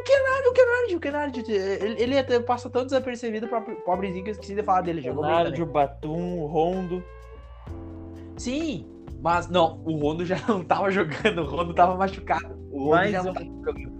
O 0.00 0.52
Kennard, 0.52 0.94
o 0.94 1.00
Kennard, 1.00 1.44
ele, 1.50 2.02
ele 2.02 2.18
até 2.18 2.38
passa 2.40 2.70
tão 2.70 2.84
desapercebido 2.84 3.48
pra 3.48 3.60
pobrezinho 3.60 4.24
que 4.24 4.30
eu 4.30 4.32
esqueci 4.32 4.54
de 4.54 4.62
falar 4.62 4.82
dele. 4.82 5.00
Jogou 5.00 5.22
bem 5.22 5.30
Kennard, 5.30 5.50
também. 5.50 5.68
o 5.68 5.72
Batum, 5.72 6.38
o 6.40 6.46
Rondo. 6.46 7.04
Sim, 8.36 8.86
mas 9.20 9.48
não, 9.48 9.82
o 9.84 9.96
Rondo 9.96 10.24
já 10.24 10.38
não 10.48 10.62
tava 10.62 10.90
jogando, 10.90 11.42
o 11.42 11.46
Rondo 11.46 11.74
tava 11.74 11.96
machucado. 11.96 12.56
O 12.70 12.78
Rondo 12.78 12.90
Mais 12.90 13.12
já 13.12 13.22
não 13.22 13.32
tava 13.32 13.46
jogando. 13.46 13.98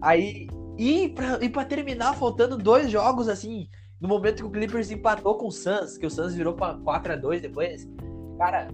Aí, 0.00 0.48
e 0.78 1.08
pra, 1.10 1.38
e 1.42 1.48
pra 1.48 1.64
terminar, 1.64 2.14
faltando 2.14 2.56
dois 2.56 2.90
jogos 2.90 3.28
assim, 3.28 3.68
no 4.00 4.08
momento 4.08 4.36
que 4.36 4.44
o 4.44 4.50
Clippers 4.50 4.90
empatou 4.90 5.36
com 5.36 5.48
o 5.48 5.52
Suns, 5.52 5.98
que 5.98 6.06
o 6.06 6.10
Suns 6.10 6.34
virou 6.34 6.54
pra 6.54 6.74
4x2 6.74 7.40
depois, 7.40 7.88
cara, 8.38 8.68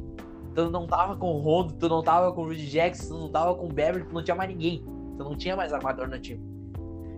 tu 0.55 0.71
não 0.71 0.87
tava 0.87 1.17
com 1.17 1.27
o 1.27 1.41
Rondo, 1.41 1.75
tu 1.75 1.89
não 1.89 2.03
tava 2.03 2.33
com 2.33 2.43
o 2.43 2.45
Rudy 2.47 2.67
Jackson, 2.67 3.15
tu 3.15 3.21
não 3.21 3.29
tava 3.29 3.55
com 3.57 3.67
o 3.67 3.73
Beverly, 3.73 4.07
tu 4.09 4.15
não 4.15 4.23
tinha 4.23 4.37
mais 4.37 4.49
ninguém. 4.49 4.85
Tu 5.17 5.25
não 5.25 5.37
tinha 5.37 5.57
mais 5.57 5.73
armador 5.73 6.09
no 6.09 6.19
time. 6.19 6.41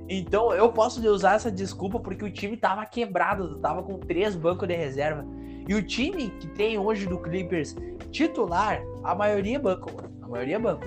Então 0.09 0.53
eu 0.55 0.73
posso 0.73 1.07
usar 1.11 1.35
essa 1.35 1.51
desculpa 1.51 2.01
porque 2.01 2.25
o 2.25 2.31
time 2.31 2.57
tava 2.57 2.85
quebrado, 2.87 3.59
tava 3.59 3.83
com 3.83 3.99
três 3.99 4.35
bancos 4.35 4.67
de 4.67 4.75
reserva. 4.75 5.25
E 5.69 5.75
o 5.75 5.83
time 5.83 6.31
que 6.31 6.49
tem 6.49 6.79
hoje 6.79 7.07
do 7.07 7.19
Clippers 7.19 7.77
titular, 8.11 8.81
a 9.05 9.15
maioria 9.15 9.57
é 9.57 9.59
banco. 9.59 9.91
A 10.23 10.29
maioria 10.29 10.57
é 10.57 10.59
banco. 10.59 10.85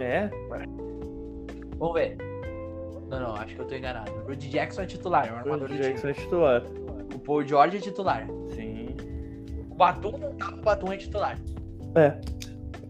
É? 0.00 0.28
Vamos 1.78 1.94
ver. 1.94 2.16
Não, 3.08 3.20
não, 3.20 3.34
acho 3.36 3.54
que 3.54 3.60
eu 3.60 3.66
tô 3.66 3.74
enganado. 3.76 4.10
O 4.10 4.26
Rudy 4.26 4.48
Jackson 4.48 4.82
é 4.82 4.86
titular, 4.86 5.28
é 5.28 5.32
o 5.32 5.36
armador 5.36 5.66
O 5.66 5.68
do 5.68 5.76
Jackson 5.76 6.08
time. 6.08 6.10
é 6.10 6.14
titular. 6.14 6.62
O 7.14 7.18
Paul 7.20 7.46
George 7.46 7.76
é 7.76 7.80
titular. 7.80 8.26
Sim. 8.56 8.96
O 9.70 9.74
Batum 9.76 10.18
não 10.18 10.32
tá, 10.34 10.48
o 10.48 10.62
Batum 10.62 10.92
é 10.92 10.96
titular. 10.96 11.38
É. 11.94 12.20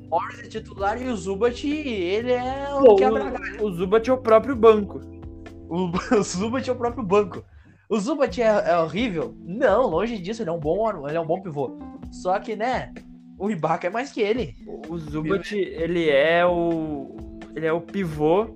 Morris 0.08 0.40
é 0.40 0.48
titular 0.48 1.00
e 1.00 1.08
o 1.08 1.16
Zubat, 1.16 1.66
ele 1.68 2.32
é 2.32 2.68
o 2.74 2.84
Pô, 2.84 2.96
quebra-galho. 2.96 3.62
o, 3.62 3.66
o 3.66 3.72
Zubat 3.72 4.08
é 4.08 4.12
o 4.12 4.18
próprio 4.18 4.54
banco. 4.56 5.00
O, 5.68 5.90
o 6.18 6.22
Zubat 6.22 6.68
é 6.68 6.72
o 6.72 6.76
próprio 6.76 7.02
banco. 7.04 7.44
O 7.88 7.98
Zubat 7.98 8.40
é, 8.40 8.46
é 8.46 8.78
horrível? 8.78 9.34
Não, 9.40 9.88
longe 9.88 10.18
disso, 10.18 10.42
ele 10.42 10.50
é 10.50 10.52
um 10.52 10.58
bom, 10.60 11.06
ele 11.08 11.16
é 11.16 11.20
um 11.20 11.26
bom 11.26 11.40
pivô. 11.40 11.76
Só 12.10 12.38
que, 12.38 12.54
né, 12.56 12.92
o 13.38 13.50
Ibaka 13.50 13.86
é 13.86 13.90
mais 13.90 14.10
que 14.12 14.20
ele. 14.20 14.54
O 14.88 14.96
Zubat, 14.98 15.54
ele 15.56 16.08
é 16.08 16.44
o. 16.46 17.16
Ele 17.54 17.66
é 17.66 17.72
o 17.72 17.80
pivô 17.80 18.48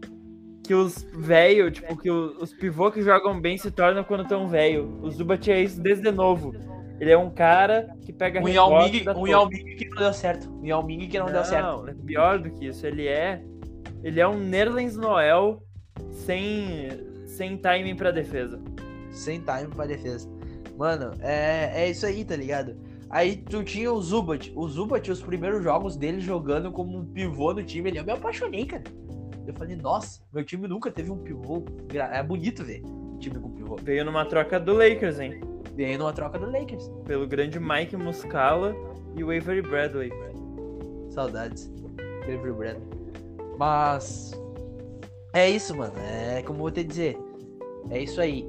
que 0.65 0.75
os 0.75 1.07
velho, 1.15 1.71
tipo, 1.71 1.97
que 1.97 2.11
o- 2.11 2.37
os 2.43 2.53
pivô 2.53 2.91
que 2.91 3.01
jogam 3.03 3.41
bem 3.41 3.57
se 3.57 3.71
tornam 3.71 4.03
quando 4.05 4.27
tão 4.29 4.49
velho. 4.49 4.99
O 5.03 5.11
Zubat 5.11 5.51
é 5.51 5.63
isso 5.63 5.81
desde 5.81 6.11
novo. 6.11 6.53
Ele 7.01 7.13
é 7.13 7.19
um 7.19 7.31
cara 7.31 7.95
que 8.03 8.13
pega 8.13 8.43
Um 8.43 8.49
Yao 8.49 8.83
Ming, 8.83 9.05
um. 9.17 9.27
Yao 9.27 9.49
Ming 9.49 9.77
que 9.77 9.89
não 9.89 9.97
deu 9.97 10.13
certo. 10.13 10.51
Um 10.51 10.67
Yao 10.67 10.83
Ming 10.85 11.07
que 11.07 11.19
não, 11.19 11.27
deu 11.27 11.45
certo. 11.45 11.65
Não, 11.65 11.89
é 11.89 11.95
pior 11.95 12.39
do 12.39 12.51
que 12.51 12.67
isso. 12.67 12.87
Ele 12.87 13.07
é. 13.07 13.43
Ele 14.03 14.21
é 14.21 14.27
um 14.27 14.39
Nerlens 14.39 14.97
Noel 14.97 15.63
sem, 16.13 16.89
sem 17.27 17.57
timing 17.57 17.95
pra 17.95 18.11
defesa. 18.11 18.61
Sem 19.11 19.41
time 19.41 19.69
pra 19.75 19.87
defesa. 19.87 20.29
Mano, 20.77 21.13
é, 21.21 21.85
é 21.85 21.91
isso 21.91 22.07
aí, 22.07 22.25
tá 22.25 22.37
ligado? 22.37 22.77
Aí 23.11 23.37
tu 23.37 23.65
tinha 23.65 23.93
o 23.93 24.01
Zubat. 24.01 24.53
O 24.55 24.69
Zubat, 24.69 25.11
os 25.11 25.23
primeiros 25.23 25.63
jogos 25.63 25.97
dele 25.97 26.21
jogando 26.21 26.71
como 26.71 26.99
um 26.99 27.05
pivô 27.05 27.53
no 27.53 27.63
time, 27.63 27.91
ele, 27.91 27.99
eu 27.99 28.05
me 28.05 28.13
apaixonei, 28.13 28.67
cara. 28.67 28.85
Eu 29.47 29.55
falei, 29.55 29.77
nossa, 29.77 30.21
meu 30.33 30.45
time 30.45 30.69
nunca 30.69 30.91
teve 30.91 31.11
um 31.11 31.19
pivô. 31.19 31.65
É 32.13 32.23
bonito 32.23 32.63
ver 32.65 32.83
um 32.85 33.19
time 33.19 33.39
com 33.39 33.51
pivô. 33.51 33.77
Veio 33.77 34.05
numa 34.05 34.25
troca 34.27 34.61
do 34.61 34.75
Lakers, 34.75 35.21
hein? 35.21 35.41
Veio 35.79 35.97
numa 35.97 36.13
troca 36.13 36.41
do 36.41 36.51
Lakers. 36.51 36.91
Pelo 37.07 37.25
grande 37.25 37.61
Mike 37.61 37.97
Muscala 37.97 38.75
e 39.15 39.23
o 39.23 39.31
Avery 39.31 39.63
Bradley. 39.63 40.13
Saudades. 41.09 41.71
Avery 42.25 42.53
Bradley. 42.53 42.83
Mas. 43.57 44.33
É 45.33 45.49
isso, 45.49 45.77
mano. 45.77 45.93
É 46.01 46.43
como 46.43 46.59
eu 46.59 46.63
vou 46.63 46.71
te 46.73 46.83
dizer. 46.83 47.17
É 47.91 48.03
isso 48.03 48.21
aí. 48.21 48.45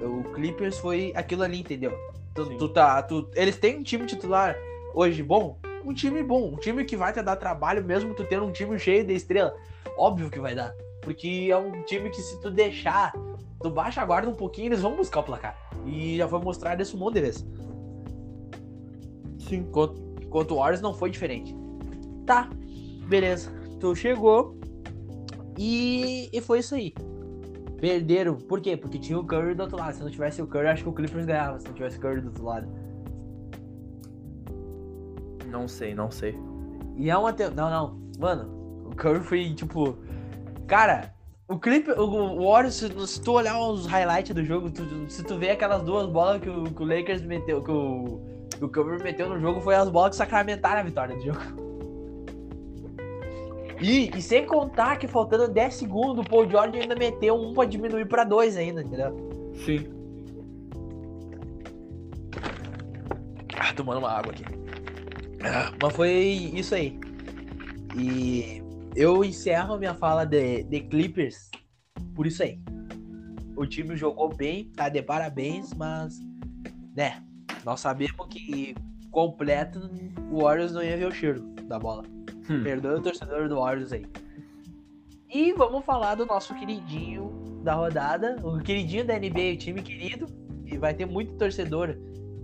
O 0.00 0.22
Clippers 0.32 0.78
foi 0.78 1.12
aquilo 1.16 1.42
ali, 1.42 1.58
entendeu? 1.58 1.92
Tu, 2.32 2.56
tu 2.56 2.68
tá, 2.68 3.02
tu- 3.02 3.28
eles 3.34 3.56
têm 3.56 3.78
um 3.78 3.82
time 3.82 4.06
titular 4.06 4.56
hoje 4.94 5.20
bom? 5.20 5.58
Um 5.84 5.92
time 5.92 6.22
bom. 6.22 6.52
Um 6.52 6.56
time 6.58 6.84
que 6.84 6.96
vai 6.96 7.12
te 7.12 7.20
dar 7.20 7.34
trabalho 7.34 7.84
mesmo 7.84 8.14
tu 8.14 8.22
tendo 8.22 8.44
um 8.44 8.52
time 8.52 8.78
cheio 8.78 9.04
de 9.04 9.14
estrela. 9.14 9.52
Óbvio 9.96 10.30
que 10.30 10.38
vai 10.38 10.54
dar. 10.54 10.72
Porque 11.00 11.48
é 11.50 11.56
um 11.56 11.82
time 11.82 12.08
que 12.08 12.22
se 12.22 12.40
tu 12.40 12.52
deixar, 12.52 13.12
tu 13.60 13.70
baixa 13.70 14.00
a 14.00 14.04
guarda 14.04 14.28
um 14.28 14.34
pouquinho, 14.34 14.68
eles 14.68 14.80
vão 14.80 14.96
buscar 14.96 15.20
o 15.20 15.22
placar. 15.22 15.56
E 15.84 16.16
já 16.16 16.28
foi 16.28 16.40
mostrado 16.40 16.82
isso 16.82 16.96
um 16.96 17.00
monte 17.00 17.14
de 17.14 17.20
vezes. 17.20 17.46
Sim. 19.38 19.56
Enquanto, 19.56 20.00
enquanto 20.22 20.52
o 20.52 20.56
Warriors 20.56 20.80
não 20.80 20.94
foi 20.94 21.10
diferente. 21.10 21.54
Tá, 22.26 22.48
beleza. 23.08 23.50
Tu 23.80 23.94
chegou 23.94 24.58
e, 25.56 26.28
e 26.32 26.40
foi 26.40 26.60
isso 26.60 26.74
aí. 26.74 26.92
Perderam. 27.80 28.36
Por 28.36 28.60
quê? 28.60 28.76
Porque 28.76 28.98
tinha 28.98 29.18
o 29.18 29.24
Curry 29.24 29.54
do 29.54 29.62
outro 29.62 29.76
lado. 29.76 29.94
Se 29.94 30.02
não 30.02 30.10
tivesse 30.10 30.42
o 30.42 30.46
Curry, 30.46 30.68
acho 30.68 30.82
que 30.82 30.88
o 30.88 30.92
Clippers 30.92 31.24
ganhava. 31.24 31.58
Se 31.58 31.66
não 31.66 31.74
tivesse 31.74 31.96
o 31.96 32.00
Curry 32.00 32.20
do 32.20 32.28
outro 32.28 32.44
lado. 32.44 32.68
Não 35.46 35.66
sei, 35.66 35.94
não 35.94 36.10
sei. 36.10 36.36
E 36.96 37.08
é 37.08 37.16
uma. 37.16 37.32
Te... 37.32 37.48
Não, 37.50 37.70
não. 37.70 38.00
Mano, 38.18 38.88
o 38.90 38.96
Curry 38.96 39.20
foi 39.20 39.54
tipo. 39.54 39.96
Cara, 40.66 41.14
o 41.48 41.58
Clipper. 41.58 41.98
O, 41.98 42.44
Warriors, 42.50 42.74
se, 42.74 43.20
tu 43.20 43.32
olhar 43.32 43.58
os 43.58 43.86
highlights 43.86 44.34
do 44.34 44.44
jogo, 44.44 44.70
tu- 44.70 45.08
se 45.08 45.22
tu 45.24 45.38
vê 45.38 45.50
aquelas 45.50 45.82
duas 45.82 46.06
bolas 46.06 46.40
que 46.40 46.48
o, 46.48 46.64
que 46.64 46.82
o 46.82 46.86
Lakers 46.86 47.22
meteu, 47.22 47.62
que 47.62 47.70
o, 47.70 48.20
que 48.58 48.64
o 48.64 48.68
Curry 48.68 49.02
meteu 49.02 49.28
no 49.28 49.40
jogo, 49.40 49.60
foi 49.60 49.74
as 49.74 49.88
bolas 49.88 50.10
que 50.10 50.16
sacramentaram 50.16 50.80
a 50.80 50.84
vitória 50.84 51.16
do 51.16 51.22
jogo. 51.24 51.40
E, 53.80 54.10
e 54.16 54.20
sem 54.20 54.44
contar 54.44 54.96
que 54.96 55.06
faltando 55.06 55.46
10 55.48 55.74
segundos, 55.74 56.24
o 56.26 56.28
Paul 56.28 56.48
George 56.50 56.78
ainda 56.80 56.96
meteu 56.96 57.36
um 57.36 57.54
pra 57.54 57.64
diminuir 57.64 58.06
pra 58.08 58.24
dois 58.24 58.56
ainda, 58.56 58.82
entendeu? 58.82 59.16
Sim. 59.64 59.86
Ah, 63.56 63.72
tomando 63.74 63.98
uma 63.98 64.10
água 64.10 64.32
aqui. 64.32 64.44
Ah, 65.44 65.72
Mas 65.80 65.92
foi 65.94 66.12
isso 66.54 66.74
aí. 66.74 66.98
E 67.96 68.60
eu 68.98 69.24
encerro 69.24 69.78
minha 69.78 69.94
fala 69.94 70.24
de, 70.24 70.64
de 70.64 70.80
Clippers 70.80 71.48
por 72.16 72.26
isso 72.26 72.42
aí. 72.42 72.60
O 73.56 73.64
time 73.64 73.96
jogou 73.96 74.34
bem, 74.34 74.72
tá 74.72 74.88
de 74.88 75.00
parabéns, 75.00 75.72
mas, 75.72 76.18
né, 76.96 77.22
nós 77.64 77.78
sabemos 77.78 78.26
que 78.28 78.74
completo 79.12 79.88
o 80.32 80.42
Warriors 80.42 80.72
não 80.72 80.82
ia 80.82 80.96
ver 80.96 81.06
o 81.06 81.12
cheiro 81.12 81.42
da 81.68 81.78
bola. 81.78 82.02
Hum. 82.50 82.64
Perdoe 82.64 82.98
o 82.98 83.02
torcedor 83.02 83.48
do 83.48 83.60
Warriors 83.60 83.92
aí. 83.92 84.04
E 85.32 85.52
vamos 85.52 85.84
falar 85.84 86.16
do 86.16 86.26
nosso 86.26 86.52
queridinho 86.56 87.60
da 87.62 87.74
rodada, 87.74 88.36
o 88.42 88.58
queridinho 88.60 89.06
da 89.06 89.16
NBA, 89.16 89.54
o 89.54 89.58
time 89.58 89.80
querido, 89.80 90.26
e 90.66 90.76
vai 90.76 90.92
ter 90.92 91.06
muito 91.06 91.36
torcedor 91.36 91.96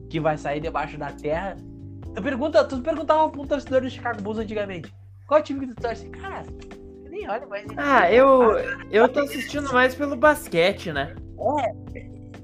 que 0.08 0.20
vai 0.20 0.38
sair 0.38 0.60
debaixo 0.60 0.96
da 0.98 1.10
terra. 1.10 1.56
Tu 2.14 2.22
pergunta, 2.22 2.64
tu 2.64 2.80
perguntava 2.80 3.28
pra 3.28 3.40
um 3.40 3.46
torcedor 3.46 3.80
do 3.80 3.90
Chicago 3.90 4.22
Bulls 4.22 4.38
antigamente, 4.38 4.92
qual 5.26 5.42
time 5.42 5.60
que 5.60 5.74
tu 5.74 5.80
torce? 5.80 6.08
Cara, 6.10 6.44
eu 7.04 7.10
nem 7.10 7.28
olha 7.28 7.46
mais. 7.46 7.66
Ah, 7.76 8.10
eu. 8.12 8.58
Eu 8.90 9.08
tô 9.08 9.20
assistindo 9.20 9.72
mais 9.72 9.94
pelo 9.94 10.16
basquete, 10.16 10.92
né? 10.92 11.14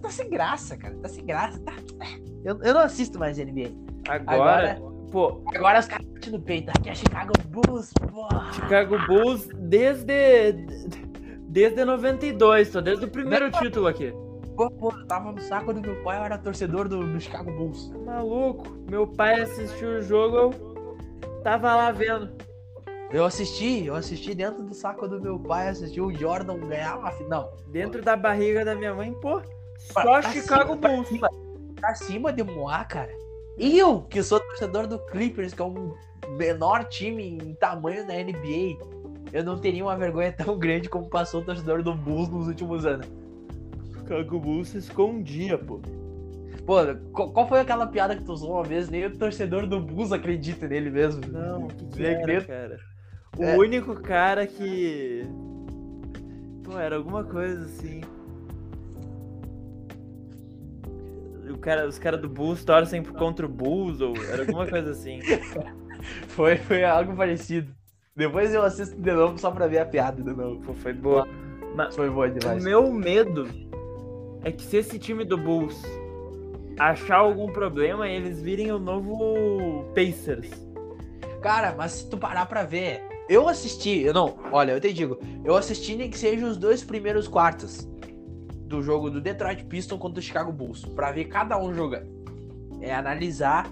Tá 0.01 0.11
sem 0.11 0.31
graça, 0.31 0.77
cara, 0.77 0.95
tá 0.97 1.09
sem 1.09 1.25
graça. 1.25 1.59
Tá... 1.61 1.73
Eu, 2.45 2.59
eu 2.63 2.75
não 2.75 2.81
assisto 2.81 3.19
mais 3.19 3.39
NBA. 3.39 3.71
Agora. 4.09 4.81
Pô, 5.11 5.43
Agora 5.55 5.81
os 5.81 5.87
caras 5.87 6.07
batem 6.07 6.33
no 6.33 6.41
peito, 6.41 6.71
aqui 6.71 6.89
é 6.89 6.95
Chicago 6.95 7.33
Bulls, 7.49 7.93
porra. 7.95 8.53
Chicago 8.53 8.97
Bulls 9.07 9.49
desde. 9.55 10.53
Desde 11.49 11.85
92, 11.85 12.71
tô 12.71 12.81
desde 12.81 13.07
o 13.07 13.11
primeiro 13.11 13.51
título 13.51 13.89
aqui. 13.89 14.13
Pô, 14.57 14.71
pô, 14.71 14.93
eu 14.93 15.07
tava 15.07 15.33
no 15.33 15.41
saco 15.41 15.75
do 15.75 15.81
meu 15.81 16.01
pai, 16.05 16.19
eu 16.19 16.23
era 16.23 16.39
torcedor 16.39 16.89
do, 16.89 17.13
do 17.13 17.21
Chicago 17.21 17.51
Bulls. 17.51 17.91
Maluco, 18.05 18.69
meu 18.89 19.05
pai 19.05 19.41
assistiu 19.41 19.99
o 19.99 20.03
jogo, 20.03 20.37
eu 20.37 21.43
tava 21.43 21.75
lá 21.75 21.91
vendo. 21.91 22.31
Eu 23.13 23.25
assisti, 23.25 23.87
eu 23.87 23.97
assisti 23.97 24.35
dentro 24.35 24.63
do 24.63 24.73
saco 24.73 25.09
do 25.09 25.21
meu 25.21 25.39
pai, 25.39 25.69
assisti 25.69 26.01
o 26.01 26.13
Jordan 26.15 26.59
ganhar 26.61 26.97
uma 26.99 27.11
final. 27.11 27.57
Dentro 27.67 28.01
da 28.03 28.17
barriga 28.17 28.65
da 28.65 28.75
minha 28.75 28.95
mãe, 28.95 29.13
pô, 29.15 29.43
só 29.79 30.21
pra 30.21 30.23
Chicago 30.23 30.75
cima, 30.75 30.77
pra 30.77 30.91
Bulls. 30.91 31.09
cima, 31.09 31.29
Pra 31.75 31.95
cima 31.95 32.33
de 32.33 32.43
Moá, 32.45 32.85
cara. 32.85 33.11
Eu, 33.59 34.03
que 34.03 34.23
sou 34.23 34.39
torcedor 34.39 34.87
do 34.87 34.99
Clippers, 35.07 35.53
que 35.53 35.61
é 35.61 35.65
o 35.65 35.97
menor 36.37 36.85
time 36.85 37.37
em 37.43 37.55
tamanho 37.55 38.07
da 38.07 38.15
NBA, 38.15 38.79
eu 39.33 39.43
não 39.43 39.59
teria 39.59 39.85
uma 39.85 39.97
vergonha 39.97 40.33
tão 40.33 40.57
grande 40.57 40.89
como 40.89 41.09
passou 41.09 41.41
o 41.41 41.45
torcedor 41.45 41.83
do 41.83 41.95
Bulls 41.95 42.29
nos 42.29 42.47
últimos 42.47 42.87
anos. 42.87 43.09
O 43.91 43.99
Chicago 43.99 44.39
Bulls 44.39 44.69
se 44.69 44.79
escondia, 44.79 45.59
pô. 45.59 45.81
Pô, 46.65 46.77
qual 47.33 47.49
foi 47.49 47.61
aquela 47.61 47.87
piada 47.87 48.15
que 48.15 48.23
tu 48.23 48.33
usou 48.33 48.53
uma 48.53 48.63
vez? 48.63 48.89
Nem 48.89 49.07
o 49.07 49.19
torcedor 49.19 49.67
do 49.67 49.81
Bulls 49.81 50.13
acredita 50.13 50.69
nele 50.69 50.91
mesmo. 50.91 51.21
Não, 51.27 51.67
que, 51.67 51.85
que 51.87 52.05
era, 52.05 52.45
cara? 52.45 52.79
O 53.37 53.43
É. 53.45 53.57
único 53.57 53.95
cara 53.97 54.47
que. 54.47 55.25
Pô, 56.65 56.79
era 56.79 56.97
alguma 56.97 57.25
coisa 57.25 57.65
assim. 57.65 58.01
O 61.53 61.59
cara, 61.59 61.87
os 61.87 61.99
caras 61.99 62.21
do 62.21 62.29
Bulls 62.29 62.65
torcem 62.65 63.03
contra 63.03 63.45
o 63.45 63.49
Bulls, 63.49 64.01
ou 64.01 64.17
era 64.17 64.43
alguma 64.43 64.67
coisa 64.67 64.91
assim. 64.91 65.21
Foi, 66.29 66.57
foi 66.57 66.83
algo 66.83 67.15
parecido. 67.15 67.75
Depois 68.17 68.55
eu 68.55 68.63
assisto 68.63 68.97
de 68.99 69.13
novo 69.13 69.37
só 69.39 69.51
pra 69.51 69.67
ver 69.67 69.81
a 69.81 69.85
piada 69.85 70.23
de 70.23 70.33
novo. 70.35 70.59
Pô, 70.63 70.73
foi 70.73 70.95
boa. 70.95 71.29
Mas 71.77 71.95
Foi 71.95 72.09
bom 72.09 72.23
o 72.23 72.31
demais. 72.31 72.65
meu 72.65 72.91
medo 72.91 73.47
é 74.43 74.51
que 74.51 74.63
se 74.63 74.79
esse 74.79 74.99
time 74.99 75.27
do 75.27 75.37
Bulls 75.37 75.83
achar 76.79 77.17
algum 77.19 77.53
problema, 77.53 78.09
eles 78.09 78.41
virem 78.41 78.73
o 78.73 78.79
novo 78.79 79.85
Pacers. 79.95 80.49
Cara, 81.43 81.75
mas 81.77 81.93
se 81.93 82.09
tu 82.09 82.17
parar 82.17 82.47
pra 82.47 82.63
ver, 82.63 83.03
eu 83.31 83.49
assisti, 83.49 84.01
eu 84.01 84.13
não, 84.13 84.37
olha, 84.51 84.73
eu 84.73 84.81
te 84.81 84.93
digo, 84.93 85.17
eu 85.45 85.57
assisti 85.57 85.95
nem 85.95 86.11
que 86.11 86.19
seja 86.19 86.45
os 86.45 86.57
dois 86.57 86.83
primeiros 86.83 87.29
quartos 87.29 87.89
do 88.67 88.83
jogo 88.83 89.09
do 89.09 89.21
Detroit 89.21 89.65
Pistons 89.67 90.01
contra 90.01 90.19
o 90.19 90.23
Chicago 90.23 90.51
Bulls, 90.51 90.85
pra 90.85 91.13
ver 91.13 91.27
cada 91.27 91.57
um 91.57 91.73
jogando. 91.73 92.11
É 92.81 92.93
analisar, 92.93 93.71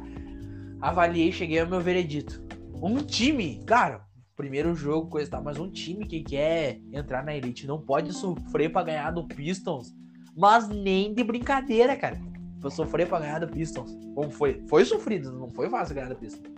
avaliei, 0.81 1.33
cheguei 1.33 1.59
ao 1.59 1.67
meu 1.67 1.81
veredito. 1.81 2.41
Um 2.81 2.99
time, 2.99 3.61
cara, 3.67 4.07
primeiro 4.37 4.77
jogo, 4.77 5.11
coisa 5.11 5.27
e 5.27 5.31
tal, 5.33 5.43
mas 5.43 5.59
um 5.59 5.69
time 5.69 6.07
que 6.07 6.23
quer 6.23 6.79
entrar 6.93 7.25
na 7.25 7.35
elite 7.35 7.67
não 7.67 7.81
pode 7.81 8.13
sofrer 8.13 8.71
pra 8.71 8.85
ganhar 8.85 9.11
do 9.11 9.27
Pistons, 9.27 9.93
mas 10.37 10.69
nem 10.69 11.13
de 11.13 11.25
brincadeira, 11.25 11.97
cara. 11.97 12.21
Pra 12.61 12.71
sofrer 12.71 13.09
pra 13.09 13.19
ganhar 13.19 13.41
do 13.41 13.49
Pistons. 13.49 13.91
Como 14.15 14.31
foi? 14.31 14.63
Foi 14.69 14.85
sofrido, 14.85 15.33
não 15.33 15.51
foi 15.51 15.69
fácil 15.69 15.97
ganhar 15.97 16.11
do 16.11 16.17
Pistons. 16.17 16.49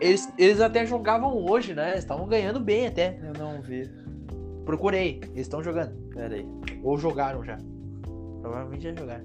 Eles, 0.00 0.32
eles 0.38 0.60
até 0.60 0.86
jogavam 0.86 1.36
hoje, 1.46 1.74
né? 1.74 1.90
Eles 1.90 2.00
estavam 2.00 2.26
ganhando 2.26 2.58
bem 2.58 2.86
até. 2.86 3.18
Eu 3.22 3.34
não 3.34 3.60
vi. 3.60 3.88
Procurei. 4.64 5.20
Eles 5.32 5.42
estão 5.42 5.62
jogando. 5.62 5.92
Pera 6.14 6.34
aí. 6.34 6.46
Ou 6.82 6.96
jogaram 6.96 7.44
já. 7.44 7.58
Provavelmente 8.40 8.82
já 8.84 8.94
jogaram. 8.94 9.24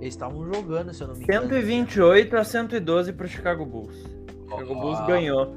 Eles 0.00 0.14
estavam 0.14 0.44
jogando, 0.52 0.92
se 0.92 1.02
eu 1.02 1.08
não 1.08 1.14
me 1.16 1.24
engano. 1.24 1.48
128 1.48 2.36
a 2.36 2.44
112 2.44 3.12
pro 3.12 3.26
Chicago 3.26 3.64
Bulls. 3.64 3.96
Chicago 4.44 4.74
Bulls 4.74 4.98
Ó, 5.00 5.06
ganhou. 5.06 5.56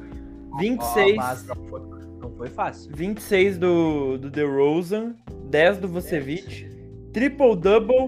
ó, 0.53 0.57
26, 0.59 1.15
mas 1.17 1.45
não 1.45 1.55
foi, 1.67 1.81
não 2.19 2.31
foi 2.31 2.47
fácil. 2.47 2.91
26 2.95 3.57
do, 3.57 4.17
do 4.17 4.29
DeRozan, 4.31 5.13
10 5.49 5.77
do 5.79 5.87
Vucevic, 5.87 6.67
triple-double 7.13 8.07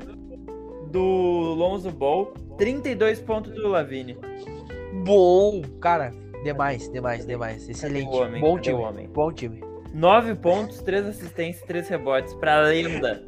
do 0.91 0.99
Lonzo 1.55 1.89
Ball, 1.91 2.34
32 2.57 3.19
pontos 3.22 3.53
do 3.53 3.69
Lavine. 3.69 4.18
Bom, 5.05 5.61
cara. 5.80 6.11
Demais, 6.43 6.89
demais, 6.89 7.26
demais. 7.26 7.69
Excelente. 7.69 8.07
homem? 8.15 8.41
Bom 8.41 8.59
time. 8.59 8.76
homem? 8.76 9.07
Bom 9.09 9.31
time. 9.31 9.61
9 9.93 10.35
pontos, 10.35 10.81
3 10.81 11.05
assistências, 11.07 11.63
3 11.65 11.88
rebotes 11.89 12.34
pra 12.35 12.61
lenda. 12.61 13.23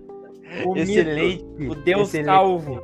O 0.66 0.76
Excelente. 0.78 1.44
mito, 1.44 1.72
o 1.72 1.76
Deus 1.76 2.08
excelente. 2.10 2.26
calvo, 2.28 2.82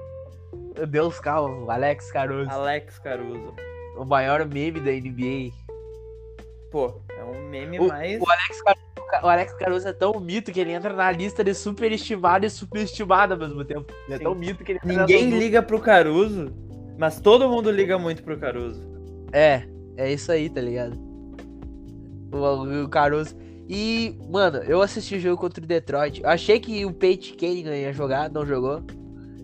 O 0.81 0.85
Deus 0.85 1.19
calvo, 1.19 1.69
Alex 1.69 2.11
Caruso. 2.11 2.49
Alex 2.49 2.97
Caruso. 2.99 3.53
O 3.97 4.05
maior 4.05 4.45
meme 4.47 4.79
da 4.79 4.91
NBA. 4.91 5.51
Pô, 6.71 7.01
é 7.17 7.23
um 7.23 7.47
meme 7.49 7.79
O, 7.79 7.87
mais... 7.87 8.21
o 8.21 8.29
Alex 8.29 8.61
Caruso, 8.61 8.85
o 9.23 9.27
Alex 9.27 9.53
Caruso 9.53 9.87
é 9.87 9.93
tão 9.93 10.19
mito 10.19 10.51
que 10.51 10.59
ele 10.59 10.71
entra 10.71 10.93
na 10.93 11.11
lista 11.11 11.43
de 11.43 11.53
superestimado 11.53 12.45
e 12.45 12.49
superestimado 12.49 13.33
ao 13.33 13.39
mesmo 13.39 13.63
tempo. 13.65 13.91
Ele 14.07 14.15
é 14.15 14.19
tão 14.19 14.35
mito 14.35 14.63
que 14.63 14.73
ele 14.73 14.79
entra 14.83 15.05
Ninguém 15.05 15.29
liga 15.29 15.61
pro 15.61 15.79
Caruso, 15.79 16.53
mas 16.97 17.19
todo 17.19 17.49
mundo 17.49 17.71
liga 17.71 17.97
muito 17.97 18.23
pro 18.23 18.37
Caruso. 18.37 18.81
É, 19.31 19.63
é 19.97 20.11
isso 20.11 20.31
aí, 20.31 20.49
tá 20.49 20.61
ligado? 20.61 20.97
O, 22.31 22.83
o 22.83 22.89
Caruso. 22.89 23.35
E, 23.67 24.17
mano, 24.29 24.57
eu 24.59 24.81
assisti 24.81 25.15
o 25.15 25.19
jogo 25.19 25.37
contra 25.37 25.63
o 25.63 25.67
Detroit. 25.67 26.21
Eu 26.23 26.29
achei 26.29 26.59
que 26.59 26.85
o 26.85 26.93
Peyton 26.93 27.35
Kenningham 27.35 27.75
ia 27.75 27.93
jogar, 27.93 28.29
não 28.31 28.45
jogou. 28.45 28.83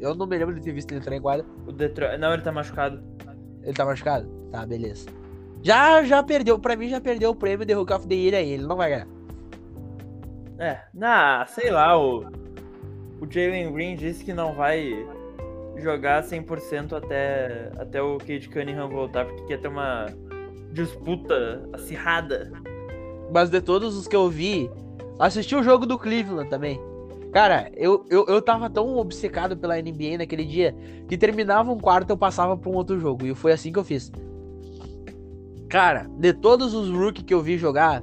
Eu 0.02 0.16
não 0.16 0.26
me 0.26 0.38
lembro 0.38 0.56
de 0.56 0.62
ter 0.62 0.72
visto 0.72 0.92
ele 0.92 1.00
entrar 1.00 1.16
em 1.16 1.22
quadra. 1.22 1.46
O 1.68 1.72
Detroit... 1.72 2.18
Não, 2.18 2.34
ele 2.34 2.42
tá 2.42 2.52
machucado. 2.52 3.04
Ele 3.64 3.74
tá 3.74 3.86
machucado? 3.86 4.28
Tá, 4.52 4.66
beleza. 4.66 5.08
Já, 5.62 6.04
já 6.04 6.22
perdeu, 6.22 6.60
pra 6.60 6.76
mim 6.76 6.90
já 6.90 7.02
perdeu 7.02 7.32
o 7.32 7.36
prêmio 7.36 7.66
de 7.66 7.76
Hook 7.76 7.92
of 7.92 8.08
the 8.08 8.14
Year 8.14 8.36
aí, 8.36 8.52
ele 8.52 8.68
não 8.68 8.76
vai 8.76 8.90
ganhar. 8.92 9.08
É, 10.57 10.80
na, 10.94 11.45
sei 11.48 11.69
lá, 11.69 11.99
o, 11.99 12.26
o 13.19 13.30
Jalen 13.30 13.73
Green 13.73 13.95
disse 13.95 14.23
que 14.23 14.34
não 14.34 14.53
vai 14.53 15.06
jogar 15.77 16.23
100% 16.23 16.94
até, 16.94 17.72
até 17.77 18.02
o 18.02 18.18
Cade 18.18 18.49
Cunningham 18.49 18.90
voltar, 18.90 19.26
porque 19.26 19.44
quer 19.44 19.60
ter 19.60 19.68
uma 19.68 20.06
disputa 20.72 21.68
acirrada. 21.73 22.52
Mas 23.34 23.49
de 23.49 23.61
todos 23.61 23.98
os 23.98 24.07
que 24.07 24.15
eu 24.15 24.30
vi, 24.30 24.69
assisti 25.19 25.56
o 25.56 25.64
jogo 25.64 25.86
do 25.86 25.98
Cleveland 25.98 26.49
também. 26.49 26.80
Cara, 27.34 27.69
eu, 27.76 28.06
eu, 28.10 28.26
eu 28.27 28.41
tava 28.41 28.69
tão 28.69 28.95
obcecado 28.98 29.57
pela 29.57 29.76
NBA 29.76 30.18
naquele 30.19 30.45
dia 30.45 30.73
que 31.10 31.18
terminava 31.18 31.69
um 31.69 31.77
quarto 31.77 32.10
eu 32.11 32.18
passava 32.18 32.56
pra 32.56 32.69
um 32.69 32.76
outro 32.76 32.98
jogo. 32.98 33.26
E 33.26 33.36
foi 33.36 33.52
assim 33.52 33.73
que 33.73 33.80
eu 33.80 33.84
fiz. 33.84 34.10
Cara, 35.68 36.07
de 36.18 36.32
todos 36.32 36.73
os 36.73 36.90
rookies 36.90 37.26
que 37.26 37.34
eu 37.34 37.41
vi 37.41 37.57
jogar, 37.57 38.02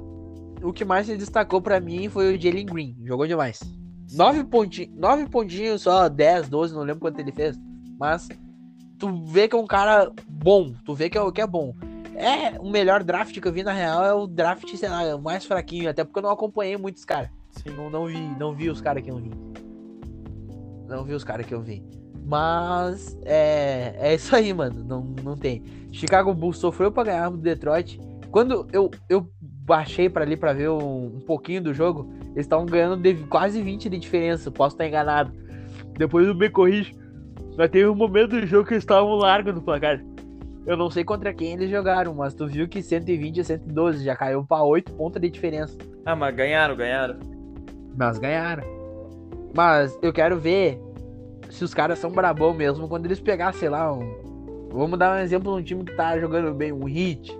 o 0.63 0.73
que 0.73 0.85
mais 0.85 1.05
se 1.05 1.17
destacou 1.17 1.61
pra 1.61 1.79
mim 1.79 2.09
foi 2.09 2.35
o 2.35 2.41
Jalen 2.41 2.65
Green. 2.65 2.97
Jogou 3.03 3.27
demais. 3.27 3.61
Nove 4.13 4.43
pontinhos, 4.43 4.95
nove 4.95 5.27
pontinhos 5.27 5.81
só, 5.81 6.07
10, 6.07 6.49
12, 6.49 6.73
não 6.73 6.81
lembro 6.83 7.01
quanto 7.01 7.19
ele 7.19 7.31
fez. 7.31 7.57
Mas 7.99 8.29
tu 8.97 9.11
vê 9.25 9.47
que 9.47 9.55
é 9.55 9.59
um 9.59 9.67
cara 9.67 10.11
bom. 10.27 10.73
Tu 10.85 10.93
vê 10.93 11.09
que 11.09 11.17
é, 11.17 11.31
que 11.31 11.41
é 11.41 11.47
bom. 11.47 11.75
É, 12.15 12.59
o 12.59 12.69
melhor 12.69 13.03
draft 13.03 13.39
que 13.39 13.47
eu 13.47 13.51
vi 13.51 13.63
na 13.63 13.73
real 13.73 14.05
é 14.05 14.13
o 14.13 14.27
draft, 14.27 14.67
sei 14.75 14.87
lá, 14.87 15.15
o 15.15 15.21
mais 15.21 15.45
fraquinho, 15.45 15.89
até 15.89 16.03
porque 16.03 16.19
eu 16.19 16.23
não 16.23 16.29
acompanhei 16.29 16.77
muitos 16.77 17.03
caras. 17.03 17.29
Não, 17.75 17.89
não 17.89 18.05
vi, 18.05 18.19
não 18.39 18.53
vi 18.53 18.69
os 18.69 18.81
caras 18.81 19.03
que 19.03 19.09
eu 19.09 19.17
vi. 19.17 19.31
Não 20.87 21.03
vi 21.03 21.13
os 21.13 21.23
caras 21.23 21.45
que 21.45 21.53
eu 21.53 21.61
vi. 21.61 21.83
Mas 22.25 23.17
é, 23.25 23.95
é 23.97 24.13
isso 24.13 24.35
aí, 24.35 24.53
mano. 24.53 24.83
Não, 24.83 25.01
não 25.23 25.35
tem. 25.35 25.63
Chicago 25.91 26.33
Bulls 26.33 26.57
sofreu 26.57 26.91
pra 26.91 27.03
ganhar 27.03 27.29
do 27.29 27.37
Detroit. 27.37 27.99
Quando 28.31 28.67
eu, 28.71 28.89
eu 29.09 29.29
baixei 29.65 30.09
pra 30.09 30.23
ali 30.23 30.35
pra 30.35 30.53
ver 30.53 30.69
um, 30.69 31.05
um 31.05 31.19
pouquinho 31.25 31.61
do 31.61 31.73
jogo, 31.73 32.09
eles 32.31 32.45
estavam 32.45 32.65
ganhando 32.65 32.97
de 32.97 33.13
quase 33.25 33.61
20 33.61 33.89
de 33.89 33.97
diferença. 33.97 34.51
Posso 34.51 34.75
estar 34.75 34.87
enganado. 34.87 35.31
Depois 35.97 36.27
eu 36.27 36.35
me 36.35 36.49
corrijo. 36.49 36.93
Mas 37.57 37.69
teve 37.69 37.87
um 37.87 37.95
momento 37.95 38.31
do 38.39 38.47
jogo 38.47 38.67
que 38.67 38.73
eles 38.73 38.83
estavam 38.83 39.15
largos 39.15 39.53
no 39.53 39.61
placar. 39.61 40.03
Eu 40.65 40.77
não 40.77 40.89
sei 40.89 41.03
contra 41.03 41.33
quem 41.33 41.53
eles 41.53 41.69
jogaram, 41.69 42.13
mas 42.13 42.33
tu 42.33 42.47
viu 42.47 42.67
que 42.67 42.81
120 42.81 43.41
a 43.41 43.43
112 43.43 44.03
já 44.03 44.15
caiu 44.15 44.45
pra 44.45 44.63
8 44.63 44.93
pontos 44.93 45.21
de 45.21 45.29
diferença. 45.29 45.77
Ah, 46.05 46.15
mas 46.15 46.35
ganharam, 46.35 46.75
ganharam. 46.75 47.19
Mas 47.95 48.17
ganharam. 48.17 48.63
Mas 49.53 49.97
eu 50.01 50.11
quero 50.11 50.39
ver 50.39 50.79
se 51.49 51.63
os 51.63 51.73
caras 51.73 51.99
são 51.99 52.11
brabão 52.11 52.53
mesmo 52.53 52.87
quando 52.87 53.05
eles 53.05 53.19
pegar, 53.19 53.53
sei 53.53 53.69
lá, 53.69 53.93
um. 53.93 54.69
Vamos 54.71 54.97
dar 54.97 55.15
um 55.15 55.19
exemplo 55.19 55.51
de 55.61 55.75
um 55.75 55.77
time 55.79 55.83
que 55.83 55.95
tá 55.95 56.17
jogando 56.17 56.51
bem, 56.53 56.71
um 56.71 56.87
Heat, 56.87 57.37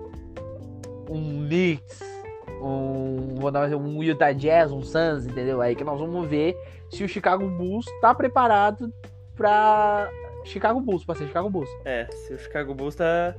um 1.10 1.46
Knicks, 1.46 2.13
um. 2.60 3.34
Vou 3.36 3.50
dar 3.50 3.68
um 3.76 3.98
um 3.98 4.02
Utah 4.02 4.32
Jazz, 4.32 4.72
um 4.72 4.82
Suns, 4.82 5.26
entendeu? 5.26 5.60
Aí 5.60 5.74
que 5.74 5.84
nós 5.84 5.98
vamos 5.98 6.26
ver 6.28 6.56
se 6.90 7.04
o 7.04 7.08
Chicago 7.08 7.48
Bulls 7.48 7.86
tá 8.00 8.14
preparado 8.14 8.92
pra 9.36 10.10
Chicago 10.44 10.80
Bulls, 10.80 11.04
pra 11.04 11.14
ser 11.14 11.26
Chicago 11.26 11.50
Bulls. 11.50 11.68
É, 11.84 12.06
se 12.10 12.34
o 12.34 12.38
Chicago 12.38 12.74
Bulls 12.74 12.94
tá. 12.94 13.34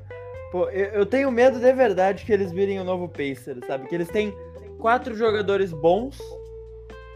Pô, 0.51 0.69
eu, 0.69 0.85
eu 0.87 1.05
tenho 1.05 1.31
medo 1.31 1.59
de 1.59 1.73
verdade 1.73 2.25
que 2.25 2.33
eles 2.33 2.51
virem 2.51 2.79
o 2.79 2.83
novo 2.83 3.07
Pacers, 3.07 3.65
sabe? 3.65 3.87
Que 3.87 3.95
eles 3.95 4.09
têm 4.09 4.33
quatro 4.79 5.15
jogadores 5.15 5.71
bons, 5.71 6.19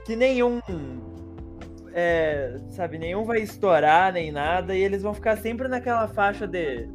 que 0.06 0.16
nenhum. 0.16 0.62
É, 1.92 2.58
sabe, 2.70 3.00
nenhum 3.00 3.24
vai 3.24 3.40
estourar 3.40 4.14
nem 4.14 4.32
nada, 4.32 4.76
e 4.76 4.82
eles 4.82 5.02
vão 5.02 5.14
ficar 5.14 5.38
sempre 5.38 5.68
naquela 5.68 6.08
faixa 6.08 6.48
de. 6.48 6.88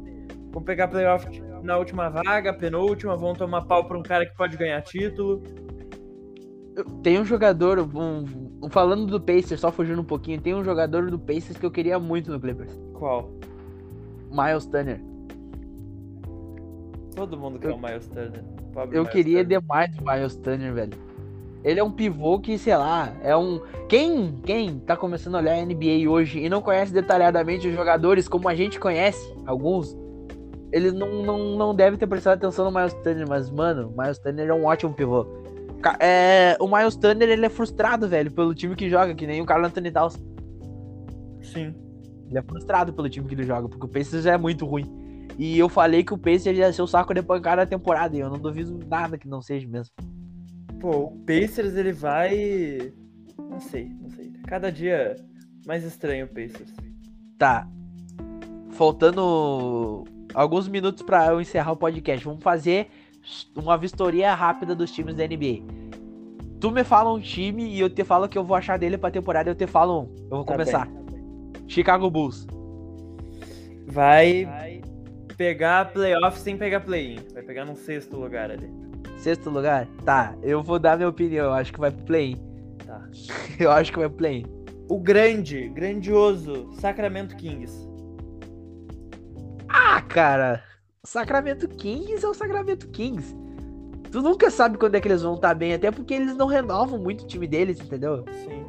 Vão 0.51 0.63
pegar 0.63 0.87
playoff 0.87 1.27
na 1.65 1.77
última 1.77 2.09
vaga, 2.09 2.53
penúltima, 2.53 3.15
vão 3.17 3.33
tomar 3.33 3.63
pau 3.63 3.83
pra 3.85 3.97
um 3.97 4.03
cara 4.03 4.25
que 4.25 4.35
pode 4.37 4.55
ganhar 4.57 4.81
título. 4.81 5.41
Tem 7.01 7.19
um 7.19 7.25
jogador, 7.25 7.79
um- 7.79 8.69
falando 8.69 9.05
do 9.05 9.19
Pacers, 9.19 9.61
só 9.61 9.71
fugindo 9.71 10.01
um 10.01 10.05
pouquinho, 10.05 10.41
tem 10.41 10.53
um 10.53 10.63
jogador 10.63 11.09
do 11.09 11.17
Pacers 11.17 11.57
que 11.57 11.65
eu 11.65 11.71
queria 11.71 11.97
muito 11.99 12.31
no 12.31 12.39
Clippers. 12.39 12.77
Qual? 12.93 13.29
Miles 14.31 14.65
Turner. 14.65 14.99
Todo 17.15 17.37
mundo 17.37 17.59
quer 17.59 17.69
Eu- 17.69 17.75
o 17.75 17.81
Miles 17.81 18.07
Turner. 18.07 18.43
Pobre 18.73 18.97
Eu 18.97 19.03
Miles 19.03 19.09
queria 19.13 19.39
Turner. 19.43 19.59
demais 19.61 19.97
o 19.97 20.03
Miles 20.03 20.35
Turner, 20.35 20.73
velho. 20.73 20.93
Ele 21.63 21.79
é 21.79 21.83
um 21.83 21.89
pivô 21.91 22.39
que, 22.39 22.57
sei 22.59 22.75
lá, 22.75 23.11
é 23.23 23.35
um. 23.35 23.59
Quem, 23.87 24.33
quem 24.45 24.77
tá 24.79 24.95
começando 24.95 25.35
a 25.35 25.39
olhar 25.39 25.53
a 25.53 25.61
NBA 25.65 26.07
hoje 26.09 26.39
e 26.39 26.49
não 26.49 26.61
conhece 26.61 26.93
detalhadamente 26.93 27.67
os 27.67 27.73
jogadores 27.73 28.27
como 28.27 28.47
a 28.49 28.53
gente 28.53 28.79
conhece, 28.79 29.33
alguns, 29.47 29.97
ele 30.75 30.91
não, 30.91 31.23
não, 31.23 31.55
não 31.55 31.73
deve 31.73 31.95
ter 31.95 32.05
prestado 32.05 32.33
atenção 32.33 32.69
no 32.69 32.77
Miles 32.77 32.93
Turner, 32.95 33.25
mas, 33.25 33.49
mano, 33.49 33.87
o 33.87 33.97
Miles 33.97 34.19
Turner 34.19 34.49
é 34.49 34.53
um 34.53 34.65
ótimo 34.65 34.93
pivô. 34.93 35.25
É, 36.01 36.57
o 36.59 36.67
Miles 36.67 36.97
Turner, 36.97 37.29
ele 37.29 37.45
é 37.45 37.49
frustrado, 37.49 38.09
velho, 38.09 38.29
pelo 38.29 38.53
time 38.53 38.75
que 38.75 38.89
joga, 38.89 39.15
que 39.15 39.25
nem 39.25 39.41
o 39.41 39.45
Carlos 39.45 39.69
Anthony 39.69 39.89
Towns. 39.89 40.21
Sim. 41.41 41.73
Ele 42.27 42.37
é 42.37 42.41
frustrado 42.41 42.91
pelo 42.91 43.09
time 43.09 43.25
que 43.25 43.35
ele 43.35 43.43
joga, 43.43 43.69
porque 43.69 43.85
o 43.85 43.87
Pacers 43.87 44.25
é 44.25 44.37
muito 44.37 44.65
ruim. 44.65 44.83
E 45.39 45.57
eu 45.57 45.69
falei 45.69 46.03
que 46.03 46.13
o 46.13 46.17
Pacers 46.17 46.57
ia 46.57 46.73
ser 46.73 46.81
o 46.81 46.87
saco 46.87 47.13
de 47.13 47.21
pancada 47.21 47.61
da 47.61 47.65
temporada, 47.65 48.13
e 48.17 48.19
eu 48.19 48.29
não 48.29 48.37
duvido 48.37 48.77
nada 48.85 49.17
que 49.17 49.29
não 49.29 49.41
seja 49.41 49.65
mesmo. 49.69 49.95
Pô, 50.81 51.05
o 51.05 51.19
Pacers, 51.25 51.73
ele 51.75 51.93
vai... 51.93 52.91
Não 53.49 53.61
sei, 53.61 53.87
não 54.01 54.09
sei. 54.09 54.29
Cada 54.45 54.69
dia 54.69 55.15
mais 55.65 55.85
estranho 55.85 56.25
o 56.25 56.27
Pacers. 56.27 56.73
Tá. 57.37 57.65
Faltando 58.71 60.03
alguns 60.35 60.67
minutos 60.67 61.01
para 61.01 61.27
eu 61.27 61.41
encerrar 61.41 61.71
o 61.71 61.77
podcast. 61.77 62.23
Vamos 62.25 62.43
fazer 62.43 62.87
uma 63.55 63.77
vistoria 63.77 64.33
rápida 64.35 64.75
dos 64.75 64.91
times 64.91 65.15
da 65.15 65.25
NBA. 65.25 65.63
Tu 66.59 66.71
me 66.71 66.83
fala 66.83 67.11
um 67.11 67.19
time 67.19 67.65
e 67.65 67.79
eu 67.79 67.89
te 67.89 68.03
falo 68.03 68.27
que 68.27 68.37
eu 68.37 68.43
vou 68.43 68.55
achar 68.55 68.77
dele 68.77 68.97
pra 68.97 69.09
temporada. 69.09 69.49
Eu 69.49 69.55
te 69.55 69.65
falo 69.65 70.01
um. 70.01 70.15
Eu 70.23 70.29
vou 70.29 70.43
Tá 70.43 70.51
começar. 70.53 70.87
Chicago 71.67 72.09
Bulls. 72.09 72.45
Vai 73.87 74.81
pegar 75.37 75.91
playoff 75.91 76.39
sem 76.39 76.57
pegar 76.57 76.81
play-in. 76.81 77.19
Vai 77.33 77.43
pegar 77.43 77.65
no 77.65 77.75
sexto 77.75 78.17
lugar 78.17 78.51
ali. 78.51 78.69
Sexto 79.17 79.49
lugar? 79.49 79.87
Tá, 80.03 80.35
eu 80.43 80.61
vou 80.61 80.79
dar 80.79 80.97
minha 80.97 81.09
opinião. 81.09 81.45
Eu 81.45 81.53
acho 81.53 81.71
que 81.73 81.79
vai 81.79 81.91
pro 81.91 82.05
play-in. 82.05 82.37
Tá. 82.85 83.01
Eu 83.59 83.71
acho 83.71 83.91
que 83.91 83.97
vai 83.97 84.07
pro 84.07 84.17
play-in. 84.17 84.45
O 84.87 84.99
grande, 84.99 85.67
grandioso 85.69 86.69
Sacramento 86.73 87.35
Kings. 87.35 87.84
Ah, 89.77 90.01
cara. 90.01 90.63
Sacramento 91.03 91.67
Kings 91.67 92.23
é 92.23 92.29
o 92.29 92.33
Sacramento 92.33 92.87
Kings. 92.87 93.35
Tu 94.09 94.21
nunca 94.21 94.49
sabe 94.49 94.77
quando 94.77 94.95
é 94.95 95.01
que 95.01 95.07
eles 95.09 95.21
vão 95.21 95.35
estar 95.35 95.53
bem, 95.53 95.73
até 95.73 95.91
porque 95.91 96.13
eles 96.13 96.37
não 96.37 96.47
renovam 96.47 96.97
muito 96.97 97.25
o 97.25 97.27
time 97.27 97.45
deles, 97.45 97.77
entendeu? 97.81 98.23
Sim. 98.45 98.65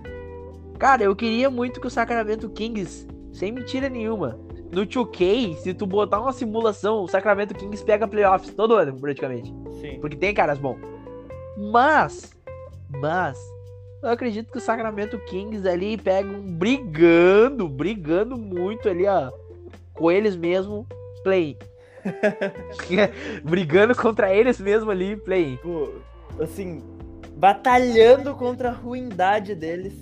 Cara, 0.81 1.05
eu 1.05 1.15
queria 1.15 1.49
muito 1.49 1.81
que 1.81 1.87
o 1.87 1.91
Sacramento 1.91 2.51
Kings, 2.51 3.07
sem 3.33 3.53
mentira 3.53 3.89
nenhuma, 3.89 4.37
no 4.73 4.85
2K, 4.85 5.57
se 5.59 5.73
tu 5.73 5.87
botar 5.87 6.21
uma 6.21 6.33
simulação, 6.33 7.05
o 7.05 7.09
Sacramento 7.09 7.55
Kings 7.55 7.85
pega 7.85 8.09
playoffs 8.09 8.53
todo 8.53 8.75
ano, 8.75 8.99
praticamente. 8.99 9.55
Sim. 9.81 10.01
Porque 10.01 10.17
tem 10.17 10.35
caras 10.35 10.59
bons. 10.59 10.81
Mas, 11.57 12.37
mas, 13.01 13.39
eu 14.03 14.11
acredito 14.11 14.51
que 14.51 14.59
o 14.59 14.61
Sacramento 14.61 15.19
Kings 15.21 15.67
ali 15.69 15.97
pegam 15.97 16.41
brigando, 16.41 17.69
brigando 17.69 18.37
muito 18.37 18.89
ali, 18.89 19.07
ó, 19.07 19.31
com 19.97 20.11
eles 20.11 20.37
mesmo, 20.37 20.87
play. 21.23 21.57
brigando 23.43 23.95
contra 23.95 24.33
eles 24.33 24.61
mesmo 24.61 24.91
ali, 24.91 25.17
play. 25.17 25.59
Pô, 25.63 25.95
assim, 26.41 26.83
batalhando 27.37 28.35
contra 28.35 28.71
a 28.71 28.73
ruindade 28.73 29.55
deles. 29.55 29.95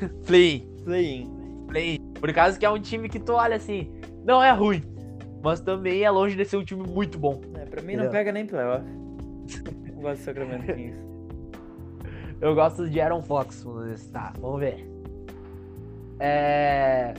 Play. 0.26 0.68
Play-in. 0.84 1.30
Play. 1.68 1.98
Por 2.20 2.32
causa 2.32 2.58
que 2.58 2.66
é 2.66 2.70
um 2.70 2.78
time 2.78 3.08
que 3.08 3.18
tu 3.18 3.32
olha 3.32 3.56
assim, 3.56 3.90
não 4.24 4.42
é 4.42 4.50
ruim, 4.52 4.82
mas 5.42 5.60
também 5.60 6.02
é 6.02 6.10
longe 6.10 6.36
de 6.36 6.44
ser 6.44 6.56
um 6.56 6.64
time 6.64 6.86
muito 6.86 7.18
bom. 7.18 7.40
É, 7.54 7.64
pra 7.64 7.82
mim 7.82 7.92
Entendeu? 7.92 8.04
não 8.04 8.12
pega 8.12 8.32
nem 8.32 8.46
playoff. 8.46 8.84
Não 8.84 10.02
gosto 10.02 10.20
do 10.20 10.24
Sacramento 10.24 10.66
Kings. 10.74 10.98
Eu 12.40 12.54
gosto 12.54 12.88
de 12.88 13.00
Aaron 13.00 13.22
Fox, 13.22 13.64
tá, 14.12 14.32
vamos 14.38 14.60
ver. 14.60 14.86
É... 16.20 17.14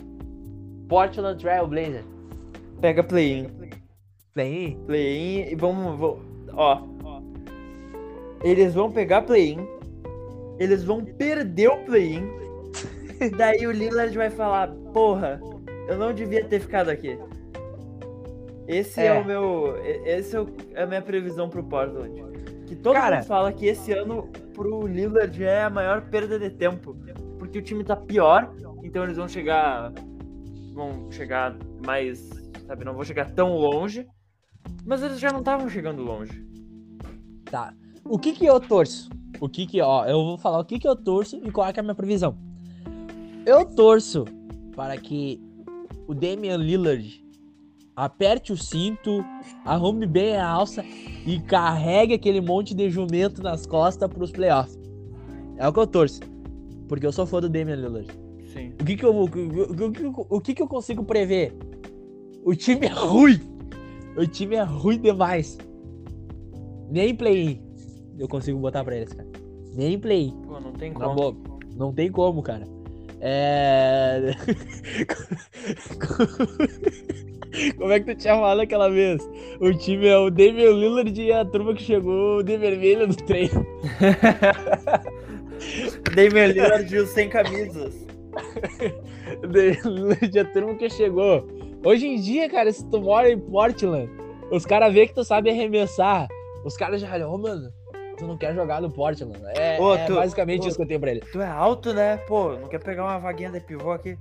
Portland 0.88 1.40
Trail 1.42 1.68
Blazer. 1.68 2.04
Pega 2.82 3.04
play-in. 3.04 3.48
Play. 4.34 4.78
Play-in 4.86 5.52
e 5.52 5.56
vamos, 5.56 5.98
vou- 5.98 6.20
Ó. 6.54 6.82
Eles 8.44 8.74
vão 8.74 8.92
pegar 8.92 9.24
play-in. 9.24 9.66
Eles 10.60 10.84
vão 10.84 11.04
perder 11.04 11.70
o 11.70 11.78
play-in. 11.86 12.28
Daí 13.38 13.66
o 13.66 13.72
Lillard 13.72 14.16
vai 14.16 14.30
falar: 14.30 14.70
Porra, 14.94 15.40
eu 15.88 15.98
não 15.98 16.14
devia 16.14 16.44
ter 16.46 16.60
ficado 16.60 16.90
aqui. 16.90 17.18
Esse 18.68 19.02
é, 19.02 19.08
É. 19.08 19.20
o 19.20 19.26
meu. 19.26 19.76
Esse 20.06 20.36
é, 20.38 20.46
é 20.74 20.84
a 20.84 20.86
minha 20.86 21.02
previsão 21.02 21.50
pro 21.50 21.64
Portland. 21.64 22.24
Que 22.68 22.76
todo 22.76 22.94
Cara- 22.94 23.18
mundo 23.18 23.26
fala 23.26 23.52
que 23.54 23.66
esse 23.66 23.92
ano 23.94 24.30
pro 24.54 24.86
Lillard 24.86 25.42
é 25.44 25.64
a 25.64 25.70
maior 25.70 26.02
perda 26.02 26.38
de 26.38 26.50
tempo. 26.50 26.96
Porque 27.40 27.60
o 27.60 27.62
time 27.62 27.84
tá 27.84 27.96
pior, 27.96 28.54
então 28.84 29.04
eles 29.04 29.18
vão 29.18 29.28
chegar. 29.28 29.94
Vão 30.78 31.12
chegar 31.12 31.58
mais. 31.84 32.30
Sabe, 32.68 32.86
não 32.86 32.94
vão 32.94 33.04
chegar 33.04 33.32
tão 33.32 33.58
longe. 33.58 34.08
Mas 34.86 35.02
eles 35.02 35.20
já 35.20 35.32
não 35.32 35.40
estavam 35.40 35.68
chegando 35.68 36.04
longe. 36.04 36.46
Tá. 37.46 37.74
O 38.06 38.20
que 38.20 38.32
que 38.32 38.46
eu 38.46 38.60
torço? 38.60 39.10
O 39.42 39.50
que 39.50 39.66
que, 39.66 39.82
ó, 39.82 40.06
eu 40.06 40.24
vou 40.24 40.38
falar 40.38 40.60
o 40.60 40.66
que 40.66 40.78
que 40.78 40.88
eu 40.88 40.96
torço 40.96 41.36
e 41.44 41.52
qual 41.52 41.66
é, 41.66 41.74
é 41.76 41.80
a 41.80 41.84
minha 41.84 41.96
previsão. 41.96 42.38
Eu 43.44 43.66
torço 43.66 44.24
para 44.76 44.96
que 44.98 45.42
o 46.08 46.14
Damian 46.14 46.58
Lillard 46.58 47.26
aperte 47.96 48.54
o 48.54 48.58
cinto, 48.58 49.26
arrume 49.66 50.06
bem 50.06 50.38
a 50.38 50.48
alça 50.48 50.86
e 51.26 51.40
carregue 51.40 52.14
aquele 52.14 52.40
monte 52.40 52.76
de 52.76 52.88
jumento 52.92 53.42
nas 53.42 53.66
costas 53.66 54.08
pros 54.08 54.32
playoffs. 54.32 54.78
É 55.58 55.68
o 55.68 55.74
que 55.74 55.80
eu 55.80 55.88
torço. 55.88 56.20
Porque 56.88 57.08
eu 57.08 57.12
sou 57.12 57.26
fã 57.26 57.42
do 57.42 57.50
Damian 57.50 57.78
Lillard. 57.78 58.27
Sim. 58.58 58.74
O 58.82 58.86
que 58.86 58.96
que 58.96 59.06
eu, 59.06 59.14
o, 59.16 59.22
o- 59.24 59.26
o 59.26 59.92
que- 59.92 60.12
o 60.30 60.42
que 60.42 60.54
que 60.54 60.62
eu 60.62 60.68
consigo 60.68 61.04
prever? 61.04 61.54
O 62.44 62.56
time 62.56 62.88
é 62.88 62.92
ruim. 62.92 63.40
O 64.18 64.26
time 64.26 64.56
é 64.56 64.64
ruim 64.64 65.00
demais. 65.00 65.58
Nem 66.90 67.14
play-in 67.16 67.62
eu 68.18 68.28
consigo 68.28 68.58
botar 68.60 68.84
pra 68.84 68.96
eles, 68.96 69.14
cara. 69.14 69.28
Nem 69.76 70.00
play-in. 70.00 70.32
Pô, 70.48 70.60
não 70.60 70.72
tem 70.74 70.92
como. 70.94 71.14
boa. 71.16 71.36
Não 71.76 71.94
tem 71.94 72.12
como, 72.12 72.42
cara. 72.42 72.66
É. 73.22 74.32
Como 77.78 77.92
é 77.92 78.00
que 78.00 78.14
tu 78.14 78.18
tinha 78.20 78.36
falado 78.36 78.60
aquela 78.62 78.90
vez? 78.90 79.28
O 79.60 79.72
time 79.74 80.08
é 80.08 80.18
o 80.18 80.30
Damian 80.30 80.72
Lillard 80.72 81.20
e 81.22 81.32
a 81.32 81.44
turma 81.46 81.74
que 81.74 81.82
chegou 81.82 82.44
de 82.44 82.58
vermelho 82.58 83.08
no 83.08 83.16
treino. 83.16 83.66
Damian 86.16 86.48
Lillard 86.48 86.94
e 86.96 87.00
os 87.00 87.10
sem 87.10 87.30
camisas. 87.30 87.96
E 90.34 90.40
a 90.40 90.46
turma 90.52 90.76
que 90.76 90.90
chegou. 90.90 91.48
Hoje 91.86 92.08
em 92.08 92.20
dia, 92.20 92.50
cara, 92.50 92.72
se 92.72 92.86
tu 92.90 93.00
mora 93.02 93.30
em 93.32 93.40
Portland, 93.40 94.10
os 94.52 94.66
caras 94.66 94.94
vê 94.94 95.08
que 95.08 95.14
tu 95.14 95.24
sabe 95.24 95.50
arremessar. 95.50 96.28
Os 96.66 96.76
caras 96.76 97.00
já 97.02 97.14
olham, 97.14 97.34
ô, 97.34 97.38
mano, 97.38 97.72
tu 98.18 98.26
não 98.28 98.38
quer 98.38 98.54
jogar 98.56 98.82
no 98.82 98.90
Portland. 98.92 99.38
É, 99.56 99.80
Ô, 99.80 99.94
é 99.96 100.06
tu- 100.06 100.16
basicamente 100.16 100.68
isso 100.68 100.76
que 100.78 100.84
eu 100.84 100.88
tenho 100.88 101.00
pra 101.00 101.12
ele. 101.12 101.22
Tu 101.32 101.40
é 101.42 101.48
alto, 101.48 101.94
né? 101.94 102.18
Pô, 102.28 102.54
não 102.54 102.68
quer 102.68 102.82
pegar 102.84 103.04
uma 103.04 103.20
vaguinha 103.20 103.52
de 103.52 103.60
pivô 103.60 103.92
aqui? 103.92 104.18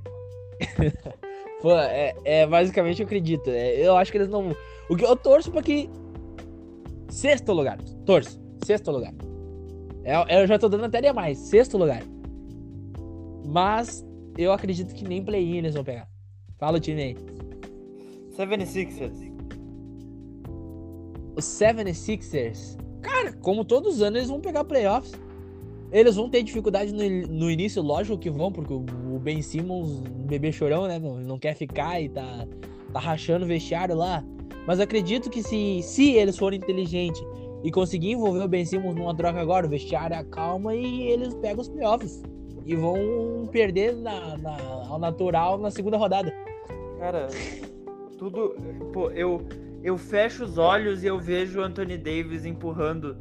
Pô, 1.62 1.72
é, 1.72 2.14
é 2.24 2.46
basicamente 2.46 3.00
eu 3.00 3.06
acredito. 3.06 3.48
É, 3.50 3.74
eu 3.86 3.96
acho 3.96 4.12
que 4.12 4.18
eles 4.18 4.28
não. 4.28 4.54
O 4.88 4.94
que 4.96 5.04
eu 5.04 5.16
torço 5.16 5.50
pra 5.50 5.62
que. 5.62 5.88
Sexto 7.08 7.52
lugar. 7.52 7.78
Torço. 8.04 8.38
Sexto 8.64 8.90
lugar. 8.90 9.12
É, 10.04 10.42
eu 10.42 10.46
já 10.46 10.58
tô 10.58 10.68
dando 10.68 10.84
até 10.84 11.00
demais. 11.00 11.38
Sexto 11.38 11.78
lugar. 11.78 12.02
Mas 13.44 14.04
eu 14.36 14.52
acredito 14.52 14.94
que 14.94 15.04
nem 15.04 15.24
play-in 15.24 15.58
eles 15.58 15.74
vão 15.74 15.84
pegar. 15.84 16.08
Fala 16.58 16.78
o 16.78 16.80
time 16.80 17.02
aí. 17.02 17.16
76ers. 18.36 19.32
Os 21.36 21.44
76ers. 21.44 22.78
Cara, 23.02 23.32
como 23.34 23.64
todos 23.64 23.96
os 23.96 24.02
anos, 24.02 24.18
eles 24.18 24.30
vão 24.30 24.40
pegar 24.40 24.64
playoffs. 24.64 25.12
Eles 25.92 26.16
vão 26.16 26.28
ter 26.28 26.42
dificuldade 26.42 26.92
no, 26.92 27.28
no 27.28 27.50
início, 27.50 27.82
lógico 27.82 28.18
que 28.18 28.30
vão, 28.30 28.50
porque 28.50 28.72
o 28.72 28.84
o 29.16 29.18
Ben 29.18 29.40
Simmons, 29.40 30.00
um 30.00 30.26
bebê 30.26 30.52
chorão, 30.52 30.86
né? 30.86 30.96
Ele 30.96 31.24
não 31.24 31.38
quer 31.38 31.54
ficar 31.54 32.00
e 32.00 32.08
tá, 32.08 32.46
tá 32.92 33.00
rachando 33.00 33.44
o 33.44 33.48
vestiário 33.48 33.96
lá. 33.96 34.22
Mas 34.66 34.78
acredito 34.78 35.30
que 35.30 35.42
se, 35.42 35.80
se 35.82 36.12
eles 36.12 36.36
forem 36.36 36.58
inteligentes 36.58 37.22
e 37.64 37.70
conseguir 37.70 38.12
envolver 38.12 38.44
o 38.44 38.48
Ben 38.48 38.64
Simmons 38.64 38.94
numa 38.94 39.16
troca 39.16 39.40
agora, 39.40 39.66
o 39.66 39.70
vestiário 39.70 40.16
acalma 40.16 40.74
e 40.74 41.02
eles 41.08 41.34
pegam 41.34 41.62
os 41.62 41.68
playoffs. 41.68 42.22
E 42.66 42.74
vão 42.74 43.48
perder 43.52 43.94
na, 43.94 44.36
na- 44.36 44.86
ao 44.88 44.98
natural 44.98 45.56
na 45.56 45.70
segunda 45.70 45.96
rodada. 45.96 46.32
Cara, 46.98 47.28
tudo. 48.18 48.56
Pô, 48.92 49.10
eu, 49.12 49.40
eu 49.84 49.96
fecho 49.96 50.44
os 50.44 50.58
olhos 50.58 51.04
e 51.04 51.06
eu 51.06 51.18
vejo 51.18 51.60
o 51.60 51.62
Anthony 51.62 51.96
Davis 51.96 52.44
empurrando 52.44 53.16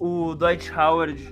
o 0.00 0.34
Dwight 0.34 0.72
Howard 0.72 1.22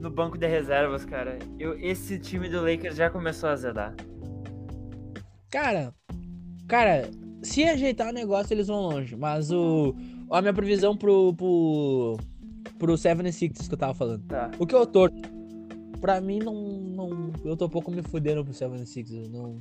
no 0.00 0.10
banco 0.10 0.36
de 0.36 0.46
reservas, 0.48 1.04
cara. 1.04 1.38
Eu, 1.60 1.78
esse 1.78 2.18
time 2.18 2.48
do 2.48 2.60
Lakers 2.60 2.96
já 2.96 3.08
começou 3.08 3.48
a 3.48 3.52
azedar. 3.52 3.94
Cara, 5.50 5.94
cara, 6.66 7.08
se 7.42 7.62
ajeitar 7.64 8.08
o 8.08 8.12
negócio, 8.12 8.52
eles 8.52 8.66
vão 8.66 8.80
longe. 8.80 9.14
Mas 9.16 9.50
o. 9.52 9.94
A 10.30 10.40
minha 10.40 10.52
previsão 10.52 10.96
pro. 10.96 11.32
pro, 11.34 12.16
pro 12.80 12.94
76ers 12.94 13.68
que 13.68 13.74
eu 13.74 13.78
tava 13.78 13.94
falando. 13.94 14.24
Tá. 14.26 14.50
O 14.58 14.66
que 14.66 14.74
eu 14.74 14.84
torço? 14.84 15.16
Pra 16.00 16.20
mim, 16.20 16.38
não, 16.38 16.54
não. 16.54 17.32
Eu 17.44 17.56
tô 17.56 17.66
um 17.66 17.70
pouco 17.70 17.90
me 17.90 18.02
fudendo 18.02 18.44
pro 18.44 18.52
76ers. 18.52 19.28
Não, 19.30 19.60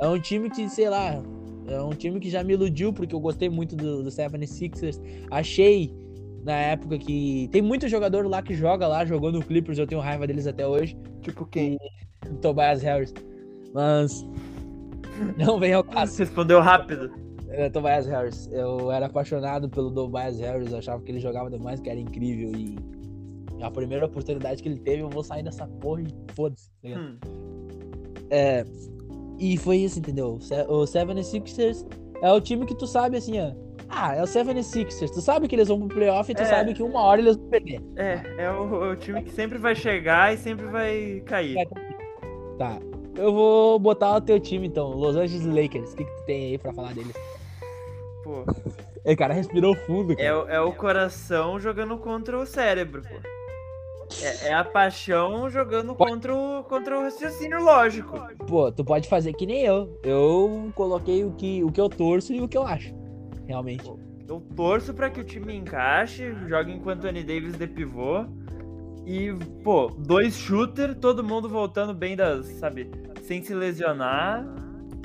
é 0.00 0.08
um 0.08 0.18
time 0.18 0.50
que, 0.50 0.68
sei 0.68 0.88
lá. 0.88 1.22
É 1.66 1.80
um 1.80 1.90
time 1.90 2.20
que 2.20 2.28
já 2.28 2.42
me 2.42 2.52
iludiu, 2.52 2.92
porque 2.92 3.14
eu 3.14 3.20
gostei 3.20 3.48
muito 3.48 3.74
do, 3.74 4.02
do 4.02 4.10
76ers. 4.10 5.00
Achei 5.30 5.92
na 6.44 6.54
época 6.54 6.98
que. 6.98 7.48
Tem 7.50 7.62
muito 7.62 7.88
jogador 7.88 8.26
lá 8.26 8.42
que 8.42 8.54
joga 8.54 8.86
lá, 8.86 9.04
jogou 9.04 9.32
no 9.32 9.42
Clippers, 9.42 9.78
eu 9.78 9.86
tenho 9.86 10.00
raiva 10.00 10.26
deles 10.26 10.46
até 10.46 10.66
hoje. 10.66 10.96
Tipo 11.22 11.46
quem? 11.46 11.78
O 12.28 12.34
Tobias 12.36 12.82
Harris. 12.82 13.12
Mas. 13.72 14.26
Não 15.38 15.58
vem 15.58 15.72
ao 15.72 15.84
caso. 15.84 16.18
Respondeu 16.18 16.60
rápido. 16.60 17.10
É, 17.48 17.70
Tobias 17.70 18.06
Harris. 18.06 18.48
Eu 18.52 18.90
era 18.90 19.06
apaixonado 19.06 19.68
pelo 19.68 19.90
Tobias 19.90 20.38
Harris, 20.40 20.72
eu 20.72 20.78
achava 20.78 21.02
que 21.02 21.10
ele 21.10 21.20
jogava 21.20 21.48
demais, 21.48 21.80
que 21.80 21.88
era 21.88 21.98
incrível. 21.98 22.52
E 22.54 22.76
a 23.62 23.70
primeira 23.70 24.06
oportunidade 24.06 24.62
que 24.62 24.68
ele 24.68 24.78
teve, 24.78 25.02
eu 25.02 25.08
vou 25.10 25.22
sair 25.22 25.42
dessa 25.42 25.66
porra 25.66 26.02
e 26.02 26.06
foda-se. 26.34 26.68
tá 26.70 26.74
ligado? 26.88 27.02
Hum. 27.02 27.16
É, 28.30 28.64
e 29.38 29.56
foi 29.58 29.76
isso, 29.78 29.98
entendeu? 29.98 30.34
O 30.34 30.40
Se- 30.40 30.62
O 30.68 30.84
76ers 30.84 31.86
é 32.22 32.32
o 32.32 32.40
time 32.40 32.66
que 32.66 32.74
tu 32.74 32.86
sabe 32.86 33.16
assim, 33.16 33.40
ó. 33.40 33.52
Ah, 33.88 34.14
é 34.16 34.22
o 34.22 34.26
76ers. 34.26 35.10
Tu 35.10 35.20
sabe 35.20 35.46
que 35.46 35.54
eles 35.54 35.68
vão 35.68 35.78
pro 35.86 35.96
playoff 35.96 36.30
e 36.30 36.34
tu 36.34 36.42
É. 36.42 36.46
sabe 36.46 36.74
que 36.74 36.82
uma 36.82 37.00
hora 37.02 37.20
eles 37.20 37.36
vão 37.36 37.48
perder. 37.48 37.80
É, 37.96 38.44
é 38.44 38.50
o, 38.50 38.84
é 38.86 38.88
o 38.92 38.96
time 38.96 39.22
que 39.22 39.30
sempre 39.30 39.58
vai 39.58 39.74
chegar 39.74 40.32
e 40.34 40.38
sempre 40.38 40.66
vai 40.66 41.22
cair. 41.26 41.58
É. 41.58 41.64
Tá. 42.58 42.78
Eu 43.16 43.32
vou 43.32 43.78
botar 43.78 44.16
o 44.16 44.20
teu 44.20 44.40
time 44.40 44.66
então, 44.66 44.90
Los 44.90 45.14
Angeles 45.14 45.46
Lakers. 45.46 45.92
O 45.92 45.96
que, 45.96 46.04
que 46.04 46.10
tu 46.16 46.24
tem 46.24 46.46
aí 46.46 46.58
pra 46.58 46.72
falar 46.72 46.92
deles? 46.94 47.14
Pô, 48.24 48.42
O 48.42 48.44
cara 49.16 49.34
respirou 49.34 49.76
fundo, 49.76 50.14
é, 50.14 50.16
cara. 50.16 50.44
o- 50.44 50.48
é 50.48 50.60
o 50.60 50.72
coração 50.72 51.60
jogando 51.60 51.96
contra 51.98 52.36
o 52.38 52.46
cérebro, 52.46 53.02
pô. 53.02 53.33
É, 54.22 54.48
é 54.48 54.54
a 54.54 54.64
paixão 54.64 55.48
jogando 55.50 55.94
contra 55.94 56.34
o, 56.34 56.64
contra 56.64 56.98
o 56.98 57.02
raciocínio 57.02 57.62
lógico. 57.62 58.18
Pô, 58.46 58.70
tu 58.70 58.84
pode 58.84 59.08
fazer 59.08 59.32
que 59.32 59.46
nem 59.46 59.62
eu. 59.62 59.98
Eu 60.02 60.70
coloquei 60.74 61.24
o 61.24 61.32
que, 61.32 61.62
o 61.64 61.70
que 61.70 61.80
eu 61.80 61.88
torço 61.88 62.32
e 62.32 62.40
o 62.40 62.48
que 62.48 62.56
eu 62.56 62.66
acho. 62.66 62.94
Realmente. 63.46 63.90
Eu 64.28 64.40
torço 64.56 64.94
pra 64.94 65.10
que 65.10 65.20
o 65.20 65.24
time 65.24 65.54
encaixe, 65.54 66.34
jogue 66.48 66.72
enquanto 66.72 67.04
Anthony 67.04 67.22
Davis 67.22 67.56
de 67.56 67.66
pivô. 67.66 68.24
E, 69.06 69.34
pô, 69.62 69.88
dois 69.98 70.34
shooter, 70.34 70.94
todo 70.94 71.22
mundo 71.22 71.48
voltando 71.48 71.92
bem 71.92 72.16
das, 72.16 72.46
sabe, 72.58 72.90
sem 73.22 73.42
se 73.42 73.54
lesionar. 73.54 74.46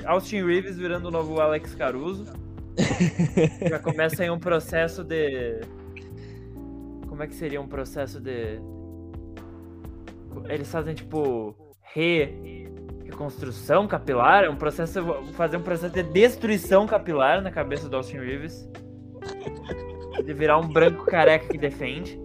Austin 0.06 0.44
Reeves 0.44 0.78
virando 0.78 1.08
o 1.08 1.10
novo 1.10 1.38
Alex 1.40 1.74
Caruso. 1.74 2.24
Já 3.68 3.78
começa 3.78 4.22
aí 4.22 4.30
um 4.30 4.38
processo 4.38 5.04
de. 5.04 5.60
Como 7.06 7.22
é 7.22 7.26
que 7.26 7.34
seria 7.34 7.60
um 7.60 7.68
processo 7.68 8.20
de. 8.20 8.58
Eles 10.48 10.70
fazem 10.70 10.94
tipo. 10.94 11.54
Re. 11.94 12.68
Reconstrução 13.04 13.88
capilar? 13.88 14.44
É 14.44 14.50
um 14.50 14.56
processo. 14.56 15.02
Fazer 15.32 15.56
um 15.56 15.62
processo 15.62 15.92
de 15.92 16.02
destruição 16.02 16.86
capilar 16.86 17.42
na 17.42 17.50
cabeça 17.50 17.88
do 17.88 17.96
Austin 17.96 18.18
Reeves. 18.18 18.68
De 20.24 20.32
virar 20.32 20.58
um 20.58 20.68
branco 20.68 21.04
careca 21.06 21.48
que 21.48 21.58
defende. 21.58 22.18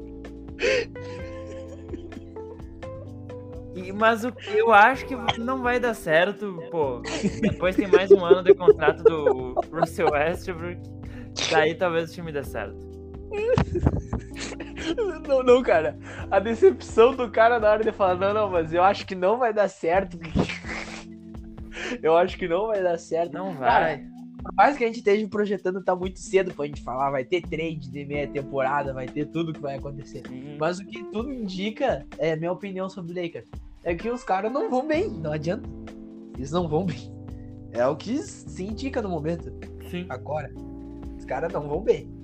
E- 3.75 3.91
mas 3.91 4.23
o 4.23 4.31
eu 4.53 4.71
acho 4.71 5.05
que 5.05 5.15
não 5.39 5.61
vai 5.61 5.79
dar 5.79 5.93
certo, 5.93 6.57
pô. 6.71 7.01
Depois 7.41 7.75
tem 7.75 7.87
mais 7.87 8.09
um 8.11 8.23
ano 8.23 8.43
de 8.43 8.53
contrato 8.53 9.03
do 9.03 9.53
Russell 9.71 10.09
Westbrook. 10.11 10.79
Daí 11.51 11.75
talvez 11.75 12.09
o 12.11 12.13
time 12.13 12.31
dê 12.31 12.43
certo. 12.43 12.94
Não, 15.27 15.41
não, 15.41 15.63
cara. 15.63 15.97
A 16.29 16.39
decepção 16.39 17.15
do 17.15 17.29
cara 17.29 17.59
na 17.59 17.71
hora 17.71 17.83
de 17.83 17.91
falar, 17.91 18.15
não, 18.15 18.33
não, 18.33 18.49
mas 18.49 18.71
eu 18.71 18.83
acho 18.83 19.05
que 19.05 19.15
não 19.15 19.39
vai 19.39 19.51
dar 19.51 19.67
certo. 19.67 20.19
eu 22.03 22.15
acho 22.15 22.37
que 22.37 22.47
não 22.47 22.67
vai 22.67 22.83
dar 22.83 22.97
certo. 22.97 23.33
Não 23.33 23.55
Cara, 23.55 23.85
vai. 23.85 24.05
Por 24.43 24.53
mais 24.53 24.77
que 24.77 24.83
a 24.83 24.87
gente 24.87 24.97
esteja 24.97 25.27
projetando, 25.27 25.83
tá 25.83 25.95
muito 25.95 26.19
cedo 26.19 26.53
pra 26.53 26.67
gente 26.67 26.83
falar. 26.83 27.09
Vai 27.09 27.25
ter 27.25 27.41
trade 27.41 27.89
de 27.89 28.05
meia 28.05 28.27
temporada, 28.27 28.93
vai 28.93 29.07
ter 29.07 29.25
tudo 29.25 29.51
que 29.51 29.59
vai 29.59 29.77
acontecer. 29.77 30.21
Sim. 30.27 30.57
Mas 30.59 30.79
o 30.79 30.85
que 30.85 31.03
tudo 31.05 31.33
indica, 31.33 32.05
é 32.19 32.35
minha 32.35 32.51
opinião 32.51 32.87
sobre 32.87 33.11
o 33.11 33.23
Lakers, 33.23 33.49
é 33.83 33.95
que 33.95 34.09
os 34.09 34.23
caras 34.23 34.51
não 34.51 34.69
vão 34.69 34.87
bem, 34.87 35.09
não 35.09 35.31
adianta. 35.31 35.67
Eles 36.37 36.51
não 36.51 36.67
vão 36.67 36.85
bem. 36.85 37.11
É 37.71 37.85
o 37.87 37.95
que 37.95 38.17
se 38.19 38.63
indica 38.63 39.01
no 39.01 39.09
momento. 39.09 39.51
Sim. 39.89 40.05
Agora, 40.09 40.51
os 41.17 41.25
caras 41.25 41.51
não 41.51 41.67
vão 41.67 41.81
bem. 41.81 42.14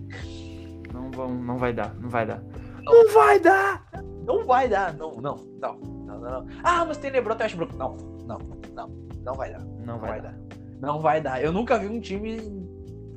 Não, 0.93 1.11
vão, 1.11 1.29
não 1.29 1.57
vai 1.57 1.73
dar, 1.73 1.93
não 1.99 2.09
vai 2.09 2.25
dar. 2.25 2.41
Não 2.83 3.09
vai 3.13 3.39
dar! 3.39 3.85
Não 4.25 4.45
vai 4.45 4.67
dar, 4.69 4.93
não, 4.95 5.13
não, 5.15 5.35
não, 5.59 5.79
não, 5.79 6.19
não, 6.19 6.31
não. 6.31 6.47
Ah, 6.63 6.85
mas 6.85 6.97
tem 6.97 7.11
LeBron 7.11 7.35
tem 7.35 7.45
Westbrook. 7.45 7.75
Não, 7.75 7.97
não, 8.27 8.37
não, 8.75 8.89
não 9.23 9.33
vai 9.33 9.51
dar. 9.51 9.59
Não 9.59 9.85
Não 9.85 9.99
vai, 9.99 10.09
vai 10.11 10.21
dar. 10.21 10.31
dar. 10.31 10.39
Não 10.79 10.99
vai 10.99 11.21
dar. 11.21 11.43
Eu 11.43 11.51
nunca 11.51 11.77
vi 11.77 11.87
um 11.87 11.99
time 11.99 12.37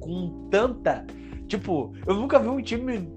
com 0.00 0.48
tanta. 0.50 1.04
Tipo, 1.46 1.92
eu 2.06 2.14
nunca 2.14 2.38
vi 2.38 2.48
um 2.48 2.60
time 2.62 3.10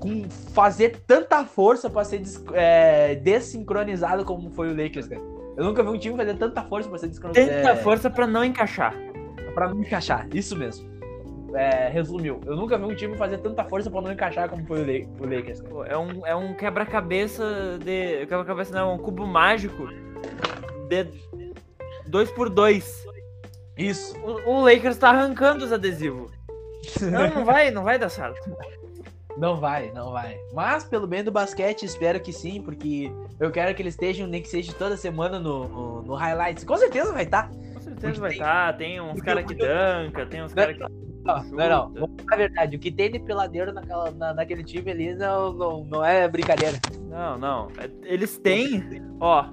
com 0.00 0.28
fazer 0.52 1.02
tanta 1.06 1.44
força 1.44 1.88
pra 1.88 2.04
ser 2.04 2.18
des- 2.18 2.44
é, 2.52 3.14
desincronizado 3.16 4.24
como 4.24 4.50
foi 4.50 4.72
o 4.72 4.76
Lakers, 4.76 5.06
cara. 5.08 5.22
Eu 5.56 5.64
nunca 5.64 5.82
vi 5.82 5.88
um 5.88 5.98
time 5.98 6.16
fazer 6.16 6.34
tanta 6.36 6.62
força 6.64 6.88
pra 6.88 6.98
ser 6.98 7.08
desincronizado. 7.08 7.48
Tenta 7.48 7.76
força 7.76 8.10
pra 8.10 8.26
não 8.26 8.44
encaixar. 8.44 8.92
Pra 9.54 9.68
não 9.68 9.80
encaixar. 9.80 10.28
Isso 10.34 10.56
mesmo. 10.56 10.88
É, 11.54 11.88
resumiu. 11.88 12.40
Eu 12.46 12.56
nunca 12.56 12.76
vi 12.76 12.84
um 12.84 12.94
time 12.94 13.16
fazer 13.16 13.38
tanta 13.38 13.64
força 13.64 13.90
pra 13.90 14.00
não 14.00 14.10
encaixar 14.12 14.48
como 14.48 14.66
foi 14.66 14.80
o, 14.82 14.86
La- 14.86 15.26
o 15.26 15.36
Lakers. 15.36 15.60
Pô, 15.62 15.84
é 15.84 15.96
um, 15.96 16.26
é 16.26 16.34
um 16.34 16.52
quebra-cabeça 16.54 17.78
de. 17.78 18.26
Quebra-cabeça 18.26 18.74
não, 18.74 18.90
é 18.90 18.94
um 18.94 18.98
cubo 18.98 19.26
mágico 19.26 19.86
de 20.88 21.06
2 22.08 22.30
por 22.32 22.48
2 22.50 23.04
Isso. 23.76 24.16
o, 24.18 24.50
o 24.50 24.64
Lakers 24.64 24.96
tá 24.98 25.10
arrancando 25.10 25.64
os 25.64 25.72
adesivos. 25.72 26.30
Não, 27.00 27.28
não 27.34 27.44
vai, 27.44 27.70
não 27.70 27.82
vai 27.84 27.98
dar 27.98 28.08
certo. 28.08 28.40
Não 29.36 29.56
vai, 29.56 29.90
não 29.92 30.12
vai. 30.12 30.36
Mas 30.52 30.84
pelo 30.84 31.06
bem 31.06 31.24
do 31.24 31.32
basquete, 31.32 31.84
espero 31.84 32.20
que 32.20 32.32
sim, 32.32 32.62
porque 32.62 33.10
eu 33.40 33.50
quero 33.50 33.74
que 33.74 33.82
eles 33.82 33.94
estejam, 33.94 34.26
nem 34.28 34.40
que 34.42 34.48
seja 34.48 34.72
toda 34.74 34.96
semana 34.96 35.40
no, 35.40 35.66
no, 35.68 36.02
no 36.02 36.14
Highlights. 36.14 36.62
Com 36.64 36.76
certeza 36.76 37.12
vai 37.12 37.24
estar. 37.24 37.48
Com 37.48 37.80
certeza 37.80 37.94
Porque 38.00 38.20
vai 38.20 38.30
tem- 38.30 38.38
estar. 38.38 38.76
Tem 38.76 39.00
uns 39.00 39.20
caras 39.22 39.44
que 39.44 39.54
danca, 39.54 40.26
tem 40.26 40.42
uns 40.42 40.52
caras 40.52 40.76
que. 40.76 40.84
Não, 41.24 41.36
não, 41.36 41.42
não. 41.42 41.88
Chuta. 41.88 42.00
Vamos 42.00 42.22
falar 42.22 42.32
a 42.32 42.36
verdade. 42.36 42.76
O 42.76 42.78
que 42.78 42.90
tem 42.92 43.10
de 43.10 43.18
peladeiro 43.18 43.72
naquela, 43.72 44.10
na, 44.10 44.34
naquele 44.34 44.62
time 44.62 44.90
ali 44.90 45.14
não, 45.14 45.52
não, 45.52 45.84
não 45.84 46.04
é 46.04 46.28
brincadeira. 46.28 46.78
Não, 47.08 47.38
não. 47.38 47.68
É- 47.78 47.90
Eles 48.02 48.36
têm, 48.38 49.02
ó. 49.20 49.46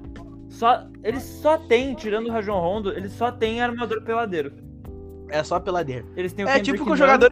Só, 0.49 0.85
eles 1.03 1.23
só 1.23 1.57
têm, 1.57 1.93
tirando 1.95 2.27
o 2.27 2.31
Rajon 2.31 2.59
Rondo, 2.59 2.91
eles 2.91 3.13
só 3.13 3.31
têm 3.31 3.61
armador 3.61 4.01
peladeiro. 4.03 4.51
É 5.29 5.41
só 5.43 5.59
peladeiro. 5.61 6.07
Eles 6.17 6.33
têm 6.33 6.43
o 6.43 6.47
É 6.49 6.55
Kendrick 6.55 6.77
tipo 6.77 6.85
com 6.85 6.91
o 6.93 6.97
jogador. 6.97 7.31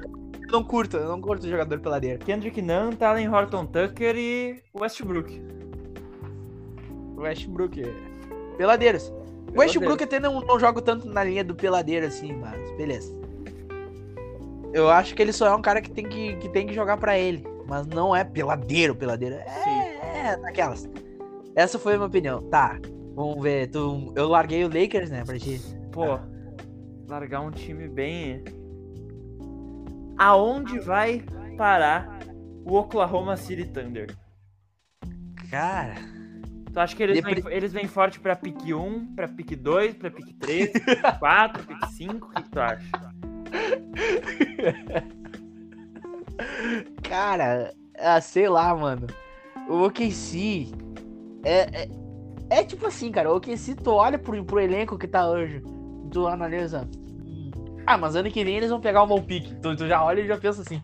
Não 0.49 0.63
curto, 0.63 0.97
eu 0.97 1.07
não 1.09 1.19
curto 1.21 1.47
jogador 1.47 1.79
peladeiro. 1.79 2.19
Kendrick 2.19 2.61
Nunn, 2.61 2.93
Talen 2.93 3.27
Horton 3.29 3.65
Tucker 3.65 4.15
e 4.15 4.63
Westbrook. 4.73 5.41
Westbrook. 7.17 7.83
Peladeiros. 8.57 9.13
O 9.53 9.59
Westbrook 9.59 10.03
até 10.03 10.19
não, 10.19 10.39
não 10.41 10.59
joga 10.59 10.81
tanto 10.81 11.07
na 11.07 11.23
linha 11.23 11.43
do 11.43 11.53
peladeiro 11.53 12.05
assim, 12.05 12.33
mas 12.33 12.71
beleza. 12.77 13.13
Eu 14.73 14.89
acho 14.89 15.15
que 15.15 15.21
ele 15.21 15.33
só 15.33 15.47
é 15.47 15.55
um 15.55 15.61
cara 15.61 15.81
que 15.81 15.89
tem 15.91 16.07
que, 16.07 16.35
que, 16.37 16.49
tem 16.49 16.67
que 16.67 16.73
jogar 16.73 16.97
pra 16.97 17.17
ele. 17.17 17.43
Mas 17.67 17.85
não 17.87 18.15
é 18.15 18.23
peladeiro, 18.23 18.95
peladeiro. 18.95 19.35
É, 19.35 20.29
é 20.31 20.37
naquelas. 20.37 20.87
Essa 21.55 21.77
foi 21.79 21.93
a 21.93 21.97
minha 21.97 22.07
opinião. 22.07 22.41
Tá, 22.49 22.79
vamos 23.15 23.41
ver. 23.41 23.67
Tu, 23.69 24.13
eu 24.15 24.27
larguei 24.27 24.63
o 24.63 24.67
Lakers, 24.67 25.09
né, 25.11 25.23
pra 25.25 25.37
ti. 25.37 25.59
Pô, 25.91 26.19
largar 27.07 27.41
um 27.41 27.51
time 27.51 27.87
bem. 27.87 28.43
Aonde 30.17 30.79
vai 30.79 31.23
parar 31.57 32.19
o 32.65 32.75
Oklahoma 32.75 33.37
City 33.37 33.65
Thunder? 33.65 34.15
Cara, 35.49 35.95
Tu 36.71 36.79
acha 36.79 36.95
que 36.95 37.01
eles, 37.01 37.15
Depre- 37.15 37.41
vêm, 37.41 37.53
eles 37.53 37.73
vêm 37.73 37.87
forte 37.87 38.19
pra 38.19 38.35
pick 38.35 38.61
1, 38.63 39.15
pra 39.15 39.27
pick 39.27 39.55
2, 39.55 39.95
pra 39.95 40.11
pick 40.11 40.37
3, 40.39 40.69
pick 40.71 41.19
4, 41.19 41.63
pick 41.65 41.85
5? 41.87 42.25
O 42.27 42.29
que, 42.29 42.43
que 42.43 42.49
tu 42.51 42.59
acha? 42.59 42.85
cara, 47.03 47.73
ah, 47.97 48.21
sei 48.21 48.47
lá, 48.49 48.75
mano. 48.75 49.07
O 49.67 49.85
OKC 49.85 50.67
é, 51.43 51.83
é, 51.83 51.89
é 52.49 52.63
tipo 52.63 52.85
assim, 52.87 53.11
cara. 53.11 53.31
O 53.31 53.37
OKC, 53.37 53.75
tu 53.75 53.91
olha 53.91 54.17
pro, 54.17 54.43
pro 54.43 54.59
elenco 54.59 54.97
que 54.97 55.07
tá 55.07 55.29
hoje, 55.29 55.61
tu 56.11 56.27
analisa. 56.27 56.87
hum, 57.23 57.51
Ah, 57.85 57.97
mas 57.97 58.15
ano 58.15 58.29
que 58.31 58.43
vem 58.43 58.57
eles 58.57 58.69
vão 58.69 58.79
pegar 58.81 59.03
o 59.03 59.07
bom 59.07 59.21
pick. 59.21 59.53
Tu, 59.61 59.75
tu 59.75 59.87
já 59.87 60.03
olha 60.03 60.21
e 60.21 60.27
já 60.27 60.37
pensa 60.37 60.61
assim. 60.61 60.81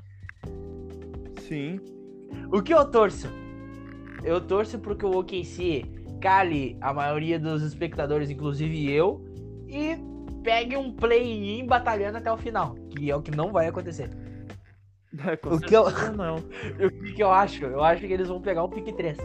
Sim. 1.47 1.79
O 2.51 2.61
que 2.61 2.73
eu 2.73 2.85
torço? 2.89 3.27
Eu 4.23 4.41
torço 4.41 4.79
porque 4.79 5.05
o 5.05 5.19
OKC 5.19 5.85
cale 6.21 6.77
a 6.81 6.93
maioria 6.93 7.39
dos 7.39 7.61
espectadores, 7.61 8.29
inclusive 8.29 8.91
eu, 8.91 9.23
e 9.67 9.95
pegue 10.45 10.77
um 10.77 10.91
play-in 10.91 11.65
batalhando 11.65 12.19
até 12.19 12.31
o 12.31 12.37
final, 12.37 12.75
que 12.91 13.09
é 13.09 13.15
o 13.15 13.21
que 13.21 13.31
não 13.31 13.51
vai 13.51 13.67
acontecer. 13.67 14.09
O 15.43 15.59
que 15.59 15.75
eu- 15.75 15.89
não. 16.15 16.35
O 16.79 17.13
que, 17.15 17.23
eu 17.23 17.31
acho? 17.31 17.65
Eu 17.65 17.83
acho 17.83 18.01
que 18.05 18.13
eles 18.13 18.27
vão 18.27 18.39
pegar 18.39 18.63
o 18.63 18.69
pique 18.69 18.93
3. 18.93 19.17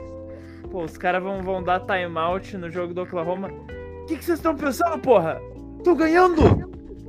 Pô, 0.71 0.85
os 0.85 0.97
caras 0.97 1.23
vão, 1.23 1.43
vão 1.43 1.63
dar 1.63 1.81
timeout 1.81 2.57
no 2.57 2.71
jogo 2.71 2.95
do 2.95 3.03
Oklahoma. 3.03 3.49
O 3.49 4.07
que 4.07 4.17
vocês 4.17 4.39
estão 4.39 4.57
pensando, 4.57 4.99
porra? 4.99 5.41
Tô 5.85 5.95
ganhando! 5.95 6.43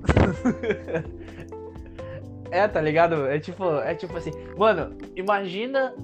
É, 2.54 2.68
tá 2.68 2.82
ligado? 2.82 3.28
É 3.28 3.40
tipo, 3.40 3.64
é 3.80 3.96
tipo 3.96 4.18
assim, 4.18 4.32
mano, 4.58 4.94
imagina 5.16 5.96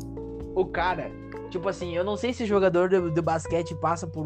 o 0.56 0.66
cara. 0.66 1.12
Tipo 1.50 1.68
assim, 1.68 1.94
eu 1.94 2.06
não 2.06 2.16
sei 2.16 2.32
se 2.32 2.46
jogador 2.46 2.88
de, 2.88 3.12
de 3.12 3.22
basquete 3.22 3.76
passa 3.76 4.08
por 4.08 4.26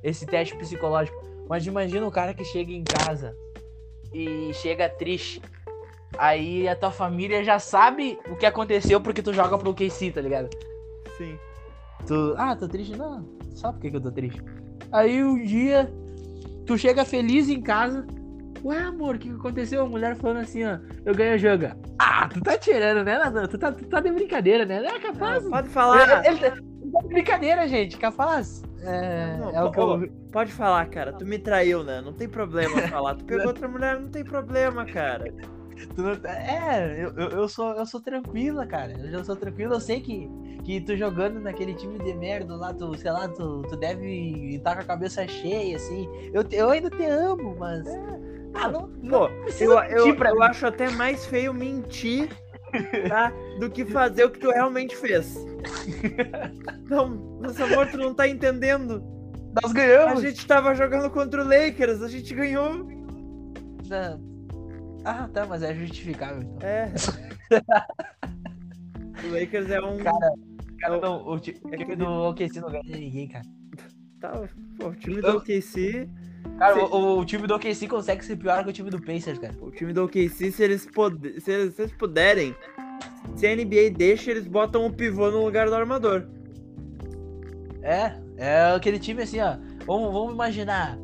esse 0.00 0.24
teste 0.24 0.56
psicológico, 0.56 1.20
mas 1.48 1.66
imagina 1.66 2.06
o 2.06 2.10
cara 2.10 2.34
que 2.34 2.44
chega 2.44 2.72
em 2.72 2.84
casa 2.84 3.36
e 4.12 4.52
chega 4.54 4.88
triste. 4.88 5.40
Aí 6.18 6.66
a 6.68 6.74
tua 6.74 6.90
família 6.90 7.44
já 7.44 7.58
sabe 7.58 8.18
o 8.30 8.36
que 8.36 8.46
aconteceu 8.46 9.00
porque 9.00 9.22
tu 9.22 9.32
joga 9.32 9.58
pro 9.58 9.74
KC, 9.74 10.12
tá 10.12 10.20
ligado? 10.20 10.48
Sim. 11.18 11.38
Tu, 12.06 12.34
ah, 12.38 12.54
tô 12.56 12.68
triste? 12.68 12.96
Não, 12.96 13.26
sabe 13.54 13.74
por 13.74 13.82
que, 13.82 13.90
que 13.90 13.96
eu 13.96 14.00
tô 14.00 14.10
triste? 14.10 14.42
Aí 14.92 15.22
um 15.22 15.42
dia, 15.42 15.92
tu 16.64 16.78
chega 16.78 17.04
feliz 17.04 17.48
em 17.48 17.60
casa. 17.60 18.06
Ué, 18.64 18.78
amor, 18.78 19.16
o 19.16 19.18
que, 19.18 19.28
que 19.28 19.34
aconteceu? 19.34 19.82
A 19.82 19.88
mulher 19.88 20.16
falando 20.16 20.38
assim, 20.38 20.64
ó, 20.64 20.78
eu 21.04 21.14
ganho 21.14 21.34
o 21.34 21.38
jogo. 21.38 21.66
Ah, 21.98 22.28
tu 22.32 22.40
tá 22.40 22.56
tirando, 22.56 23.04
né, 23.04 23.18
Natan? 23.18 23.46
Tu 23.46 23.58
tá, 23.58 23.70
tu 23.70 23.84
tá 23.84 24.00
de 24.00 24.10
brincadeira, 24.10 24.64
né? 24.64 24.80
Não 24.80 24.88
é 24.88 24.98
capaz. 24.98 25.44
Pode 25.44 25.66
Ele, 25.66 25.74
falar. 25.74 26.24
ele 26.26 26.38
tá, 26.38 26.46
ele 26.48 26.90
tá 26.90 27.00
de 27.00 27.08
brincadeira, 27.08 27.68
gente, 27.68 27.96
capaz. 27.98 28.62
É, 28.86 29.36
Não, 29.38 29.50
é 29.50 29.64
o 29.64 29.70
que 29.70 29.80
eu... 29.80 30.08
Pode 30.30 30.52
falar, 30.52 30.86
cara. 30.86 31.12
Tu 31.12 31.26
me 31.26 31.38
traiu, 31.38 31.82
né? 31.82 32.00
Não 32.00 32.12
tem 32.12 32.28
problema 32.28 32.80
falar. 32.88 33.14
Tu 33.16 33.24
pegou 33.24 33.46
outra 33.48 33.66
mulher, 33.68 33.98
não 33.98 34.08
tem 34.08 34.24
problema, 34.24 34.84
cara. 34.84 35.32
não- 35.96 36.30
é, 36.30 37.04
eu, 37.04 37.12
eu, 37.30 37.48
sou, 37.48 37.72
eu 37.74 37.86
sou 37.86 38.00
tranquila, 38.00 38.66
cara. 38.66 38.92
Eu 38.92 39.10
já 39.10 39.24
sou 39.24 39.36
tranquila, 39.36 39.76
eu 39.76 39.80
sei 39.80 40.00
que, 40.00 40.30
que 40.64 40.80
tu 40.80 40.96
jogando 40.96 41.40
naquele 41.40 41.74
time 41.74 41.98
de 41.98 42.14
merda 42.14 42.54
lá, 42.54 42.72
tu, 42.72 42.96
sei 42.96 43.10
lá, 43.10 43.28
tu, 43.28 43.62
tu 43.68 43.76
deve 43.76 44.56
estar 44.56 44.74
com 44.74 44.82
a 44.82 44.84
cabeça 44.84 45.26
cheia, 45.26 45.76
assim. 45.76 46.08
Eu, 46.32 46.44
eu 46.52 46.70
ainda 46.70 46.90
te 46.90 47.04
amo, 47.04 47.56
mas. 47.58 47.86
Ah, 48.54 48.68
não, 48.68 48.88
Pô, 48.88 49.28
não 49.28 49.28
eu, 49.60 49.78
eu, 49.82 50.14
eu 50.14 50.42
acho 50.42 50.66
até 50.66 50.88
mais 50.90 51.26
feio 51.26 51.52
mentir, 51.52 52.30
tá? 53.08 53.32
Do 53.58 53.70
que 53.70 53.84
fazer 53.84 54.24
o 54.24 54.30
que 54.30 54.38
tu 54.38 54.50
realmente 54.50 54.96
fez. 54.96 55.34
Não, 56.88 57.08
nosso 57.40 57.62
amor, 57.64 57.86
tu 57.88 57.96
não 57.98 58.14
tá 58.14 58.28
entendendo. 58.28 59.02
Nós 59.62 59.70
A 59.70 59.74
ganhamos. 59.74 60.20
gente 60.22 60.46
tava 60.46 60.74
jogando 60.74 61.10
contra 61.10 61.42
o 61.42 61.48
Lakers, 61.48 62.02
a 62.02 62.08
gente 62.08 62.34
ganhou. 62.34 62.86
Não. 63.88 64.36
Ah, 65.04 65.28
tá, 65.32 65.46
mas 65.46 65.62
é 65.62 65.74
justificável. 65.74 66.42
Então. 66.42 66.68
É. 66.68 66.92
o 69.26 69.32
Lakers 69.40 69.70
é 69.70 69.80
um. 69.80 69.96
Cara, 69.98 70.32
Cara, 70.80 70.94
É 70.94 70.98
o- 70.98 71.00
não, 71.00 71.26
o, 71.26 71.36
é 71.36 71.40
time 71.40 71.58
aquele- 71.72 71.96
do 71.96 72.04
OKC 72.06 72.60
não 72.60 72.70
ganha 72.70 72.82
de 72.82 72.92
ninguém, 72.98 73.28
cara. 73.28 73.44
Tá, 74.20 74.32
pô, 74.78 74.88
o 74.88 74.94
time 74.94 75.20
do 75.22 75.36
OKC. 75.38 76.08
Cara, 76.58 76.84
o, 76.84 77.18
o 77.18 77.24
time 77.24 77.46
do 77.46 77.54
OKC 77.54 77.86
consegue 77.86 78.24
ser 78.24 78.36
pior 78.36 78.64
que 78.64 78.70
o 78.70 78.72
time 78.72 78.90
do 78.90 79.00
Pacers, 79.00 79.38
cara. 79.38 79.54
O 79.60 79.70
time 79.70 79.92
do 79.92 80.04
OKC, 80.04 80.50
se 80.50 80.62
eles, 80.62 80.86
pod... 80.86 81.40
se 81.40 81.50
eles, 81.50 81.74
se 81.74 81.82
eles 81.82 81.92
puderem, 81.92 82.54
se 83.34 83.46
a 83.46 83.54
NBA 83.54 83.90
deixa, 83.96 84.30
eles 84.30 84.46
botam 84.46 84.86
o 84.86 84.92
pivô 84.92 85.30
no 85.30 85.44
lugar 85.44 85.68
do 85.68 85.74
armador. 85.74 86.26
É, 87.82 88.16
é 88.36 88.74
aquele 88.74 88.98
time 88.98 89.22
assim, 89.22 89.40
ó. 89.40 89.56
Vamos, 89.86 90.12
vamos 90.12 90.32
imaginar. 90.32 90.98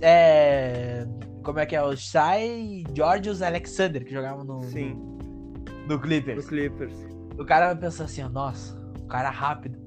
É. 0.00 1.06
Como 1.42 1.58
é 1.58 1.66
que 1.66 1.74
é? 1.74 1.82
O 1.82 1.96
Shai 1.96 2.84
Georgios 2.94 3.42
Alexander, 3.42 4.04
que 4.04 4.12
jogavam 4.12 4.44
no, 4.44 4.62
Sim, 4.64 4.94
no 4.94 5.88
do 5.88 5.98
Clippers. 5.98 6.46
Clippers. 6.46 6.94
O 7.38 7.44
cara 7.44 7.66
vai 7.66 7.76
pensar 7.76 8.04
assim, 8.04 8.22
ó, 8.22 8.28
nossa, 8.28 8.78
o 9.00 9.06
cara 9.06 9.28
é 9.28 9.32
rápido, 9.32 9.78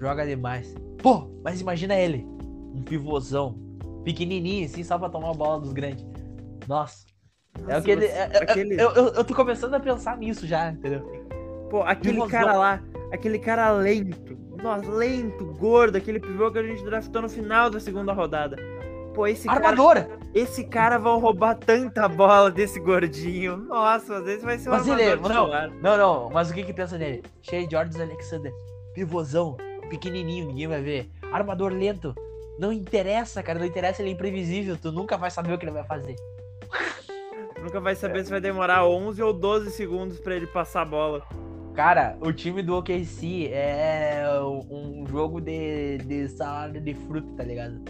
joga 0.00 0.26
demais. 0.26 0.74
Pô, 0.98 1.30
mas 1.44 1.60
imagina 1.60 1.94
ele, 1.94 2.24
um 2.74 2.82
pivôzão, 2.82 3.58
pequenininho, 4.04 4.66
assim, 4.66 4.82
só 4.82 4.98
pra 4.98 5.08
tomar 5.08 5.30
a 5.30 5.34
bola 5.34 5.60
dos 5.60 5.72
grandes. 5.72 6.04
Nossa, 6.68 7.04
é 7.58 7.62
Nossa, 7.62 7.78
aquele. 7.78 8.06
você- 8.06 8.12
é- 8.12 8.30
é- 8.32 8.42
aquele- 8.42 8.80
Eu, 8.80 8.90
eu, 8.90 9.06
eu 9.14 9.24
tô 9.24 9.34
começando 9.34 9.74
a 9.74 9.80
pensar 9.80 10.16
nisso 10.16 10.46
já, 10.46 10.70
entendeu? 10.70 11.00
Pô, 11.70 11.82
aquele 11.82 12.26
cara 12.28 12.52
lá, 12.54 12.82
aquele 13.12 13.38
cara 13.38 13.70
lento, 13.72 14.36
nossa, 14.62 14.90
lento, 14.90 15.44
gordo, 15.58 15.96
aquele 15.96 16.20
pivô 16.20 16.50
que 16.50 16.58
a 16.58 16.62
gente 16.62 16.84
draftou 16.84 17.22
no 17.22 17.28
final 17.28 17.70
da 17.70 17.80
segunda 17.80 18.12
rodada. 18.12 18.56
Pô, 19.14 19.26
esse 19.26 19.46
cara, 19.46 19.58
Armadora! 19.68 20.08
esse 20.34 20.64
cara 20.64 20.96
vai 20.98 21.12
roubar 21.18 21.54
tanta 21.56 22.08
bola 22.08 22.50
desse 22.50 22.80
gordinho. 22.80 23.56
Nossa, 23.58 24.16
às 24.18 24.24
vezes 24.24 24.42
vai 24.42 24.58
ser 24.58 24.70
um 24.70 24.72
Mas 24.72 24.88
ele- 24.88 25.02
armador 25.02 25.32
não. 25.48 25.70
Não, 25.82 25.96
não, 25.98 26.30
mas 26.30 26.50
o 26.50 26.54
que 26.54 26.62
que 26.62 26.72
pensa 26.72 26.96
nele? 26.96 27.22
Shea 27.42 27.68
Georges 27.68 28.00
Alexander, 28.00 28.50
pivôzão, 28.94 29.56
pequenininho, 29.90 30.46
ninguém 30.46 30.66
vai 30.66 30.80
ver. 30.80 31.10
Armador 31.30 31.72
lento, 31.72 32.14
não 32.62 32.72
interessa, 32.72 33.42
cara, 33.42 33.58
não 33.58 33.66
interessa, 33.66 34.00
ele 34.00 34.10
é 34.10 34.12
imprevisível, 34.12 34.78
tu 34.80 34.92
nunca 34.92 35.16
vai 35.16 35.32
saber 35.32 35.52
o 35.52 35.58
que 35.58 35.64
ele 35.64 35.72
vai 35.72 35.82
fazer. 35.82 36.14
Nunca 37.60 37.80
vai 37.80 37.96
saber 37.96 38.24
se 38.24 38.30
vai 38.30 38.40
demorar 38.40 38.86
11 38.86 39.20
ou 39.20 39.32
12 39.32 39.72
segundos 39.72 40.20
pra 40.20 40.36
ele 40.36 40.46
passar 40.46 40.82
a 40.82 40.84
bola. 40.84 41.26
Cara, 41.74 42.16
o 42.20 42.32
time 42.32 42.62
do 42.62 42.76
OKC 42.76 43.50
é 43.52 44.24
um 44.70 45.04
jogo 45.08 45.40
de, 45.40 45.98
de 45.98 46.28
salada 46.28 46.80
de 46.80 46.94
fruta, 46.94 47.28
tá 47.36 47.42
ligado? 47.42 47.80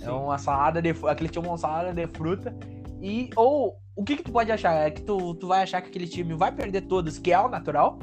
É 0.00 0.10
uma 0.10 0.38
salada 0.38 0.80
de 0.80 0.94
fruta. 0.94 1.12
Aquele 1.12 1.28
time 1.28 1.46
é 1.46 1.50
uma 1.50 1.58
salada 1.58 1.92
de 1.92 2.06
fruta. 2.06 2.54
E. 3.02 3.28
Ou. 3.36 3.76
O 3.94 4.04
que 4.04 4.16
que 4.16 4.22
tu 4.22 4.32
pode 4.32 4.50
achar? 4.50 4.86
É 4.86 4.90
que 4.90 5.02
tu, 5.02 5.34
tu 5.34 5.48
vai 5.48 5.62
achar 5.62 5.82
que 5.82 5.88
aquele 5.88 6.06
time 6.06 6.32
vai 6.34 6.50
perder 6.52 6.82
todos, 6.82 7.18
que 7.18 7.32
é 7.32 7.38
o 7.38 7.48
natural. 7.48 7.98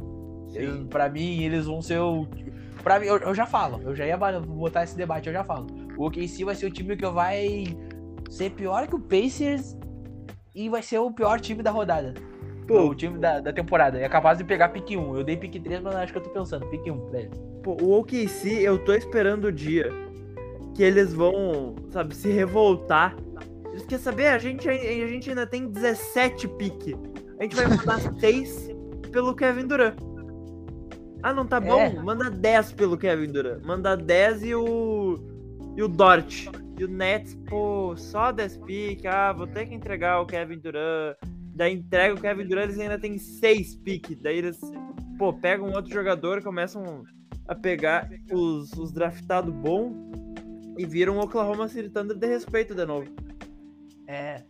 Pra 0.90 1.10
mim, 1.10 1.42
eles 1.42 1.66
vão 1.66 1.82
ser 1.82 2.00
o. 2.00 2.28
Pra 2.84 3.00
mim, 3.00 3.08
eu, 3.08 3.18
eu 3.18 3.34
já 3.34 3.46
falo, 3.46 3.82
eu 3.84 3.96
já 3.96 4.06
ia 4.06 4.18
botar 4.18 4.84
esse 4.84 4.96
debate, 4.96 5.28
eu 5.28 5.34
já 5.34 5.44
falo. 5.44 5.89
O 6.00 6.08
OKC 6.08 6.46
vai 6.46 6.56
ser 6.56 6.66
o 6.66 6.72
time 6.72 6.96
que 6.96 7.06
vai 7.06 7.78
ser 8.30 8.52
pior 8.52 8.88
que 8.88 8.96
o 8.96 9.00
Pacers 9.00 9.78
e 10.56 10.70
vai 10.70 10.82
ser 10.82 10.98
o 11.00 11.12
pior 11.12 11.42
time 11.42 11.62
da 11.62 11.72
rodada. 11.72 12.14
Pô, 12.66 12.86
o 12.86 12.96
time 12.96 13.18
da, 13.18 13.42
da 13.42 13.52
temporada. 13.52 14.00
É 14.00 14.08
capaz 14.08 14.38
de 14.38 14.46
pegar 14.46 14.70
pique 14.70 14.96
1. 14.96 15.18
Eu 15.18 15.24
dei 15.26 15.36
pique 15.36 15.60
3, 15.60 15.82
mas 15.82 15.96
acho 15.98 16.14
que 16.14 16.20
eu 16.20 16.24
tô 16.24 16.30
pensando, 16.30 16.66
pique 16.68 16.90
1 16.90 17.10
pra 17.10 17.20
ele. 17.20 17.32
Pô, 17.62 17.76
o 17.82 18.00
OKC, 18.00 18.62
eu 18.62 18.78
tô 18.78 18.94
esperando 18.94 19.46
o 19.46 19.52
dia 19.52 19.92
que 20.74 20.84
eles 20.84 21.14
vão, 21.14 21.76
sabe, 21.90 22.16
se 22.16 22.32
revoltar. 22.32 23.18
Eles 23.72 23.84
querem 23.84 24.02
saber, 24.02 24.28
a 24.28 24.38
gente, 24.38 24.70
a 24.70 25.08
gente 25.08 25.30
ainda 25.30 25.46
tem 25.46 25.68
17 25.68 26.48
pique. 26.48 26.96
A 27.38 27.44
gente 27.44 27.58
vai 27.58 27.68
mandar 27.68 28.00
6 28.18 28.70
pelo 29.12 29.36
Kevin 29.36 29.68
Durant. 29.68 29.96
Ah, 31.22 31.34
não 31.34 31.46
tá 31.46 31.60
bom? 31.60 31.82
É. 31.82 31.94
Manda 31.94 32.30
10 32.30 32.72
pelo 32.72 32.98
Kevin 32.98 33.34
Durant. 33.34 33.62
Manda 33.66 33.98
10 33.98 34.44
e 34.44 34.56
o. 34.56 35.39
E 35.76 35.84
o 35.84 35.88
Dort. 35.88 36.48
E 36.78 36.84
o 36.84 36.88
Nets, 36.88 37.36
pô, 37.48 37.94
só 37.98 38.32
10 38.32 38.58
pique. 38.58 39.08
Ah, 39.08 39.34
vou 39.34 39.48
ter 39.48 39.66
que 39.68 39.76
entregar 39.76 40.22
o 40.22 40.26
Kevin 40.26 40.60
Durant. 40.60 41.16
Daí 41.56 41.74
entrega 41.76 42.14
o 42.14 42.20
Kevin 42.22 42.48
Durant, 42.48 42.64
eles 42.66 42.80
ainda 42.80 42.98
tem 43.00 43.18
6 43.18 43.76
pique. 43.76 44.16
Daí 44.16 44.38
eles, 44.38 44.60
pô, 45.18 45.34
pegam 45.34 45.68
um 45.68 45.74
outro 45.76 45.91
jogador, 45.91 46.41
começam 46.41 47.04
a 47.48 47.56
pegar 47.56 48.10
os, 48.32 48.72
os 48.74 48.91
draftados 48.91 49.54
bom 49.54 49.94
e 50.78 50.86
viram 50.86 51.18
o 51.18 51.22
Oklahoma 51.22 51.68
City 51.68 51.90
Thunder 51.90 52.16
de 52.18 52.28
respeito 52.28 52.74
de 52.74 52.86
novo. 52.86 53.08
É. 54.08 54.44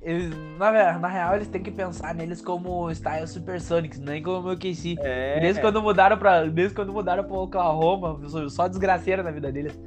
Eles, 0.00 0.30
na, 0.58 0.98
na 0.98 1.08
real, 1.08 1.36
eles 1.36 1.46
têm 1.48 1.62
que 1.62 1.70
pensar 1.70 2.12
neles 2.14 2.40
como 2.42 2.92
Style 2.92 3.26
Supersonics, 3.26 4.00
nem 4.00 4.20
como 4.22 4.48
o 4.48 4.52
OKC. 4.52 4.96
É, 5.00 5.38
Desde 5.40 5.60
quando 5.60 5.80
mudaram 5.80 6.16
pra. 6.18 6.44
Desde 6.44 6.74
quando 6.74 6.92
mudaram 6.92 7.22
pro 7.24 7.36
Oklahoma, 7.36 8.20
só- 8.28 8.48
só 8.48 8.68
desgraceira 8.68 9.22
na 9.22 9.30
vida 9.30 9.50
deles. 9.52 9.78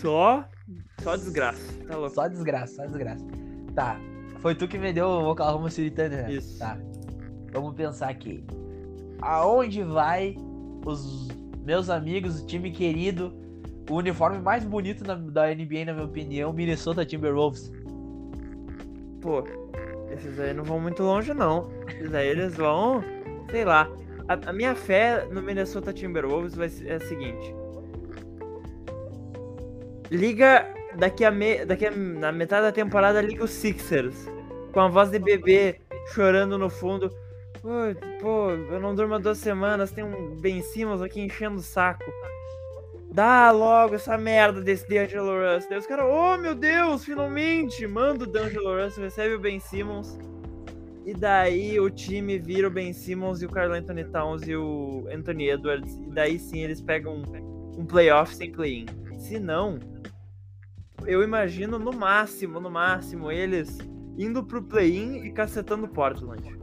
Só, 0.00 0.44
só 1.02 1.16
desgraça. 1.16 1.72
Tá 1.86 1.96
louco. 1.96 2.14
Só 2.14 2.28
desgraça, 2.28 2.74
só 2.74 2.84
desgraça. 2.86 3.24
Tá. 3.74 3.98
Foi 4.40 4.54
tu 4.54 4.66
que 4.66 4.78
vendeu 4.78 5.06
o 5.06 5.30
Oklahoma 5.30 5.70
City 5.70 5.90
Thunder, 5.90 6.22
né? 6.22 6.32
Isso. 6.32 6.58
Tá. 6.58 6.78
Vamos 7.52 7.74
pensar 7.74 8.08
aqui. 8.08 8.44
Aonde 9.20 9.82
vai 9.82 10.36
os 10.86 11.28
meus 11.64 11.90
amigos, 11.90 12.40
o 12.40 12.46
time 12.46 12.70
querido, 12.70 13.34
o 13.90 13.94
uniforme 13.96 14.38
mais 14.38 14.64
bonito 14.64 15.04
na- 15.06 15.14
da 15.14 15.50
NBA, 15.54 15.84
na 15.84 15.92
minha 15.92 16.06
opinião, 16.06 16.52
Minnesota 16.52 17.04
Timberwolves? 17.04 17.70
Pô, 19.20 19.44
esses 20.10 20.38
aí 20.40 20.54
não 20.54 20.64
vão 20.64 20.80
muito 20.80 21.02
longe, 21.02 21.34
não. 21.34 21.68
Esses 21.88 22.14
aí 22.14 22.28
eles 22.28 22.54
vão, 22.56 23.02
sei 23.50 23.64
lá. 23.64 23.88
A, 24.28 24.50
a 24.50 24.52
minha 24.52 24.74
fé 24.74 25.26
no 25.30 25.42
Minnesota 25.42 25.92
Timberwolves 25.92 26.54
vai 26.54 26.68
ser 26.68 26.86
é 26.88 26.94
a 26.94 27.00
seguinte. 27.00 27.54
Liga 30.10 30.66
daqui 30.96 31.24
a, 31.24 31.30
me, 31.30 31.64
daqui 31.64 31.86
a 31.86 31.90
na 31.90 32.32
metade 32.32 32.62
da 32.62 32.72
temporada 32.72 33.20
liga 33.20 33.44
os 33.44 33.50
Sixers 33.50 34.26
com 34.72 34.80
a 34.80 34.88
voz 34.88 35.10
de 35.10 35.18
bebê 35.18 35.80
chorando 36.12 36.58
no 36.58 36.68
fundo. 36.68 37.10
Pô, 38.20 38.50
eu 38.50 38.80
não 38.80 38.94
durmo 38.94 39.14
há 39.14 39.18
duas 39.18 39.38
semanas, 39.38 39.90
tem 39.92 40.02
um 40.02 40.36
Ben 40.36 40.62
Simmons 40.62 41.02
aqui 41.02 41.20
enchendo 41.20 41.56
o 41.56 41.62
saco. 41.62 42.04
Dá 43.12 43.50
logo 43.50 43.96
essa 43.96 44.16
merda 44.16 44.60
desse 44.60 44.88
D'Angelo 44.88 45.32
Russell. 45.32 45.70
Daí 45.70 45.78
os 45.78 45.86
caras, 45.86 46.06
oh 46.08 46.38
meu 46.38 46.54
Deus, 46.54 47.04
finalmente! 47.04 47.86
Manda 47.86 48.24
o 48.24 48.26
D'Angelo 48.26 48.82
Russell, 48.82 49.04
recebe 49.04 49.34
o 49.34 49.40
Ben 49.40 49.58
Simmons. 49.58 50.16
E 51.04 51.12
daí 51.12 51.78
o 51.80 51.90
time 51.90 52.38
vira 52.38 52.68
o 52.68 52.70
Ben 52.70 52.92
Simmons 52.92 53.42
e 53.42 53.46
o 53.46 53.48
Carl 53.48 53.72
Anthony 53.72 54.04
Towns 54.04 54.46
e 54.46 54.54
o 54.54 55.08
Anthony 55.12 55.50
Edwards. 55.50 55.96
E 56.06 56.10
daí 56.10 56.38
sim 56.38 56.60
eles 56.60 56.80
pegam 56.80 57.16
um, 57.16 57.80
um 57.80 57.84
playoff 57.84 58.34
sem 58.34 58.52
play-in. 58.52 58.86
Se 59.18 59.40
não, 59.40 59.78
eu 61.10 61.24
imagino 61.24 61.76
no 61.76 61.92
máximo, 61.92 62.60
no 62.60 62.70
máximo, 62.70 63.32
eles 63.32 63.78
indo 64.16 64.44
pro 64.44 64.62
play-in 64.62 65.24
e 65.24 65.32
cacetando 65.32 65.88
Portland. 65.88 66.56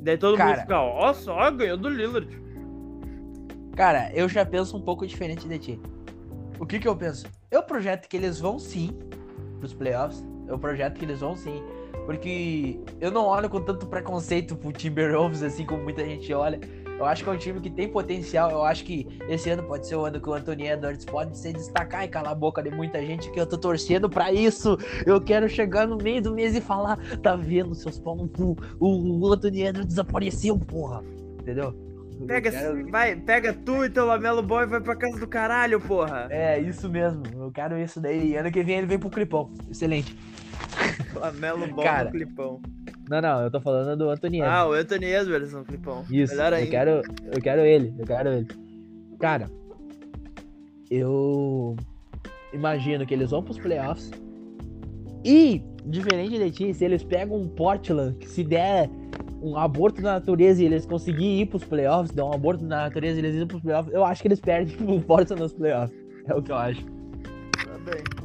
Daí 0.00 0.18
todo 0.18 0.36
Cara. 0.36 0.50
mundo 0.50 0.60
fica, 0.62 0.80
ó, 0.80 1.14
só 1.14 1.48
ganhou 1.52 1.76
do 1.76 1.88
Lillard. 1.88 2.42
Cara, 3.76 4.10
eu 4.12 4.28
já 4.28 4.44
penso 4.44 4.76
um 4.76 4.80
pouco 4.80 5.06
diferente 5.06 5.46
de 5.46 5.58
ti. 5.60 5.80
O 6.58 6.66
que 6.66 6.80
que 6.80 6.88
eu 6.88 6.96
penso? 6.96 7.24
Eu 7.52 7.62
projeto 7.62 8.08
que 8.08 8.16
eles 8.16 8.40
vão 8.40 8.58
sim 8.58 8.98
pros 9.60 9.72
playoffs. 9.72 10.26
Eu 10.48 10.58
projeto 10.58 10.98
que 10.98 11.04
eles 11.04 11.20
vão 11.20 11.36
sim. 11.36 11.62
Porque 12.06 12.80
eu 13.00 13.12
não 13.12 13.26
olho 13.26 13.48
com 13.48 13.60
tanto 13.60 13.86
preconceito 13.86 14.56
pro 14.56 14.72
Timberwolves 14.72 15.44
assim 15.44 15.64
como 15.64 15.84
muita 15.84 16.04
gente 16.04 16.32
olha. 16.34 16.58
Eu 17.00 17.06
acho 17.06 17.24
que 17.24 17.30
é 17.30 17.32
um 17.32 17.36
time 17.38 17.60
que 17.60 17.70
tem 17.70 17.88
potencial. 17.88 18.50
Eu 18.50 18.62
acho 18.62 18.84
que 18.84 19.06
esse 19.26 19.48
ano 19.48 19.62
pode 19.62 19.86
ser 19.86 19.96
o 19.96 20.04
ano 20.04 20.20
que 20.20 20.28
o 20.28 20.34
Anthony 20.34 20.68
Edwards 20.68 21.04
pode 21.06 21.36
se 21.38 21.50
destacar 21.50 22.04
e 22.04 22.08
calar 22.08 22.32
a 22.32 22.34
boca 22.34 22.62
de 22.62 22.70
muita 22.70 23.00
gente 23.04 23.30
que 23.30 23.40
eu 23.40 23.46
tô 23.46 23.56
torcendo 23.56 24.08
pra 24.10 24.30
isso. 24.30 24.76
Eu 25.06 25.18
quero 25.18 25.48
chegar 25.48 25.86
no 25.88 25.96
meio 25.96 26.20
do 26.20 26.34
mês 26.34 26.54
e 26.54 26.60
falar, 26.60 26.98
tá 27.22 27.34
vendo, 27.34 27.74
seus 27.74 27.98
pau 27.98 28.14
no 28.14 28.28
cu, 28.28 28.54
o, 28.78 29.18
o 29.26 29.32
Anthony 29.32 29.62
Edwards 29.62 29.86
desapareceu, 29.88 30.58
porra. 30.58 31.02
Entendeu? 31.40 31.74
Eu 32.20 32.26
Pega, 32.26 32.50
quero- 32.50 32.90
vai, 32.90 33.16
pega 33.16 33.54
tu 33.54 33.82
e 33.82 33.88
teu 33.88 34.04
Lamelo 34.04 34.42
Boy 34.42 34.64
e 34.64 34.66
vai 34.66 34.80
pra 34.82 34.94
casa 34.94 35.18
do 35.18 35.26
caralho, 35.26 35.80
porra. 35.80 36.26
É, 36.28 36.58
isso 36.60 36.86
mesmo. 36.86 37.22
Eu 37.34 37.50
quero 37.50 37.78
isso 37.78 37.98
daí. 37.98 38.36
Ano 38.36 38.52
que 38.52 38.62
vem 38.62 38.76
ele 38.76 38.86
vem 38.86 38.98
pro 38.98 39.08
clipão. 39.08 39.48
Excelente. 39.70 40.14
Lamelo 41.14 41.66
Boy 41.68 41.84
Cara. 41.84 42.04
no 42.04 42.10
clipão. 42.10 42.60
Não, 43.08 43.20
não, 43.20 43.42
eu 43.42 43.50
tô 43.50 43.60
falando 43.60 43.98
do 43.98 44.10
Anthony. 44.10 44.40
Ah, 44.42 44.66
o 44.66 44.72
Anthony 44.72 45.06
Edwards 45.06 45.52
no 45.52 45.64
clipão. 45.64 46.04
Isso, 46.10 46.34
Melhor 46.34 46.52
ainda. 46.52 46.66
eu 46.66 46.70
quero, 46.70 46.90
eu 47.32 47.42
quero 47.42 47.60
ele, 47.62 47.94
eu 47.98 48.06
quero 48.06 48.28
ele. 48.28 48.48
Cara, 49.18 49.50
eu 50.90 51.76
imagino 52.52 53.04
que 53.06 53.14
eles 53.14 53.30
vão 53.30 53.42
pros 53.42 53.58
playoffs. 53.58 54.10
E, 55.24 55.62
diferente 55.84 56.38
de 56.38 56.50
ti, 56.50 56.74
se 56.74 56.84
eles 56.84 57.02
pegam 57.02 57.36
um 57.36 57.48
Portland, 57.48 58.16
que 58.16 58.28
se 58.28 58.42
der 58.44 58.88
um 59.42 59.56
aborto 59.56 60.00
na 60.00 60.14
natureza 60.14 60.62
e 60.62 60.66
eles 60.66 60.86
conseguirem 60.86 61.42
ir 61.42 61.46
pros 61.46 61.64
playoffs, 61.64 62.14
der 62.14 62.22
um 62.22 62.32
aborto 62.32 62.64
na 62.64 62.84
natureza 62.84 63.16
e 63.16 63.20
eles 63.20 63.34
irem 63.34 63.46
pros 63.46 63.62
playoffs, 63.62 63.92
eu 63.92 64.04
acho 64.04 64.22
que 64.22 64.28
eles 64.28 64.40
perdem 64.40 64.76
o 64.88 65.00
Portland 65.00 65.42
nos 65.42 65.52
playoffs. 65.52 65.98
É 66.26 66.34
o 66.34 66.42
que 66.42 66.52
eu 66.52 66.56
acho. 66.56 66.84
Tá 66.84 67.78
bem. 67.84 68.19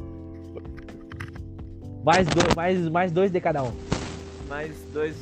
Mais 2.06 2.24
dois, 2.28 2.54
mais, 2.54 2.88
mais 2.88 3.10
dois 3.12 3.32
de 3.32 3.40
cada 3.40 3.64
um. 3.64 3.72
Mais 4.48 4.72
dois, 4.92 5.16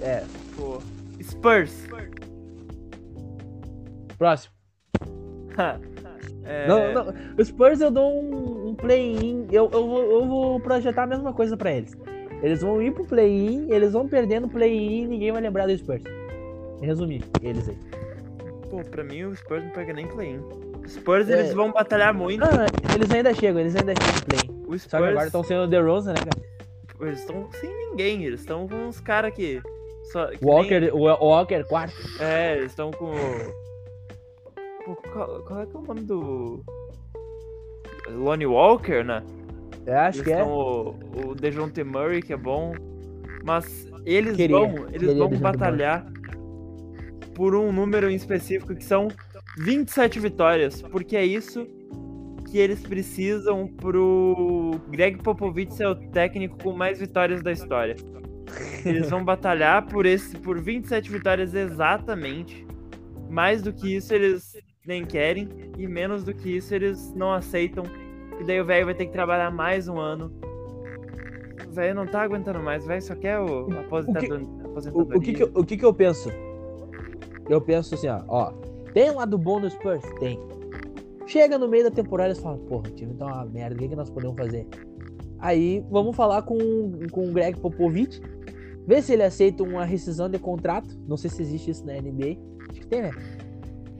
É, 0.00 0.22
pô. 0.56 0.78
Spurs. 1.20 1.88
próximo. 4.16 4.54
É, 6.42 6.66
Não, 6.66 6.92
não, 6.92 7.14
os 7.38 7.46
Spurs 7.48 7.80
eu 7.80 7.90
dou 7.92 8.10
um, 8.10 8.70
um 8.70 8.74
play-in. 8.74 9.46
Eu, 9.52 9.68
eu, 9.72 9.86
vou, 9.86 10.02
eu 10.02 10.26
vou 10.26 10.58
projetar 10.60 11.04
a 11.04 11.06
mesma 11.06 11.32
coisa 11.32 11.56
pra 11.56 11.70
eles. 11.70 11.96
Eles 12.42 12.62
vão 12.62 12.82
ir 12.82 12.92
pro 12.92 13.04
play-in, 13.04 13.70
eles 13.70 13.92
vão 13.92 14.08
perdendo 14.08 14.46
o 14.46 14.50
play-in 14.50 15.02
e 15.02 15.06
ninguém 15.06 15.30
vai 15.30 15.42
lembrar 15.42 15.66
do 15.66 15.76
Spurs. 15.78 16.02
Resumir, 16.80 17.22
eles 17.42 17.68
aí. 17.68 17.78
Pô, 18.68 18.78
pra 18.82 19.04
mim 19.04 19.24
o 19.24 19.36
Spurs 19.36 19.62
não 19.62 19.70
pega 19.70 19.92
nem 19.92 20.08
play-in. 20.08 20.40
Os 20.84 20.92
Spurs 20.92 21.28
É. 21.28 21.38
eles 21.40 21.54
vão 21.54 21.70
batalhar 21.72 22.12
muito. 22.14 22.42
Ah, 22.44 22.66
eles 22.94 23.10
ainda 23.10 23.32
chegam, 23.34 23.60
eles 23.60 23.76
ainda 23.76 23.92
chegam 23.94 24.14
no 24.14 24.26
play-in. 24.26 24.64
O 24.74 24.78
Só 24.78 24.88
que 24.88 24.96
agora 24.96 25.10
Spurs, 25.12 25.26
estão 25.26 25.44
sendo 25.44 25.62
o 25.62 25.66
DeRozan, 25.66 26.12
né, 26.14 26.20
cara? 26.20 26.50
eles 27.08 27.20
estão 27.20 27.48
sem 27.52 27.70
ninguém. 27.88 28.24
Eles 28.24 28.40
estão 28.40 28.68
com 28.68 28.74
uns 28.76 29.00
caras 29.00 29.32
que. 29.34 29.60
Só, 30.12 30.26
que 30.26 30.44
Walker, 30.44 30.80
nem- 30.80 30.90
o 30.92 30.98
Walker, 31.04 31.64
quarto. 31.64 31.94
É, 32.20 32.56
eles 32.58 32.72
estão 32.72 32.90
com. 32.90 33.12
Pô, 34.84 34.96
qual, 35.12 35.42
qual 35.44 35.60
é 35.60 35.66
que 35.66 35.76
é 35.76 35.78
o 35.78 35.82
nome 35.82 36.00
do. 36.02 36.62
Lonnie 38.08 38.46
Walker, 38.46 39.04
né? 39.04 39.22
Eu 39.86 39.96
acho 39.98 40.18
Eles 40.18 40.26
que 40.26 40.32
é. 40.32 40.38
estão 40.38 40.52
o, 40.52 41.28
o 41.28 41.34
Dejounte 41.34 41.82
Murray, 41.84 42.22
que 42.22 42.32
é 42.32 42.36
bom. 42.36 42.72
Mas 43.44 43.86
eles 44.04 44.36
Queria, 44.36 44.56
vão, 44.58 44.86
eles 44.92 45.16
vão 45.16 45.30
batalhar 45.30 46.04
por 47.34 47.54
um 47.54 47.72
número 47.72 48.10
em 48.10 48.14
específico 48.14 48.74
que 48.74 48.84
são 48.84 49.08
27 49.58 50.20
vitórias, 50.20 50.82
porque 50.82 51.16
é 51.16 51.24
isso 51.24 51.66
que 52.50 52.58
eles 52.58 52.80
precisam 52.80 53.68
pro 53.68 54.80
Greg 54.88 55.22
Popovich 55.22 55.72
ser 55.74 55.86
o 55.86 55.94
técnico 55.94 56.58
com 56.62 56.72
mais 56.72 56.98
vitórias 56.98 57.42
da 57.42 57.52
história. 57.52 57.96
Eles 58.84 59.08
vão 59.10 59.24
batalhar 59.24 59.86
por 59.86 60.06
esse 60.06 60.36
por 60.36 60.60
27 60.60 61.10
vitórias 61.10 61.54
exatamente. 61.54 62.66
Mais 63.28 63.62
do 63.62 63.72
que 63.72 63.94
isso 63.94 64.12
eles 64.12 64.56
nem 64.84 65.04
querem 65.04 65.48
e 65.78 65.86
menos 65.86 66.24
do 66.24 66.34
que 66.34 66.56
isso 66.56 66.74
eles 66.74 67.14
não 67.14 67.32
aceitam. 67.32 67.84
E 68.40 68.44
daí 68.44 68.60
o 68.60 68.64
velho 68.64 68.86
vai 68.86 68.94
ter 68.94 69.06
que 69.06 69.12
trabalhar 69.12 69.50
mais 69.52 69.86
um 69.86 69.98
ano. 69.98 70.32
O 71.68 71.72
velho 71.72 71.94
não 71.94 72.06
tá 72.06 72.22
aguentando 72.22 72.58
mais, 72.60 72.82
o 72.84 72.88
velho 72.88 73.02
só 73.02 73.14
quer 73.14 73.38
o 73.38 73.70
aposentador, 73.78 74.40
O, 74.40 74.66
aposentadoria. 74.70 75.18
o 75.18 75.20
que 75.20 75.32
que 75.34 75.42
eu, 75.44 75.50
o 75.54 75.64
que 75.64 75.76
que 75.76 75.84
eu 75.84 75.94
penso? 75.94 76.28
Eu 77.48 77.60
penso 77.60 77.94
assim, 77.94 78.08
ó, 78.08 78.22
ó. 78.26 78.52
Tem 78.92 79.10
um 79.10 79.16
lado 79.16 79.36
bom 79.38 79.60
no 79.60 79.70
Spurs? 79.70 80.02
Tem. 80.18 80.38
Chega 81.26 81.58
no 81.58 81.68
meio 81.68 81.84
da 81.84 81.90
temporada 81.90 82.32
e 82.32 82.36
fala, 82.36 82.58
porra, 82.58 82.88
o 82.88 82.94
time 82.94 83.14
tá 83.14 83.26
uma 83.26 83.44
merda, 83.44 83.76
o 83.76 83.78
que, 83.78 83.88
que 83.88 83.96
nós 83.96 84.10
podemos 84.10 84.36
fazer? 84.36 84.66
Aí 85.38 85.84
vamos 85.90 86.16
falar 86.16 86.42
com, 86.42 86.58
com 87.12 87.28
o 87.28 87.32
Greg 87.32 87.58
Popovich, 87.60 88.20
ver 88.86 89.02
se 89.02 89.12
ele 89.12 89.22
aceita 89.22 89.62
uma 89.62 89.84
rescisão 89.84 90.28
de 90.28 90.38
contrato. 90.38 90.98
Não 91.06 91.16
sei 91.16 91.30
se 91.30 91.40
existe 91.42 91.70
isso 91.70 91.86
na 91.86 91.92
NBA. 91.94 92.36
Acho 92.70 92.80
que 92.80 92.86
tem, 92.86 93.02
né? 93.02 93.10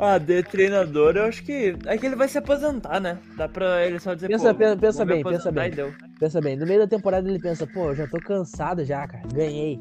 Ah, 0.03 0.17
de 0.19 0.43
treinador, 0.43 1.17
eu 1.17 1.25
acho 1.25 1.45
que. 1.45 1.77
É 1.87 1.97
que 1.99 2.07
ele 2.07 2.17
vai 2.17 2.27
se 2.27 2.39
aposentar, 2.39 2.99
né? 3.01 3.19
Dá 3.37 3.47
pra 3.49 3.87
ele 3.87 3.99
só 4.01 4.15
dizer. 4.15 4.29
Pensa- 4.29 4.55
pensa- 4.55 4.77
pensa 4.77 5.05
bem, 5.05 5.23
pensa 5.37 5.53
bem. 5.53 5.71
Pensa 6.19 6.41
bem, 6.41 6.57
no 6.57 6.67
meio 6.67 6.81
da 6.81 6.87
temporada 6.87 7.29
ele 7.29 7.39
pensa, 7.39 7.67
pô, 7.67 7.91
eu 7.91 7.95
já 7.95 8.07
tô 8.09 8.19
cansado 8.19 8.85
já, 8.85 9.07
cara. 9.07 9.23
Ganhei. 9.33 9.79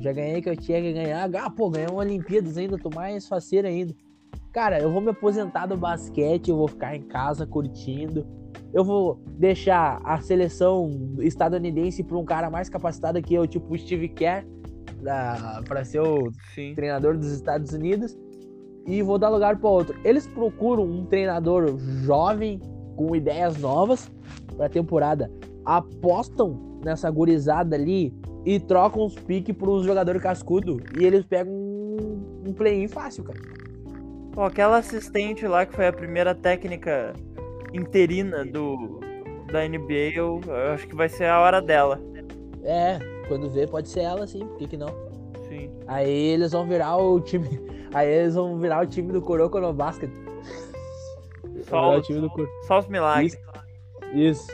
Já 0.00 0.12
ganhei 0.12 0.42
que 0.42 0.48
eu 0.50 0.56
tinha 0.56 0.80
que 0.82 0.92
ganhar. 0.92 1.30
Ah, 1.36 1.48
pô, 1.50 1.70
ganhei 1.70 1.88
uma 1.88 2.00
Olimpíadas 2.00 2.56
ainda, 2.58 2.76
tô 2.78 2.90
mais 2.94 3.26
faceiro 3.28 3.66
ainda. 3.68 3.94
Cara, 4.52 4.80
eu 4.80 4.90
vou 4.90 5.00
me 5.00 5.10
aposentar 5.10 5.66
do 5.66 5.76
basquete, 5.76 6.50
eu 6.50 6.56
vou 6.56 6.66
ficar 6.66 6.96
em 6.96 7.02
casa 7.02 7.46
curtindo. 7.46 8.26
Eu 8.72 8.84
vou 8.84 9.22
deixar 9.38 10.00
a 10.04 10.20
seleção 10.20 11.16
estadunidense 11.20 12.02
pra 12.02 12.18
um 12.18 12.24
cara 12.24 12.50
mais 12.50 12.68
capacitado 12.68 13.22
que 13.22 13.32
eu, 13.32 13.46
tipo 13.46 13.72
o 13.72 13.78
Steve 13.78 14.08
Kerr, 14.08 14.44
pra 15.66 15.84
ser 15.84 16.00
o 16.00 16.32
Sim. 16.54 16.74
treinador 16.74 17.16
dos 17.16 17.30
Estados 17.32 17.72
Unidos 17.72 18.18
e 18.86 19.02
vou 19.02 19.18
dar 19.18 19.28
lugar 19.28 19.56
para 19.56 19.70
outro. 19.70 19.96
Eles 20.04 20.26
procuram 20.26 20.84
um 20.84 21.04
treinador 21.06 21.78
jovem 22.02 22.60
com 22.96 23.14
ideias 23.14 23.56
novas 23.56 24.10
para 24.56 24.66
a 24.66 24.68
temporada, 24.68 25.30
apostam 25.64 26.80
nessa 26.84 27.08
gurizada 27.08 27.76
ali 27.76 28.12
e 28.44 28.58
trocam 28.58 29.04
os 29.04 29.14
piques 29.14 29.54
para 29.54 29.70
os 29.70 29.84
jogadores 29.84 30.20
cascudo 30.20 30.82
e 30.98 31.04
eles 31.04 31.24
pegam 31.24 31.52
um, 31.52 32.42
um 32.48 32.52
play-in 32.52 32.88
fácil, 32.88 33.24
cara. 33.24 33.38
Pô, 34.32 34.42
aquela 34.44 34.78
assistente 34.78 35.46
lá 35.46 35.66
que 35.66 35.74
foi 35.74 35.86
a 35.88 35.92
primeira 35.92 36.34
técnica 36.34 37.12
interina 37.72 38.44
do 38.44 39.00
da 39.50 39.66
NBA, 39.66 40.14
eu, 40.14 40.40
eu 40.46 40.72
acho 40.72 40.86
que 40.86 40.94
vai 40.94 41.08
ser 41.08 41.24
a 41.24 41.40
hora 41.40 41.60
dela. 41.60 42.00
É, 42.62 42.98
quando 43.26 43.50
vê 43.50 43.66
pode 43.66 43.88
ser 43.88 44.00
ela 44.00 44.26
sim, 44.26 44.46
por 44.46 44.58
que, 44.58 44.68
que 44.68 44.76
não? 44.76 44.88
Sim. 45.48 45.72
Aí 45.88 46.08
eles 46.10 46.52
vão 46.52 46.66
virar 46.66 46.96
o 46.96 47.20
time, 47.20 47.48
aí 47.92 48.08
eles 48.08 48.34
vão 48.34 48.58
virar 48.58 48.84
o 48.84 48.86
time 48.86 49.12
do 49.12 49.20
Kuroko 49.20 49.58
no 49.58 49.72
basket. 49.72 50.10
Só, 51.64 51.96
o 51.98 52.02
time 52.02 52.20
do 52.20 52.30
só 52.66 52.78
os 52.78 52.86
milagres. 52.86 53.36
Isso. 54.14 54.46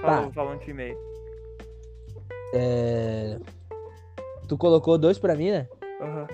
Fala, 0.00 0.26
Tá. 0.26 0.32
fala 0.32 0.54
um 0.54 0.58
time 0.58 0.82
aí. 0.82 0.96
É... 2.54 3.38
Tu 4.48 4.56
colocou 4.58 4.98
dois 4.98 5.18
pra 5.18 5.34
mim, 5.34 5.50
né? 5.50 5.68
Aham. 6.00 6.26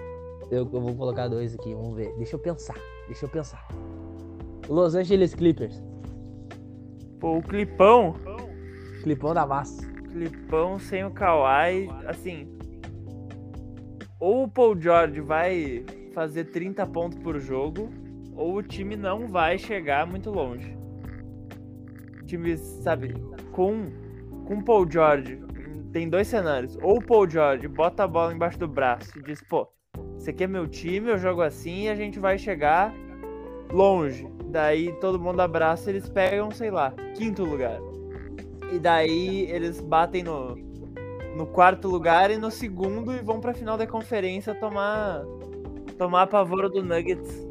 Eu, 0.50 0.68
eu 0.72 0.80
vou 0.80 0.94
colocar 0.94 1.28
dois 1.28 1.54
aqui, 1.54 1.74
vamos 1.74 1.96
ver. 1.96 2.14
Deixa 2.16 2.36
eu 2.36 2.40
pensar, 2.40 2.76
deixa 3.06 3.24
eu 3.26 3.28
pensar. 3.28 3.66
Los 4.68 4.94
Angeles 4.94 5.34
Clippers, 5.34 5.82
Pô, 7.20 7.38
o 7.38 7.42
Clipão. 7.42 8.14
clipão 9.02 9.32
da 9.32 9.46
massa. 9.46 9.86
Clipão 10.12 10.78
sem 10.78 11.04
o 11.04 11.10
Kawhi, 11.10 11.88
assim. 12.06 12.56
Ou 14.20 14.44
o 14.44 14.48
Paul 14.48 14.80
George 14.80 15.20
vai 15.20 15.84
fazer 16.14 16.44
30 16.44 16.86
pontos 16.86 17.18
por 17.18 17.38
jogo, 17.38 17.90
ou 18.34 18.56
o 18.56 18.62
time 18.62 18.96
não 18.96 19.28
vai 19.28 19.58
chegar 19.58 20.06
muito 20.06 20.30
longe. 20.30 20.76
O 22.22 22.26
time, 22.26 22.56
sabe, 22.56 23.14
com 23.52 23.90
com 24.46 24.58
o 24.58 24.64
Paul 24.64 24.88
George, 24.90 25.42
tem 25.92 26.08
dois 26.08 26.28
cenários. 26.28 26.78
Ou 26.80 26.98
o 26.98 27.04
Paul 27.04 27.28
George 27.28 27.66
bota 27.66 28.04
a 28.04 28.08
bola 28.08 28.32
embaixo 28.32 28.58
do 28.58 28.68
braço 28.68 29.18
e 29.18 29.22
diz, 29.22 29.42
pô, 29.42 29.68
esse 30.26 30.30
aqui 30.32 30.42
é 30.42 30.48
meu 30.48 30.66
time, 30.66 31.08
eu 31.08 31.18
jogo 31.18 31.40
assim 31.40 31.84
e 31.84 31.88
a 31.88 31.94
gente 31.94 32.18
vai 32.18 32.36
chegar 32.36 32.92
longe. 33.72 34.26
Daí 34.46 34.92
todo 35.00 35.20
mundo 35.20 35.38
abraça 35.38 35.88
e 35.88 35.92
eles 35.92 36.08
pegam, 36.08 36.50
sei 36.50 36.68
lá, 36.68 36.92
quinto 37.14 37.44
lugar. 37.44 37.78
E 38.72 38.78
daí 38.80 39.48
eles 39.48 39.80
batem 39.80 40.24
no, 40.24 40.56
no 41.36 41.46
quarto 41.46 41.86
lugar 41.86 42.32
e 42.32 42.36
no 42.36 42.50
segundo 42.50 43.14
e 43.14 43.20
vão 43.20 43.40
pra 43.40 43.54
final 43.54 43.78
da 43.78 43.86
conferência 43.86 44.52
tomar 44.52 45.22
tomar 45.96 46.22
a 46.22 46.26
pavor 46.26 46.68
do 46.68 46.82
Nuggets 46.82 47.46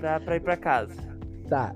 pra, 0.00 0.18
pra 0.18 0.34
ir 0.34 0.40
pra 0.40 0.56
casa. 0.56 0.96
Tá. 1.48 1.72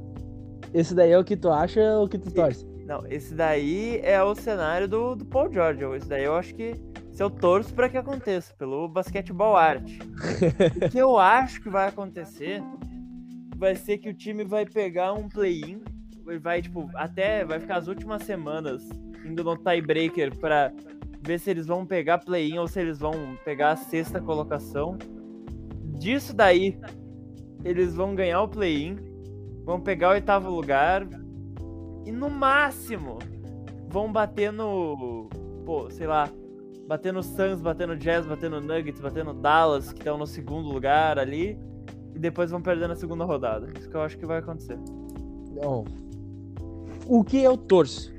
Esse 0.75 0.97
daí 0.97 1.13
é 1.13 1.19
o 1.19 1.23
que 1.23 1.37
tu 1.37 1.49
acha 1.49 1.81
ou 1.97 2.07
o 2.07 2.09
que 2.09 2.19
tu 2.19 2.33
torce? 2.33 2.67
Não, 2.85 3.07
esse 3.09 3.35
daí 3.35 4.01
é 4.03 4.21
o 4.21 4.35
cenário 4.35 4.89
do, 4.89 5.15
do 5.15 5.25
Paul 5.25 5.53
George. 5.53 5.85
Esse 5.97 6.09
daí 6.09 6.25
eu 6.25 6.35
acho 6.35 6.53
que 6.57 6.75
se 7.19 7.25
eu 7.25 7.29
torço 7.29 7.75
para 7.75 7.89
que 7.89 7.97
aconteça, 7.97 8.55
pelo 8.55 8.87
basquetebol 8.87 9.57
arte. 9.57 9.99
o 10.87 10.89
que 10.89 10.99
eu 10.99 11.19
acho 11.19 11.61
que 11.61 11.69
vai 11.69 11.89
acontecer 11.89 12.63
vai 13.57 13.75
ser 13.75 13.99
que 13.99 14.09
o 14.09 14.15
time 14.15 14.45
vai 14.45 14.65
pegar 14.65 15.15
um 15.15 15.29
play-in, 15.29 15.83
vai, 16.41 16.63
tipo, 16.63 16.89
até 16.95 17.45
vai 17.45 17.59
ficar 17.59 17.79
as 17.79 17.89
últimas 17.89 18.23
semanas 18.23 18.89
indo 19.25 19.43
no 19.43 19.57
tiebreaker 19.57 20.39
para 20.39 20.73
ver 21.21 21.41
se 21.41 21.51
eles 21.51 21.67
vão 21.67 21.85
pegar 21.85 22.19
play-in 22.19 22.57
ou 22.57 22.69
se 22.69 22.81
eles 22.81 23.01
vão 23.01 23.37
pegar 23.45 23.73
a 23.73 23.77
sexta 23.77 24.21
colocação. 24.21 24.97
Disso 25.99 26.33
daí, 26.33 26.79
eles 27.65 27.97
vão 27.97 28.15
ganhar 28.15 28.43
o 28.43 28.49
play-in, 28.49 28.97
vão 29.65 29.81
pegar 29.81 30.11
o 30.11 30.13
oitavo 30.13 30.49
lugar 30.51 31.05
e 32.07 32.13
no 32.13 32.31
máximo 32.31 33.19
vão 33.89 34.13
bater 34.13 34.53
no, 34.53 35.29
pô, 35.67 35.91
sei 35.91 36.07
lá, 36.07 36.31
bater 36.89 37.13
no 37.13 37.23
Suns, 37.23 37.61
bater 37.61 37.87
no 37.87 37.95
Jazz, 37.95 38.27
bater 38.27 38.49
no 38.49 38.63
Nuggets, 38.63 38.99
bater 38.99 39.23
no 39.23 39.35
Dallas, 39.35 39.93
que 39.93 39.99
estão 39.99 40.17
no 40.17 40.27
segundo 40.27 40.69
lugar 40.73 41.19
ali, 41.19 41.59
e 42.15 42.19
depois 42.19 42.51
vão 42.51 42.63
perder 42.63 42.89
na 42.89 42.97
segunda 42.97 43.27
rodada. 43.27 43.69
Isso 43.79 43.91
que 43.91 43.95
eu 43.95 44.01
acho 44.01 44.17
que 44.17 44.25
vai 44.25 44.39
acontecer. 44.39 44.79
Bom, 45.55 45.85
o 47.07 47.23
que 47.23 47.43
eu 47.43 47.59
torço? 47.59 48.11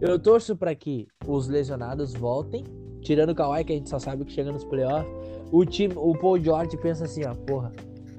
Eu 0.00 0.18
torço 0.18 0.56
para 0.56 0.74
que 0.74 1.06
os 1.24 1.46
lesionados 1.46 2.14
voltem, 2.14 2.64
tirando 3.00 3.30
o 3.30 3.34
Kawhi, 3.34 3.64
que 3.64 3.72
a 3.72 3.76
gente 3.76 3.88
só 3.88 4.00
sabe 4.00 4.24
que 4.24 4.32
chega 4.32 4.50
nos 4.50 4.64
playoffs. 4.64 5.08
O 5.52 5.64
time, 5.64 5.94
o 5.96 6.12
Paul 6.18 6.38
George 6.42 6.76
pensa 6.78 7.04
assim, 7.04 7.24
ó, 7.24 7.32
porra, 7.32 7.72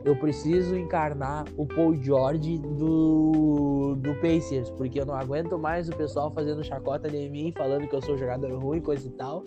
eu 0.03 0.15
preciso 0.15 0.77
encarnar 0.77 1.45
o 1.57 1.65
Paul 1.65 1.95
George 1.95 2.57
do, 2.57 3.95
do 3.97 4.15
Pacers, 4.15 4.69
porque 4.71 4.99
eu 4.99 5.05
não 5.05 5.13
aguento 5.13 5.57
mais 5.57 5.89
o 5.89 5.95
pessoal 5.95 6.31
fazendo 6.31 6.63
chacota 6.63 7.09
de 7.09 7.29
mim, 7.29 7.53
falando 7.55 7.87
que 7.87 7.95
eu 7.95 8.01
sou 8.01 8.17
jogador 8.17 8.51
ruim, 8.57 8.81
coisa 8.81 9.07
e 9.07 9.11
tal, 9.11 9.43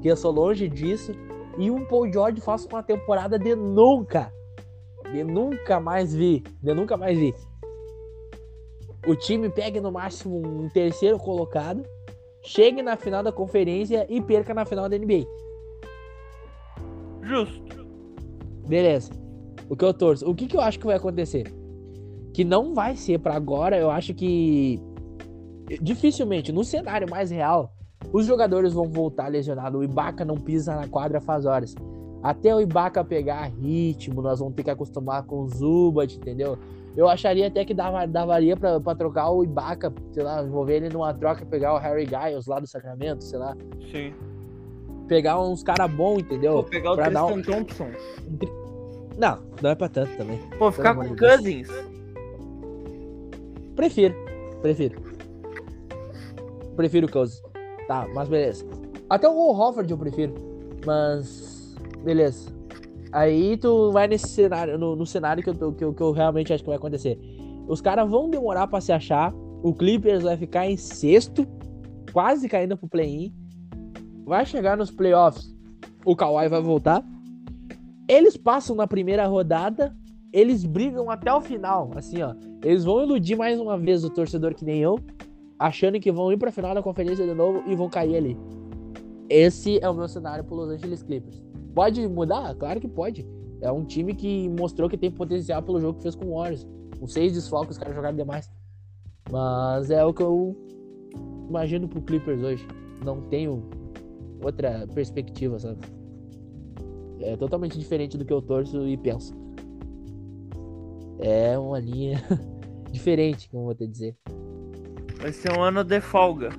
que 0.00 0.08
eu 0.08 0.16
sou 0.16 0.30
longe 0.30 0.68
disso. 0.68 1.12
E 1.58 1.70
um 1.70 1.84
Paul 1.86 2.12
George 2.12 2.40
faz 2.40 2.64
uma 2.66 2.82
temporada 2.82 3.38
de 3.38 3.56
nunca, 3.56 4.32
de 5.10 5.24
nunca 5.24 5.80
mais 5.80 6.14
vi, 6.14 6.44
de 6.62 6.72
nunca 6.72 6.96
mais 6.96 7.18
vi. 7.18 7.34
O 9.06 9.16
time 9.16 9.48
pegue 9.48 9.80
no 9.80 9.90
máximo 9.90 10.38
um 10.46 10.68
terceiro 10.68 11.18
colocado, 11.18 11.82
chegue 12.42 12.82
na 12.82 12.96
final 12.96 13.22
da 13.22 13.32
conferência 13.32 14.06
e 14.08 14.20
perca 14.20 14.54
na 14.54 14.64
final 14.64 14.88
da 14.88 14.96
NBA. 14.96 15.26
Justo. 17.22 17.86
Beleza. 18.68 19.17
O 19.68 19.76
que 19.76 19.84
eu 19.84 19.92
torço. 19.92 20.28
O 20.28 20.34
que, 20.34 20.46
que 20.46 20.56
eu 20.56 20.60
acho 20.60 20.78
que 20.78 20.86
vai 20.86 20.96
acontecer? 20.96 21.52
Que 22.32 22.44
não 22.44 22.74
vai 22.74 22.96
ser 22.96 23.18
para 23.18 23.34
agora. 23.34 23.76
Eu 23.76 23.90
acho 23.90 24.14
que 24.14 24.80
dificilmente, 25.82 26.50
no 26.52 26.64
cenário 26.64 27.08
mais 27.10 27.30
real, 27.30 27.72
os 28.12 28.26
jogadores 28.26 28.72
vão 28.72 28.84
voltar 28.86 29.28
lesionados. 29.28 29.78
O 29.80 29.84
Ibaka 29.84 30.24
não 30.24 30.36
pisa 30.36 30.74
na 30.74 30.86
quadra 30.88 31.20
faz 31.20 31.44
horas. 31.44 31.74
Até 32.22 32.54
o 32.54 32.60
Ibaka 32.60 33.04
pegar 33.04 33.44
ritmo, 33.44 34.22
nós 34.22 34.40
vamos 34.40 34.54
ter 34.54 34.64
que 34.64 34.70
acostumar 34.70 35.24
com 35.24 35.40
o 35.42 35.48
Zubat, 35.48 36.16
entendeu? 36.16 36.58
Eu 36.96 37.08
acharia 37.08 37.46
até 37.46 37.64
que 37.64 37.72
dava, 37.74 38.06
davaria 38.06 38.56
pra, 38.56 38.80
pra 38.80 38.94
trocar 38.94 39.30
o 39.30 39.44
Ibaka, 39.44 39.92
sei 40.12 40.24
lá, 40.24 40.42
envolver 40.42 40.76
ele 40.76 40.88
numa 40.88 41.14
troca, 41.14 41.44
pegar 41.46 41.74
o 41.74 41.78
Harry 41.78 42.06
Giles 42.06 42.46
lá 42.46 42.58
do 42.58 42.66
Sacramento, 42.66 43.22
sei 43.22 43.38
lá. 43.38 43.56
Sim. 43.92 44.12
Pegar 45.06 45.40
uns 45.40 45.62
caras 45.62 45.90
bons, 45.90 46.18
entendeu? 46.20 46.54
Vou 46.54 46.64
pegar 46.64 46.92
o 46.92 46.96
Pra 46.96 47.04
Tristan 47.04 47.26
dar 47.28 47.34
um- 47.34 47.42
Thompson. 47.42 47.86
Não, 49.18 49.38
não 49.60 49.70
é 49.70 49.74
pra 49.74 49.88
tanto 49.88 50.16
também. 50.16 50.38
Pô, 50.58 50.70
ficar 50.70 50.94
com. 50.94 51.14
Cousins. 51.16 51.68
Prefiro. 53.74 54.14
Prefiro. 54.62 55.02
Prefiro 56.76 57.06
o 57.06 57.10
Cousins. 57.10 57.42
Tá, 57.86 58.06
mas 58.14 58.28
beleza. 58.28 58.64
Até 59.10 59.28
o 59.28 59.50
Hofford 59.52 59.90
eu 59.90 59.98
prefiro. 59.98 60.34
Mas. 60.86 61.74
Beleza. 62.04 62.52
Aí 63.10 63.56
tu 63.56 63.90
vai 63.90 64.06
nesse 64.06 64.28
cenário, 64.28 64.78
no, 64.78 64.94
no 64.94 65.06
cenário 65.06 65.42
que 65.42 65.48
eu, 65.48 65.54
tô- 65.54 65.72
que, 65.72 65.82
eu, 65.82 65.94
que 65.94 66.02
eu 66.02 66.12
realmente 66.12 66.52
acho 66.52 66.62
que 66.62 66.68
vai 66.68 66.76
acontecer. 66.76 67.18
Os 67.66 67.80
caras 67.80 68.08
vão 68.08 68.28
demorar 68.30 68.66
pra 68.66 68.80
se 68.80 68.92
achar. 68.92 69.32
O 69.62 69.74
Clippers 69.74 70.22
vai 70.22 70.36
ficar 70.36 70.66
em 70.70 70.76
sexto, 70.76 71.44
quase 72.12 72.48
caindo 72.48 72.76
pro 72.76 72.88
play-in. 72.88 73.34
Vai 74.24 74.44
chegar 74.46 74.76
nos 74.76 74.90
playoffs. 74.90 75.52
O 76.04 76.14
Kawhi 76.14 76.48
vai 76.48 76.60
voltar. 76.62 77.02
Eles 78.08 78.36
passam 78.36 78.74
na 78.74 78.86
primeira 78.86 79.26
rodada. 79.26 79.94
Eles 80.32 80.64
brigam 80.64 81.10
até 81.10 81.32
o 81.32 81.40
final. 81.40 81.90
Assim, 81.94 82.22
ó. 82.22 82.34
Eles 82.64 82.84
vão 82.84 83.02
iludir 83.02 83.36
mais 83.36 83.60
uma 83.60 83.78
vez 83.78 84.02
o 84.02 84.10
torcedor 84.10 84.54
que 84.54 84.64
nem 84.64 84.80
eu, 84.80 84.98
achando 85.58 86.00
que 86.00 86.10
vão 86.10 86.32
ir 86.32 86.38
pra 86.38 86.50
final 86.50 86.74
da 86.74 86.82
conferência 86.82 87.24
de 87.24 87.34
novo 87.34 87.62
e 87.66 87.74
vão 87.74 87.88
cair 87.88 88.16
ali. 88.16 88.36
Esse 89.28 89.78
é 89.82 89.88
o 89.88 89.94
meu 89.94 90.08
cenário 90.08 90.42
pro 90.42 90.56
Los 90.56 90.70
Angeles 90.70 91.02
Clippers. 91.02 91.42
Pode 91.74 92.06
mudar? 92.08 92.54
Claro 92.54 92.80
que 92.80 92.88
pode. 92.88 93.28
É 93.60 93.70
um 93.70 93.84
time 93.84 94.14
que 94.14 94.48
mostrou 94.48 94.88
que 94.88 94.96
tem 94.96 95.10
potencial 95.10 95.62
pelo 95.62 95.80
jogo 95.80 95.98
que 95.98 96.02
fez 96.02 96.14
com 96.14 96.26
o 96.26 96.36
Warriors. 96.36 96.66
Com 96.98 97.06
seis 97.06 97.32
desfalques, 97.32 97.76
os 97.76 97.78
caras 97.78 97.94
jogaram 97.94 98.16
demais. 98.16 98.50
Mas 99.30 99.90
é 99.90 100.04
o 100.04 100.12
que 100.12 100.22
eu 100.22 100.56
imagino 101.48 101.86
pro 101.86 102.00
Clippers 102.00 102.42
hoje. 102.42 102.66
Não 103.04 103.20
tenho 103.22 103.68
outra 104.42 104.86
perspectiva, 104.94 105.58
sabe? 105.58 105.78
É 107.20 107.36
totalmente 107.36 107.78
diferente 107.78 108.16
do 108.16 108.24
que 108.24 108.32
eu 108.32 108.40
torço 108.42 108.86
e 108.86 108.96
penso. 108.96 109.34
É 111.20 111.58
uma 111.58 111.78
linha 111.80 112.22
diferente, 112.92 113.48
como 113.50 113.62
eu 113.62 113.66
vou 113.66 113.74
te 113.74 113.86
dizer. 113.86 114.16
Vai 115.20 115.32
ser 115.32 115.52
um 115.52 115.62
ano 115.62 115.82
de 115.82 116.00
folga. 116.00 116.50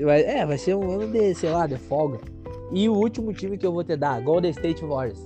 Vai- 0.00 0.22
é, 0.22 0.46
vai 0.46 0.56
ser 0.56 0.74
um 0.76 0.88
ano 0.90 1.10
de, 1.12 1.34
sei 1.34 1.50
lá, 1.50 1.66
de 1.66 1.76
folga. 1.76 2.20
E 2.70 2.88
o 2.88 2.94
último 2.94 3.32
time 3.32 3.58
que 3.58 3.66
eu 3.66 3.72
vou 3.72 3.82
te 3.82 3.96
dar, 3.96 4.20
Golden 4.22 4.50
State 4.52 4.84
Warriors. 4.84 5.18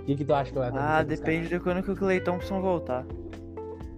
O 0.00 0.04
que, 0.04 0.14
que 0.14 0.24
tu 0.24 0.32
acha 0.32 0.52
que 0.52 0.58
vai 0.58 0.68
acontecer? 0.68 0.88
Ah, 0.88 1.04
com 1.04 1.12
os 1.12 1.18
depende 1.18 1.48
de 1.48 1.58
quando 1.58 1.82
que 1.82 1.90
o 1.90 1.96
Clay 1.96 2.20
Thompson 2.20 2.60
voltar. 2.60 3.04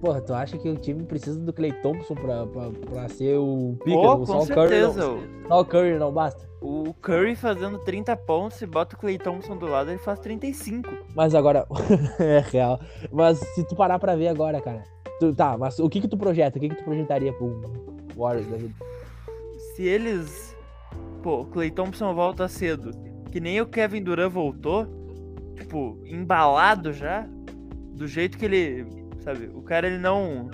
Porra, 0.00 0.20
tu 0.20 0.32
acha 0.32 0.56
que 0.56 0.68
o 0.68 0.76
time 0.76 1.02
precisa 1.04 1.38
do 1.40 1.52
Clay 1.52 1.72
Thompson 1.82 2.14
pra, 2.14 2.46
pra, 2.46 2.70
pra 2.88 3.08
ser 3.08 3.36
o 3.36 3.76
pica? 3.84 3.96
Pô, 4.00 4.24
só 4.26 4.42
o 4.42 4.46
Curry 4.46 4.68
certeza. 4.68 5.00
não, 5.06 5.18
só 5.48 5.60
o 5.60 5.64
Curry 5.64 5.98
não 5.98 6.12
basta? 6.12 6.48
O 6.60 6.94
Curry 7.02 7.34
fazendo 7.34 7.78
30 7.80 8.16
pontos, 8.16 8.58
se 8.58 8.66
bota 8.66 8.94
o 8.94 8.98
Clay 8.98 9.18
Thompson 9.18 9.56
do 9.56 9.66
lado, 9.66 9.90
ele 9.90 9.98
faz 9.98 10.18
35. 10.20 10.88
Mas 11.16 11.34
agora, 11.34 11.66
é 12.20 12.38
real. 12.50 12.80
Mas 13.12 13.38
se 13.38 13.64
tu 13.66 13.74
parar 13.74 13.98
pra 13.98 14.14
ver 14.14 14.28
agora, 14.28 14.60
cara. 14.60 14.84
tu- 15.18 15.34
tá, 15.34 15.56
mas 15.58 15.78
o 15.80 15.88
que 15.88 16.00
que 16.00 16.08
tu 16.08 16.16
projeta? 16.16 16.58
O 16.58 16.60
que 16.60 16.68
que 16.68 16.76
tu 16.76 16.84
projetaria 16.84 17.32
pro 17.32 17.60
Warriors 18.16 18.46
da 18.48 18.56
vida? 18.56 18.74
Se 19.74 19.82
eles. 19.82 20.56
Pô, 21.22 21.40
o 21.40 21.46
Clay 21.46 21.70
Thompson 21.72 22.14
volta 22.14 22.46
cedo. 22.48 22.92
Que 23.32 23.40
nem 23.40 23.60
o 23.60 23.66
Kevin 23.66 24.02
Durant 24.02 24.30
voltou. 24.32 24.86
Tipo, 25.56 25.98
embalado 26.04 26.92
já. 26.92 27.26
Do 27.94 28.06
jeito 28.06 28.38
que 28.38 28.44
ele. 28.44 28.86
Sabe? 29.28 29.50
O 29.54 29.60
cara 29.60 29.86
ele 29.86 29.98
não 29.98 30.50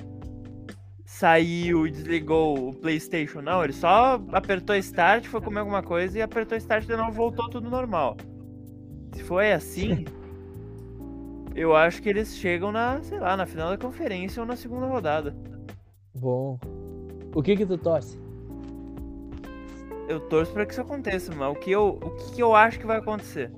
saiu 1.04 1.86
e 1.86 1.92
desligou 1.92 2.70
o 2.70 2.74
PlayStation, 2.74 3.40
não. 3.40 3.62
Ele 3.62 3.72
só 3.72 4.20
apertou 4.32 4.74
Start, 4.74 5.26
foi 5.26 5.40
comer 5.40 5.60
alguma 5.60 5.80
coisa 5.80 6.18
e 6.18 6.22
apertou 6.22 6.58
Start 6.58 6.84
de 6.84 6.96
novo 6.96 7.12
voltou 7.12 7.48
tudo 7.48 7.70
normal. 7.70 8.16
Se 9.12 9.22
foi 9.22 9.52
assim. 9.52 10.04
Eu 11.54 11.76
acho 11.76 12.02
que 12.02 12.08
eles 12.08 12.36
chegam 12.36 12.72
na, 12.72 13.00
sei 13.04 13.20
lá, 13.20 13.36
na 13.36 13.46
final 13.46 13.70
da 13.70 13.78
conferência 13.78 14.42
ou 14.42 14.46
na 14.46 14.56
segunda 14.56 14.86
rodada. 14.86 15.36
Bom. 16.12 16.58
O 17.32 17.40
que 17.44 17.56
que 17.56 17.64
tu 17.64 17.78
torce? 17.78 18.18
Eu 20.08 20.18
torço 20.18 20.52
pra 20.52 20.66
que 20.66 20.72
isso 20.72 20.80
aconteça, 20.80 21.32
mas 21.32 21.48
o 21.48 21.54
que 21.54 21.70
eu, 21.70 22.00
o 22.02 22.10
que 22.32 22.42
eu 22.42 22.56
acho 22.56 22.80
que 22.80 22.86
vai 22.86 22.98
acontecer? 22.98 23.52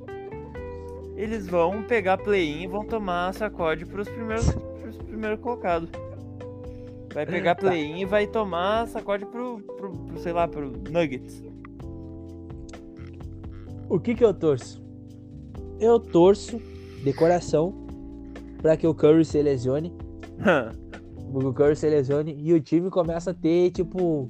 Eles 1.17 1.47
vão 1.47 1.83
pegar 1.85 2.19
play-in 2.19 2.65
e 2.65 2.67
vão 2.67 2.85
tomar 2.85 3.33
sacode 3.33 3.87
pros 3.87 4.07
primeiros, 4.07 4.55
pros 5.17 5.21
primeiros 5.21 5.41
colocados. 5.41 5.89
Vai 7.13 7.25
pegar 7.27 7.55
Tá. 7.55 7.63
play-in 7.63 8.01
e 8.01 8.05
vai 8.05 8.27
tomar 8.27 8.87
sacode 8.89 9.25
pro, 9.27 9.59
pro, 9.61 9.91
pro, 9.91 10.19
sei 10.19 10.33
lá, 10.33 10.47
pro 10.47 10.71
Nuggets. 10.91 11.43
O 13.89 13.99
que 13.99 14.15
que 14.15 14.25
eu 14.25 14.35
torço? 14.35 14.85
Eu 15.81 15.99
torço 15.99 16.59
de 17.03 17.13
coração 17.13 17.73
pra 18.61 18.77
que 18.77 18.87
o 18.87 18.95
Curry 18.95 19.25
se 19.25 19.41
lesione, 19.41 19.93
o 21.33 21.53
Curry 21.53 21.77
se 21.77 21.89
lesione 21.89 22.35
e 22.39 22.53
o 22.53 22.61
time 22.61 22.91
começa 22.91 23.31
a 23.31 23.35
ter 23.35 23.71
tipo 23.71 24.29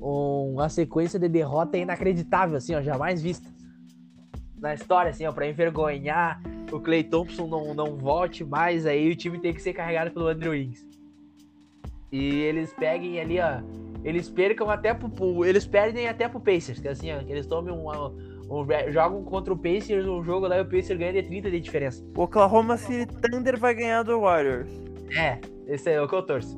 um- 0.00 0.52
uma 0.54 0.68
sequência 0.68 1.18
de 1.18 1.28
derrota 1.28 1.78
inacreditável 1.78 2.56
assim, 2.56 2.74
ó, 2.74 2.82
jamais 2.82 3.22
vista 3.22 3.48
na 4.58 4.74
história 4.74 5.10
assim, 5.10 5.24
ó, 5.26 5.32
para 5.32 5.48
envergonhar 5.48 6.40
o 6.72 6.80
Clay 6.80 7.04
Thompson 7.04 7.46
não 7.46 7.74
não 7.74 7.96
volte 7.96 8.44
mais 8.44 8.86
aí 8.86 9.10
o 9.10 9.16
time 9.16 9.38
tem 9.40 9.52
que 9.54 9.62
ser 9.62 9.72
carregado 9.72 10.10
pelo 10.10 10.26
Andrew 10.28 10.52
Wiggins. 10.52 10.86
E 12.12 12.40
eles 12.42 12.72
peguem 12.72 13.20
ali, 13.20 13.38
ó, 13.40 13.60
eles 14.04 14.28
percam 14.28 14.70
até 14.70 14.94
pro, 14.94 15.44
Eles 15.44 15.66
perdem 15.66 16.08
até 16.08 16.28
pro 16.28 16.40
Pacers, 16.40 16.78
que 16.78 16.88
assim, 16.88 17.12
ó, 17.12 17.18
que 17.18 17.30
eles 17.32 17.46
tomem 17.46 17.72
um- 17.74 17.86
Jogam 18.92 19.24
contra 19.24 19.52
o 19.52 19.58
Pacers 19.58 20.06
um 20.06 20.22
jogo 20.22 20.46
lá 20.46 20.58
e 20.58 20.60
o 20.60 20.64
Pacers 20.64 20.96
ganha 20.98 21.12
de 21.12 21.24
30 21.24 21.50
de 21.50 21.58
diferença. 21.58 22.04
O 22.16 22.22
Oklahoma 22.22 22.76
City 22.76 23.12
Thunder 23.20 23.58
vai 23.58 23.74
ganhar 23.74 24.04
do 24.04 24.20
Warriors. 24.20 24.70
É, 25.16 25.40
esse 25.66 25.90
é 25.90 26.00
o 26.00 26.06
que 26.06 26.14
eu 26.14 26.22
torço. 26.22 26.56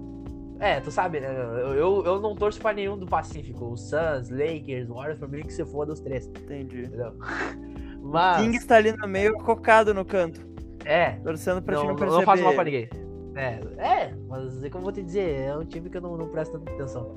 É, 0.61 0.81
tu 0.81 0.91
sabe, 0.91 1.21
né? 1.21 1.29
Eu, 1.31 1.75
eu, 1.75 2.05
eu 2.05 2.21
não 2.21 2.35
torço 2.35 2.61
pra 2.61 2.73
nenhum 2.75 2.99
do 2.99 3.07
Pacífico. 3.07 3.65
O 3.73 3.77
Suns, 3.77 4.29
Lakers, 4.29 4.89
Warriors, 4.89 5.19
pra 5.19 5.29
mim 5.29 5.41
que 5.43 5.53
se 5.53 5.65
foda 5.65 5.93
os 5.93 6.01
três, 6.01 6.27
Entendi. 6.27 6.83
entendeu? 6.83 7.13
O 8.09 8.11
Mas. 8.11 8.41
King 8.41 8.57
está 8.57 8.77
ali 8.77 8.93
no 8.93 9.07
meio, 9.07 9.35
cocado 9.35 9.93
no 9.93 10.03
canto. 10.03 10.41
É, 10.85 11.13
Torcendo 11.17 11.61
pra 11.61 11.75
não, 11.75 11.83
ti 11.83 11.89
não 11.89 11.97
perceber. 11.97 12.17
não 12.17 12.25
faço 12.25 12.43
mal 12.43 12.55
pra 12.55 12.65
ninguém. 12.65 12.89
É, 13.37 13.61
é, 13.77 14.15
mas 14.27 14.65
é 14.65 14.71
como 14.71 14.81
eu 14.81 14.85
vou 14.85 14.93
te 14.93 15.03
dizer, 15.03 15.43
é 15.43 15.57
um 15.57 15.65
time 15.65 15.91
que 15.91 15.99
eu 15.99 16.01
não, 16.01 16.17
não 16.17 16.29
presto 16.29 16.59
tanta 16.59 16.73
atenção. 16.73 17.15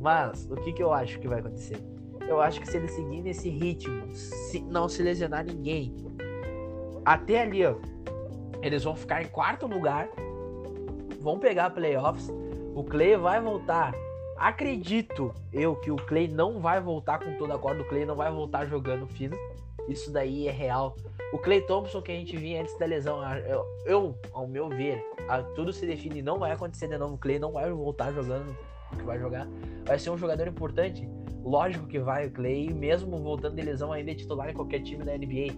Mas, 0.00 0.46
o 0.50 0.56
que, 0.56 0.72
que 0.72 0.82
eu 0.82 0.92
acho 0.92 1.20
que 1.20 1.28
vai 1.28 1.38
acontecer? 1.38 1.78
Eu 2.28 2.40
acho 2.40 2.60
que 2.60 2.68
se 2.68 2.76
eles 2.76 2.90
seguirem 2.90 3.22
nesse 3.22 3.48
ritmo, 3.48 4.10
se 4.12 4.60
não 4.62 4.88
se 4.88 5.02
lesionar 5.02 5.44
ninguém, 5.44 5.94
até 7.04 7.42
ali, 7.42 7.64
ó, 7.64 7.76
eles 8.60 8.82
vão 8.82 8.96
ficar 8.96 9.22
em 9.22 9.26
quarto 9.26 9.66
lugar, 9.68 10.08
vão 11.20 11.38
pegar 11.38 11.70
playoffs, 11.70 12.28
o 12.74 12.82
Clay 12.82 13.16
vai 13.16 13.40
voltar. 13.40 13.94
Acredito 14.36 15.32
eu 15.52 15.76
que 15.76 15.92
o 15.92 15.96
Clay 15.96 16.26
não 16.26 16.60
vai 16.60 16.80
voltar 16.80 17.20
com 17.20 17.32
toda 17.36 17.54
a 17.54 17.58
corda, 17.58 17.82
o 17.82 17.84
Clay 17.84 18.04
não 18.04 18.16
vai 18.16 18.32
voltar 18.32 18.66
jogando 18.66 19.06
fino. 19.06 19.36
Isso 19.88 20.10
daí 20.12 20.48
é 20.48 20.50
real. 20.52 20.96
O 21.32 21.38
Clay 21.38 21.60
Thompson 21.62 22.00
que 22.00 22.12
a 22.12 22.14
gente 22.14 22.36
vinha 22.36 22.60
antes 22.62 22.76
da 22.78 22.86
lesão, 22.86 23.20
a- 23.20 23.38
eu, 23.40 23.64
eu, 23.86 24.14
ao 24.32 24.46
meu 24.46 24.68
ver, 24.68 25.04
a- 25.28 25.42
tudo 25.42 25.72
se 25.72 25.84
define, 25.86 26.22
não 26.22 26.38
vai 26.38 26.52
acontecer 26.52 26.88
de 26.88 26.96
novo. 26.96 27.14
O 27.14 27.18
Clay 27.18 27.38
não 27.38 27.52
vai 27.52 27.70
voltar 27.70 28.12
jogando 28.12 28.56
o 28.92 28.96
que 28.96 29.02
vai 29.02 29.18
jogar. 29.18 29.46
Vai 29.84 29.98
ser 29.98 30.10
um 30.10 30.16
jogador 30.18 30.46
importante. 30.46 31.08
Lógico 31.42 31.86
que 31.86 31.98
vai, 31.98 32.26
o 32.26 32.30
Clay, 32.30 32.72
mesmo 32.72 33.18
voltando 33.22 33.56
de 33.56 33.62
lesão, 33.62 33.92
ainda 33.92 34.12
é 34.12 34.14
titular 34.14 34.48
em 34.48 34.54
qualquer 34.54 34.80
time 34.82 35.04
da 35.04 35.12
NBA. 35.14 35.52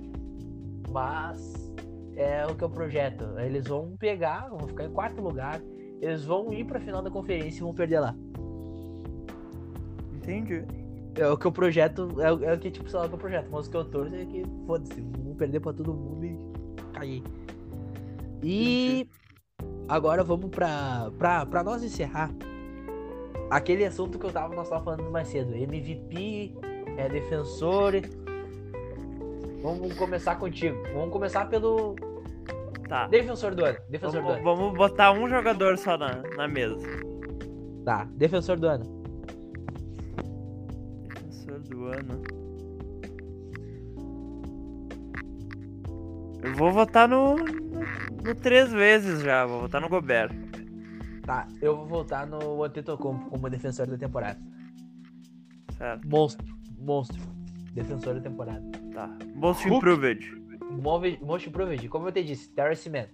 Mas 0.90 1.73
é 2.16 2.47
o 2.47 2.55
que 2.57 2.65
eu 2.65 2.70
projeto. 2.70 3.24
Eles 3.39 3.66
vão 3.69 3.97
pegar, 3.97 4.48
vão 4.48 4.66
ficar 4.66 4.85
em 4.85 4.90
quarto 4.90 5.20
lugar. 5.20 5.61
Eles 6.01 6.24
vão 6.24 6.53
ir 6.53 6.65
pra 6.65 6.81
final 6.81 7.03
da 7.03 7.11
conferência 7.11 7.59
e 7.61 7.62
vão 7.62 7.74
perder 7.74 8.01
lá. 8.01 8.15
Entendi. 10.15 10.65
É 11.19 11.27
o 11.29 11.37
que 11.37 11.47
eu 11.47 11.53
projeto, 11.53 12.21
é, 12.21 12.33
o- 12.33 12.45
é 12.45 12.53
o 12.55 12.59
que, 12.59 12.71
tipo, 12.71 12.89
sei 12.91 12.99
lá, 12.99 13.07
o 13.07 13.09
que 13.09 13.15
eu 13.15 13.19
projeto. 13.19 13.49
Mas 13.51 13.67
o 13.67 13.71
que 13.71 13.77
eu 13.77 13.85
torço 13.85 14.15
é 14.15 14.25
que, 14.27 14.45
foda-se, 14.67 15.01
vão 15.01 15.35
perder 15.35 15.61
pra 15.61 15.73
todo 15.73 15.93
mundo 15.95 16.25
e 16.25 16.39
cair. 16.93 17.23
E 18.43 19.09
agora 19.89 20.23
vamos 20.23 20.51
pra, 20.51 21.11
pra, 21.19 21.47
pra 21.47 21.65
nós 21.65 21.83
encerrar 21.83 22.31
aquele 23.51 23.85
assunto 23.85 24.19
que 24.19 24.27
eu 24.27 24.33
tava, 24.33 24.55
nós 24.55 24.69
tava 24.69 24.85
falando 24.85 25.11
mais 25.11 25.29
cedo. 25.29 25.55
MVP, 25.55 26.55
é, 26.99 27.09
defensor. 27.09 27.95
Vamos 29.63 29.95
começar 29.95 30.37
contigo. 30.37 30.77
Vamos 30.95 31.11
começar 31.11 31.49
pelo 31.49 31.97
Tá. 32.89 33.07
defensor 33.09 33.55
do 33.55 33.65
ano. 33.65 33.79
Defensor 33.89 34.21
do 34.21 34.27
Vamos, 34.29 34.35
ano. 34.37 34.45
vamos 34.45 34.77
botar 34.77 35.13
um 35.13 35.29
jogador 35.29 35.77
só 35.79 35.97
na, 35.97 36.23
na 36.37 36.47
mesa. 36.47 36.77
Tá, 37.85 38.05
defensor 38.13 38.59
do 38.59 38.69
ano. 38.69 38.95
Do 41.59 41.87
ano. 41.87 42.23
Eu 46.43 46.55
vou 46.55 46.70
votar 46.70 47.09
no, 47.09 47.37
no, 47.37 48.35
três 48.35 48.70
vezes 48.73 49.23
já. 49.23 49.45
Vou 49.47 49.62
votar 49.62 49.81
no 49.81 49.89
Gobert. 49.89 50.31
Tá, 51.23 51.49
eu 51.61 51.77
vou 51.77 51.87
voltar 51.87 52.27
no 52.27 52.62
Antetokounmpo 52.62 53.31
como 53.31 53.51
defensor 53.51 53.87
da 53.87 53.99
temporada. 53.99 54.39
Certo. 55.77 56.09
Monstro, 56.09 56.47
monstro. 56.78 57.20
Defensor 57.73 58.15
da 58.15 58.20
temporada. 58.20 58.62
Tá. 58.93 59.11
Most. 59.35 59.69
Improved. 59.69 60.24
Most 61.20 61.49
Improved, 61.49 61.89
como 61.89 62.09
eu 62.09 62.12
te 62.12 62.23
disse, 62.23 62.49
Terrence 62.51 62.89
Mann. 62.89 63.07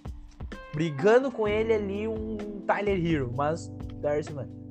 Brigando 0.75 1.31
com 1.31 1.49
ele 1.49 1.73
ali 1.73 2.09
um 2.09 2.37
Tyler 2.67 3.05
Hero, 3.05 3.33
mas 3.35 3.73
Terrence 4.01 4.33
Mann. 4.33 4.62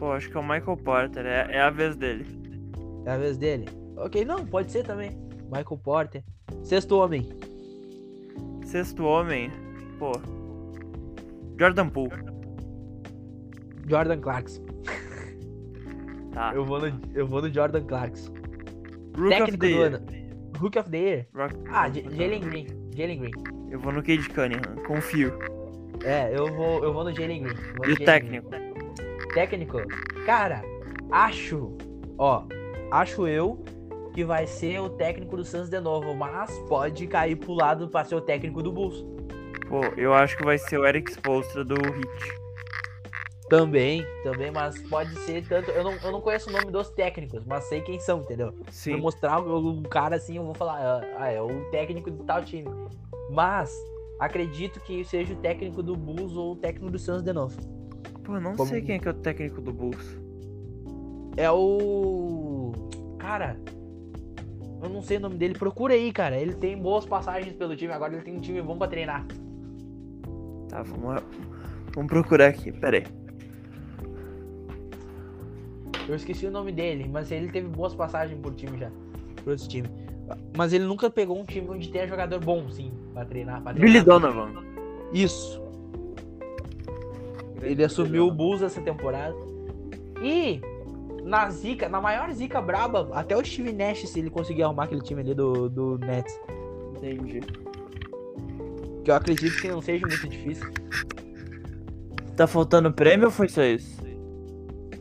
Pô, 0.00 0.12
acho 0.12 0.30
que 0.30 0.36
é 0.36 0.40
o 0.40 0.42
Michael 0.42 0.76
Porter. 0.78 1.26
É, 1.26 1.46
é 1.52 1.60
a 1.60 1.68
vez 1.70 1.94
dele. 1.94 2.24
É 3.04 3.10
a 3.12 3.18
vez 3.18 3.36
dele. 3.36 3.66
Ok, 3.96 4.24
não, 4.24 4.44
pode 4.46 4.72
ser 4.72 4.82
também. 4.82 5.10
Michael 5.44 5.78
Porter. 5.84 6.24
Sexto 6.64 6.96
homem. 6.96 7.28
Sexto 8.64 9.04
homem. 9.04 9.52
Pô. 9.98 10.12
Jordan 11.58 11.88
Poole. 11.90 12.12
Jordan 13.86 14.20
Clarkson. 14.20 14.62
Tá. 16.32 16.52
Eu 16.54 16.64
vou 16.64 16.80
no, 16.80 17.00
eu 17.14 17.26
vou 17.26 17.42
no 17.42 17.52
Jordan 17.52 17.84
Clarkson. 17.84 18.32
Rookie 19.16 19.42
of 19.42 19.58
Técnico 19.58 19.58
the 19.66 19.68
do 19.74 19.82
ano. 19.82 19.98
Rookie 20.58 20.78
of 20.78 20.90
the 20.90 20.96
Year. 20.98 21.26
Rock- 21.34 21.56
Ah, 21.68 21.88
Jalen 21.90 22.40
Green. 22.40 22.66
Jalen 22.96 23.18
Green. 23.18 23.32
Eu 23.70 23.78
vou 23.80 23.92
no 23.92 24.02
Cade 24.02 24.28
Cunningham. 24.30 24.76
Confio. 24.86 25.32
É, 26.04 26.34
eu 26.34 26.46
vou, 26.54 26.82
eu 26.82 26.92
vou 26.94 27.04
no 27.04 27.12
Jalen 27.14 27.42
Green. 27.42 27.56
E 27.86 27.92
o 27.92 27.96
técnico? 28.04 28.48
Green. 28.48 28.69
Técnico? 29.32 29.78
Cara, 30.26 30.62
acho, 31.10 31.76
ó, 32.18 32.44
acho 32.90 33.26
eu 33.26 33.62
que 34.12 34.24
vai 34.24 34.46
ser 34.46 34.80
o 34.80 34.90
técnico 34.90 35.36
do 35.36 35.44
Suns 35.44 35.68
de 35.68 35.80
novo, 35.80 36.14
mas 36.14 36.58
pode 36.68 37.06
cair 37.06 37.36
pro 37.36 37.52
lado 37.52 37.88
pra 37.88 38.04
ser 38.04 38.16
o 38.16 38.20
técnico 38.20 38.62
do 38.62 38.72
Bulls. 38.72 39.04
Pô, 39.68 39.84
eu 39.96 40.12
acho 40.12 40.36
que 40.36 40.44
vai 40.44 40.58
ser 40.58 40.78
o 40.78 40.86
Eric 40.86 41.12
Spoelstra 41.12 41.64
do 41.64 41.74
Heat. 41.74 42.40
Também, 43.48 44.04
também, 44.22 44.50
mas 44.50 44.80
pode 44.88 45.14
ser 45.20 45.46
tanto. 45.46 45.70
Eu 45.70 45.82
não, 45.82 45.92
eu 45.92 46.12
não 46.12 46.20
conheço 46.20 46.48
o 46.50 46.52
nome 46.52 46.70
dos 46.70 46.90
técnicos, 46.90 47.44
mas 47.44 47.64
sei 47.64 47.80
quem 47.80 47.98
são, 47.98 48.20
entendeu? 48.20 48.52
Se 48.70 48.84
Sim. 48.84 48.92
eu 48.92 48.98
mostrar 48.98 49.40
um 49.40 49.82
cara 49.82 50.16
assim, 50.16 50.36
eu 50.36 50.44
vou 50.44 50.54
falar, 50.54 50.78
ah, 50.80 51.00
ah, 51.18 51.30
é 51.30 51.40
o 51.40 51.64
técnico 51.70 52.10
de 52.10 52.22
tal 52.24 52.44
time. 52.44 52.68
Mas 53.30 53.72
acredito 54.20 54.80
que 54.80 55.04
seja 55.04 55.34
o 55.34 55.36
técnico 55.36 55.82
do 55.82 55.96
Bulls 55.96 56.36
ou 56.36 56.52
o 56.52 56.56
técnico 56.56 56.90
do 56.90 56.98
Suns 56.98 57.22
de 57.22 57.32
novo. 57.32 57.79
Pô, 58.30 58.36
eu 58.36 58.40
não 58.40 58.54
Como- 58.54 58.68
sei 58.70 58.80
quem 58.80 58.94
é 58.94 58.98
que 59.00 59.08
é 59.08 59.10
o 59.10 59.14
técnico 59.14 59.60
do 59.60 59.72
Bulls. 59.72 60.16
É 61.36 61.50
o. 61.50 62.70
Cara. 63.18 63.58
Eu 64.80 64.88
não 64.88 65.02
sei 65.02 65.16
o 65.16 65.20
nome 65.20 65.36
dele. 65.36 65.54
Procura 65.54 65.94
aí, 65.94 66.12
cara. 66.12 66.38
Ele 66.38 66.54
tem 66.54 66.78
boas 66.80 67.04
passagens 67.04 67.52
pelo 67.54 67.74
time. 67.74 67.92
Agora 67.92 68.14
ele 68.14 68.22
tem 68.22 68.36
um 68.36 68.40
time 68.40 68.62
bom 68.62 68.78
pra 68.78 68.86
treinar. 68.86 69.26
Tá, 70.68 70.82
vamos, 70.84 71.22
vamos 71.92 72.08
procurar 72.08 72.46
aqui. 72.50 72.70
Pera 72.70 72.98
aí. 72.98 73.04
Eu 76.08 76.14
esqueci 76.14 76.46
o 76.46 76.50
nome 76.52 76.70
dele, 76.70 77.08
mas 77.12 77.32
ele 77.32 77.50
teve 77.50 77.66
boas 77.68 77.94
passagens 77.94 78.38
por 78.40 78.54
time 78.54 78.78
já. 78.78 78.90
Por 79.42 79.50
outros 79.50 79.66
times. 79.66 79.90
Mas 80.56 80.72
ele 80.72 80.84
nunca 80.84 81.10
pegou 81.10 81.36
um 81.36 81.44
time 81.44 81.68
onde 81.68 81.88
tenha 81.90 82.06
jogador 82.06 82.38
bom, 82.38 82.68
sim, 82.70 82.92
pra 83.12 83.24
treinar. 83.24 83.60
Pra 83.60 83.72
Billy 83.72 84.02
treinar. 84.04 84.20
Donovan. 84.20 84.62
Isso. 85.12 85.60
Ele 87.62 87.84
assumiu 87.84 88.26
o 88.26 88.30
Bulls 88.30 88.62
essa 88.62 88.80
temporada. 88.80 89.34
E 90.22 90.60
na 91.24 91.48
zica, 91.50 91.88
na 91.88 92.00
maior 92.00 92.30
zica 92.32 92.60
braba, 92.60 93.08
até 93.12 93.36
o 93.36 93.44
Steve 93.44 93.72
Nash, 93.72 94.08
se 94.08 94.18
ele 94.18 94.30
conseguir 94.30 94.62
arrumar 94.62 94.84
aquele 94.84 95.02
time 95.02 95.20
ali 95.20 95.34
do, 95.34 95.68
do 95.68 95.98
Nets. 95.98 96.38
Entendi. 96.96 97.40
Que 99.04 99.10
eu 99.10 99.14
acredito 99.14 99.60
que 99.60 99.68
não 99.68 99.80
seja 99.80 100.06
muito 100.06 100.28
difícil. 100.28 100.70
Tá 102.36 102.46
faltando 102.46 102.92
prêmio 102.92 103.26
ou 103.26 103.30
foi 103.30 103.48
só 103.48 103.62
isso? 103.62 104.00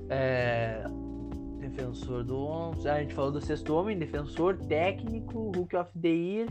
É, 0.10 0.84
defensor 1.60 2.23
do 2.23 2.38
11. 2.38 2.90
A 2.90 2.99
gente 3.02 3.14
falou 3.14 3.31
do 3.31 3.41
sexto 3.41 3.73
homem, 3.73 3.98
defensor, 3.98 4.57
técnico, 4.68 5.52
Rookie 5.56 5.77
of 5.77 5.90
the 5.99 6.10
Year. 6.10 6.48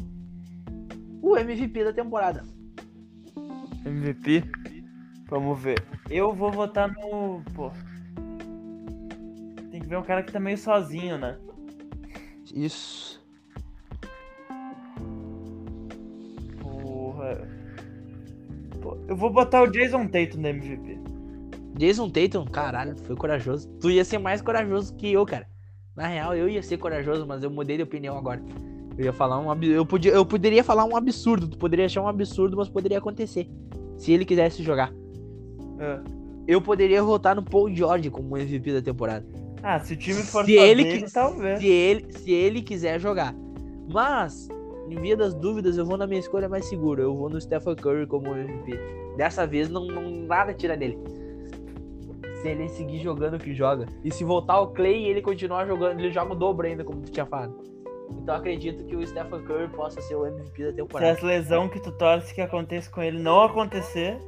O 1.20 1.36
MVP 1.36 1.84
da 1.84 1.92
temporada. 1.92 2.42
MVP? 3.84 4.44
Vamos 5.28 5.60
ver. 5.60 5.82
Eu 6.08 6.32
vou 6.34 6.50
votar 6.50 6.90
no. 6.90 7.42
Pô. 7.54 7.70
Tem 9.70 9.80
que 9.80 9.86
ver 9.86 9.98
um 9.98 10.02
cara 10.02 10.22
que 10.22 10.32
tá 10.32 10.40
meio 10.40 10.56
sozinho, 10.56 11.18
né? 11.18 11.36
Isso. 12.54 13.22
Porra. 16.60 17.46
Pô, 18.80 18.96
eu 19.06 19.14
vou 19.14 19.30
botar 19.30 19.62
o 19.62 19.70
Jason 19.70 20.06
Tatum 20.08 20.38
no 20.38 20.48
MVP. 20.48 20.98
Jason 21.76 22.08
Tatum, 22.08 22.46
caralho, 22.46 22.96
foi 22.96 23.14
corajoso. 23.14 23.68
Tu 23.80 23.90
ia 23.90 24.04
ser 24.04 24.18
mais 24.18 24.40
corajoso 24.40 24.96
que 24.96 25.12
eu, 25.12 25.24
cara. 25.26 25.46
Na 25.94 26.06
real, 26.06 26.34
eu 26.34 26.48
ia 26.48 26.62
ser 26.62 26.78
corajoso, 26.78 27.26
mas 27.26 27.42
eu 27.42 27.50
mudei 27.50 27.76
de 27.76 27.82
opinião 27.82 28.16
agora. 28.16 28.42
Eu 28.96 29.04
ia 29.04 29.12
falar 29.12 29.38
um 29.38 29.62
eu, 29.62 29.84
podia... 29.84 30.12
eu 30.12 30.24
poderia 30.24 30.64
falar 30.64 30.84
um 30.84 30.96
absurdo. 30.96 31.46
Tu 31.46 31.58
poderia 31.58 31.86
achar 31.86 32.00
um 32.00 32.08
absurdo, 32.08 32.56
mas 32.56 32.68
poderia 32.68 32.98
acontecer. 32.98 33.48
Se 33.96 34.10
ele 34.10 34.24
quisesse 34.24 34.62
jogar. 34.62 34.92
Ah. 35.80 36.02
Eu 36.46 36.60
poderia 36.62 37.02
votar 37.02 37.36
no 37.36 37.42
Paul 37.42 37.68
George 37.74 38.10
como 38.10 38.36
MVP 38.36 38.72
da 38.72 38.82
temporada. 38.82 39.26
Ah, 39.62 39.78
se 39.80 39.92
o 39.92 39.96
time 39.96 40.22
for 40.22 40.44
Se 40.44 40.52
ele 40.54 40.84
que- 41.02 41.12
talvez. 41.12 41.58
se 41.60 41.66
ele, 41.68 42.12
se 42.12 42.32
ele 42.32 42.62
quiser 42.62 42.98
jogar. 43.00 43.34
Mas, 43.92 44.48
em 44.88 45.00
via 45.00 45.16
das 45.16 45.34
dúvidas, 45.34 45.76
eu 45.76 45.84
vou 45.84 45.96
na 45.96 46.06
minha 46.06 46.20
escolha 46.20 46.48
mais 46.48 46.64
segura. 46.66 47.02
Eu 47.02 47.14
vou 47.16 47.28
no 47.28 47.40
Stephen 47.40 47.74
Curry 47.76 48.06
como 48.06 48.28
MVP. 48.34 48.78
Dessa 49.16 49.46
vez, 49.46 49.68
não, 49.68 49.84
não- 49.86 50.10
nada 50.26 50.54
tira 50.54 50.76
dele. 50.76 50.98
se 52.40 52.48
ele 52.48 52.68
seguir 52.68 53.00
jogando 53.00 53.34
o 53.34 53.38
que 53.38 53.52
joga. 53.52 53.86
E 54.04 54.12
se 54.12 54.22
voltar 54.22 54.60
o 54.60 54.68
Clay 54.68 55.02
e 55.06 55.08
ele 55.08 55.20
continuar 55.20 55.66
jogando, 55.66 55.98
ele 55.98 56.12
joga 56.12 56.32
o 56.32 56.36
dobro 56.36 56.68
ainda, 56.68 56.84
como 56.84 57.00
tu 57.02 57.10
tinha 57.10 57.26
falado. 57.26 57.52
Então 58.22 58.32
acredito 58.36 58.84
que 58.84 58.94
o 58.94 59.04
Stephen 59.04 59.42
Curry 59.42 59.68
possa 59.70 60.00
ser 60.00 60.14
o 60.14 60.24
MVP 60.24 60.62
da 60.62 60.70
Se 60.70 60.76
temporada. 60.76 61.10
essa 61.10 61.26
lesão 61.26 61.68
que 61.68 61.80
tu 61.82 61.90
torce 61.90 62.32
que 62.32 62.40
aconteça 62.40 62.88
com 62.92 63.02
ele 63.02 63.20
não 63.20 63.42
acontecer, 63.42 64.18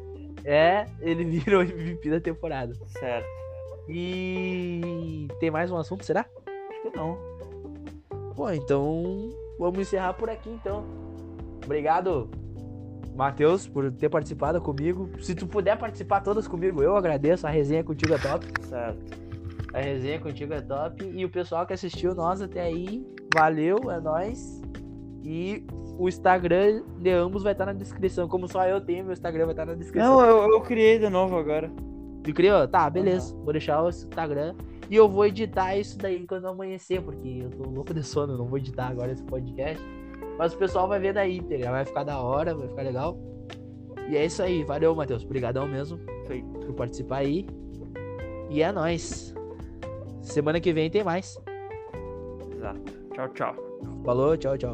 É, 0.44 0.86
ele 1.00 1.24
vira 1.38 1.58
o 1.58 1.62
MVP 1.62 2.10
da 2.10 2.20
temporada. 2.20 2.74
certo. 2.86 3.26
E 3.88 5.26
tem 5.40 5.50
mais 5.50 5.70
um 5.70 5.76
assunto, 5.76 6.04
será? 6.04 6.24
Acho 6.68 6.82
que 6.82 6.96
não. 6.96 7.18
Pô, 8.36 8.50
então 8.50 9.30
vamos 9.58 9.80
encerrar 9.80 10.14
por 10.14 10.30
aqui 10.30 10.48
então. 10.48 10.84
Obrigado, 11.64 12.30
Matheus, 13.14 13.66
por 13.66 13.90
ter 13.92 14.08
participado 14.08 14.60
comigo. 14.60 15.10
Se 15.20 15.34
tu 15.34 15.46
puder 15.46 15.76
participar 15.76 16.20
todas 16.20 16.46
comigo, 16.46 16.82
eu 16.82 16.96
agradeço. 16.96 17.46
A 17.46 17.50
resenha 17.50 17.82
contigo 17.82 18.14
é 18.14 18.18
top. 18.18 18.46
Certo. 18.62 19.20
A 19.74 19.80
resenha 19.80 20.18
contigo 20.18 20.54
é 20.54 20.60
top. 20.60 21.04
E 21.04 21.24
o 21.24 21.28
pessoal 21.28 21.66
que 21.66 21.72
assistiu 21.72 22.14
nós 22.14 22.40
até 22.40 22.60
aí, 22.60 23.04
valeu, 23.34 23.90
é 23.90 24.00
nóis. 24.00 24.60
E 25.24 25.66
o 26.00 26.08
Instagram 26.08 26.82
de 26.98 27.10
ambos 27.10 27.42
vai 27.42 27.52
estar 27.52 27.66
na 27.66 27.74
descrição. 27.74 28.26
Como 28.26 28.48
só 28.48 28.66
eu 28.66 28.80
tenho, 28.80 29.04
meu 29.04 29.12
Instagram 29.12 29.44
vai 29.44 29.52
estar 29.52 29.66
na 29.66 29.74
descrição. 29.74 30.16
Não, 30.16 30.24
eu, 30.24 30.50
eu 30.50 30.60
criei 30.62 30.98
de 30.98 31.10
novo 31.10 31.36
agora. 31.36 31.70
Tu 32.24 32.32
criou? 32.32 32.66
Tá, 32.66 32.88
beleza. 32.88 33.36
Vou 33.44 33.52
deixar 33.52 33.82
o 33.82 33.90
Instagram. 33.90 34.54
E 34.88 34.96
eu 34.96 35.06
vou 35.06 35.26
editar 35.26 35.76
isso 35.76 35.98
daí 35.98 36.26
quando 36.26 36.48
amanhecer, 36.48 37.02
porque 37.02 37.42
eu 37.42 37.50
tô 37.50 37.68
louco 37.68 37.92
de 37.92 38.02
sono, 38.02 38.38
não 38.38 38.46
vou 38.46 38.56
editar 38.56 38.88
agora 38.88 39.12
esse 39.12 39.22
podcast. 39.24 39.84
Mas 40.38 40.54
o 40.54 40.56
pessoal 40.56 40.88
vai 40.88 40.98
ver 40.98 41.12
daí, 41.12 41.36
íntegra. 41.36 41.70
Vai 41.70 41.84
ficar 41.84 42.04
da 42.04 42.18
hora, 42.18 42.54
vai 42.54 42.66
ficar 42.66 42.82
legal. 42.82 43.18
E 44.08 44.16
é 44.16 44.24
isso 44.24 44.42
aí. 44.42 44.64
Valeu, 44.64 44.94
Matheus. 44.94 45.22
Obrigadão 45.22 45.68
mesmo 45.68 45.98
Feito. 46.26 46.48
por 46.60 46.72
participar 46.76 47.18
aí. 47.18 47.46
E 48.48 48.62
é 48.62 48.72
nóis. 48.72 49.34
Semana 50.22 50.58
que 50.60 50.72
vem 50.72 50.90
tem 50.90 51.04
mais. 51.04 51.38
Exato. 52.56 52.80
Tchau, 53.12 53.28
tchau. 53.34 53.54
Falou, 54.02 54.34
tchau, 54.38 54.56
tchau. 54.56 54.72